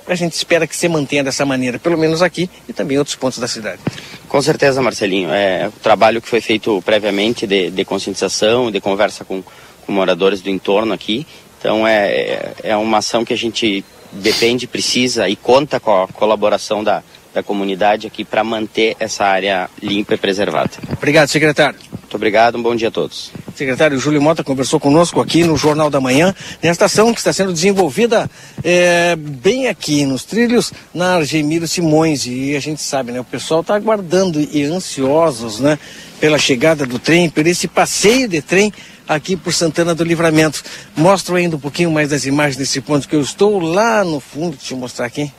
a 0.07 0.15
gente 0.15 0.33
espera 0.33 0.65
que 0.65 0.75
se 0.75 0.87
mantenha 0.87 1.23
dessa 1.23 1.45
maneira, 1.45 1.77
pelo 1.77 1.97
menos 1.97 2.21
aqui 2.21 2.49
e 2.67 2.73
também 2.73 2.95
em 2.95 2.99
outros 2.99 3.15
pontos 3.15 3.39
da 3.39 3.47
cidade. 3.47 3.81
Com 4.27 4.41
certeza, 4.41 4.81
Marcelinho. 4.81 5.29
É, 5.31 5.67
o 5.67 5.79
trabalho 5.79 6.21
que 6.21 6.27
foi 6.27 6.41
feito 6.41 6.81
previamente 6.81 7.45
de, 7.45 7.69
de 7.69 7.85
conscientização, 7.85 8.71
de 8.71 8.79
conversa 8.79 9.23
com, 9.23 9.43
com 9.85 9.91
moradores 9.91 10.41
do 10.41 10.49
entorno 10.49 10.93
aqui. 10.93 11.25
Então 11.59 11.87
é, 11.87 12.53
é 12.63 12.77
uma 12.77 12.99
ação 12.99 13.25
que 13.25 13.33
a 13.33 13.37
gente 13.37 13.83
depende, 14.11 14.67
precisa 14.67 15.27
e 15.27 15.35
conta 15.35 15.79
com 15.79 16.03
a 16.03 16.07
colaboração 16.07 16.83
da, 16.83 17.03
da 17.37 17.43
comunidade 17.43 18.07
aqui 18.07 18.25
para 18.25 18.43
manter 18.43 18.95
essa 18.99 19.23
área 19.23 19.69
limpa 19.81 20.15
e 20.15 20.17
preservada. 20.17 20.71
Obrigado, 20.91 21.27
secretário. 21.27 21.77
Muito 21.91 22.15
obrigado, 22.15 22.57
um 22.57 22.63
bom 22.63 22.75
dia 22.75 22.87
a 22.87 22.91
todos. 22.91 23.31
Secretário 23.53 23.99
Júlio 23.99 24.19
Mota 24.19 24.43
conversou 24.43 24.79
conosco 24.79 25.21
aqui 25.21 25.43
no 25.43 25.55
Jornal 25.55 25.89
da 25.89 26.01
Manhã, 26.01 26.33
nesta 26.63 26.85
ação 26.85 27.13
que 27.13 27.19
está 27.19 27.31
sendo 27.31 27.53
desenvolvida 27.53 28.29
é, 28.63 29.15
bem 29.15 29.67
aqui 29.67 30.03
nos 30.03 30.23
trilhos 30.23 30.73
na 30.93 31.17
Argemiro 31.17 31.67
Simões. 31.67 32.25
E 32.25 32.55
a 32.55 32.59
gente 32.59 32.81
sabe, 32.81 33.11
né? 33.11 33.19
O 33.19 33.23
pessoal 33.23 33.61
está 33.61 33.75
aguardando 33.75 34.41
e 34.41 34.63
ansiosos, 34.63 35.59
né? 35.59 35.77
Pela 36.19 36.39
chegada 36.39 36.87
do 36.87 36.97
trem, 36.97 37.29
por 37.29 37.45
esse 37.45 37.67
passeio 37.67 38.27
de 38.27 38.41
trem 38.41 38.73
aqui 39.07 39.35
por 39.35 39.53
Santana 39.53 39.93
do 39.93 40.03
Livramento. 40.03 40.63
Mostro 40.95 41.35
ainda 41.35 41.55
um 41.55 41.59
pouquinho 41.59 41.91
mais 41.91 42.09
das 42.09 42.25
imagens 42.25 42.57
desse 42.57 42.81
ponto 42.81 43.07
que 43.07 43.15
eu 43.15 43.21
estou 43.21 43.59
lá 43.59 44.03
no 44.03 44.19
fundo. 44.19 44.57
Deixa 44.57 44.73
eu 44.73 44.77
mostrar 44.79 45.05
aqui. 45.05 45.31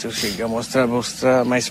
Se 0.00 0.06
eu 0.06 0.12
chegar 0.12 0.46
a 0.46 0.48
mostrar, 0.48 0.86
mostrar 0.86 1.44
mais 1.44 1.70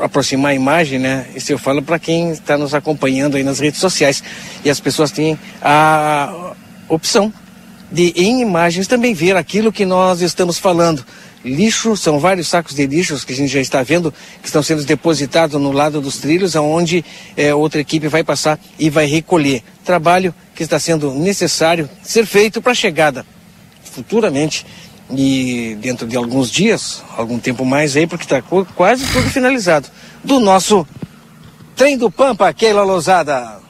aproximar 0.00 0.52
a 0.52 0.54
imagem, 0.54 0.98
né? 0.98 1.26
Isso 1.34 1.52
eu 1.52 1.58
falo 1.58 1.82
para 1.82 1.98
quem 1.98 2.30
está 2.30 2.56
nos 2.56 2.72
acompanhando 2.72 3.36
aí 3.36 3.42
nas 3.42 3.58
redes 3.58 3.78
sociais. 3.78 4.24
E 4.64 4.70
as 4.70 4.80
pessoas 4.80 5.10
têm 5.10 5.38
a 5.60 6.54
opção 6.88 7.30
de, 7.92 8.14
em 8.16 8.40
imagens, 8.40 8.86
também 8.86 9.12
ver 9.12 9.36
aquilo 9.36 9.70
que 9.70 9.84
nós 9.84 10.22
estamos 10.22 10.56
falando. 10.56 11.04
Lixo, 11.44 11.94
são 11.94 12.18
vários 12.18 12.48
sacos 12.48 12.74
de 12.74 12.86
lixos 12.86 13.22
que 13.22 13.34
a 13.34 13.36
gente 13.36 13.52
já 13.52 13.60
está 13.60 13.82
vendo 13.82 14.14
que 14.40 14.48
estão 14.48 14.62
sendo 14.62 14.82
depositados 14.82 15.60
no 15.60 15.70
lado 15.70 16.00
dos 16.00 16.16
trilhos, 16.16 16.56
aonde 16.56 17.04
é, 17.36 17.54
outra 17.54 17.82
equipe 17.82 18.08
vai 18.08 18.24
passar 18.24 18.58
e 18.78 18.88
vai 18.88 19.04
recolher. 19.04 19.62
Trabalho 19.84 20.34
que 20.54 20.62
está 20.62 20.78
sendo 20.78 21.12
necessário 21.12 21.86
ser 22.02 22.24
feito 22.24 22.62
para 22.62 22.72
a 22.72 22.74
chegada 22.74 23.26
futuramente 23.98 24.64
e 25.10 25.76
dentro 25.80 26.06
de 26.06 26.16
alguns 26.16 26.50
dias, 26.50 27.02
algum 27.16 27.38
tempo 27.38 27.64
mais 27.64 27.96
aí, 27.96 28.06
porque 28.06 28.24
está 28.24 28.42
quase 28.74 29.06
tudo 29.12 29.28
finalizado, 29.30 29.88
do 30.22 30.38
nosso 30.40 30.86
Trem 31.74 31.96
do 31.96 32.10
Pampa, 32.10 32.52
Keila 32.52 32.82
Lousada. 32.82 33.60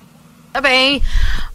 Tá 0.53 0.63
bem. 0.63 1.03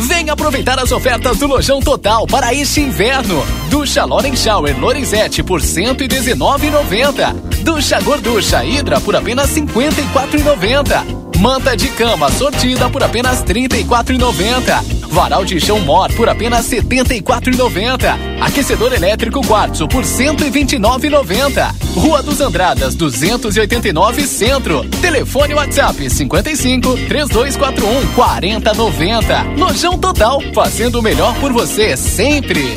Venha 0.00 0.32
aproveitar 0.32 0.78
as 0.78 0.92
ofertas 0.92 1.36
do 1.38 1.46
Lojão 1.46 1.80
Total 1.80 2.26
para 2.26 2.54
este 2.54 2.80
inverno. 2.80 3.44
Ducha 3.68 4.04
Loren 4.04 4.34
Shower 4.34 4.78
Lorenzetti 4.78 5.42
por 5.42 5.60
119,90. 5.60 7.34
Ducha 7.62 8.00
Gorducha 8.00 8.64
Hidra 8.64 8.98
por 9.00 9.16
apenas 9.16 9.50
54,90. 9.50 11.26
Manta 11.38 11.76
de 11.76 11.88
cama 11.88 12.30
sortida 12.30 12.88
por 12.88 13.02
apenas 13.02 13.40
R$ 13.40 13.68
34,90. 13.68 14.95
Varal 15.16 15.46
de 15.46 15.58
chão 15.58 15.80
Mor 15.80 16.12
por 16.12 16.28
apenas 16.28 16.70
R$ 16.70 16.82
74,90. 16.82 18.18
Aquecedor 18.38 18.92
elétrico 18.92 19.40
Quartzo 19.40 19.88
por 19.88 20.04
R$ 20.04 20.10
129,90. 20.10 21.74
Rua 21.94 22.22
dos 22.22 22.38
Andradas 22.38 22.94
289 22.94 24.26
Centro. 24.26 24.84
Telefone 25.00 25.54
WhatsApp 25.54 26.10
55 26.10 26.98
3241 27.08 28.12
4090. 28.14 29.42
Lojão 29.56 29.98
Total, 29.98 30.38
fazendo 30.52 30.98
o 30.98 31.02
melhor 31.02 31.34
por 31.36 31.50
você 31.50 31.96
sempre. 31.96 32.76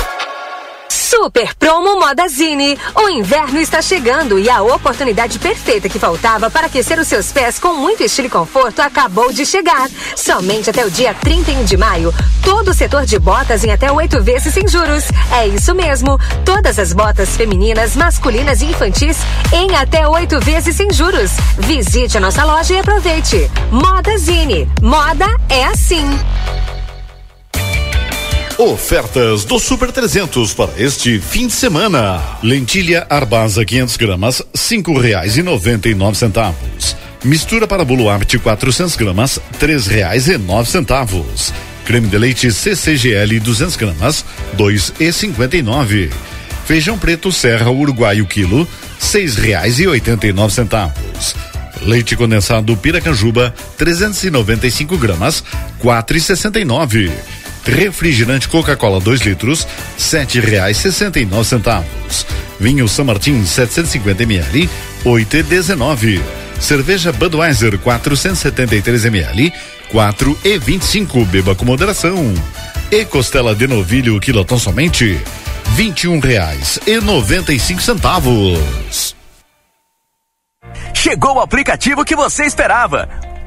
Super 1.11 1.53
Promo 1.55 1.99
Modazine. 1.99 2.79
O 2.95 3.09
inverno 3.09 3.59
está 3.59 3.81
chegando 3.81 4.39
e 4.39 4.49
a 4.49 4.61
oportunidade 4.61 5.39
perfeita 5.39 5.89
que 5.89 5.99
faltava 5.99 6.49
para 6.49 6.67
aquecer 6.67 6.97
os 6.97 7.07
seus 7.09 7.33
pés 7.33 7.59
com 7.59 7.73
muito 7.73 8.01
estilo 8.01 8.27
e 8.27 8.31
conforto 8.31 8.81
acabou 8.81 9.29
de 9.33 9.45
chegar. 9.45 9.89
Somente 10.15 10.69
até 10.69 10.85
o 10.85 10.89
dia 10.89 11.13
31 11.13 11.65
de 11.65 11.75
maio, 11.75 12.13
todo 12.41 12.69
o 12.69 12.73
setor 12.73 13.05
de 13.05 13.19
botas 13.19 13.65
em 13.65 13.73
até 13.73 13.91
oito 13.91 14.23
vezes 14.23 14.53
sem 14.53 14.65
juros. 14.69 15.03
É 15.33 15.47
isso 15.47 15.75
mesmo. 15.75 16.17
Todas 16.45 16.79
as 16.79 16.93
botas 16.93 17.35
femininas, 17.35 17.93
masculinas 17.93 18.61
e 18.61 18.67
infantis 18.67 19.17
em 19.51 19.75
até 19.75 20.07
oito 20.07 20.39
vezes 20.39 20.77
sem 20.77 20.93
juros. 20.93 21.31
Visite 21.57 22.19
a 22.19 22.21
nossa 22.21 22.45
loja 22.45 22.73
e 22.73 22.79
aproveite. 22.79 23.51
Modazine. 23.69 24.65
Moda 24.81 25.27
é 25.49 25.65
assim. 25.65 26.05
Ofertas 28.57 29.43
do 29.45 29.59
Super 29.59 29.91
300 29.91 30.53
para 30.53 30.71
este 30.77 31.19
fim 31.19 31.47
de 31.47 31.53
semana. 31.53 32.21
Lentilha 32.43 33.07
Arbasa 33.09 33.65
500 33.65 33.97
gramas, 33.97 34.43
cinco 34.53 34.97
reais 34.99 35.37
e 35.37 35.43
noventa 35.43 35.89
e 35.89 35.95
nove 35.95 36.17
centavos. 36.17 36.95
Mistura 37.23 37.67
para 37.67 37.85
bolo 37.85 38.09
arte 38.09 38.37
400 38.37 38.95
gramas, 38.95 39.39
três 39.59 39.87
reais 39.87 40.27
e 40.27 40.37
nove 40.37 40.69
centavos. 40.69 41.53
Creme 41.85 42.07
de 42.07 42.17
leite 42.17 42.51
CCGL 42.51 43.39
200 43.39 43.75
gramas, 43.75 44.25
dois 44.53 44.93
e 44.99 45.11
cinquenta 45.11 45.57
e 45.57 45.61
nove. 45.61 46.09
Feijão 46.65 46.97
preto 46.97 47.31
Serra 47.31 47.71
Uruguai 47.71 48.21
o 48.21 48.27
quilo, 48.27 48.67
seis 48.99 49.35
reais 49.35 49.79
e 49.79 49.87
oitenta 49.87 50.27
e 50.27 50.33
nove 50.33 50.53
centavos. 50.53 51.35
Leite 51.81 52.15
condensado 52.15 52.77
Piracanjuba 52.77 53.53
395 53.77 54.97
gramas, 54.97 55.43
quatro 55.79 56.15
e 56.15 56.21
sessenta 56.21 56.59
e 56.59 56.65
nove. 56.65 57.11
Refrigerante 57.65 58.47
Coca-Cola 58.47 58.99
2 58.99 59.21
litros, 59.21 59.67
sete 59.97 60.39
reais 60.39 60.77
sessenta 60.77 61.19
e 61.19 61.25
nove 61.25 61.45
centavos. 61.45 62.25
Vinho 62.59 62.87
São 62.87 63.05
Martin 63.05 63.45
750 63.45 64.23
ml, 64.23 64.69
oito 65.05 65.37
e 65.37 65.43
dezenove. 65.43 66.21
Cerveja 66.59 67.11
Budweiser 67.11 67.77
473 67.79 69.05
ml, 69.05 69.53
quatro 69.89 70.37
e 70.43 70.57
vinte 70.57 70.83
e 70.83 70.85
cinco. 70.85 71.25
Beba 71.25 71.55
com 71.55 71.65
moderação. 71.65 72.33
E 72.91 73.05
costela 73.05 73.55
de 73.55 73.67
novilho 73.67 74.19
quilotão 74.19 74.59
somente 74.59 75.19
vinte 75.75 76.03
e 76.03 76.07
um 76.07 76.19
reais 76.19 76.79
e 76.85 76.99
noventa 76.99 77.53
e 77.53 77.59
cinco 77.59 77.81
centavos. 77.81 79.15
Chegou 80.93 81.35
o 81.35 81.39
aplicativo 81.39 82.05
que 82.05 82.15
você 82.15 82.45
esperava. 82.45 83.30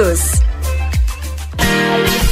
todos. 0.00 0.40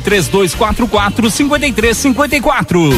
3244 0.00 1.30
5354. 1.30 2.90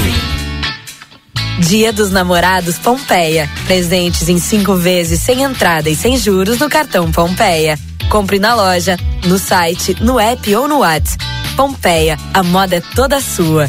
Dia 1.60 1.92
dos 1.92 2.10
Namorados 2.10 2.78
Pompeia. 2.78 3.50
Presentes 3.66 4.28
em 4.28 4.38
cinco 4.38 4.76
vezes 4.76 5.20
sem 5.20 5.42
entrada 5.42 5.90
e 5.90 5.96
sem 5.96 6.16
juros 6.16 6.58
no 6.58 6.68
cartão 6.68 7.10
Pompeia. 7.10 7.78
Compre 8.08 8.38
na 8.38 8.54
loja, 8.54 8.96
no 9.26 9.38
site, 9.38 9.96
no 10.00 10.18
app 10.18 10.54
ou 10.54 10.68
no 10.68 10.78
WhatsApp. 10.78 11.24
Pompeia, 11.56 12.16
a 12.32 12.42
moda 12.42 12.76
é 12.76 12.80
toda 12.94 13.20
sua. 13.20 13.68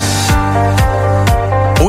Thank 0.00 0.91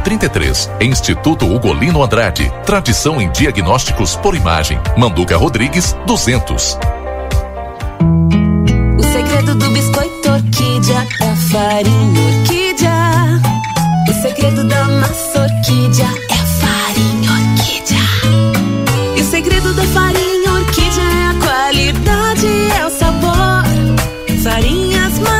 3033. 0.00 0.70
Instituto 0.80 1.46
Ugolino 1.46 2.02
Andrade. 2.02 2.52
Tradição 2.64 3.20
em 3.20 3.30
diagnósticos 3.30 4.16
por 4.16 4.34
imagem. 4.34 4.78
Manduca 4.96 5.36
Rodrigues 5.36 5.96
200. 6.06 6.78
O 8.98 9.02
segredo 9.02 9.54
do 9.54 9.70
biscoito 9.70 10.30
orquídea 10.30 11.06
é 11.20 11.30
a 11.30 11.36
farinha 11.36 12.20
orquídea. 12.38 12.90
O 14.08 14.22
segredo 14.22 14.64
da 14.64 14.84
massa 14.88 15.40
orquídea 15.40 16.08
é 16.28 16.34
a 16.34 16.46
farinha 16.46 17.30
orquídea. 17.32 19.16
E 19.16 19.20
o 19.20 19.24
segredo 19.24 19.74
da 19.74 19.82
farinha 19.84 20.52
orquídea 20.52 21.02
é 21.02 21.26
a 21.26 21.34
qualidade, 21.34 22.46
é 22.78 22.86
o 22.86 22.90
sabor. 22.90 23.64
Farinhas, 24.42 25.18
massas 25.18 25.39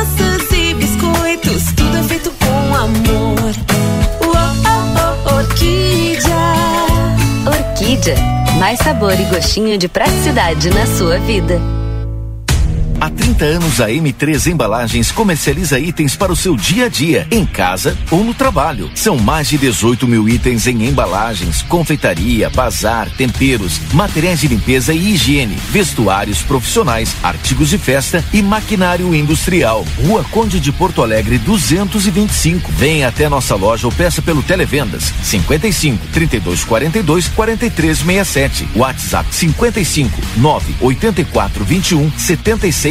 Orquídea. 8.01 8.15
Mais 8.57 8.79
sabor 8.79 9.13
e 9.13 9.23
gostinho 9.25 9.77
de 9.77 9.87
praticidade 9.87 10.69
na 10.71 10.85
sua 10.87 11.19
vida. 11.19 11.61
Há 13.01 13.09
30 13.09 13.45
anos 13.45 13.81
a 13.81 13.89
M3 13.89 14.51
Embalagens 14.51 15.11
comercializa 15.11 15.79
itens 15.79 16.15
para 16.15 16.31
o 16.31 16.35
seu 16.35 16.55
dia 16.55 16.85
a 16.85 16.87
dia, 16.87 17.27
em 17.31 17.47
casa 17.47 17.97
ou 18.11 18.23
no 18.23 18.31
trabalho. 18.31 18.91
São 18.93 19.17
mais 19.17 19.49
de 19.49 19.57
18 19.57 20.07
mil 20.07 20.29
itens 20.29 20.67
em 20.67 20.85
embalagens, 20.85 21.63
confeitaria, 21.63 22.47
bazar, 22.51 23.09
temperos, 23.09 23.81
materiais 23.91 24.41
de 24.41 24.49
limpeza 24.49 24.93
e 24.93 25.15
higiene, 25.15 25.57
vestuários 25.71 26.43
profissionais, 26.43 27.15
artigos 27.23 27.69
de 27.69 27.79
festa 27.79 28.23
e 28.31 28.39
maquinário 28.39 29.15
industrial. 29.15 29.83
Rua 30.05 30.23
Conde 30.25 30.59
de 30.59 30.71
Porto 30.71 31.01
Alegre 31.01 31.39
225. 31.39 32.71
Venha 32.73 33.07
até 33.07 33.27
nossa 33.27 33.55
loja 33.55 33.87
ou 33.87 33.91
peça 33.91 34.21
pelo 34.21 34.43
Televendas 34.43 35.11
55 35.23 36.05
32 36.13 36.63
42 36.65 37.27
43 37.29 37.97
67. 37.97 38.67
WhatsApp 38.75 39.27
55 39.33 40.21
9 40.37 40.75
84 40.81 41.65
21 41.65 42.11
76 42.15 42.90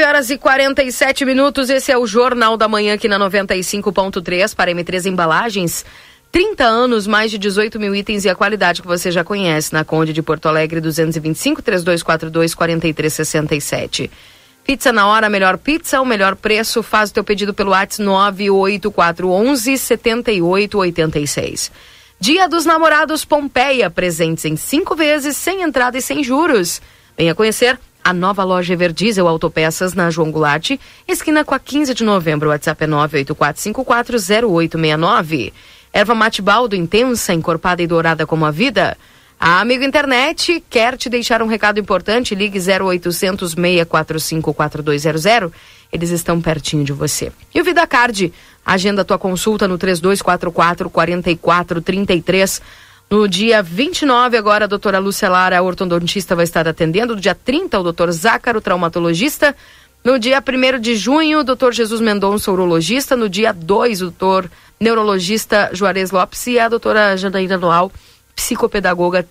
9 0.00 0.08
horas 0.08 0.30
e 0.30 0.38
47 0.38 1.26
minutos. 1.26 1.68
Esse 1.68 1.92
é 1.92 1.98
o 1.98 2.06
Jornal 2.06 2.56
da 2.56 2.66
Manhã 2.66 2.94
aqui 2.94 3.06
na 3.06 3.18
95.3 3.18 4.54
para 4.54 4.72
M3 4.72 5.04
Embalagens. 5.04 5.84
30 6.32 6.64
anos, 6.64 7.06
mais 7.06 7.30
de 7.30 7.36
18 7.36 7.78
mil 7.78 7.94
itens 7.94 8.24
e 8.24 8.30
a 8.30 8.34
qualidade 8.34 8.80
que 8.80 8.88
você 8.88 9.10
já 9.10 9.22
conhece 9.22 9.74
na 9.74 9.84
Conde 9.84 10.14
de 10.14 10.22
Porto 10.22 10.48
Alegre 10.48 10.80
225 10.80 11.60
3242 11.60 12.54
4367. 12.54 14.10
Pizza 14.64 14.90
na 14.90 15.06
hora, 15.06 15.28
melhor 15.28 15.58
pizza, 15.58 16.00
o 16.00 16.06
melhor 16.06 16.34
preço. 16.34 16.82
Faz 16.82 17.10
o 17.10 17.12
teu 17.12 17.22
pedido 17.22 17.52
pelo 17.52 17.72
WhatsApp 17.72 18.02
98411 18.02 19.76
7886. 19.76 21.70
Dia 22.18 22.48
dos 22.48 22.64
Namorados 22.64 23.26
Pompeia, 23.26 23.90
presentes 23.90 24.46
em 24.46 24.56
cinco 24.56 24.96
vezes, 24.96 25.36
sem 25.36 25.60
entrada 25.60 25.98
e 25.98 26.02
sem 26.02 26.24
juros. 26.24 26.80
Venha 27.18 27.34
conhecer 27.34 27.78
a 28.10 28.12
nova 28.12 28.42
loja 28.42 28.72
Everdiesel 28.72 29.28
Autopeças 29.28 29.94
na 29.94 30.10
João 30.10 30.32
Goulart, 30.32 30.72
esquina 31.06 31.44
com 31.44 31.54
a 31.54 31.60
15 31.60 31.94
de 31.94 32.02
novembro. 32.02 32.48
WhatsApp 32.48 32.82
é 32.82 32.88
984540869. 32.88 35.52
Erva 35.92 36.14
mate 36.14 36.42
baldo 36.42 36.74
intensa, 36.74 37.32
encorpada 37.32 37.80
e 37.82 37.86
dourada 37.86 38.26
como 38.26 38.44
a 38.44 38.50
vida. 38.50 38.98
A 39.38 39.60
Amigo 39.60 39.84
Internet 39.84 40.60
quer 40.68 40.96
te 40.96 41.08
deixar 41.08 41.40
um 41.40 41.46
recado 41.46 41.78
importante. 41.78 42.34
Ligue 42.34 42.58
0800 42.58 43.52
645 43.52 44.52
4200. 44.52 45.52
Eles 45.92 46.10
estão 46.10 46.40
pertinho 46.40 46.84
de 46.84 46.92
você. 46.92 47.30
E 47.54 47.60
o 47.60 47.64
Vida 47.64 47.86
Card. 47.86 48.32
Agenda 48.66 49.04
tua 49.04 49.18
consulta 49.18 49.68
no 49.68 49.78
3244 49.78 50.90
4433. 50.90 52.60
No 53.10 53.26
dia 53.26 53.60
29, 53.60 54.36
agora, 54.36 54.66
a 54.66 54.68
doutora 54.68 55.00
Lúcia 55.00 55.28
Lara, 55.28 55.58
a 55.58 55.62
ortodontista, 55.62 56.36
vai 56.36 56.44
estar 56.44 56.68
atendendo. 56.68 57.16
No 57.16 57.20
dia 57.20 57.34
30, 57.34 57.80
o 57.80 57.82
doutor 57.82 58.12
Zácaro, 58.12 58.60
traumatologista. 58.60 59.56
No 60.04 60.16
dia 60.16 60.40
1 60.40 60.78
de 60.78 60.94
junho, 60.94 61.40
o 61.40 61.44
doutor 61.44 61.72
Jesus 61.72 62.00
Mendonça, 62.00 62.52
urologista. 62.52 63.16
No 63.16 63.28
dia 63.28 63.52
2, 63.52 64.02
o 64.02 64.04
doutor 64.04 64.48
neurologista 64.78 65.70
Juarez 65.72 66.12
Lopes 66.12 66.46
e 66.46 66.60
a 66.60 66.68
doutora 66.68 67.16
Janaína 67.16 67.58
Noal, 67.58 67.90
psicopedagoga, 68.36 69.26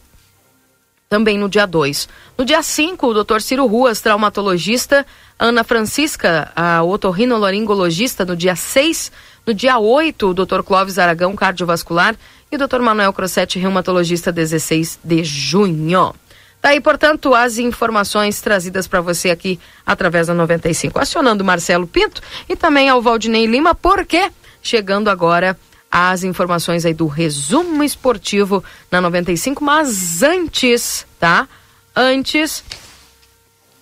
também 1.07 1.39
no 1.39 1.47
dia 1.49 1.65
2. 1.65 2.07
No 2.37 2.43
dia 2.43 2.61
5, 2.61 3.07
o 3.07 3.13
doutor 3.13 3.41
Ciro 3.41 3.65
Ruas, 3.65 4.01
traumatologista. 4.01 5.05
Ana 5.39 5.63
Francisca, 5.63 6.51
a 6.53 6.83
otorrinolaringologista, 6.83 8.25
no 8.25 8.35
dia 8.35 8.55
6. 8.55 9.11
No 9.47 9.53
dia 9.53 9.79
8, 9.79 10.27
o 10.27 10.33
doutor 10.33 10.63
Clóvis 10.63 10.99
Aragão, 10.99 11.33
cardiovascular. 11.35 12.15
E 12.51 12.55
o 12.55 12.67
Dr. 12.67 12.79
Manuel 12.79 13.13
Crossetti, 13.13 13.59
reumatologista, 13.59 14.31
16 14.31 14.99
de 15.03 15.23
junho. 15.23 16.13
Daí, 16.61 16.81
portanto, 16.81 17.33
as 17.33 17.57
informações 17.57 18.41
trazidas 18.41 18.87
para 18.87 19.01
você 19.01 19.29
aqui 19.29 19.59
através 19.85 20.27
da 20.27 20.33
95. 20.33 20.99
Acionando 20.99 21.43
Marcelo 21.43 21.87
Pinto 21.87 22.21
e 22.49 22.55
também 22.55 22.89
ao 22.89 23.01
Valdinei 23.01 23.45
Lima, 23.45 23.73
porque 23.73 24.31
chegando 24.61 25.09
agora 25.09 25.57
as 25.91 26.23
informações 26.23 26.85
aí 26.85 26.93
do 26.93 27.07
resumo 27.07 27.83
esportivo 27.83 28.63
na 28.91 28.99
95. 28.99 29.63
Mas 29.63 30.21
antes, 30.21 31.05
tá? 31.19 31.47
Antes, 31.95 32.63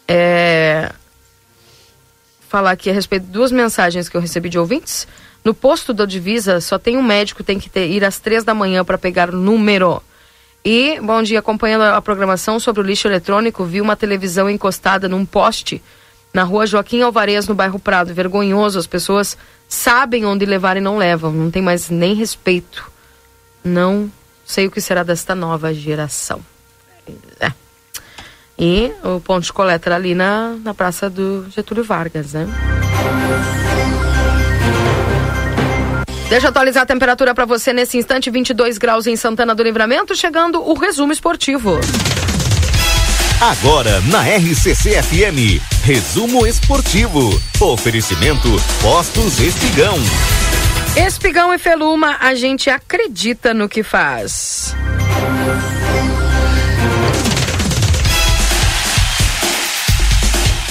é... 0.08 0.92
falar 2.48 2.72
aqui 2.72 2.90
a 2.90 2.94
respeito 2.94 3.26
de 3.26 3.32
duas 3.32 3.52
mensagens 3.52 4.08
que 4.08 4.16
eu 4.16 4.22
recebi 4.22 4.50
de 4.50 4.60
ouvintes. 4.60 5.08
No 5.48 5.54
posto 5.54 5.94
da 5.94 6.04
divisa 6.04 6.60
só 6.60 6.78
tem 6.78 6.98
um 6.98 7.02
médico, 7.02 7.42
tem 7.42 7.58
que 7.58 7.70
ter, 7.70 7.88
ir 7.88 8.04
às 8.04 8.20
três 8.20 8.44
da 8.44 8.54
manhã 8.54 8.84
para 8.84 8.98
pegar 8.98 9.32
número. 9.32 10.04
E, 10.62 11.00
bom 11.00 11.24
dia, 11.24 11.40
acompanhando 11.40 11.84
a 11.84 12.02
programação 12.02 12.60
sobre 12.60 12.82
o 12.82 12.84
lixo 12.84 13.08
eletrônico, 13.08 13.64
vi 13.64 13.80
uma 13.80 13.96
televisão 13.96 14.50
encostada 14.50 15.08
num 15.08 15.26
poste 15.26 15.82
na 16.34 16.44
rua 16.44 16.68
Joaquim 16.68 17.02
Alvarez, 17.02 17.48
no 17.48 17.56
bairro 17.56 17.80
Prado. 17.80 18.14
Vergonhoso, 18.14 18.78
as 18.78 18.86
pessoas 18.86 19.38
sabem 19.70 20.26
onde 20.26 20.46
levar 20.46 20.76
e 20.76 20.82
não 20.82 20.98
levam. 20.98 21.32
Não 21.32 21.50
tem 21.50 21.62
mais 21.62 21.90
nem 21.90 22.14
respeito. 22.14 22.92
Não 23.64 24.12
sei 24.46 24.68
o 24.68 24.72
que 24.72 24.82
será 24.82 25.02
desta 25.02 25.34
nova 25.34 25.74
geração. 25.74 26.42
É. 27.40 27.54
E 28.60 28.92
o 29.02 29.22
ponto 29.22 29.46
de 29.46 29.54
coleta 29.54 29.88
era 29.88 29.96
ali 29.96 30.14
na, 30.14 30.58
na 30.62 30.74
Praça 30.74 31.10
do 31.10 31.50
Getúlio 31.50 31.86
Vargas, 31.86 32.34
né? 32.34 32.50
Deixa 36.30 36.48
eu 36.48 36.50
atualizar 36.50 36.84
a 36.84 36.86
temperatura 36.86 37.34
para 37.34 37.46
você 37.46 37.72
nesse 37.72 37.98
instante, 37.98 38.30
22 38.30 38.78
graus 38.78 39.08
em 39.08 39.16
Santana 39.16 39.56
do 39.56 39.64
Livramento, 39.64 40.14
chegando 40.14 40.62
o 40.62 40.74
resumo 40.74 41.14
esportivo. 41.14 41.80
Agora 43.40 44.02
na 44.02 44.24
RCC 44.24 45.02
FM, 45.02 45.62
resumo 45.86 46.46
esportivo. 46.46 47.30
Oferecimento 47.62 48.50
Postos 48.82 49.40
Espigão. 49.40 49.96
Espigão 50.98 51.54
e 51.54 51.58
Feluma, 51.58 52.18
a 52.20 52.36
gente 52.36 52.70
acredita 52.70 53.54
no 53.54 53.70
que 53.70 53.82
faz. 53.82 54.76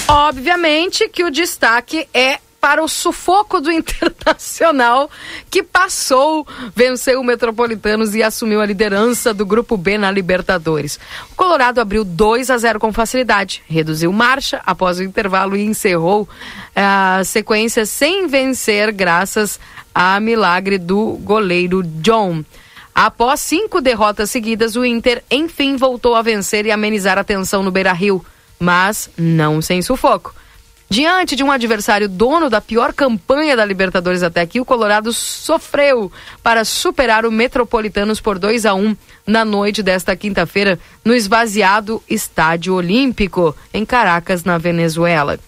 Obviamente 0.06 1.08
que 1.08 1.24
o 1.24 1.30
destaque 1.30 2.06
é 2.12 2.40
para 2.60 2.82
o 2.82 2.88
sufoco 2.88 3.60
do 3.60 3.70
Internacional, 3.72 5.10
que 5.50 5.62
passou, 5.62 6.46
venceu 6.74 7.20
o 7.20 7.24
Metropolitanos 7.24 8.14
e 8.14 8.22
assumiu 8.22 8.60
a 8.60 8.66
liderança 8.66 9.32
do 9.32 9.46
Grupo 9.46 9.76
B 9.76 9.98
na 9.98 10.10
Libertadores. 10.10 10.98
O 11.32 11.34
Colorado 11.36 11.80
abriu 11.80 12.04
2 12.04 12.50
a 12.50 12.58
0 12.58 12.80
com 12.80 12.92
facilidade, 12.92 13.62
reduziu 13.68 14.12
marcha 14.12 14.60
após 14.66 14.98
o 14.98 15.02
intervalo 15.02 15.56
e 15.56 15.64
encerrou 15.64 16.28
eh, 16.74 16.82
a 16.82 17.22
sequência 17.24 17.86
sem 17.86 18.26
vencer, 18.26 18.92
graças 18.92 19.60
a 19.94 20.20
milagre 20.20 20.78
do 20.78 21.18
goleiro 21.22 21.82
John. 21.82 22.44
Após 22.94 23.40
cinco 23.40 23.80
derrotas 23.80 24.30
seguidas, 24.30 24.74
o 24.74 24.84
Inter 24.84 25.22
enfim 25.30 25.76
voltou 25.76 26.14
a 26.14 26.22
vencer 26.22 26.64
e 26.64 26.70
amenizar 26.70 27.18
a 27.18 27.24
tensão 27.24 27.62
no 27.62 27.70
Beira 27.70 27.92
Rio, 27.92 28.24
mas 28.58 29.10
não 29.18 29.60
sem 29.60 29.82
sufoco. 29.82 30.34
Diante 30.88 31.34
de 31.34 31.42
um 31.42 31.50
adversário 31.50 32.08
dono 32.08 32.48
da 32.48 32.60
pior 32.60 32.92
campanha 32.92 33.56
da 33.56 33.64
Libertadores 33.64 34.22
até 34.22 34.40
aqui, 34.40 34.60
o 34.60 34.64
Colorado 34.64 35.12
sofreu 35.12 36.12
para 36.44 36.64
superar 36.64 37.26
o 37.26 37.32
Metropolitanos 37.32 38.20
por 38.20 38.38
2 38.38 38.64
a 38.64 38.74
1 38.74 38.96
na 39.26 39.44
noite 39.44 39.82
desta 39.82 40.14
quinta-feira 40.14 40.78
no 41.04 41.12
esvaziado 41.12 42.00
Estádio 42.08 42.74
Olímpico 42.74 43.54
em 43.74 43.84
Caracas, 43.84 44.44
na 44.44 44.58
Venezuela. 44.58 45.40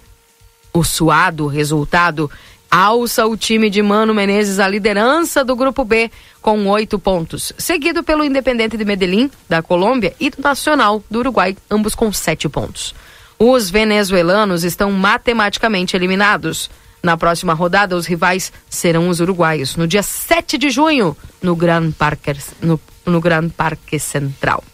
O 0.72 0.82
suado 0.82 1.46
resultado 1.46 2.28
alça 2.68 3.24
o 3.24 3.36
time 3.36 3.70
de 3.70 3.80
Mano 3.80 4.12
Menezes 4.12 4.58
à 4.58 4.68
liderança 4.68 5.44
do 5.44 5.54
Grupo 5.54 5.84
B 5.84 6.10
com 6.42 6.66
oito 6.66 6.98
pontos, 6.98 7.52
seguido 7.56 8.02
pelo 8.02 8.24
Independente 8.24 8.76
de 8.76 8.84
Medellín, 8.84 9.30
da 9.48 9.62
Colômbia, 9.62 10.14
e 10.18 10.30
do 10.30 10.42
Nacional, 10.42 11.02
do 11.08 11.20
Uruguai, 11.20 11.56
ambos 11.70 11.94
com 11.94 12.12
sete 12.12 12.48
pontos. 12.48 12.94
Os 13.38 13.70
venezuelanos 13.70 14.64
estão 14.64 14.90
matematicamente 14.90 15.94
eliminados. 15.94 16.68
Na 17.00 17.16
próxima 17.16 17.54
rodada, 17.54 17.96
os 17.96 18.04
rivais 18.04 18.52
serão 18.68 19.08
os 19.08 19.20
uruguaios, 19.20 19.76
no 19.76 19.86
dia 19.86 20.02
7 20.02 20.58
de 20.58 20.70
junho, 20.70 21.16
no 21.40 21.54
Grand 21.54 21.92
Parque, 21.92 22.34
no, 22.60 22.80
no 23.06 23.20
Grand 23.20 23.48
Parque 23.50 24.00
Central. 24.00 24.64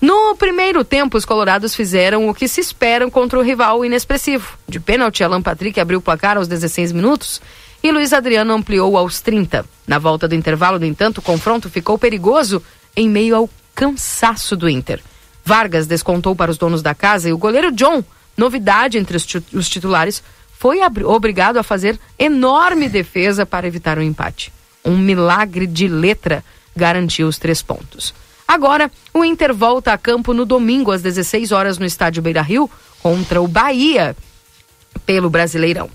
No 0.00 0.36
primeiro 0.36 0.84
tempo, 0.84 1.18
os 1.18 1.24
colorados 1.24 1.74
fizeram 1.74 2.28
o 2.28 2.34
que 2.34 2.46
se 2.46 2.60
esperam 2.60 3.10
contra 3.10 3.36
o 3.36 3.42
rival 3.42 3.84
inexpressivo. 3.84 4.56
De 4.68 4.78
pênalti, 4.78 5.24
Alan 5.24 5.42
Patrick 5.42 5.80
abriu 5.80 5.98
o 5.98 6.02
placar 6.02 6.36
aos 6.36 6.46
16 6.46 6.92
minutos 6.92 7.42
e 7.82 7.90
Luiz 7.90 8.12
Adriano 8.12 8.52
ampliou 8.52 8.96
aos 8.96 9.20
30. 9.20 9.66
Na 9.84 9.98
volta 9.98 10.28
do 10.28 10.34
intervalo, 10.36 10.78
no 10.78 10.86
entanto, 10.86 11.18
o 11.18 11.22
confronto 11.22 11.68
ficou 11.68 11.98
perigoso 11.98 12.62
em 12.94 13.08
meio 13.08 13.34
ao 13.34 13.50
cansaço 13.74 14.56
do 14.56 14.68
Inter. 14.68 15.02
Vargas 15.46 15.86
descontou 15.86 16.34
para 16.34 16.50
os 16.50 16.58
donos 16.58 16.82
da 16.82 16.92
casa 16.92 17.28
e 17.28 17.32
o 17.32 17.38
goleiro 17.38 17.70
John, 17.70 18.02
novidade 18.36 18.98
entre 18.98 19.16
os 19.16 19.68
titulares, 19.68 20.20
foi 20.58 20.80
obrigado 21.04 21.56
a 21.56 21.62
fazer 21.62 22.00
enorme 22.18 22.88
defesa 22.88 23.46
para 23.46 23.66
evitar 23.66 23.96
o 23.96 24.00
um 24.00 24.04
empate. 24.04 24.52
Um 24.84 24.98
milagre 24.98 25.66
de 25.66 25.86
letra 25.86 26.44
garantiu 26.74 27.28
os 27.28 27.38
três 27.38 27.62
pontos. 27.62 28.12
Agora, 28.46 28.90
o 29.14 29.24
Inter 29.24 29.54
volta 29.54 29.92
a 29.92 29.98
campo 29.98 30.34
no 30.34 30.44
domingo 30.44 30.90
às 30.90 31.00
16 31.00 31.52
horas 31.52 31.78
no 31.78 31.86
estádio 31.86 32.22
Beira 32.22 32.42
Rio 32.42 32.68
contra 33.00 33.40
o 33.40 33.46
Bahia 33.46 34.16
pelo 35.04 35.30
Brasileirão. 35.30 35.88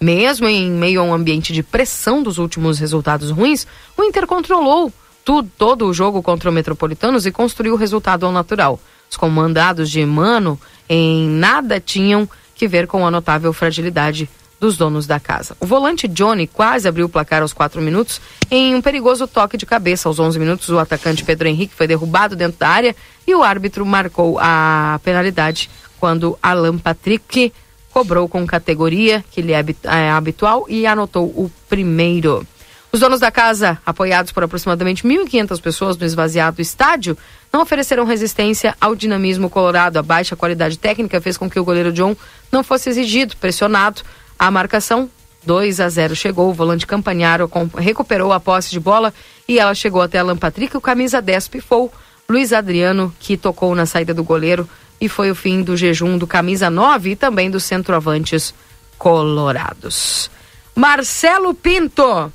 Mesmo 0.00 0.48
em 0.48 0.70
meio 0.70 1.00
a 1.00 1.04
um 1.04 1.12
ambiente 1.12 1.52
de 1.52 1.62
pressão 1.62 2.22
dos 2.22 2.38
últimos 2.38 2.78
resultados 2.78 3.30
ruins, 3.30 3.66
o 3.96 4.04
Inter 4.04 4.28
controlou 4.28 4.92
tudo, 5.24 5.50
todo 5.56 5.86
o 5.86 5.94
jogo 5.94 6.22
contra 6.22 6.50
o 6.50 6.52
Metropolitanos 6.52 7.26
e 7.26 7.32
construiu 7.32 7.74
o 7.74 7.76
resultado 7.76 8.26
ao 8.26 8.32
natural. 8.32 8.80
Os 9.12 9.16
comandados 9.18 9.90
de 9.90 10.06
Mano 10.06 10.58
em 10.88 11.28
nada 11.28 11.78
tinham 11.78 12.26
que 12.54 12.66
ver 12.66 12.86
com 12.86 13.06
a 13.06 13.10
notável 13.10 13.52
fragilidade 13.52 14.26
dos 14.58 14.78
donos 14.78 15.06
da 15.06 15.20
casa. 15.20 15.54
O 15.60 15.66
volante 15.66 16.08
Johnny 16.08 16.46
quase 16.46 16.88
abriu 16.88 17.04
o 17.04 17.08
placar 17.10 17.42
aos 17.42 17.52
quatro 17.52 17.82
minutos 17.82 18.22
em 18.50 18.74
um 18.74 18.80
perigoso 18.80 19.28
toque 19.28 19.58
de 19.58 19.66
cabeça. 19.66 20.08
Aos 20.08 20.18
11 20.18 20.38
minutos, 20.38 20.70
o 20.70 20.78
atacante 20.78 21.24
Pedro 21.24 21.46
Henrique 21.46 21.74
foi 21.74 21.86
derrubado 21.86 22.34
dentro 22.34 22.58
da 22.58 22.70
área 22.70 22.96
e 23.26 23.34
o 23.34 23.42
árbitro 23.42 23.84
marcou 23.84 24.38
a 24.40 24.98
penalidade 25.04 25.68
quando 26.00 26.38
Alan 26.42 26.78
Patrick 26.78 27.52
cobrou 27.92 28.26
com 28.26 28.46
categoria, 28.46 29.22
que 29.30 29.42
lhe 29.42 29.52
é, 29.52 29.62
é 29.84 30.10
habitual, 30.10 30.64
e 30.70 30.86
anotou 30.86 31.26
o 31.26 31.52
primeiro. 31.68 32.46
Os 32.92 33.00
donos 33.00 33.20
da 33.20 33.30
casa, 33.30 33.78
apoiados 33.86 34.32
por 34.32 34.44
aproximadamente 34.44 35.02
1.500 35.02 35.60
pessoas 35.62 35.96
no 35.96 36.04
esvaziado 36.04 36.60
estádio, 36.60 37.16
não 37.52 37.60
ofereceram 37.60 38.04
resistência 38.04 38.74
ao 38.80 38.94
dinamismo 38.94 39.50
colorado. 39.50 39.98
A 39.98 40.02
baixa 40.02 40.34
qualidade 40.34 40.78
técnica 40.78 41.20
fez 41.20 41.36
com 41.36 41.50
que 41.50 41.60
o 41.60 41.64
goleiro 41.64 41.92
John 41.92 42.16
não 42.50 42.64
fosse 42.64 42.88
exigido, 42.88 43.36
pressionado. 43.36 44.02
A 44.38 44.50
marcação 44.50 45.10
2 45.44 45.80
a 45.80 45.88
0 45.88 46.16
chegou. 46.16 46.48
O 46.48 46.54
volante 46.54 46.86
Campanharo 46.86 47.50
recuperou 47.76 48.32
a 48.32 48.40
posse 48.40 48.70
de 48.70 48.80
bola 48.80 49.12
e 49.46 49.58
ela 49.58 49.74
chegou 49.74 50.00
até 50.00 50.18
Alan 50.18 50.36
Patrick. 50.36 50.76
O 50.76 50.80
camisa 50.80 51.20
10 51.20 51.48
pifou. 51.48 51.92
Luiz 52.28 52.52
Adriano, 52.52 53.14
que 53.20 53.36
tocou 53.36 53.74
na 53.74 53.84
saída 53.84 54.14
do 54.14 54.24
goleiro. 54.24 54.68
E 55.00 55.08
foi 55.08 55.30
o 55.30 55.34
fim 55.34 55.62
do 55.62 55.76
jejum 55.76 56.16
do 56.16 56.26
camisa 56.26 56.70
9 56.70 57.10
e 57.10 57.16
também 57.16 57.50
dos 57.50 57.64
centroavantes 57.64 58.54
colorados. 58.96 60.30
Marcelo 60.74 61.52
Pinto 61.52 62.32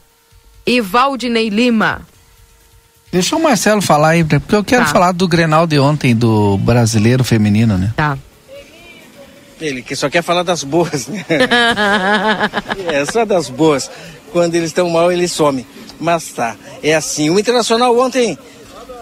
e 0.66 0.82
Valdinei 0.82 1.50
Lima. 1.50 2.06
Deixa 3.12 3.36
o 3.36 3.42
Marcelo 3.42 3.82
falar 3.82 4.10
aí, 4.10 4.24
porque 4.24 4.56
eu 4.56 4.64
quero 4.64 4.86
tá. 4.86 4.92
falar 4.92 5.12
do 5.12 5.28
Grenal 5.28 5.66
de 5.66 5.80
ontem, 5.80 6.16
do 6.16 6.58
brasileiro 6.58 7.24
feminino, 7.24 7.78
né? 7.78 7.94
Tá. 7.96 8.18
Ele 9.60 9.82
que 9.82 9.96
só 9.96 10.10
quer 10.10 10.22
falar 10.22 10.44
das 10.44 10.64
boas, 10.64 11.08
né? 11.08 11.26
é, 12.92 13.06
só 13.06 13.26
das 13.26 13.50
boas. 13.50 13.90
Quando 14.32 14.54
eles 14.56 14.70
estão 14.70 14.90
mal, 14.90 15.12
ele 15.12 15.28
some. 15.28 15.66
Mas 16.00 16.32
tá, 16.32 16.56
é 16.84 16.94
assim. 16.94 17.30
O 17.30 17.40
Internacional 17.40 17.98
ontem 17.98 18.38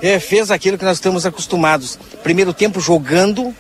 é, 0.02 0.20
fez 0.20 0.52
aquilo 0.52 0.78
que 0.78 0.86
nós 0.86 0.98
estamos 0.98 1.26
acostumados. 1.26 2.00
Primeiro 2.24 2.54
tempo 2.54 2.80
jogando 2.80 3.54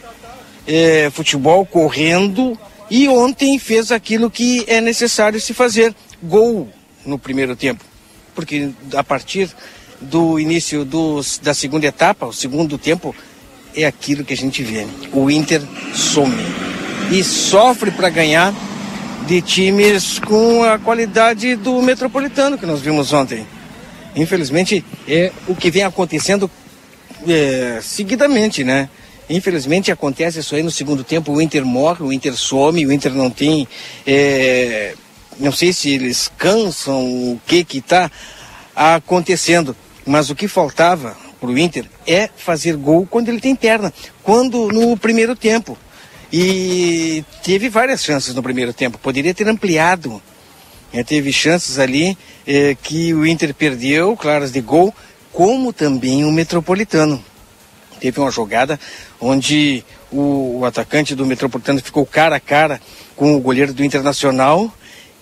é, 0.65 1.09
futebol, 1.11 1.65
correndo. 1.65 2.57
E 2.89 3.09
ontem 3.09 3.57
fez 3.57 3.91
aquilo 3.91 4.29
que 4.29 4.63
é 4.67 4.79
necessário 4.79 5.41
se 5.41 5.53
fazer. 5.53 5.93
Gol 6.23 6.69
no 7.05 7.19
primeiro 7.19 7.55
tempo 7.55 7.83
porque 8.35 8.69
a 8.93 9.03
partir 9.03 9.49
do 10.01 10.39
início 10.39 10.85
dos, 10.85 11.39
da 11.41 11.53
segunda 11.53 11.85
etapa, 11.85 12.25
o 12.25 12.33
segundo 12.33 12.77
tempo, 12.77 13.15
é 13.75 13.85
aquilo 13.85 14.23
que 14.23 14.33
a 14.33 14.37
gente 14.37 14.63
vê. 14.63 14.85
O 15.11 15.29
Inter 15.29 15.61
some 15.93 16.35
e 17.11 17.23
sofre 17.23 17.91
para 17.91 18.09
ganhar 18.09 18.53
de 19.27 19.41
times 19.41 20.19
com 20.19 20.63
a 20.63 20.77
qualidade 20.77 21.55
do 21.55 21.81
Metropolitano 21.81 22.57
que 22.57 22.65
nós 22.65 22.81
vimos 22.81 23.11
ontem. 23.13 23.45
Infelizmente, 24.15 24.83
é 25.07 25.31
o 25.47 25.55
que 25.55 25.69
vem 25.69 25.83
acontecendo 25.83 26.49
é, 27.27 27.79
seguidamente, 27.81 28.63
né? 28.63 28.89
Infelizmente 29.29 29.91
acontece 29.91 30.39
isso 30.39 30.55
aí 30.55 30.61
no 30.61 30.69
segundo 30.69 31.03
tempo, 31.03 31.31
o 31.31 31.41
Inter 31.41 31.65
morre, 31.65 32.03
o 32.03 32.13
Inter 32.13 32.35
some, 32.35 32.85
o 32.85 32.91
Inter 32.91 33.11
não 33.13 33.29
tem 33.29 33.67
é, 34.05 34.93
não 35.39 35.51
sei 35.51 35.73
se 35.73 35.89
eles 35.89 36.31
cansam, 36.37 37.03
o 37.03 37.41
que 37.45 37.63
que 37.63 37.79
está 37.79 38.09
acontecendo, 38.75 39.75
mas 40.05 40.29
o 40.29 40.35
que 40.35 40.47
faltava 40.47 41.15
para 41.39 41.49
o 41.49 41.57
Inter 41.57 41.85
é 42.05 42.29
fazer 42.35 42.75
gol 42.75 43.07
quando 43.09 43.29
ele 43.29 43.39
tem 43.39 43.55
perna, 43.55 43.93
quando 44.23 44.67
no 44.69 44.95
primeiro 44.97 45.35
tempo. 45.35 45.77
E 46.31 47.23
teve 47.43 47.69
várias 47.69 48.03
chances 48.03 48.33
no 48.33 48.43
primeiro 48.43 48.73
tempo, 48.73 48.97
poderia 48.97 49.33
ter 49.33 49.47
ampliado. 49.47 50.21
É, 50.93 51.03
teve 51.03 51.31
chances 51.33 51.77
ali 51.77 52.17
é, 52.47 52.75
que 52.75 53.13
o 53.13 53.25
Inter 53.25 53.53
perdeu, 53.53 54.15
claras 54.15 54.51
de 54.51 54.61
gol, 54.61 54.93
como 55.31 55.73
também 55.73 56.23
o 56.23 56.31
Metropolitano. 56.31 57.23
Teve 57.99 58.19
uma 58.19 58.31
jogada 58.31 58.79
onde 59.19 59.83
o, 60.11 60.59
o 60.59 60.65
atacante 60.65 61.15
do 61.15 61.25
Metropolitano 61.25 61.81
ficou 61.81 62.05
cara 62.05 62.35
a 62.35 62.39
cara 62.39 62.79
com 63.15 63.35
o 63.35 63.39
goleiro 63.39 63.73
do 63.73 63.83
Internacional 63.83 64.71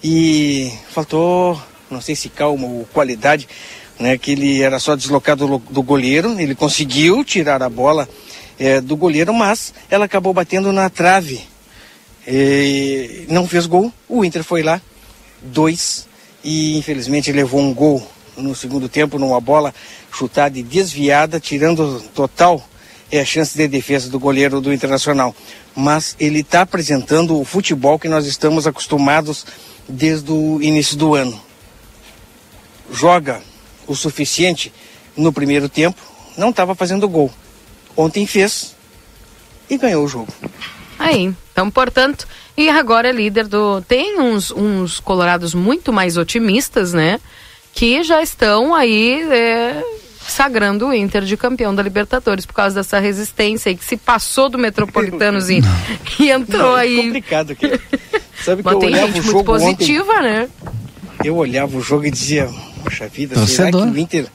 e 0.03 0.71
faltou, 0.89 1.61
não 1.89 2.01
sei 2.01 2.15
se 2.15 2.29
calma 2.29 2.67
ou 2.67 2.85
qualidade, 2.91 3.47
né, 3.99 4.17
que 4.17 4.31
ele 4.31 4.61
era 4.61 4.79
só 4.79 4.95
deslocado 4.95 5.61
do, 5.69 5.83
goleiro, 5.83 6.39
ele 6.39 6.55
conseguiu 6.55 7.23
tirar 7.23 7.61
a 7.61 7.69
bola 7.69 8.07
é, 8.59 8.81
do 8.81 8.95
goleiro, 8.95 9.33
mas 9.33 9.73
ela 9.89 10.05
acabou 10.05 10.33
batendo 10.33 10.71
na 10.71 10.89
trave. 10.89 11.41
E 12.27 13.25
não 13.29 13.47
fez 13.47 13.65
gol, 13.65 13.91
o 14.07 14.23
Inter 14.23 14.43
foi 14.43 14.63
lá, 14.63 14.81
dois, 15.41 16.07
e 16.43 16.77
infelizmente 16.77 17.31
levou 17.31 17.59
um 17.59 17.73
gol 17.73 18.05
no 18.37 18.55
segundo 18.55 18.89
tempo, 18.89 19.19
numa 19.19 19.39
bola 19.39 19.73
chutada 20.11 20.57
e 20.57 20.63
desviada, 20.63 21.39
tirando 21.39 22.01
total 22.13 22.63
é, 23.11 23.19
a 23.19 23.25
chance 23.25 23.55
de 23.55 23.67
defesa 23.67 24.09
do 24.09 24.19
goleiro 24.19 24.59
do 24.59 24.73
Internacional. 24.73 25.35
Mas 25.75 26.15
ele 26.19 26.39
está 26.39 26.61
apresentando 26.61 27.39
o 27.39 27.45
futebol 27.45 27.99
que 27.99 28.07
nós 28.07 28.25
estamos 28.25 28.65
acostumados 28.65 29.45
desde 29.87 30.31
o 30.31 30.61
início 30.61 30.97
do 30.97 31.15
ano. 31.15 31.39
Joga 32.91 33.41
o 33.87 33.95
suficiente 33.95 34.71
no 35.15 35.31
primeiro 35.31 35.69
tempo, 35.69 36.01
não 36.37 36.49
estava 36.49 36.73
fazendo 36.75 37.07
gol. 37.07 37.31
Ontem 37.95 38.25
fez 38.25 38.75
e 39.69 39.77
ganhou 39.77 40.03
o 40.03 40.07
jogo. 40.07 40.33
Aí, 40.97 41.33
Então, 41.51 41.69
portanto, 41.69 42.27
e 42.57 42.69
agora 42.69 43.09
é 43.09 43.11
líder 43.11 43.47
do. 43.47 43.81
Tem 43.81 44.19
uns, 44.19 44.51
uns 44.51 44.99
colorados 44.99 45.53
muito 45.53 45.91
mais 45.91 46.17
otimistas, 46.17 46.93
né? 46.93 47.19
Que 47.73 48.03
já 48.03 48.21
estão 48.21 48.73
aí 48.73 49.21
é, 49.31 49.83
sagrando 50.27 50.87
o 50.87 50.93
Inter 50.93 51.23
de 51.23 51.35
campeão 51.35 51.73
da 51.73 51.81
Libertadores 51.83 52.45
por 52.45 52.53
causa 52.53 52.75
dessa 52.75 52.99
resistência 52.99 53.69
aí 53.69 53.75
que 53.75 53.83
se 53.85 53.97
passou 53.97 54.49
do 54.49 54.57
Metropolitanos 54.57 55.49
e, 55.49 55.61
e 56.19 56.31
entrou 56.31 56.71
Não, 56.71 56.77
é 56.77 56.81
aí. 56.81 56.97
complicado 56.97 57.51
aqui. 57.51 57.79
Sabe 58.43 58.61
que 58.61 58.65
Mas 58.65 58.73
eu 58.73 58.79
tem 58.79 58.89
olhava 58.89 59.07
gente 59.07 59.19
o 59.19 59.23
muito 59.23 59.31
jogo 59.31 59.43
positiva, 59.45 60.13
ontem, 60.13 60.23
né? 60.23 60.49
Eu 61.23 61.35
olhava 61.37 61.77
o 61.77 61.81
jogo 61.81 62.05
e 62.05 62.11
dizia, 62.11 62.49
poxa 62.83 63.07
vida, 63.07 63.35
Torcedor. 63.35 63.71
será 63.71 63.71
que 63.71 63.91
o 63.93 63.97
Inter 63.97 64.27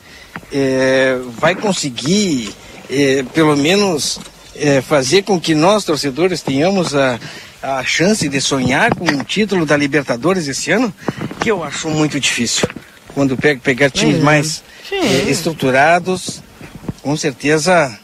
é, 0.52 1.18
vai 1.38 1.54
conseguir, 1.54 2.54
é, 2.90 3.22
pelo 3.34 3.56
menos, 3.56 4.18
é, 4.56 4.80
fazer 4.80 5.22
com 5.22 5.40
que 5.40 5.54
nós, 5.54 5.84
torcedores, 5.84 6.42
tenhamos 6.42 6.94
a, 6.94 7.18
a 7.62 7.84
chance 7.84 8.28
de 8.28 8.40
sonhar 8.40 8.94
com 8.94 9.04
um 9.04 9.22
título 9.22 9.64
da 9.66 9.76
Libertadores 9.76 10.48
esse 10.48 10.70
ano? 10.70 10.92
Que 11.40 11.50
eu 11.50 11.62
acho 11.62 11.88
muito 11.90 12.18
difícil. 12.18 12.68
Quando 13.14 13.36
pega, 13.36 13.60
pegar 13.60 13.90
times 13.90 14.16
É. 14.16 14.20
mais 14.20 14.62
é, 14.90 15.30
estruturados, 15.30 16.42
com 17.02 17.16
certeza 17.16 17.98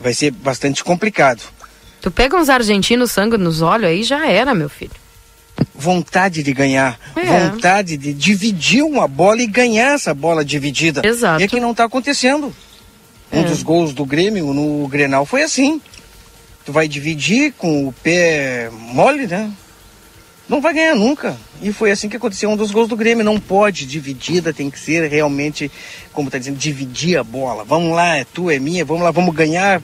vai 0.00 0.14
ser 0.14 0.30
bastante 0.30 0.84
complicado. 0.84 1.42
Tu 2.00 2.10
pega 2.10 2.36
uns 2.36 2.48
argentinos 2.48 3.10
sangue 3.10 3.36
nos 3.36 3.60
olhos 3.60 3.88
aí 3.90 4.04
já 4.04 4.26
era, 4.28 4.54
meu 4.54 4.68
filho. 4.68 4.92
Vontade 5.74 6.42
de 6.42 6.52
ganhar, 6.52 6.98
É. 7.16 7.24
vontade 7.50 7.96
de 7.96 8.12
dividir 8.12 8.82
uma 8.82 9.06
bola 9.08 9.42
e 9.42 9.46
ganhar 9.46 9.94
essa 9.94 10.12
bola 10.14 10.44
dividida. 10.44 11.02
Exato. 11.06 11.40
E 11.40 11.44
é 11.44 11.48
que 11.48 11.60
não 11.60 11.70
está 11.72 11.84
acontecendo. 11.84 12.54
Um 13.32 13.40
É. 13.40 13.44
dos 13.44 13.62
gols 13.62 13.92
do 13.92 14.04
Grêmio 14.04 14.52
no 14.54 14.86
Grenal 14.88 15.24
foi 15.26 15.42
assim. 15.42 15.80
Tu 16.64 16.72
vai 16.72 16.86
dividir 16.88 17.52
com 17.56 17.88
o 17.88 17.92
pé 17.92 18.70
mole, 18.72 19.26
né? 19.26 19.50
Não 20.48 20.60
vai 20.62 20.72
ganhar 20.72 20.94
nunca. 20.94 21.36
E 21.60 21.72
foi 21.72 21.90
assim 21.90 22.08
que 22.08 22.16
aconteceu 22.16 22.48
um 22.48 22.56
dos 22.56 22.70
gols 22.70 22.88
do 22.88 22.96
Grêmio. 22.96 23.22
Não 23.24 23.38
pode 23.38 23.84
dividida, 23.84 24.52
tem 24.52 24.70
que 24.70 24.78
ser 24.80 25.06
realmente, 25.10 25.70
como 26.12 26.30
tá 26.30 26.38
dizendo, 26.38 26.56
dividir 26.56 27.18
a 27.18 27.22
bola. 27.24 27.64
Vamos 27.64 27.94
lá, 27.94 28.16
é 28.16 28.24
tua, 28.24 28.54
é 28.54 28.58
minha, 28.58 28.84
vamos 28.84 29.02
lá, 29.02 29.10
vamos 29.10 29.34
ganhar. 29.34 29.82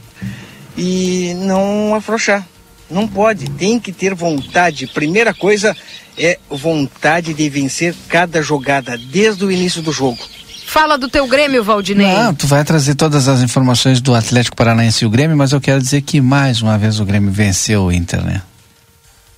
E 0.76 1.34
não 1.38 1.94
afrouxar. 1.94 2.46
Não 2.90 3.09
pode, 3.09 3.48
tem 3.51 3.81
que 3.81 3.93
ter 3.93 4.15
vontade. 4.15 4.86
Primeira 4.86 5.32
coisa 5.32 5.77
é 6.19 6.39
vontade 6.51 7.35
de 7.35 7.48
vencer 7.48 7.94
cada 8.09 8.43
jogada, 8.43 8.97
desde 8.97 9.44
o 9.44 9.51
início 9.51 9.82
do 9.82 9.93
jogo. 9.93 10.19
Fala 10.66 10.97
do 10.98 11.09
teu 11.09 11.27
Grêmio, 11.27 11.62
Valdinei. 11.62 12.06
Não, 12.06 12.35
tu 12.35 12.47
vai 12.47 12.65
trazer 12.65 12.94
todas 12.94 13.28
as 13.28 13.40
informações 13.43 14.01
do 14.01 14.15
Atlético 14.15 14.56
Paranaense 14.56 15.05
e 15.05 15.06
o 15.06 15.11
Grêmio, 15.11 15.36
mas 15.36 15.52
eu 15.52 15.61
quero 15.61 15.81
dizer 15.81 16.02
que 16.02 16.20
mais 16.20 16.62
uma 16.62 16.77
vez 16.77 16.98
o 16.98 17.05
Grêmio 17.05 17.31
venceu 17.31 17.85
o 17.85 17.93
Inter, 17.93 18.23
né? 18.23 18.43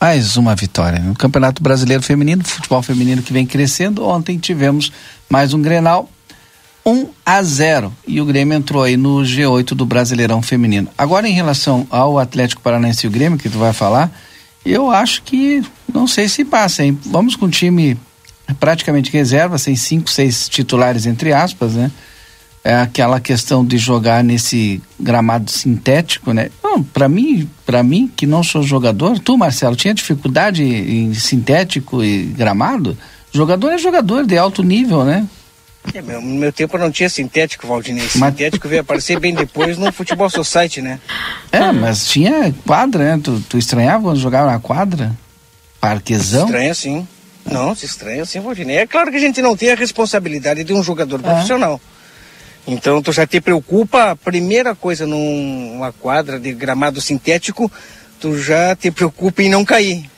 Mais 0.00 0.36
uma 0.36 0.54
vitória. 0.54 0.98
No 0.98 1.14
Campeonato 1.14 1.62
Brasileiro 1.62 2.02
Feminino, 2.02 2.44
futebol 2.44 2.82
feminino 2.82 3.22
que 3.22 3.32
vem 3.32 3.46
crescendo. 3.46 4.06
Ontem 4.06 4.38
tivemos 4.38 4.92
mais 5.28 5.52
um 5.52 5.60
Grenal, 5.60 6.08
1 6.86 7.08
a 7.26 7.42
0 7.42 7.92
e 8.06 8.20
o 8.20 8.24
Grêmio 8.24 8.56
entrou 8.56 8.84
aí 8.84 8.96
no 8.96 9.18
G8 9.18 9.74
do 9.74 9.84
Brasileirão 9.84 10.40
Feminino. 10.40 10.88
Agora 10.96 11.28
em 11.28 11.32
relação 11.32 11.84
ao 11.90 12.16
Atlético 12.16 12.62
Paranaense 12.62 13.04
e 13.04 13.08
o 13.08 13.12
Grêmio 13.12 13.38
que 13.38 13.50
tu 13.50 13.58
vai 13.58 13.72
falar, 13.72 14.12
eu 14.64 14.92
acho 14.92 15.22
que 15.24 15.64
não 15.92 16.06
sei 16.06 16.28
se 16.28 16.44
passa, 16.44 16.84
hein? 16.84 16.96
Vamos 17.06 17.34
com 17.34 17.46
o 17.46 17.50
time 17.50 17.98
praticamente 18.60 19.10
reserva, 19.10 19.58
sem 19.58 19.74
cinco, 19.74 20.08
seis 20.08 20.48
titulares 20.48 21.06
entre 21.06 21.32
aspas, 21.32 21.74
né? 21.74 21.90
É 22.62 22.74
aquela 22.74 23.20
questão 23.20 23.64
de 23.64 23.78
jogar 23.78 24.22
nesse 24.22 24.80
gramado 24.98 25.50
sintético, 25.50 26.32
né? 26.32 26.50
Não, 26.62 26.82
para 26.82 27.08
mim, 27.08 27.48
para 27.64 27.82
mim 27.82 28.10
que 28.14 28.26
não 28.26 28.42
sou 28.42 28.62
jogador, 28.62 29.18
tu 29.18 29.36
Marcelo 29.36 29.76
tinha 29.76 29.94
dificuldade 29.94 30.62
em 30.62 31.14
sintético 31.14 32.02
e 32.02 32.24
gramado? 32.24 32.96
Jogador 33.32 33.70
é 33.70 33.78
jogador 33.78 34.24
de 34.24 34.38
alto 34.38 34.62
nível, 34.62 35.04
né? 35.04 35.26
É, 35.94 36.02
meu- 36.02 36.20
no 36.20 36.34
meu 36.34 36.52
tempo 36.52 36.76
não 36.78 36.90
tinha 36.90 37.08
sintético, 37.08 37.66
Valdinei. 37.66 38.04
Mas- 38.16 38.30
Sintético 38.32 38.68
veio 38.68 38.80
aparecer 38.82 39.18
bem 39.18 39.34
depois 39.34 39.78
no 39.78 39.90
Futebol 39.92 40.28
Society, 40.28 40.82
né? 40.82 40.98
É, 41.52 41.72
mas 41.72 42.06
tinha 42.06 42.54
quadra, 42.66 43.16
né? 43.16 43.20
Tu, 43.22 43.40
tu 43.48 43.56
estranhava 43.58 44.04
quando 44.04 44.18
jogava 44.18 44.50
na 44.50 44.58
quadra? 44.58 45.12
Parquezão? 45.80 46.46
Estranha 46.46 46.74
sim. 46.74 47.08
Não, 47.50 47.74
se 47.74 47.86
estranha 47.86 48.24
sim, 48.24 48.40
Valdinei. 48.40 48.78
É 48.78 48.86
claro 48.86 49.10
que 49.10 49.16
a 49.16 49.20
gente 49.20 49.40
não 49.40 49.56
tem 49.56 49.70
a 49.70 49.76
responsabilidade 49.76 50.64
de 50.64 50.72
um 50.72 50.82
jogador 50.82 51.20
É. 51.20 51.22
profissional. 51.22 51.80
Então 52.66 53.00
tu 53.00 53.12
já 53.12 53.24
te 53.26 53.40
preocupa, 53.40 54.10
a 54.10 54.16
primeira 54.16 54.74
coisa 54.74 55.06
numa 55.06 55.92
quadra 55.92 56.40
de 56.40 56.52
gramado 56.52 57.00
sintético, 57.00 57.70
tu 58.20 58.36
já 58.42 58.74
te 58.74 58.90
preocupa 58.90 59.42
em 59.42 59.48
não 59.48 59.64
cair. 59.64 60.10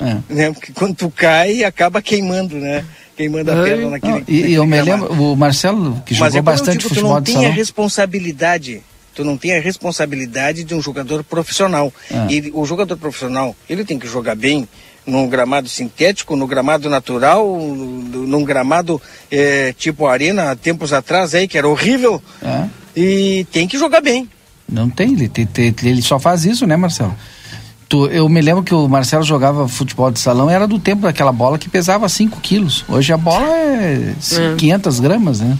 É. 0.00 0.16
Né? 0.32 0.50
Porque 0.52 0.72
quando 0.72 0.94
tu 0.94 1.10
cai, 1.10 1.62
acaba 1.62 2.00
queimando, 2.00 2.56
né? 2.56 2.82
Queimando 3.20 3.52
a 3.52 3.62
perna 3.62 3.90
naquele. 3.90 4.12
Não, 4.12 4.22
e, 4.26 4.40
e 4.46 4.54
eu 4.54 4.64
me 4.64 4.80
lembro, 4.80 5.12
o 5.12 5.36
Marcelo, 5.36 6.02
que 6.06 6.14
Mas 6.14 6.32
jogou 6.32 6.38
é 6.38 6.42
bastante 6.42 6.78
digo, 6.78 6.88
futebol 6.88 7.10
tu 7.10 7.14
não 7.16 7.22
tem 7.22 7.46
a 7.46 7.50
responsabilidade. 7.50 8.82
Tu 9.14 9.24
não 9.24 9.36
tem 9.36 9.54
a 9.56 9.60
responsabilidade 9.60 10.64
de 10.64 10.74
um 10.74 10.80
jogador 10.80 11.22
profissional. 11.22 11.92
Ah. 12.10 12.26
Ele, 12.30 12.50
o 12.54 12.64
jogador 12.64 12.96
profissional, 12.96 13.54
ele 13.68 13.84
tem 13.84 13.98
que 13.98 14.06
jogar 14.08 14.34
bem 14.34 14.66
num 15.04 15.28
gramado 15.28 15.68
sintético, 15.68 16.34
no 16.34 16.46
gramado 16.46 16.88
natural, 16.88 17.46
no- 17.46 18.26
num 18.26 18.42
gramado 18.42 19.02
eh, 19.30 19.74
tipo 19.76 20.06
arena, 20.06 20.50
há 20.52 20.56
tempos 20.56 20.90
atrás 20.92 21.34
aí, 21.34 21.46
que 21.46 21.58
era 21.58 21.68
horrível. 21.68 22.22
É. 22.42 22.64
E 22.96 23.46
tem 23.52 23.68
que 23.68 23.76
jogar 23.76 24.00
bem. 24.00 24.30
Não 24.66 24.88
tem, 24.88 25.12
ele, 25.12 25.30
ele 25.82 26.00
só 26.02 26.18
faz 26.18 26.46
isso, 26.46 26.66
né, 26.66 26.76
Marcelo? 26.76 27.14
Tu, 27.90 28.06
eu 28.06 28.28
me 28.28 28.40
lembro 28.40 28.62
que 28.62 28.72
o 28.72 28.88
Marcelo 28.88 29.24
jogava 29.24 29.66
futebol 29.66 30.12
de 30.12 30.20
salão, 30.20 30.48
era 30.48 30.64
do 30.64 30.78
tempo 30.78 31.02
daquela 31.02 31.32
bola 31.32 31.58
que 31.58 31.68
pesava 31.68 32.08
5 32.08 32.38
quilos. 32.40 32.84
Hoje 32.88 33.12
a 33.12 33.16
bola 33.16 33.44
é 33.48 34.14
É. 34.32 34.54
500 34.56 35.00
gramas, 35.00 35.40
né? 35.40 35.58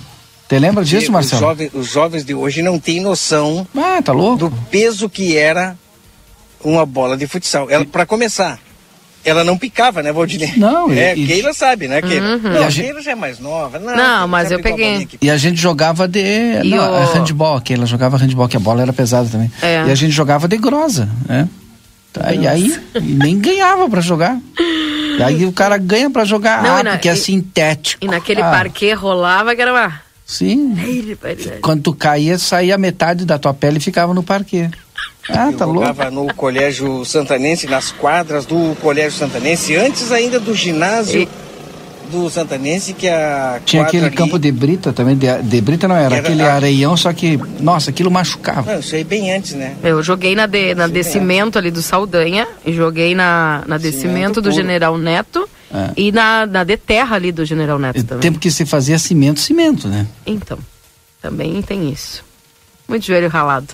Te 0.48 0.56
lembra 0.56 0.84
disso, 0.84 1.06
Os 1.06 1.08
Marcelo? 1.10 1.40
jovens, 1.40 1.70
os 1.74 1.90
jovens 1.90 2.24
de 2.24 2.32
hoje 2.32 2.62
não 2.62 2.78
têm 2.78 3.00
noção 3.00 3.66
ah, 3.76 4.00
tá 4.00 4.12
louco? 4.12 4.48
do 4.48 4.50
peso 4.70 5.08
que 5.08 5.36
era 5.36 5.76
uma 6.62 6.86
bola 6.86 7.16
de 7.16 7.26
futsal. 7.26 7.68
Ela, 7.68 7.84
para 7.84 8.06
começar, 8.06 8.60
ela 9.24 9.42
não 9.42 9.58
picava, 9.58 10.00
né, 10.00 10.12
Valdinei? 10.12 10.52
Não, 10.56 10.88
é, 10.92 11.16
e- 11.16 11.26
Keila 11.26 11.52
sabe, 11.52 11.88
né, 11.88 12.00
Keila? 12.00 12.36
Uhum. 12.36 12.38
Não, 12.42 12.52
E 12.62 12.64
a 12.64 12.70
gente- 12.70 12.84
Keila 12.84 13.02
já 13.02 13.10
é 13.10 13.14
mais 13.16 13.40
nova. 13.40 13.76
Não, 13.80 13.96
Não, 13.96 14.28
mas 14.28 14.52
eu 14.52 14.60
peguei. 14.60 15.08
E 15.20 15.28
a 15.28 15.36
gente 15.36 15.60
jogava 15.60 16.06
de. 16.06 16.20
E 16.62 16.70
não, 16.70 16.92
o- 16.92 16.96
é 16.96 17.04
handball, 17.12 17.60
que 17.60 17.74
ela 17.74 17.86
jogava 17.86 18.16
handball, 18.16 18.46
que 18.48 18.56
a 18.56 18.60
bola 18.60 18.82
era 18.82 18.92
pesada 18.92 19.28
também. 19.28 19.50
É. 19.60 19.84
E 19.86 19.90
a 19.90 19.94
gente 19.96 20.12
jogava 20.12 20.46
de 20.46 20.56
grosa, 20.56 21.08
né? 21.28 21.48
Tá, 22.12 22.32
e 22.34 22.46
aí 22.46 22.76
e 22.96 23.00
nem 23.00 23.38
ganhava 23.38 23.88
pra 23.88 24.00
jogar. 24.00 24.36
E 24.58 25.22
aí 25.22 25.44
o 25.46 25.52
cara 25.52 25.76
ganha 25.78 26.10
pra 26.10 26.24
jogar, 26.24 26.62
Não, 26.62 26.76
ah, 26.76 26.80
e 26.80 26.82
na- 26.82 26.90
porque 26.92 27.08
é 27.08 27.12
e- 27.12 27.16
sintético. 27.16 28.04
E 28.04 28.08
naquele 28.08 28.42
ah, 28.42 28.50
parquê 28.50 28.92
rolava 28.92 29.54
que 29.54 29.62
era 29.62 29.72
uma. 29.72 30.00
Sim. 30.26 30.74
Ele, 30.82 31.14
pai, 31.16 31.32
ele- 31.32 31.58
Quando 31.60 31.82
tu 31.82 31.92
caía, 31.94 32.36
saía 32.38 32.76
metade 32.78 33.24
da 33.24 33.38
tua 33.38 33.54
pele 33.54 33.78
e 33.78 33.80
ficava 33.80 34.12
no 34.14 34.22
parquê. 34.22 34.68
Ah, 35.28 35.50
eu 35.50 35.56
tá 35.56 35.64
louco. 35.64 35.80
jogava 35.86 36.10
no 36.10 36.32
Colégio 36.34 37.04
Santanense, 37.04 37.66
nas 37.68 37.92
quadras 37.92 38.44
do 38.46 38.74
Colégio 38.80 39.16
Santanense, 39.18 39.76
antes 39.76 40.10
ainda 40.10 40.40
do 40.40 40.54
ginásio 40.54 41.28
do 42.10 42.28
Santanense, 42.28 42.92
que 42.92 43.08
a 43.08 43.60
Tinha 43.64 43.82
aquele 43.82 44.06
ali- 44.06 44.14
campo 44.16 44.38
de 44.38 44.50
brita 44.52 44.92
também, 44.92 45.16
de, 45.16 45.26
de 45.42 45.60
brita 45.60 45.86
não 45.88 45.96
era, 45.96 46.16
Era- 46.16 46.26
aquele 46.28 46.42
ah. 46.42 46.54
areião, 46.54 46.96
só 46.96 47.12
que, 47.12 47.38
nossa, 47.60 47.90
aquilo 47.90 48.10
machucava. 48.10 48.72
Não, 48.72 48.80
isso 48.80 48.94
aí 48.94 49.04
bem 49.04 49.32
antes, 49.34 49.54
né? 49.54 49.76
Eu 49.82 50.02
joguei 50.02 50.34
na, 50.34 50.46
de, 50.46 50.74
na 50.74 50.86
descimento 50.86 51.56
ali 51.58 51.70
do 51.70 51.80
Saldanha, 51.82 52.46
e 52.66 52.72
joguei 52.72 53.14
na, 53.14 53.62
na 53.66 53.78
descimento 53.78 54.40
do 54.40 54.50
puro. 54.50 54.54
General 54.54 54.98
Neto 54.98 55.48
É. 55.72 55.90
e 55.96 56.12
na, 56.12 56.44
na 56.46 56.64
de 56.64 56.76
terra 56.76 57.16
ali 57.16 57.30
do 57.32 57.44
General 57.44 57.78
Neto 57.78 58.02
também. 58.04 58.20
Tempo 58.22 58.38
que 58.38 58.50
se 58.50 58.66
fazia 58.66 58.98
cimento, 58.98 59.40
cimento, 59.40 59.88
né? 59.88 60.06
Então, 60.26 60.58
também 61.22 61.62
tem 61.62 61.90
isso. 61.90 62.24
Muito 62.88 63.06
joelho 63.06 63.28
ralado. 63.28 63.68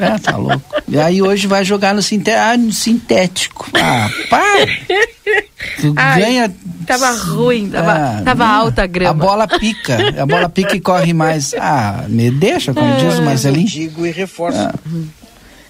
É, 0.00 0.18
tá 0.18 0.36
louco. 0.36 0.62
E 0.88 0.98
aí 0.98 1.20
hoje 1.22 1.46
vai 1.46 1.64
jogar 1.64 1.94
no, 1.94 2.02
sinté 2.02 2.38
ah, 2.38 2.56
no 2.56 2.72
sintético. 2.72 3.68
Ah, 3.74 4.08
para! 4.28 4.66
Tu 5.80 5.92
Ai, 5.94 6.20
ganha. 6.22 6.52
Tava 6.86 7.10
ruim, 7.12 7.68
tava, 7.68 7.92
Ah, 7.92 8.22
tava 8.24 8.46
não. 8.46 8.52
alta 8.54 8.82
a 8.82 8.86
grama. 8.86 9.10
A 9.10 9.26
bola 9.26 9.46
pica. 9.46 9.98
A 10.22 10.26
bola 10.26 10.48
pica 10.48 10.74
e 10.74 10.80
corre 10.80 11.12
mais. 11.12 11.54
Ah, 11.54 12.04
me 12.08 12.30
deixa, 12.30 12.72
como 12.74 12.96
diz 12.96 13.14
o 13.14 13.18
Eu 13.18 13.22
Marcelinho. 13.24 13.66
digo 13.66 14.06
e 14.06 14.10
reforço. 14.10 14.58
Ah. 14.58 14.74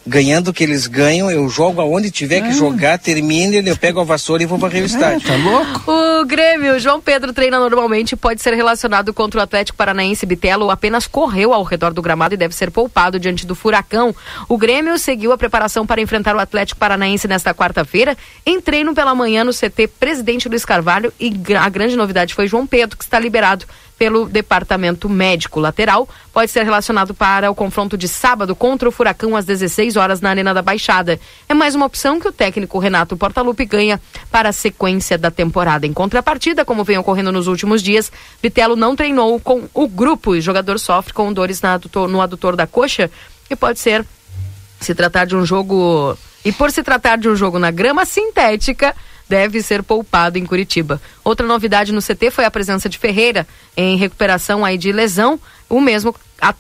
Ganhando 0.06 0.48
o 0.48 0.52
que 0.52 0.64
eles 0.64 0.86
ganham, 0.86 1.31
eu 1.31 1.48
jogo 1.48 1.81
aonde 1.81 2.10
tiver 2.10 2.40
que 2.40 2.52
jogar, 2.52 2.98
termina, 2.98 3.56
eu 3.56 3.77
pego 3.77 4.01
a 4.01 4.05
vassoura 4.05 4.43
e 4.43 4.47
vou 4.47 4.59
varrer 4.59 4.82
o 4.82 4.86
estádio. 4.86 5.27
tá 5.27 5.36
louco? 5.36 5.93
O 5.93 6.24
Grêmio, 6.24 6.81
João 6.81 7.01
Pedro 7.01 7.32
treina 7.32 7.59
normalmente, 7.59 8.16
pode 8.16 8.40
ser 8.40 8.55
relacionado 8.55 9.12
contra 9.12 9.40
o 9.40 9.43
Atlético 9.43 9.77
Paranaense 9.77 10.24
Bitelo, 10.24 10.70
apenas 10.70 11.06
correu 11.06 11.52
ao 11.52 11.62
redor 11.62 11.93
do 11.93 12.01
gramado 12.01 12.35
e 12.35 12.36
deve 12.36 12.55
ser 12.55 12.70
poupado 12.70 13.18
diante 13.18 13.47
do 13.47 13.55
Furacão. 13.55 14.14
O 14.48 14.56
Grêmio 14.56 14.98
seguiu 14.98 15.32
a 15.32 15.39
preparação 15.39 15.86
para 15.86 16.01
enfrentar 16.01 16.35
o 16.35 16.40
Atlético 16.40 16.81
Paranaense 16.81 17.28
nesta 17.28 17.55
quarta-feira, 17.55 18.16
em 18.47 18.60
treino 18.60 18.94
pela 18.94 19.14
manhã 19.14 19.44
no 19.44 19.52
CT 19.52 19.89
Presidente 19.98 20.48
Luiz 20.48 20.64
Carvalho 20.64 21.12
e 21.20 21.32
a 21.55 21.68
grande 21.68 21.97
novidade 21.97 22.35
foi 22.35 22.47
João 22.47 22.66
Pedro, 22.66 22.97
que 22.97 23.05
está 23.05 23.18
liberado 23.18 23.66
pelo 24.01 24.27
departamento 24.27 25.10
médico. 25.10 25.60
Lateral 25.60 26.09
pode 26.32 26.51
ser 26.51 26.64
relacionado 26.64 27.12
para 27.12 27.51
o 27.51 27.55
confronto 27.55 27.98
de 27.98 28.09
sábado 28.09 28.56
contra 28.56 28.89
o 28.89 28.93
Furacão 28.93 29.36
às 29.36 29.44
16 29.44 29.94
horas 29.94 30.22
na 30.22 30.31
Arena 30.31 30.55
da 30.55 30.62
Baixada. 30.62 31.20
É 31.47 31.52
mais 31.52 31.74
uma 31.74 31.85
opção 31.85 32.18
que 32.18 32.27
o 32.27 32.32
técnico 32.32 32.78
Renato 32.78 33.14
Portaluppi 33.14 33.66
ganha 33.66 34.01
para 34.31 34.48
a 34.48 34.52
sequência 34.52 35.18
da 35.18 35.31
temporada. 35.31 35.86
Em 35.86 35.93
contrapartida, 35.93 36.64
como 36.64 36.82
vem 36.82 36.97
ocorrendo 36.97 37.31
nos 37.31 37.47
últimos 37.47 37.82
dias, 37.82 38.10
Vitello 38.43 38.74
não 38.74 38.97
treinou 38.97 39.39
com 39.39 39.68
o 39.74 39.86
grupo 39.86 40.35
e 40.35 40.39
o 40.39 40.43
jogador 40.43 40.78
sofre 40.78 41.12
com 41.12 41.31
dores 41.31 41.62
adutor, 41.62 42.09
no 42.09 42.22
adutor 42.22 42.56
da 42.56 42.66
coxa, 42.66 43.10
que 43.47 43.55
pode 43.55 43.78
ser 43.78 44.06
se 44.81 44.94
tratar 44.94 45.27
de 45.27 45.36
um 45.36 45.44
jogo. 45.44 46.16
E 46.43 46.51
por 46.52 46.70
se 46.70 46.82
tratar 46.82 47.18
de 47.18 47.28
um 47.28 47.36
jogo 47.36 47.59
na 47.59 47.70
grama 47.70 48.06
sintética, 48.06 48.97
deve 49.31 49.62
ser 49.62 49.85
poupado 49.85 50.39
em 50.39 50.44
Curitiba. 50.44 51.01
Outra 51.23 51.47
novidade 51.47 51.93
no 51.93 52.02
CT 52.02 52.32
foi 52.32 52.44
a 52.44 52.51
presença 52.51 52.89
de 52.89 52.98
Ferreira 52.98 53.47
em 53.77 53.97
recuperação 53.97 54.65
aí 54.65 54.77
de 54.77 54.90
lesão. 54.90 55.39
O 55.69 55.81
mesmo 55.81 56.12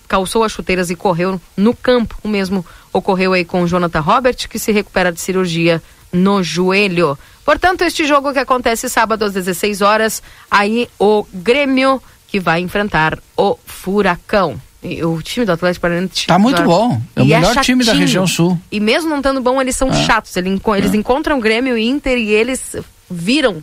calçou 0.06 0.44
as 0.44 0.52
chuteiras 0.52 0.88
e 0.88 0.94
correu 0.94 1.40
no 1.56 1.74
campo. 1.74 2.16
O 2.22 2.28
mesmo 2.28 2.64
ocorreu 2.92 3.32
aí 3.32 3.44
com 3.44 3.66
Jonathan 3.66 3.98
Robert, 3.98 4.48
que 4.48 4.56
se 4.56 4.70
recupera 4.70 5.10
de 5.10 5.20
cirurgia 5.20 5.82
no 6.12 6.44
joelho. 6.44 7.18
Portanto, 7.44 7.82
este 7.82 8.06
jogo 8.06 8.32
que 8.32 8.38
acontece 8.38 8.88
sábado 8.88 9.24
às 9.24 9.32
16 9.32 9.80
horas, 9.82 10.22
aí 10.48 10.88
o 10.96 11.26
Grêmio 11.34 12.00
que 12.28 12.38
vai 12.38 12.60
enfrentar 12.60 13.18
o 13.36 13.58
Furacão. 13.66 14.62
O 14.82 15.20
time 15.20 15.44
do 15.44 15.52
Atlético 15.52 15.82
Paranaense 15.82 16.26
tá 16.26 16.38
muito 16.38 16.62
bom. 16.62 17.00
É 17.14 17.22
o 17.22 17.26
melhor 17.26 17.56
é 17.56 17.60
time 17.60 17.84
da 17.84 17.92
região 17.92 18.26
sul. 18.26 18.58
E 18.72 18.80
mesmo 18.80 19.10
não 19.10 19.18
estando 19.18 19.40
bom, 19.40 19.60
eles 19.60 19.76
são 19.76 19.90
é. 19.90 20.04
chatos. 20.04 20.34
Eles, 20.36 20.58
eles 20.76 20.94
é. 20.94 20.96
encontram 20.96 21.38
o 21.38 21.40
Grêmio 21.40 21.76
e 21.76 21.86
Inter 21.86 22.16
e 22.16 22.30
eles 22.30 22.76
viram. 23.10 23.62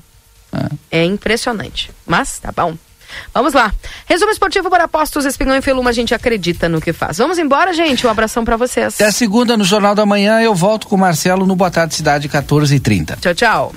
É. 0.92 1.00
é 1.00 1.06
impressionante. 1.06 1.90
Mas 2.06 2.38
tá 2.40 2.52
bom. 2.52 2.78
Vamos 3.34 3.54
lá. 3.54 3.74
Resumo 4.06 4.32
esportivo 4.32 4.70
para 4.70 4.84
apostos, 4.84 5.26
Espigão 5.26 5.56
e 5.56 5.62
Feluma, 5.62 5.90
a 5.90 5.94
gente 5.94 6.14
acredita 6.14 6.68
no 6.70 6.82
que 6.82 6.94
faz. 6.94 7.18
Vamos 7.18 7.40
embora, 7.40 7.74
gente. 7.74 8.06
Um 8.06 8.10
abração 8.10 8.44
para 8.44 8.58
vocês. 8.58 8.96
Até 8.96 9.10
segunda 9.12 9.58
no 9.58 9.64
Jornal 9.64 9.96
da 9.96 10.06
Manhã, 10.06 10.42
eu 10.42 10.54
volto 10.54 10.88
com 10.88 10.96
o 10.96 11.00
Marcelo 11.00 11.46
no 11.46 11.56
Boa 11.56 11.72
Tarde 11.72 11.96
Cidade, 11.96 12.30
14h30. 12.30 13.18
Tchau, 13.20 13.34
tchau. 13.34 13.76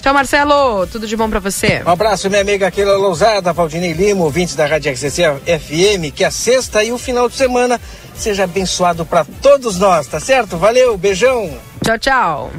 Tchau, 0.00 0.14
Marcelo. 0.14 0.86
Tudo 0.86 1.06
de 1.06 1.16
bom 1.16 1.28
para 1.28 1.40
você. 1.40 1.82
Um 1.84 1.90
abraço, 1.90 2.28
minha 2.28 2.40
amiga 2.40 2.70
Keila 2.70 2.96
Lousada, 2.96 3.52
Valdinei 3.52 3.92
Lima, 3.92 4.24
ouvintes 4.24 4.54
da 4.54 4.66
Rádio 4.66 4.92
RCC 4.92 5.22
FM. 5.44 6.14
Que 6.14 6.24
a 6.24 6.30
sexta 6.30 6.82
e 6.84 6.92
o 6.92 6.98
final 6.98 7.28
de 7.28 7.36
semana 7.36 7.80
seja 8.14 8.44
abençoado 8.44 9.04
para 9.04 9.24
todos 9.42 9.78
nós, 9.78 10.06
tá 10.06 10.20
certo? 10.20 10.56
Valeu, 10.56 10.96
beijão. 10.96 11.50
Tchau, 11.84 11.98
tchau. 11.98 12.52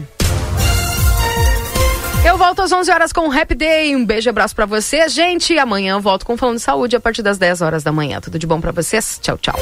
Eu 2.26 2.38
volto 2.38 2.62
às 2.62 2.72
11 2.72 2.92
horas 2.92 3.14
com 3.14 3.30
o 3.30 3.32
Happy 3.32 3.56
Day. 3.56 3.96
Um 3.96 4.06
beijo 4.06 4.28
e 4.28 4.32
abraço 4.32 4.54
para 4.54 4.66
você, 4.66 5.08
gente. 5.08 5.58
Amanhã 5.58 5.94
eu 5.94 6.02
volto 6.02 6.26
com 6.26 6.36
Falando 6.36 6.58
de 6.58 6.64
Saúde 6.64 6.96
a 6.96 7.00
partir 7.00 7.22
das 7.22 7.38
10 7.38 7.62
horas 7.62 7.82
da 7.82 7.92
manhã. 7.92 8.20
Tudo 8.20 8.38
de 8.38 8.46
bom 8.46 8.60
para 8.60 8.72
vocês. 8.72 9.18
Tchau, 9.22 9.38
tchau. 9.38 9.56